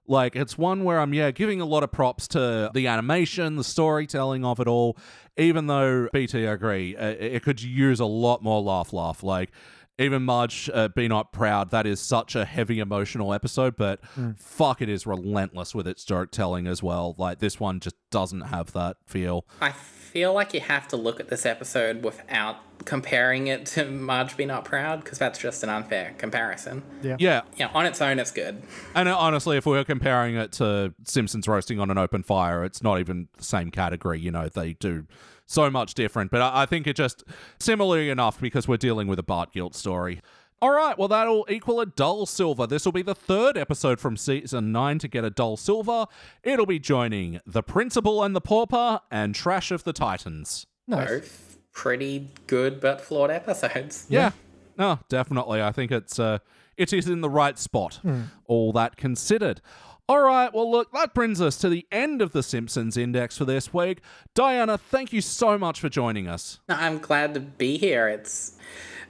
like 0.08 0.36
it's 0.36 0.58
one 0.58 0.84
where 0.84 1.00
I'm 1.00 1.14
yeah 1.14 1.30
giving 1.30 1.62
a 1.62 1.66
lot 1.66 1.84
of 1.84 1.92
props 1.92 2.28
to 2.30 2.72
the 2.74 2.88
animation, 2.88 3.56
the 3.56 3.64
storytelling 3.64 4.44
of 4.44 4.60
it 4.60 4.68
all. 4.68 4.98
Even 5.38 5.68
though 5.68 6.10
BT, 6.12 6.48
I 6.48 6.54
agree, 6.54 6.98
uh, 6.98 7.06
it 7.08 7.44
could 7.44 7.62
use 7.62 8.00
a 8.00 8.06
lot 8.06 8.42
more 8.42 8.62
laugh, 8.62 8.92
laugh. 8.92 9.22
Like 9.22 9.52
even 10.00 10.24
Marge, 10.24 10.70
uh, 10.74 10.88
be 10.88 11.08
not 11.08 11.32
proud. 11.34 11.72
That 11.72 11.86
is 11.86 12.00
such 12.00 12.36
a 12.36 12.46
heavy 12.46 12.80
emotional 12.80 13.34
episode, 13.34 13.76
but 13.76 14.00
fuck, 14.38 14.82
it 14.82 14.90
is 14.90 15.06
relentless 15.06 15.76
with 15.76 15.88
its 15.88 16.04
joke 16.06 16.32
telling 16.32 16.68
as 16.68 16.82
well. 16.82 17.16
Like 17.18 17.40
this 17.40 17.60
one 17.60 17.80
just 17.80 17.96
doesn't 18.10 18.42
have 18.42 18.72
that 18.74 18.98
feel. 19.06 19.46
I 19.62 19.72
feel 19.72 20.34
like 20.34 20.54
you 20.56 20.60
have 20.62 20.88
to 20.88 20.96
look 20.98 21.20
at 21.20 21.28
this 21.30 21.46
episode 21.46 22.04
without 22.04 22.56
comparing 22.86 23.48
it 23.48 23.66
to 23.68 23.86
Marge 23.86 24.36
Be 24.38 24.46
Not 24.46 24.66
Proud 24.66 25.04
because 25.04 25.20
that's 25.20 25.38
just 25.38 25.62
an 25.64 25.70
unfair 25.70 26.16
comparison. 26.18 26.82
Yeah, 27.04 27.18
Yeah, 27.20 27.42
Yeah. 27.58 27.70
on 27.74 27.86
its 27.86 28.02
own, 28.02 28.18
it's 28.20 28.32
good. 28.32 28.64
and 28.96 29.08
uh, 29.10 29.16
honestly, 29.18 29.58
if 29.58 29.66
we 29.66 29.74
were 29.74 29.84
comparing 29.84 30.36
it 30.36 30.52
to 30.54 30.94
Simpsons 31.04 31.48
roasting 31.48 31.80
on 31.80 31.92
an 31.92 31.98
open 31.98 32.24
fire, 32.24 32.64
it's 32.64 32.82
not 32.82 33.00
even 33.00 33.28
the 33.38 33.44
same 33.44 33.70
category. 33.70 34.20
You 34.20 34.32
know, 34.32 34.48
they 34.48 34.74
do 34.74 35.06
so 35.50 35.70
much 35.70 35.96
different. 35.96 36.32
But 36.32 36.42
I, 36.42 36.62
I 36.62 36.66
think 36.66 36.88
it 36.88 36.96
just 36.96 37.24
similarly 37.60 38.10
enough 38.10 38.40
because 38.40 38.68
we're 38.68 38.78
dealing 38.78 39.08
with 39.08 39.20
a 39.20 39.24
Bart 39.24 39.52
guilt 39.52 39.76
story. 39.76 40.22
All 40.62 40.72
right, 40.72 40.98
well, 40.98 41.08
that'll 41.08 41.46
equal 41.50 41.80
a 41.80 41.86
dull 41.86 42.26
silver. 42.26 42.68
This 42.68 42.84
will 42.84 42.92
be 42.92 43.02
the 43.02 43.16
third 43.16 43.58
episode 43.58 44.00
from 44.00 44.18
season 44.18 44.74
nine 44.74 45.00
to 45.00 45.08
get 45.08 45.24
a 45.24 45.30
dull 45.30 45.56
silver. 45.56 46.06
It'll 46.44 46.66
be 46.66 46.80
joining 46.80 47.40
The 47.46 47.64
Principal 47.64 48.24
and 48.24 48.36
the 48.36 48.42
Pauper 48.42 49.00
and 49.10 49.34
Trash 49.34 49.72
of 49.72 49.86
the 49.86 49.94
Titans. 49.94 50.68
Nice. 50.86 51.08
Both 51.10 51.58
pretty 51.72 52.28
good 52.48 52.82
but 52.82 53.00
flawed 53.00 53.32
episodes. 53.32 54.06
Yeah. 54.10 54.32
No, 54.78 55.00
definitely. 55.08 55.62
I 55.62 55.72
think 55.72 55.92
it's 55.92 56.20
uh 56.20 56.40
it 56.78 56.94
is 56.94 57.08
in 57.08 57.22
the 57.22 57.30
right 57.30 57.58
spot. 57.58 58.00
All 58.46 58.72
that 58.74 58.98
considered. 58.98 59.62
All 60.10 60.22
right, 60.22 60.52
well 60.52 60.72
look, 60.72 60.92
that 60.94 61.14
brings 61.14 61.40
us 61.40 61.56
to 61.58 61.70
the 61.70 61.86
end 61.92 62.24
of 62.24 62.32
the 62.32 62.42
Simpsons 62.42 62.98
index 62.98 63.38
for 63.38 63.46
this 63.46 63.72
week. 63.72 64.00
Diana, 64.34 64.76
thank 64.76 65.14
you 65.14 65.22
so 65.22 65.56
much 65.56 65.80
for 65.80 65.88
joining 65.88 66.28
us. 66.28 66.60
I'm 66.68 66.98
glad 66.98 67.36
to 67.36 67.40
be 67.40 67.78
here. 67.78 68.08
It's 68.08 68.58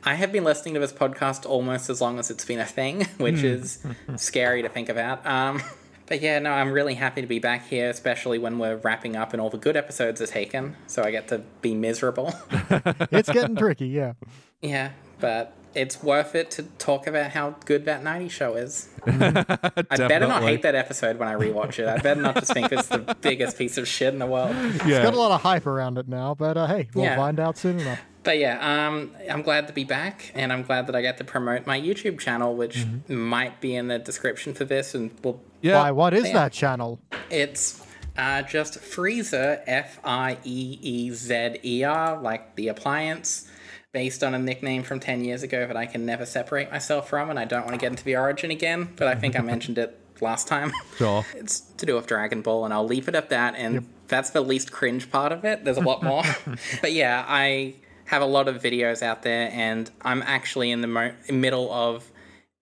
I 0.03 0.15
have 0.15 0.34
been 0.34 0.43
listening 0.43 0.73
to 0.73 0.81
this 0.81 0.91
podcast 0.91 1.45
almost 1.45 1.89
as 1.89 2.01
long 2.01 2.19
as 2.19 2.30
it's 2.30 2.43
been 2.43 2.59
a 2.59 2.65
thing, 2.65 3.05
which 3.17 3.43
is 3.43 3.81
scary 4.17 4.61
to 4.61 4.67
think 4.67 4.89
about. 4.89 5.26
Um, 5.26 5.61
But 6.09 6.23
yeah, 6.23 6.39
no, 6.39 6.49
I'm 6.49 6.71
really 6.71 6.95
happy 6.95 7.21
to 7.21 7.27
be 7.27 7.38
back 7.38 7.67
here, 7.67 7.88
especially 7.88 8.39
when 8.39 8.57
we're 8.57 8.77
wrapping 8.77 9.15
up 9.15 9.31
and 9.31 9.39
all 9.39 9.51
the 9.51 9.59
good 9.59 9.77
episodes 9.77 10.19
are 10.19 10.26
taken. 10.26 10.76
So 10.88 11.03
I 11.03 11.11
get 11.11 11.27
to 11.27 11.43
be 11.61 11.76
miserable. 11.76 12.34
It's 13.11 13.30
getting 13.30 13.55
tricky, 13.55 13.89
yeah. 13.89 14.13
yeah, 14.59 14.89
but 15.19 15.53
it's 15.76 16.02
worth 16.04 16.36
it 16.36 16.52
to 16.52 16.64
talk 16.80 17.06
about 17.08 17.32
how 17.32 17.56
good 17.66 17.86
that 17.86 18.04
90 18.04 18.30
show 18.30 18.56
is. 18.56 18.90
I 19.06 19.84
better 19.98 20.28
not 20.28 20.44
hate 20.44 20.62
that 20.64 20.76
episode 20.76 21.18
when 21.18 21.28
I 21.28 21.36
rewatch 21.36 21.80
it. 21.80 21.88
I 21.88 21.98
better 21.98 22.22
not 22.22 22.36
just 22.36 22.54
think 22.54 22.72
it's 22.72 22.88
the 22.88 23.16
biggest 23.22 23.58
piece 23.58 23.78
of 23.78 23.88
shit 23.88 24.14
in 24.14 24.20
the 24.20 24.26
world. 24.26 24.56
It's 24.56 24.84
got 24.84 25.14
a 25.14 25.18
lot 25.20 25.32
of 25.32 25.41
hype 25.41 25.66
around 25.68 25.98
it 25.98 26.08
now, 26.08 26.34
but 26.36 26.58
uh, 26.58 26.68
hey, 26.68 26.90
we'll 26.94 27.06
Yeah. 27.06 27.16
find 27.16 27.40
out 27.40 27.58
soon 27.58 27.80
enough. 27.80 28.00
But 28.24 28.38
yeah, 28.38 28.88
um, 28.88 29.12
I'm 29.30 29.41
glad 29.44 29.68
to 29.68 29.74
be 29.74 29.86
back, 29.86 30.32
and 30.36 30.52
I'm 30.52 30.64
glad 30.64 30.88
that 30.88 30.96
I 30.96 31.02
get 31.02 31.18
to 31.20 31.24
promote 31.24 31.66
my 31.66 31.80
YouTube 31.80 32.20
channel, 32.20 32.54
which 32.56 32.86
might 33.08 33.62
be 33.62 33.76
in 33.76 33.88
the 33.88 33.98
description 33.98 34.54
for 34.54 34.66
this, 34.66 34.94
and 34.94 35.12
will 35.24 35.41
Yeah. 35.62 35.82
Why, 35.82 35.91
what 35.91 36.14
is 36.14 36.28
Yeah. 36.28 36.34
that 36.34 36.52
channel? 36.52 37.00
It's 37.30 37.82
uh, 38.18 38.41
just 38.41 38.80
Freezer, 38.80 39.62
F 39.66 40.00
I 40.04 40.38
E 40.44 40.78
E 40.82 41.12
Z 41.12 41.60
E 41.64 41.84
R, 41.86 42.20
like 42.22 42.56
the 42.56 42.68
appliance, 42.68 43.48
based 43.91 44.24
on 44.24 44.36
a 44.36 44.40
nickname 44.40 44.84
from 44.84 44.99
10 44.99 45.24
years 45.24 45.44
ago 45.44 45.66
that 45.66 45.76
I 45.76 45.86
can 45.86 46.06
never 46.06 46.26
separate 46.26 46.72
myself 46.72 47.10
from, 47.10 47.30
and 47.30 47.40
I 47.40 47.45
don't 47.45 47.66
want 47.66 47.74
to 47.74 47.80
get 47.80 47.91
into 47.91 48.03
the 48.03 48.16
origin 48.16 48.52
again, 48.52 48.94
but 48.95 49.07
I 49.07 49.16
think 49.16 49.38
I 49.38 49.41
mentioned 49.44 49.78
it 49.78 49.99
last 50.22 50.48
time. 50.48 50.72
Sure. 50.98 51.26
It's 51.36 51.60
to 51.60 51.86
do 51.86 51.95
with 51.95 52.07
Dragon 52.07 52.41
Ball, 52.41 52.66
and 52.66 52.74
I'll 52.74 52.86
leave 52.86 53.07
it 53.07 53.16
at 53.16 53.30
that, 53.30 53.56
and 53.56 53.88
that's 54.07 54.32
the 54.32 54.41
least 54.41 54.72
cringe 54.72 55.10
part 55.11 55.32
of 55.32 55.45
it. 55.45 55.64
There's 55.64 55.78
a 55.78 55.82
lot 55.82 56.03
more. 56.03 56.24
but 56.82 56.91
yeah, 56.91 57.26
I 57.28 57.76
have 58.06 58.22
a 58.22 58.28
lot 58.28 58.48
of 58.48 58.61
videos 58.61 59.02
out 59.02 59.24
there, 59.24 59.49
and 59.52 59.90
I'm 60.02 60.22
actually 60.24 60.72
in 60.72 60.82
the 60.82 60.88
mo- 60.88 61.14
middle 61.30 61.72
of 61.72 62.11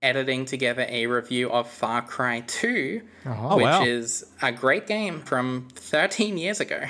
editing 0.02 0.46
together 0.46 0.86
a 0.88 1.08
review 1.08 1.50
of 1.50 1.68
Far 1.68 2.02
Cry 2.04 2.42
2, 2.42 3.02
which 3.24 3.34
wow. 3.36 3.84
is 3.84 4.26
a 4.42 4.52
great 4.52 4.88
game 4.88 5.22
from 5.22 5.68
13 5.76 6.38
years 6.38 6.60
ago. 6.60 6.86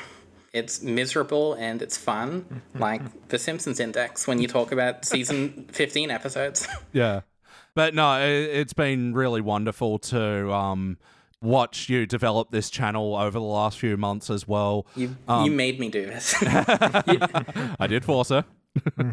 It's 0.58 0.82
miserable 0.82 1.54
and 1.54 1.82
it's 1.82 1.96
fun, 1.98 2.62
like 2.76 3.02
the 3.30 3.40
Simpsons 3.40 3.80
Index 3.80 4.28
when 4.28 4.42
you 4.42 4.48
talk 4.48 4.72
about 4.72 5.06
season 5.06 5.68
15 5.72 6.12
episodes. 6.12 6.68
Yeah. 6.94 7.22
But 7.76 7.94
no, 7.94 8.08
i- 8.08 8.24
it's 8.26 8.74
been 8.74 9.14
really 9.14 9.40
wonderful 9.42 10.00
to 10.00 10.52
um, 10.52 10.98
watch 11.42 11.90
you 11.90 12.06
develop 12.08 12.50
this 12.52 12.70
channel 12.72 13.16
over 13.16 13.38
the 13.38 13.46
last 13.46 13.78
few 13.78 13.98
months 13.98 14.30
as 14.32 14.48
well. 14.48 14.88
You, 14.96 15.16
you 15.30 15.52
made 15.52 15.80
me 15.80 15.90
do 15.90 16.06
this. 16.08 16.34
I 16.42 17.86
did 17.88 18.04
force 18.04 18.30
her. 18.30 18.46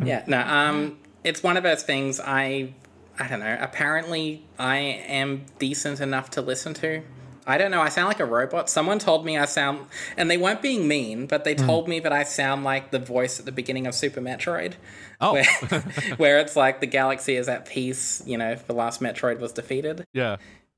yeah, 0.05 0.25
no, 0.27 0.41
um, 0.41 0.99
it's 1.25 1.43
one 1.43 1.57
of 1.57 1.63
those 1.63 1.83
things 1.83 2.21
I, 2.21 2.73
I 3.19 3.29
don't 3.29 3.41
know. 3.41 3.57
Apparently, 3.61 4.45
I 4.59 4.77
am 4.79 5.45
decent 5.59 6.01
enough 6.01 6.31
to 6.31 6.41
listen 6.43 6.75
to. 6.75 7.03
I 7.47 7.59
don't 7.59 7.71
know. 7.71 7.81
I 7.83 7.89
sound 7.91 8.09
like 8.09 8.21
a 8.21 8.25
robot. 8.25 8.71
Someone 8.71 8.99
told 8.99 9.25
me 9.25 9.37
I 9.37 9.45
sound, 9.45 9.87
and 10.17 10.31
they 10.31 10.37
weren't 10.37 10.63
being 10.63 10.89
mean, 10.89 11.27
but 11.27 11.45
they 11.45 11.55
told 11.55 11.89
me 11.89 12.01
that 12.01 12.13
I 12.13 12.23
sound 12.25 12.65
like 12.65 12.91
the 12.91 12.99
voice 12.99 13.39
at 13.39 13.45
the 13.47 13.53
beginning 13.53 13.87
of 13.87 13.95
Super 13.95 14.21
Metroid, 14.21 14.75
Oh, 15.21 15.33
where, 15.35 15.45
where 16.17 16.39
it's 16.41 16.57
like 16.57 16.81
the 16.81 16.87
galaxy 16.87 17.37
is 17.37 17.49
at 17.49 17.67
peace. 17.67 18.23
You 18.27 18.39
know, 18.39 18.55
the 18.55 18.73
last 18.75 19.01
Metroid 19.03 19.39
was 19.41 19.53
defeated. 19.53 20.07
yeah. 20.13 20.37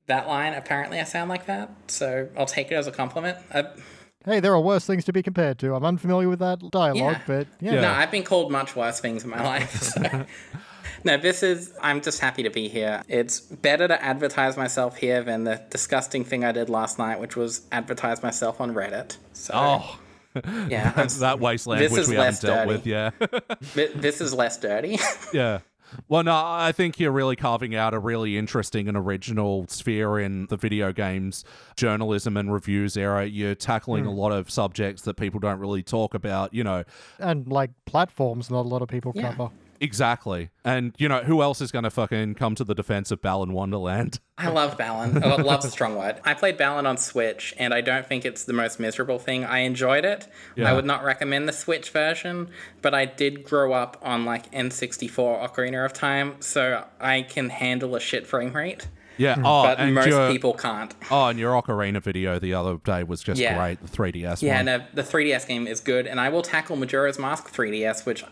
That 0.09 0.29
line, 0.29 0.55
apparently, 0.55 1.01
I 1.01 1.05
sound 1.05 1.29
like 1.31 1.47
that. 1.47 1.69
So 1.89 2.29
I'll 2.39 2.47
take 2.47 2.71
it 2.71 2.75
as 2.77 2.87
a 2.87 2.93
compliment. 2.93 3.39
Uh, 3.53 3.65
Hey, 4.25 4.41
there 4.41 4.53
are 4.53 4.61
worse 4.61 4.85
things 4.85 5.05
to 5.05 5.13
be 5.13 5.23
compared 5.23 5.57
to. 5.61 5.73
I'm 5.77 5.85
unfamiliar 5.85 6.29
with 6.29 6.41
that 6.41 6.59
dialogue, 6.73 7.19
Yeah. 7.19 7.23
but 7.29 7.47
yeah. 7.61 7.75
Yeah. 7.75 7.81
No, 7.83 7.91
I've 7.93 8.11
been 8.11 8.25
called 8.25 8.51
much 8.51 8.75
worse 8.75 8.99
things 8.99 9.23
in 9.23 9.31
my 9.31 9.41
life. 9.41 9.81
So. 9.83 10.03
no, 11.07 11.17
this 11.17 11.43
is, 11.43 11.73
I'm 11.81 12.03
just 12.03 12.19
happy 12.21 12.43
to 12.43 12.51
be 12.51 12.69
here. 12.69 13.03
It's 13.09 13.41
better 13.41 13.87
to 13.87 14.03
advertise 14.03 14.57
myself 14.57 14.97
here 14.97 15.23
than 15.23 15.45
the 15.45 15.63
disgusting 15.71 16.25
thing 16.25 16.45
I 16.45 16.51
did 16.51 16.69
last 16.69 16.99
night, 16.99 17.21
which 17.21 17.37
was 17.37 17.63
advertise 17.71 18.23
myself 18.23 18.61
on 18.61 18.75
Reddit. 18.75 19.17
So, 19.33 19.53
Oh, 19.55 20.01
yeah, 20.69 20.93
I'm, 20.97 21.09
that 21.21 21.39
wasteland 21.41 21.81
This 21.81 21.93
which 21.93 22.03
is 22.03 22.09
we 22.09 22.19
less 22.19 22.43
haven't 22.43 22.57
dealt 22.57 22.69
dirty. 22.69 22.79
with. 22.79 23.75
Yeah. 23.75 23.91
this 24.01 24.21
is 24.21 24.35
less 24.35 24.59
dirty. 24.59 24.99
yeah. 25.33 25.61
Well, 26.09 26.25
no, 26.25 26.35
I 26.35 26.73
think 26.73 26.99
you're 26.99 27.13
really 27.13 27.37
carving 27.37 27.77
out 27.77 27.95
a 27.95 28.01
really 28.01 28.37
interesting 28.37 28.89
and 28.89 28.97
original 28.97 29.67
sphere 29.69 30.19
in 30.19 30.47
the 30.47 30.57
video 30.57 30.93
games 30.93 31.45
journalism 31.77 32.37
and 32.37 32.53
reviews 32.53 32.97
era. 32.97 33.25
You're 33.25 33.55
tackling 33.55 34.05
a 34.05 34.11
hmm. 34.11 34.17
lot 34.17 34.33
of 34.33 34.51
subjects 34.51 35.03
that 35.03 35.17
people 35.17 35.39
don't 35.39 35.61
really 35.61 35.85
talk 35.85 36.15
about, 36.15 36.53
you 36.53 36.65
know, 36.65 36.83
And 37.21 37.47
like 37.47 37.71
platforms, 37.85 38.51
not 38.51 38.67
a 38.67 38.69
lot 38.69 38.83
of 38.83 38.89
people 38.89 39.13
Yeah. 39.15 39.31
cover. 39.31 39.51
Exactly. 39.81 40.51
And, 40.65 40.95
you 40.99 41.09
know, 41.09 41.21
who 41.21 41.43
else 41.43 41.61
is 41.61 41.71
going 41.73 41.85
to 41.85 41.91
fucking 41.91 42.35
come 42.35 42.55
to 42.57 42.65
the 42.65 42.75
defense 42.75 43.11
of 43.11 43.23
Balan 43.23 43.51
Wonderworld? 43.51 44.19
I 44.39 44.49
love 44.49 44.77
Balan. 44.77 45.23
Oh, 45.25 45.37
love's 45.37 45.65
a 45.65 45.71
strong 45.71 45.97
word. 45.97 46.21
I 46.25 46.35
played 46.35 46.57
Balan 46.57 46.87
on 46.87 46.97
Switch, 46.97 47.55
and 47.59 47.73
I 47.73 47.81
don't 47.81 48.07
think 48.07 48.25
it's 48.25 48.45
the 48.45 48.53
most 48.53 48.79
miserable 48.81 49.19
thing. 49.19 49.45
I 49.45 49.61
enjoyed 49.61 50.05
it. 50.05 50.29
Yeah. 50.57 50.71
I 50.71 50.73
would 50.75 50.85
not 50.85 51.05
recommend 51.05 51.49
the 51.49 51.53
Switch 51.53 51.91
version, 51.91 52.49
but 52.83 52.95
I 52.95 53.05
did 53.07 53.45
grow 53.45 53.73
up 53.73 53.97
on 54.03 54.25
like 54.25 54.51
N64 54.53 55.49
Ocarina 55.51 55.85
of 55.85 55.93
Time, 55.93 56.37
so 56.41 56.85
I 57.01 57.23
can 57.23 57.49
handle 57.51 57.95
a 57.97 58.01
shit 58.01 58.27
frame 58.27 58.53
rate. 58.55 58.89
Yeah. 59.19 59.37
Hmm. 59.37 59.47
Oh, 59.47 59.63
But 59.63 59.79
and 59.79 59.95
most 59.95 60.09
your, 60.09 60.31
people 60.31 60.53
can't. 60.53 60.95
Oh, 61.11 61.29
and 61.29 61.39
your 61.39 61.55
Ocarina 61.61 62.03
video 62.03 62.39
the 62.39 62.53
other 62.53 62.77
day 62.85 63.03
was 63.03 63.23
just 63.23 63.41
Yeah. 63.41 63.57
great. 63.57 63.81
The 63.81 63.89
3DS 63.89 64.43
Yeah, 64.43 64.57
one. 64.57 64.65
no, 64.67 64.83
the 64.93 65.03
3DS 65.03 65.47
game 65.49 65.67
is 65.67 65.81
good, 65.81 66.07
and 66.07 66.21
I 66.21 66.29
will 66.29 66.43
tackle 66.43 66.77
Majora's 66.77 67.19
Mask 67.19 67.51
3DS, 67.51 68.05
which 68.05 68.23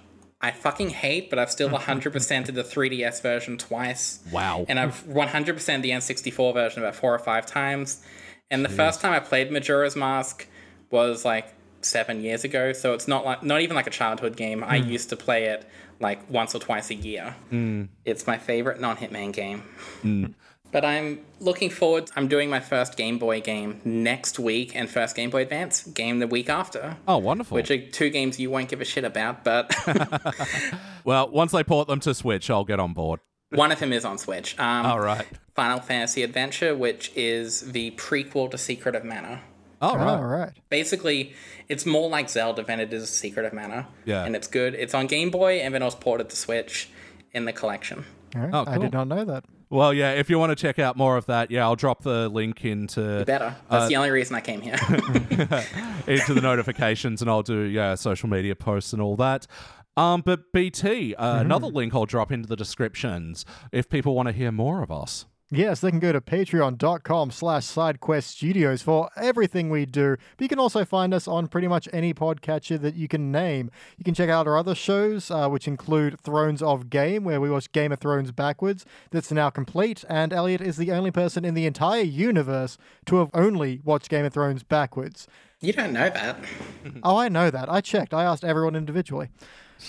I 0.45 0.51
fucking 0.51 0.91
hate, 0.91 1.31
but 1.31 1.39
I've 1.39 1.51
still 1.51 1.69
100%ed 1.71 2.55
the 2.55 2.63
3DS 2.63 3.23
version 3.23 3.57
twice. 3.57 4.21
Wow. 4.31 4.67
And 4.69 4.79
I've 4.79 5.03
100% 5.05 5.83
the 5.83 5.91
N64 5.91 6.53
version 6.53 6.83
about 6.83 6.95
four 6.95 7.15
or 7.15 7.19
five 7.19 7.47
times. 7.47 8.05
And 8.51 8.63
the 8.63 8.69
first 8.69 9.01
time 9.01 9.15
I 9.15 9.21
played 9.21 9.51
Majora's 9.51 9.97
Mask 9.97 10.47
was 10.91 11.25
like 11.25 11.53
seven 11.81 12.21
years 12.21 12.45
ago, 12.45 12.73
so 12.75 12.93
it's 12.93 13.09
not 13.09 13.25
like 13.25 13.43
not 13.43 13.63
even 13.63 13.75
like 13.75 13.87
a 13.87 13.91
childhood 13.91 14.37
game. 14.37 14.63
I 14.63 14.81
hmm. 14.81 14.91
used 14.91 15.09
to 15.11 15.17
play 15.17 15.47
it 15.47 15.67
like 15.99 16.31
once 16.31 16.55
or 16.55 16.59
twice 16.59 16.91
a 16.91 16.95
year. 16.95 17.35
Hmm. 17.49 17.85
It's 18.05 18.27
my 18.27 18.37
favorite 18.37 18.81
non-Hitman 18.81 19.33
game. 19.33 19.61
Hmm. 20.03 20.27
But 20.75 20.85
I'm 20.85 21.21
looking 21.39 21.71
forward. 21.71 22.11
I'm 22.17 22.27
doing 22.27 22.51
my 22.51 22.59
first 22.59 22.97
Game 22.97 23.17
Boy 23.17 23.41
game 23.41 23.81
next 23.85 24.41
week, 24.41 24.75
and 24.75 24.91
first 24.91 25.15
Game 25.15 25.31
Boy 25.31 25.43
Advance 25.43 25.85
game 25.85 26.19
the 26.19 26.27
week 26.27 26.49
after. 26.49 26.97
Oh, 27.07 27.19
wonderful. 27.19 27.55
Which 27.55 27.71
are 27.71 27.79
two 27.79 28.11
games 28.11 28.41
you 28.41 28.51
won't 28.51 28.69
give 28.69 28.81
a 28.81 28.85
shit 28.85 29.05
about, 29.05 29.45
but 29.45 29.73
well, 31.05 31.29
once 31.29 31.53
they 31.53 31.63
port 31.63 31.87
them 31.87 32.01
to 32.01 32.13
Switch, 32.13 32.51
I'll 32.51 32.65
get 32.65 32.81
on 32.81 32.93
board. 32.93 33.21
one 33.51 33.71
of 33.71 33.79
them 33.79 33.93
is 33.93 34.05
on 34.05 34.19
Switch. 34.19 34.59
Um, 34.59 34.85
All 34.85 34.99
right. 34.99 35.25
Final 35.55 35.79
Fantasy 35.79 36.25
Adventure, 36.25 36.75
which 36.75 37.13
is 37.15 37.71
the 37.71 37.93
prequel 37.93 38.51
to 38.51 38.59
Secret 38.59 38.97
of 38.97 39.05
Mana. 39.05 39.43
All 39.81 39.97
right. 39.97 40.09
All 40.09 40.25
right. 40.25 40.51
Basically, 40.71 41.35
it's 41.69 41.87
more 41.87 42.11
like 42.11 42.29
Zelda 42.29 42.65
than 42.65 42.81
it 42.81 42.93
is 42.93 43.09
Secret 43.09 43.47
of 43.47 43.53
Mana. 43.53 43.87
Yeah. 44.07 44.25
And 44.25 44.35
it's 44.35 44.49
good. 44.49 44.75
It's 44.75 44.93
on 44.93 45.07
Game 45.07 45.31
Boy, 45.31 45.59
and 45.59 45.73
then 45.73 45.83
it 45.83 45.85
was 45.85 45.95
ported 45.95 46.31
to 46.31 46.37
Switch 46.37 46.89
in 47.33 47.45
the 47.45 47.53
collection. 47.53 48.05
All 48.35 48.41
right. 48.43 48.51
Oh, 48.53 48.65
I 48.67 48.79
did 48.79 48.93
not 48.93 49.07
know 49.07 49.25
that. 49.25 49.45
Well, 49.75 49.93
yeah, 49.93 50.13
if 50.13 50.31
you 50.31 50.39
want 50.39 50.51
to 50.51 50.57
check 50.57 50.79
out 50.79 50.97
more 50.97 51.17
of 51.17 51.27
that, 51.27 51.51
yeah, 51.51 51.65
I'll 51.65 51.75
drop 51.75 52.05
the 52.05 52.29
link 52.29 52.65
into 52.65 53.25
Better. 53.25 53.57
Uh, 53.69 53.79
That's 53.79 53.89
the 53.89 53.97
only 53.97 54.11
reason 54.11 54.37
I 54.37 54.41
came 54.41 54.61
here. 54.61 54.75
into 56.07 56.33
the 56.33 56.41
notifications 56.41 57.21
and 57.21 57.29
I'll 57.29 57.43
do 57.43 57.63
yeah, 57.63 57.97
social 57.97 58.29
media 58.29 58.55
posts 58.55 58.93
and 58.93 59.03
all 59.03 59.17
that. 59.17 59.49
Um, 59.97 60.23
but 60.25 60.53
BT, 60.53 61.17
uh, 61.17 61.41
another 61.41 61.67
link 61.67 61.93
I'll 61.93 62.07
drop 62.07 62.31
into 62.31 62.49
the 62.49 62.55
descriptions 62.55 63.45
if 63.73 63.89
people 63.89 64.15
want 64.15 64.29
to 64.29 64.33
hear 64.33 64.53
more 64.53 64.81
of 64.81 64.93
us. 64.93 65.27
Yes, 65.51 65.81
they 65.81 65.91
can 65.91 66.01
go 66.01 66.11
to 66.11 66.21
patreon.com 66.23 67.31
slash 67.31 67.65
sidequest 67.65 68.25
studios 68.25 68.83
for 68.83 69.11
everything 69.17 69.69
we 69.71 69.85
do. 69.87 70.17
But 70.37 70.43
you 70.45 70.49
can 70.49 70.59
also 70.59 70.85
find 70.85 71.13
us 71.15 71.29
on 71.29 71.49
pretty 71.49 71.69
much 71.69 71.87
any 71.93 72.13
podcatcher 72.15 72.81
that 72.81 72.95
you 72.95 73.09
can 73.09 73.31
name. 73.31 73.71
You 73.99 74.05
can 74.05 74.15
check 74.15 74.31
out 74.31 74.49
our 74.49 74.57
other 74.57 74.75
shows, 74.75 75.31
uh, 75.31 75.49
which 75.49 75.69
include 75.69 76.19
Thrones 76.21 76.63
of 76.63 76.89
Game, 76.91 77.25
where 77.25 77.41
we 77.41 77.51
watch 77.51 77.71
Game 77.73 77.93
of 77.93 78.01
Thrones 78.01 78.33
backwards. 78.33 78.85
That's 79.11 79.31
now 79.31 79.51
complete, 79.51 80.03
and 80.09 80.33
Elliot 80.33 80.63
is 80.63 80.77
the 80.77 80.91
only 80.91 81.11
person 81.11 81.45
in 81.45 81.55
the 81.55 81.67
entire 81.67 82.03
universe 82.03 82.77
to 83.07 83.17
have 83.17 83.31
only 83.35 83.81
watched 83.85 84.09
Game 84.09 84.25
of 84.25 84.33
Thrones 84.33 84.63
backwards. 84.65 85.29
you 85.61 85.73
don't 85.75 85.93
know 85.93 86.09
that. 86.11 86.39
Oh, 87.03 87.17
I 87.17 87.29
know 87.29 87.51
that. 87.51 87.71
I 87.71 87.81
checked. 87.81 88.15
I 88.15 88.25
asked 88.25 88.45
everyone 88.45 88.75
individually. 88.77 89.29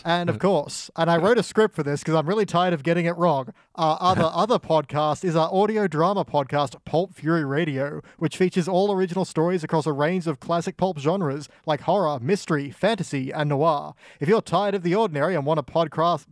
And 0.04 0.30
of 0.30 0.40
course, 0.40 0.90
and 0.96 1.10
I 1.10 1.18
wrote 1.18 1.38
a 1.38 1.44
script 1.44 1.76
for 1.76 1.84
this 1.84 2.02
because 2.02 2.16
I'm 2.16 2.28
really 2.28 2.46
tired 2.46 2.74
of 2.74 2.84
getting 2.84 3.06
it 3.06 3.16
wrong. 3.18 3.54
Our 3.76 3.98
other 4.00 4.24
other 4.34 4.60
podcast 4.60 5.24
is 5.24 5.36
our 5.36 5.50
audio 5.54 5.88
drama 5.88 6.26
podcast, 6.26 6.76
Pulp 6.86 7.14
Fury 7.14 7.46
Radio, 7.46 8.02
which 8.18 8.38
features 8.38 8.68
all 8.68 8.92
original 8.92 9.26
stories 9.26 9.64
across 9.64 9.86
a 9.86 9.92
range 9.94 10.28
of 10.28 10.40
classic 10.40 10.78
pulp 10.78 11.00
genres 11.00 11.48
like 11.66 11.82
horror, 11.82 12.20
mystery, 12.20 12.72
fantasy, 12.72 13.32
and 13.32 13.50
noir. 13.50 13.94
If 14.20 14.30
you're 14.30 14.42
tired 14.42 14.76
of 14.76 14.84
the 14.84 14.96
ordinary 14.96 15.36
and 15.36 15.46
want 15.46 15.60
a 15.60 15.64
podcast 15.64 16.26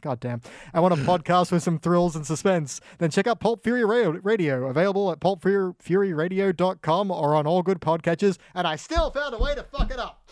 God 0.00 0.20
damn. 0.20 0.40
I 0.72 0.80
want 0.80 0.94
a 0.94 0.96
podcast 1.04 1.52
with 1.52 1.62
some 1.62 1.78
thrills 1.78 2.16
and 2.16 2.26
suspense. 2.26 2.80
Then 2.98 3.10
check 3.10 3.26
out 3.26 3.40
Pulp 3.40 3.62
Fury 3.64 3.84
Radio, 3.84 4.66
available 4.66 5.10
at 5.10 5.20
pulpfuryradio.com 5.20 7.10
or 7.10 7.34
on 7.34 7.46
all 7.46 7.62
good 7.62 7.80
podcatchers. 7.80 8.38
And 8.54 8.66
I 8.66 8.76
still 8.76 9.10
found 9.10 9.34
a 9.34 9.38
way 9.38 9.54
to 9.54 9.62
fuck 9.64 9.90
it 9.90 9.98
up. 9.98 10.28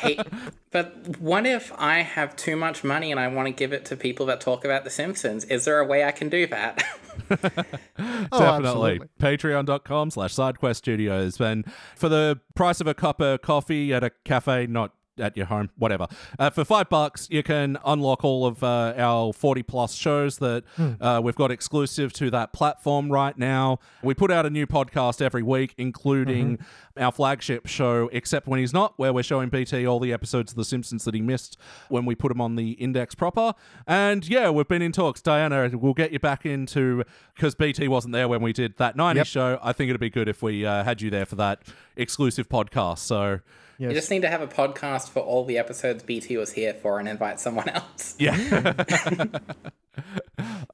Hey, 0.00 0.18
but 0.70 1.18
what 1.18 1.46
if 1.46 1.72
I 1.78 2.00
have 2.00 2.34
too 2.36 2.56
much 2.56 2.82
money 2.84 3.10
and 3.10 3.20
I 3.20 3.28
want 3.28 3.46
to 3.46 3.52
give 3.52 3.72
it 3.72 3.84
to 3.86 3.96
people 3.96 4.26
that 4.26 4.40
talk 4.40 4.64
about 4.64 4.84
The 4.84 4.90
Simpsons? 4.90 5.44
Is 5.44 5.64
there 5.64 5.78
a 5.78 5.84
way 5.86 6.04
I 6.04 6.12
can 6.12 6.28
do 6.28 6.46
that? 6.48 6.82
Oh, 7.98 8.38
Definitely. 8.38 8.68
absolutely. 8.68 9.08
Patreon.com 9.20 10.10
slash 10.10 10.34
SideQuest 10.34 10.76
Studios. 10.76 11.40
And 11.40 11.64
for 11.94 12.08
the 12.08 12.40
price 12.54 12.80
of 12.80 12.86
a 12.86 12.94
cup 12.94 13.20
of 13.20 13.42
coffee 13.42 13.92
at 13.92 14.02
a 14.02 14.10
cafe, 14.24 14.66
not 14.66 14.92
at 15.18 15.36
your 15.36 15.46
home, 15.46 15.70
whatever. 15.76 16.06
Uh, 16.38 16.48
for 16.50 16.64
five 16.64 16.88
bucks, 16.88 17.28
you 17.30 17.42
can 17.42 17.76
unlock 17.84 18.24
all 18.24 18.46
of 18.46 18.62
uh, 18.64 18.94
our 18.96 19.32
40 19.32 19.62
plus 19.62 19.94
shows 19.94 20.38
that 20.38 20.64
uh, 21.00 21.20
we've 21.22 21.34
got 21.36 21.50
exclusive 21.50 22.12
to 22.14 22.30
that 22.30 22.52
platform 22.52 23.10
right 23.12 23.36
now. 23.36 23.78
We 24.02 24.14
put 24.14 24.30
out 24.30 24.46
a 24.46 24.50
new 24.50 24.66
podcast 24.66 25.20
every 25.20 25.42
week, 25.42 25.74
including 25.76 26.58
our 26.96 27.12
flagship 27.12 27.66
show, 27.66 28.08
Except 28.12 28.46
When 28.46 28.58
He's 28.60 28.72
Not, 28.72 28.94
where 28.98 29.12
we're 29.12 29.22
showing 29.22 29.48
BT 29.50 29.86
all 29.86 30.00
the 30.00 30.12
episodes 30.12 30.52
of 30.52 30.56
The 30.56 30.64
Simpsons 30.64 31.04
that 31.04 31.14
he 31.14 31.20
missed 31.20 31.56
when 31.88 32.04
we 32.06 32.14
put 32.14 32.28
them 32.28 32.40
on 32.40 32.56
the 32.56 32.72
index 32.72 33.14
proper. 33.14 33.52
And 33.86 34.26
yeah, 34.28 34.50
we've 34.50 34.68
been 34.68 34.82
in 34.82 34.92
talks. 34.92 35.20
Diana, 35.20 35.70
we'll 35.74 35.94
get 35.94 36.12
you 36.12 36.18
back 36.18 36.46
into, 36.46 37.04
because 37.34 37.54
BT 37.54 37.88
wasn't 37.88 38.12
there 38.12 38.28
when 38.28 38.40
we 38.42 38.52
did 38.52 38.76
that 38.78 38.96
90s 38.96 39.16
Yep. 39.16 39.26
show. 39.26 39.58
I 39.62 39.72
think 39.72 39.90
it'd 39.90 40.00
be 40.00 40.10
good 40.10 40.28
if 40.28 40.42
we 40.42 40.64
uh, 40.64 40.84
had 40.84 41.00
you 41.02 41.10
there 41.10 41.26
for 41.26 41.36
that 41.36 41.62
exclusive 41.96 42.48
podcast. 42.48 42.98
So 42.98 43.40
You 43.78 43.92
just 43.92 44.10
need 44.10 44.22
to 44.22 44.28
have 44.28 44.40
a 44.42 44.46
podcast 44.46 45.10
for 45.10 45.20
all 45.20 45.44
the 45.44 45.58
episodes 45.58 46.02
BT 46.02 46.36
was 46.36 46.52
here 46.52 46.74
for 46.74 46.98
and 46.98 47.08
invite 47.08 47.40
someone 47.40 47.68
else. 47.68 48.16
Yeah. 48.18 48.72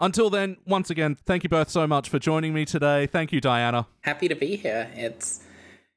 Until 0.01 0.31
then, 0.31 0.57
once 0.65 0.91
again, 0.91 1.17
thank 1.27 1.43
you 1.43 1.49
both 1.49 1.71
so 1.71 1.87
much 1.87 2.09
for 2.09 2.19
joining 2.19 2.55
me 2.55 2.65
today. 2.65 3.07
Thank 3.07 3.33
you, 3.33 3.41
Diana. 3.41 3.87
Happy 4.03 4.29
to 4.29 4.35
be 4.37 4.55
here. 4.57 4.91
It's 4.95 5.41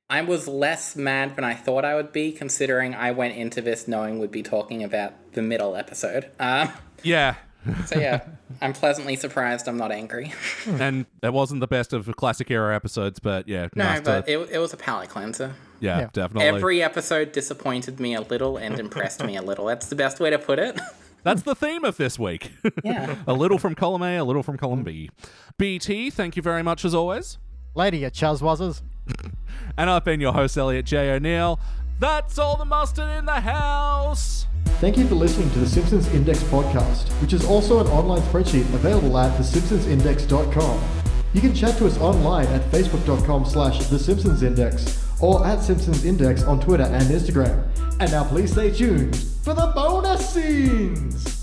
I 0.10 0.22
was 0.22 0.48
less 0.48 0.96
mad 0.96 1.36
than 1.36 1.44
I 1.46 1.54
thought 1.54 1.86
I 1.86 1.96
would 1.96 2.12
be, 2.12 2.32
considering 2.32 2.96
I 2.96 3.12
went 3.12 3.36
into 3.36 3.62
this 3.62 3.88
knowing 3.88 4.20
we'd 4.20 4.32
be 4.32 4.44
talking 4.44 4.84
about 4.84 5.34
the 5.34 5.42
middle 5.42 5.76
episode. 5.76 6.32
Um, 6.40 6.70
Yeah. 7.04 7.36
So 7.86 8.00
yeah, 8.00 8.22
I'm 8.62 8.74
pleasantly 8.74 9.16
surprised. 9.16 9.68
I'm 9.68 9.78
not 9.78 9.92
angry. 9.92 10.34
and 10.68 11.06
that 11.22 11.34
wasn't 11.34 11.60
the 11.62 11.68
best 11.68 11.94
of 11.94 12.14
classic 12.16 12.50
era 12.52 12.76
episodes, 12.76 13.20
but 13.20 13.48
yeah, 13.48 13.68
No, 13.76 13.84
nice 13.86 14.02
but 14.02 14.26
to, 14.26 14.42
it, 14.42 14.50
it 14.52 14.58
was 14.60 14.74
a 14.74 14.78
palate 14.78 15.10
cleanser. 15.10 15.54
yeah, 15.80 16.00
Yeah. 16.02 16.10
definitely. 16.14 16.48
Every 16.48 16.82
episode 16.84 17.32
disappointed 17.32 18.00
me 18.00 18.16
a 18.16 18.22
little 18.22 18.58
and 18.58 18.80
impressed 18.80 19.24
me 19.24 19.36
a 19.38 19.42
little. 19.42 19.66
That's 19.66 19.88
the 19.88 19.96
best 19.96 20.20
way 20.20 20.30
to 20.32 20.40
put 20.40 20.60
it. 20.60 20.80
That's 21.24 21.44
the 21.44 21.54
theme 21.54 21.86
of 21.86 21.98
this 21.98 22.18
week. 22.18 22.52
Yeah. 22.84 23.16
a 23.28 23.34
little 23.34 23.60
from 23.60 23.76
column 23.76 24.02
A, 24.02 24.18
a 24.18 24.24
little 24.24 24.42
from 24.42 24.58
column 24.58 24.84
B. 24.84 25.12
BT, 25.60 26.10
thank 26.10 26.36
you 26.36 26.42
very 26.42 26.64
much 26.64 26.84
as 26.84 26.96
always. 26.96 27.38
Lady, 27.76 28.00
you 28.00 28.10
chuzwazzers. 28.10 28.82
And 29.78 29.90
I've 29.90 30.04
been 30.04 30.20
your 30.20 30.34
host, 30.34 30.58
Elliot 30.58 30.86
J. 30.86 31.12
O'Neill. 31.12 31.60
That's 32.00 32.40
all 32.40 32.58
the 32.58 32.66
mustard 32.66 33.10
in 33.18 33.26
the 33.26 33.40
house. 33.42 34.48
Thank 34.80 34.98
you 34.98 35.08
for 35.08 35.16
listening 35.16 35.50
to 35.52 35.60
the 35.60 35.68
Simpsons 35.68 36.08
Index 36.14 36.42
podcast, 36.44 37.10
which 37.22 37.34
is 37.34 37.46
also 37.46 37.80
an 37.80 37.88
online 37.88 38.22
spreadsheet 38.22 38.62
available 38.74 39.18
at 39.18 39.38
thesimpsonsindex.com. 39.40 40.84
You 41.34 41.42
can 41.42 41.54
chat 41.54 41.78
to 41.78 41.86
us 41.86 41.98
online 42.00 42.48
at 42.48 42.62
facebook.com 42.72 43.46
slash 43.46 43.80
thesimpsonsindex 43.80 45.22
or 45.22 45.46
at 45.46 45.62
Simpsons 45.62 46.04
Index 46.04 46.44
on 46.44 46.60
Twitter 46.60 46.84
and 46.84 47.04
Instagram. 47.04 47.68
And 48.00 48.12
now 48.12 48.24
please 48.24 48.52
stay 48.52 48.72
tuned 48.72 49.16
for 49.16 49.54
the 49.54 49.72
bonus 49.76 50.28
scenes! 50.28 51.42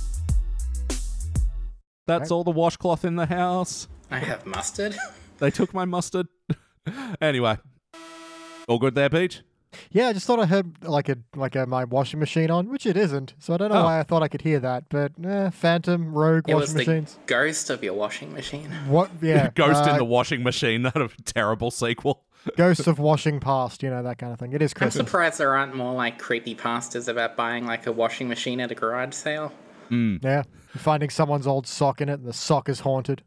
That's 2.06 2.30
all 2.30 2.42
the 2.42 2.50
washcloth 2.50 3.04
in 3.04 3.16
the 3.16 3.26
house. 3.26 3.86
I 4.10 4.18
have 4.18 4.46
mustard. 4.46 4.96
They 5.38 5.50
took 5.50 5.72
my 5.74 5.84
mustard. 5.84 6.26
anyway, 7.20 7.58
all 8.66 8.78
good 8.78 8.94
there, 8.94 9.10
Beej? 9.10 9.42
Yeah, 9.90 10.08
I 10.08 10.12
just 10.12 10.26
thought 10.26 10.38
I 10.40 10.46
heard 10.46 10.82
like 10.82 11.08
a 11.08 11.16
like 11.36 11.54
a 11.56 11.66
my 11.66 11.84
washing 11.84 12.18
machine 12.20 12.50
on, 12.50 12.68
which 12.70 12.86
it 12.86 12.96
isn't. 12.96 13.34
So 13.38 13.54
I 13.54 13.56
don't 13.58 13.70
know 13.70 13.80
Oh. 13.80 13.84
why 13.84 14.00
I 14.00 14.02
thought 14.02 14.22
I 14.22 14.28
could 14.28 14.42
hear 14.42 14.58
that. 14.60 14.84
But 14.88 15.12
eh, 15.24 15.50
Phantom, 15.50 16.12
Rogue 16.14 16.48
It 16.48 16.54
washing 16.54 16.60
was 16.60 16.72
the 16.74 16.78
machines. 16.78 17.18
ghost 17.26 17.70
of 17.70 17.82
your 17.84 17.94
washing 17.94 18.32
machine. 18.32 18.70
What? 18.88 19.10
Yeah, 19.20 19.50
Ghost 19.54 19.82
in 19.84 19.90
uh, 19.90 19.98
the 19.98 20.04
washing 20.04 20.42
machine. 20.42 20.82
That 20.82 20.96
a 20.96 21.08
terrible 21.24 21.70
sequel. 21.70 22.24
Ghosts 22.56 22.86
of 22.86 22.98
washing 22.98 23.40
past. 23.40 23.82
You 23.82 23.90
know 23.90 24.02
that 24.02 24.18
kind 24.18 24.32
of 24.32 24.38
thing. 24.38 24.52
It 24.52 24.62
is 24.62 24.72
I'm 24.80 24.90
surprised 24.90 25.38
there 25.38 25.54
aren't 25.54 25.74
more 25.76 25.92
like 25.94 26.18
creepy 26.18 26.54
pastas 26.54 27.08
about 27.08 27.36
buying 27.36 27.66
like 27.66 27.86
a 27.86 27.92
washing 27.92 28.28
machine 28.28 28.60
at 28.60 28.70
a 28.70 28.74
garage 28.74 29.12
sale. 29.14 29.52
Yeah, 29.90 30.42
finding 30.76 31.08
someone's 31.10 31.46
old 31.46 31.66
sock 31.66 32.00
in 32.02 32.08
it, 32.10 32.20
and 32.20 32.26
the 32.26 32.32
sock 32.34 32.68
is 32.68 32.80
haunted. 32.80 33.22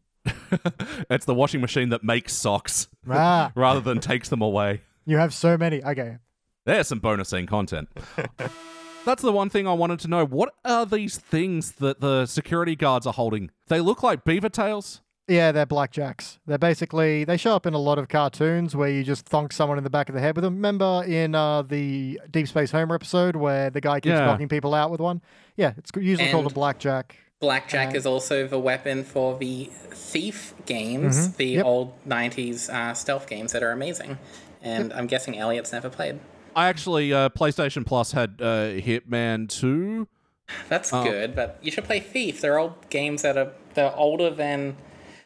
It's 1.10 1.26
the 1.26 1.34
washing 1.34 1.60
machine 1.62 1.90
that 1.90 2.04
makes 2.04 2.34
socks 2.34 2.88
Ah, 3.10 3.52
rather 3.56 3.80
than 3.82 4.00
takes 4.00 4.30
them 4.30 4.42
away. 4.42 4.82
you 5.06 5.18
have 5.18 5.34
so 5.34 5.58
many. 5.58 5.84
Okay, 5.84 6.18
There's 6.66 6.88
some 6.88 7.00
bonus 7.00 7.30
scene 7.30 7.48
content. 7.48 7.90
That's 9.06 9.24
the 9.24 9.32
one 9.32 9.50
thing 9.50 9.68
I 9.68 9.74
wanted 9.74 10.00
to 10.02 10.08
know. 10.08 10.26
What 10.26 10.54
are 10.64 10.86
these 10.86 11.18
things 11.18 11.74
that 11.74 12.02
the 12.02 12.28
security 12.28 12.76
guards 12.76 13.08
are 13.08 13.14
holding? 13.14 13.50
They 13.68 13.80
look 13.82 14.04
like 14.04 14.24
beaver 14.24 14.50
tails. 14.50 15.02
Yeah, 15.28 15.52
they're 15.52 15.66
blackjacks. 15.66 16.38
They're 16.46 16.58
basically 16.60 17.24
they 17.24 17.38
show 17.38 17.56
up 17.56 17.66
in 17.66 17.74
a 17.74 17.80
lot 17.80 17.98
of 17.98 18.10
cartoons 18.10 18.76
where 18.76 18.90
you 18.90 19.04
just 19.04 19.26
thonk 19.28 19.54
someone 19.54 19.78
in 19.78 19.84
the 19.84 19.90
back 19.90 20.10
of 20.10 20.14
the 20.16 20.22
head 20.22 20.36
with 20.36 20.44
them. 20.44 20.56
Remember 20.56 21.04
in 21.08 21.34
uh, 21.34 21.62
the 21.64 22.20
Deep 22.30 22.48
Space 22.48 22.70
Homer 22.72 22.94
episode 22.96 23.36
where 23.36 23.70
the 23.70 23.82
guy 23.82 24.00
keeps 24.02 24.12
Yeah. 24.14 24.26
knocking 24.26 24.50
people 24.50 24.74
out 24.76 24.92
with 24.92 25.00
one? 25.00 25.22
Yeah, 25.56 25.74
it's 25.78 25.90
usually 25.96 26.30
called 26.32 26.44
a 26.46 26.48
And- 26.48 26.54
blackjack. 26.56 27.18
Blackjack 27.40 27.96
is 27.96 28.06
also 28.06 28.46
the 28.46 28.60
weapon 28.60 29.04
for 29.04 29.36
the 29.40 29.66
Thief 29.90 30.54
games, 30.68 31.34
the 31.38 31.46
Yep. 31.46 31.66
old 31.66 31.94
90s 32.08 32.70
uh, 32.70 32.94
stealth 32.94 33.28
games 33.28 33.52
that 33.54 33.64
are 33.64 33.72
amazing. 33.72 34.20
And 34.62 34.94
I'm 34.94 35.08
guessing 35.08 35.40
Elliot's 35.40 35.72
never 35.72 35.90
played. 35.90 36.20
I 36.56 36.68
actually, 36.68 37.14
uh, 37.14 37.30
PlayStation 37.30 37.86
Plus 37.86 38.12
had 38.12 38.38
uh, 38.42 38.46
Hitman 38.82 39.48
2. 39.50 40.08
That's 40.68 40.92
Oh. 40.94 41.04
good, 41.04 41.34
but 41.36 41.58
you 41.62 41.72
should 41.72 41.86
play 41.86 42.00
Thief. 42.02 42.42
They're 42.42 42.60
old 42.60 42.90
games 42.90 43.22
that 43.22 43.38
are 43.38 43.52
they're 43.74 43.96
older 43.96 44.30
than 44.30 44.76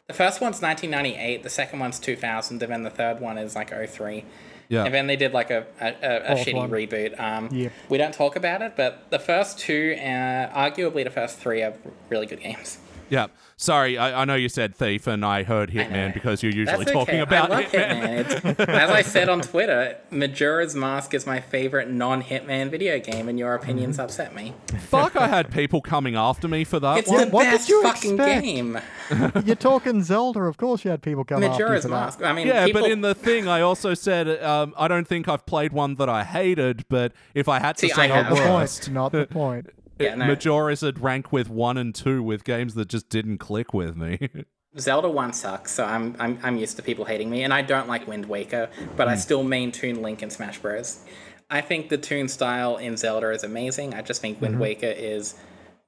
the 0.06 0.12
first 0.14 0.40
one's 0.40 0.62
1998, 0.62 1.42
the 1.42 1.50
second 1.50 1.80
one's 1.80 1.98
2000, 1.98 2.62
and 2.62 2.72
then 2.72 2.82
the 2.84 2.90
third 2.90 3.18
one 3.20 3.36
is 3.38 3.56
like 3.56 3.70
03. 3.70 4.24
Yeah. 4.68 4.84
And 4.84 4.94
then 4.94 5.06
they 5.08 5.16
did 5.16 5.32
like 5.32 5.50
a, 5.50 5.66
a, 5.80 5.86
a, 5.86 6.32
a 6.32 6.34
shitty 6.36 6.54
one. 6.54 6.70
reboot. 6.70 7.18
Um, 7.20 7.48
Yep. 7.52 7.72
We 7.88 7.98
don't 7.98 8.14
talk 8.14 8.36
about 8.36 8.62
it, 8.62 8.74
but 8.76 9.10
the 9.10 9.18
first 9.18 9.58
two, 9.58 9.96
uh, 9.98 10.48
arguably 10.54 11.02
the 11.04 11.10
first 11.10 11.38
three, 11.38 11.62
are 11.62 11.74
really 12.08 12.26
good 12.26 12.40
games. 12.40 12.78
Yeah. 13.08 13.26
Sorry, 13.58 13.96
I, 13.96 14.20
I 14.20 14.24
know 14.26 14.34
you 14.34 14.50
said 14.50 14.74
Thief 14.74 15.06
and 15.06 15.24
I 15.24 15.42
heard 15.42 15.70
Hitman 15.70 16.08
know. 16.08 16.10
because 16.12 16.42
you're 16.42 16.52
usually 16.52 16.84
That's 16.84 16.92
talking 16.92 17.20
okay. 17.20 17.36
about 17.36 17.50
I 17.50 17.60
love 17.60 17.64
Hitman. 17.72 18.24
Hitman. 18.26 18.68
As 18.68 18.90
I 18.90 19.00
said 19.00 19.30
on 19.30 19.40
Twitter, 19.40 19.96
Majora's 20.10 20.74
Mask 20.76 21.14
is 21.14 21.26
my 21.26 21.40
favorite 21.40 21.88
non-Hitman 21.90 22.70
video 22.70 22.98
game, 23.00 23.30
and 23.30 23.38
your 23.38 23.54
opinions 23.54 23.98
upset 23.98 24.34
me. 24.34 24.52
Fuck, 24.78 25.16
I 25.16 25.26
had 25.28 25.50
people 25.50 25.80
coming 25.80 26.16
after 26.16 26.48
me 26.48 26.64
for 26.64 26.78
that 26.80 26.98
It's 26.98 27.08
one. 27.08 27.20
the 27.24 27.26
what 27.28 27.44
did 27.44 27.52
best 27.52 27.68
you 27.70 27.82
fucking 27.82 28.14
expect? 28.16 28.44
game. 28.44 28.78
You're 29.46 29.56
talking 29.56 30.02
Zelda, 30.02 30.40
of 30.40 30.58
course. 30.58 30.84
You 30.84 30.90
had 30.90 31.00
people 31.00 31.24
come 31.24 31.42
after 31.42 31.46
you 31.46 31.52
Majora's 31.64 31.82
for 31.84 31.88
that. 31.88 31.94
Mask. 31.94 32.22
I 32.22 32.34
mean, 32.34 32.48
Yeah, 32.48 32.66
people, 32.66 32.82
but 32.82 32.90
in 32.90 33.00
the 33.00 33.14
thing, 33.14 33.48
I 33.48 33.62
also 33.62 33.94
said 33.94 34.28
um, 34.42 34.74
I 34.76 34.86
don't 34.86 35.08
think 35.08 35.28
I've 35.28 35.46
played 35.46 35.72
one 35.72 35.94
that 35.94 36.10
I 36.10 36.24
hated, 36.24 36.84
but 36.90 37.12
if 37.32 37.48
I 37.48 37.60
had 37.60 37.76
to 37.78 37.88
See, 37.88 37.88
say 37.88 38.02
I 38.02 38.06
a 38.06 38.22
have. 38.22 38.90
Not 38.90 39.12
the 39.12 39.26
point. 39.26 39.70
Not 39.98 40.04
the 40.04 40.04
point. 40.04 40.18
Yeah, 40.18 40.26
no. 40.26 40.26
Majora's 40.26 40.82
would 40.82 41.00
rank 41.00 41.32
with 41.32 41.48
one 41.48 41.76
and 41.76 41.94
two 41.94 42.22
with 42.22 42.44
games 42.44 42.74
that 42.74 42.88
just 42.88 43.08
didn't 43.08 43.38
click 43.38 43.72
with 43.74 43.96
me. 43.96 44.28
Zelda 44.78 45.08
One 45.08 45.32
sucks, 45.32 45.72
so 45.72 45.84
I'm, 45.86 46.14
I'm 46.18 46.38
I'm 46.42 46.58
used 46.58 46.76
to 46.76 46.82
people 46.82 47.06
hating 47.06 47.30
me, 47.30 47.42
and 47.44 47.54
I 47.54 47.62
don't 47.62 47.88
like 47.88 48.06
Wind 48.06 48.26
Waker, 48.26 48.68
but 48.94 49.08
I 49.08 49.14
Hmm. 49.14 49.20
still 49.20 49.42
main 49.42 49.72
Toon 49.72 50.02
Link 50.02 50.22
in 50.22 50.28
Smash 50.28 50.58
Bros. 50.58 51.00
I 51.48 51.62
think 51.62 51.88
the 51.88 51.96
toon 51.96 52.28
style 52.28 52.76
in 52.76 52.96
Zelda 52.98 53.30
is 53.30 53.42
amazing. 53.42 53.94
I 53.94 54.02
just 54.02 54.20
think 54.20 54.36
Mm-hmm. 54.36 54.44
Wind 54.46 54.60
Waker 54.60 54.92
is 54.94 55.34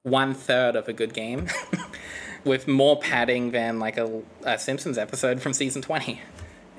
one 0.03 0.33
third 0.33 0.75
of 0.75 0.87
a 0.87 0.93
good 0.93 1.13
game, 1.13 1.47
with 2.45 2.67
more 2.67 2.97
padding 2.99 3.51
than 3.51 3.77
like 3.77 3.97
a, 3.97 4.21
a 4.43 4.57
Simpsons 4.57 4.97
episode 4.97 5.39
from 5.41 5.53
season 5.53 5.81
twenty. 5.83 6.21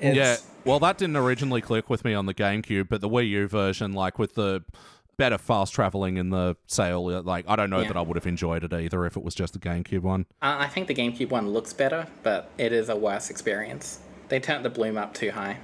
It's, 0.01 0.17
yeah, 0.17 0.35
well, 0.65 0.79
that 0.79 0.97
didn't 0.97 1.15
originally 1.15 1.61
click 1.61 1.87
with 1.89 2.03
me 2.03 2.13
on 2.15 2.25
the 2.25 2.33
GameCube, 2.33 2.89
but 2.89 3.01
the 3.01 3.07
Wii 3.07 3.29
U 3.29 3.47
version, 3.47 3.93
like 3.93 4.17
with 4.19 4.33
the 4.33 4.63
better 5.21 5.37
fast 5.37 5.71
traveling 5.73 6.17
in 6.17 6.31
the 6.31 6.55
sail, 6.65 7.21
like 7.21 7.45
I 7.47 7.55
don't 7.55 7.69
know 7.69 7.81
Yeah. 7.81 7.89
that 7.89 7.97
I 7.97 8.01
would 8.01 8.17
have 8.17 8.25
enjoyed 8.25 8.63
it 8.63 8.73
either 8.73 9.05
if 9.05 9.15
it 9.15 9.23
was 9.23 9.35
just 9.35 9.53
the 9.53 9.59
GameCube 9.59 10.01
one. 10.01 10.25
Uh, 10.41 10.55
I 10.59 10.67
think 10.67 10.87
the 10.87 10.95
GameCube 10.95 11.29
one 11.29 11.49
looks 11.49 11.73
better, 11.73 12.07
but 12.23 12.49
it 12.57 12.73
is 12.73 12.89
a 12.89 12.95
worse 12.95 13.29
experience. 13.29 13.99
They 14.29 14.39
turned 14.39 14.65
the 14.65 14.69
bloom 14.71 14.97
up 14.97 15.13
too 15.13 15.29
high. 15.31 15.57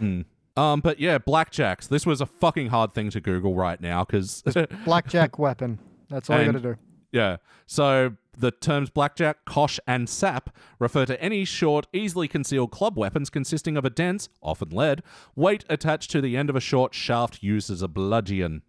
Um, 0.54 0.80
but 0.80 1.00
yeah, 1.00 1.16
blackjacks. 1.18 1.88
This 1.88 2.04
was 2.04 2.20
a 2.20 2.26
fucking 2.26 2.68
hard 2.68 2.92
thing 2.92 3.08
to 3.10 3.20
Google 3.22 3.54
right 3.54 3.80
now 3.80 4.04
because 4.04 4.42
Blackjack 4.84 5.38
weapon. 5.38 5.78
That's 6.10 6.28
all 6.28 6.38
you 6.40 6.44
got 6.46 6.52
to 6.52 6.60
do. 6.60 6.76
Yeah. 7.10 7.36
So 7.66 8.16
the 8.36 8.50
terms 8.50 8.90
blackjack, 8.90 9.44
cosh, 9.46 9.78
and 9.86 10.08
sap 10.08 10.54
refer 10.78 11.06
to 11.06 11.22
any 11.22 11.44
short, 11.46 11.86
easily 11.92 12.28
concealed 12.28 12.70
club 12.70 12.98
weapons 12.98 13.30
consisting 13.30 13.76
of 13.78 13.84
a 13.86 13.90
dense, 13.90 14.28
often 14.42 14.70
lead, 14.70 15.02
weight 15.36 15.64
attached 15.70 16.10
to 16.10 16.20
the 16.20 16.36
end 16.36 16.50
of 16.50 16.56
a 16.56 16.60
short 16.60 16.94
shaft 16.94 17.42
used 17.42 17.70
as 17.70 17.80
a 17.80 17.88
bludgeon. 17.88 18.62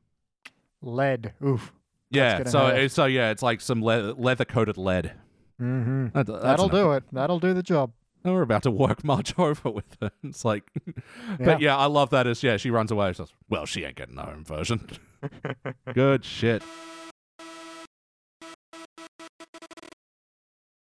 Lead. 0.83 1.33
Oof. 1.43 1.71
Yeah. 2.11 2.43
So 2.43 2.59
hurt. 2.67 2.91
so 2.91 3.05
yeah, 3.05 3.31
it's 3.31 3.41
like 3.41 3.59
some 3.61 3.81
le- 3.83 4.13
leather 4.17 4.45
coated 4.45 4.77
lead. 4.77 5.13
Mm-hmm. 5.59 6.07
That, 6.13 6.27
That'll 6.27 6.65
enough. 6.65 6.71
do 6.71 6.91
it. 6.91 7.03
That'll 7.11 7.39
do 7.39 7.53
the 7.53 7.63
job. 7.63 7.91
And 8.23 8.33
we're 8.33 8.41
about 8.43 8.63
to 8.63 8.71
work 8.71 9.03
Marge 9.03 9.33
over 9.37 9.69
with 9.69 9.97
it. 10.01 10.13
It's 10.23 10.45
like, 10.45 10.63
Yeah. 10.87 11.35
but 11.39 11.61
yeah, 11.61 11.77
I 11.77 11.85
love 11.85 12.09
that. 12.11 12.27
As 12.27 12.43
yeah, 12.43 12.57
she 12.57 12.69
runs 12.69 12.91
away. 12.91 13.11
She 13.11 13.17
says, 13.17 13.29
well, 13.49 13.65
she 13.65 13.83
ain't 13.83 13.95
getting 13.95 14.17
her 14.17 14.29
own 14.29 14.43
version. 14.45 14.87
Good 15.93 16.23
shit. 16.25 16.63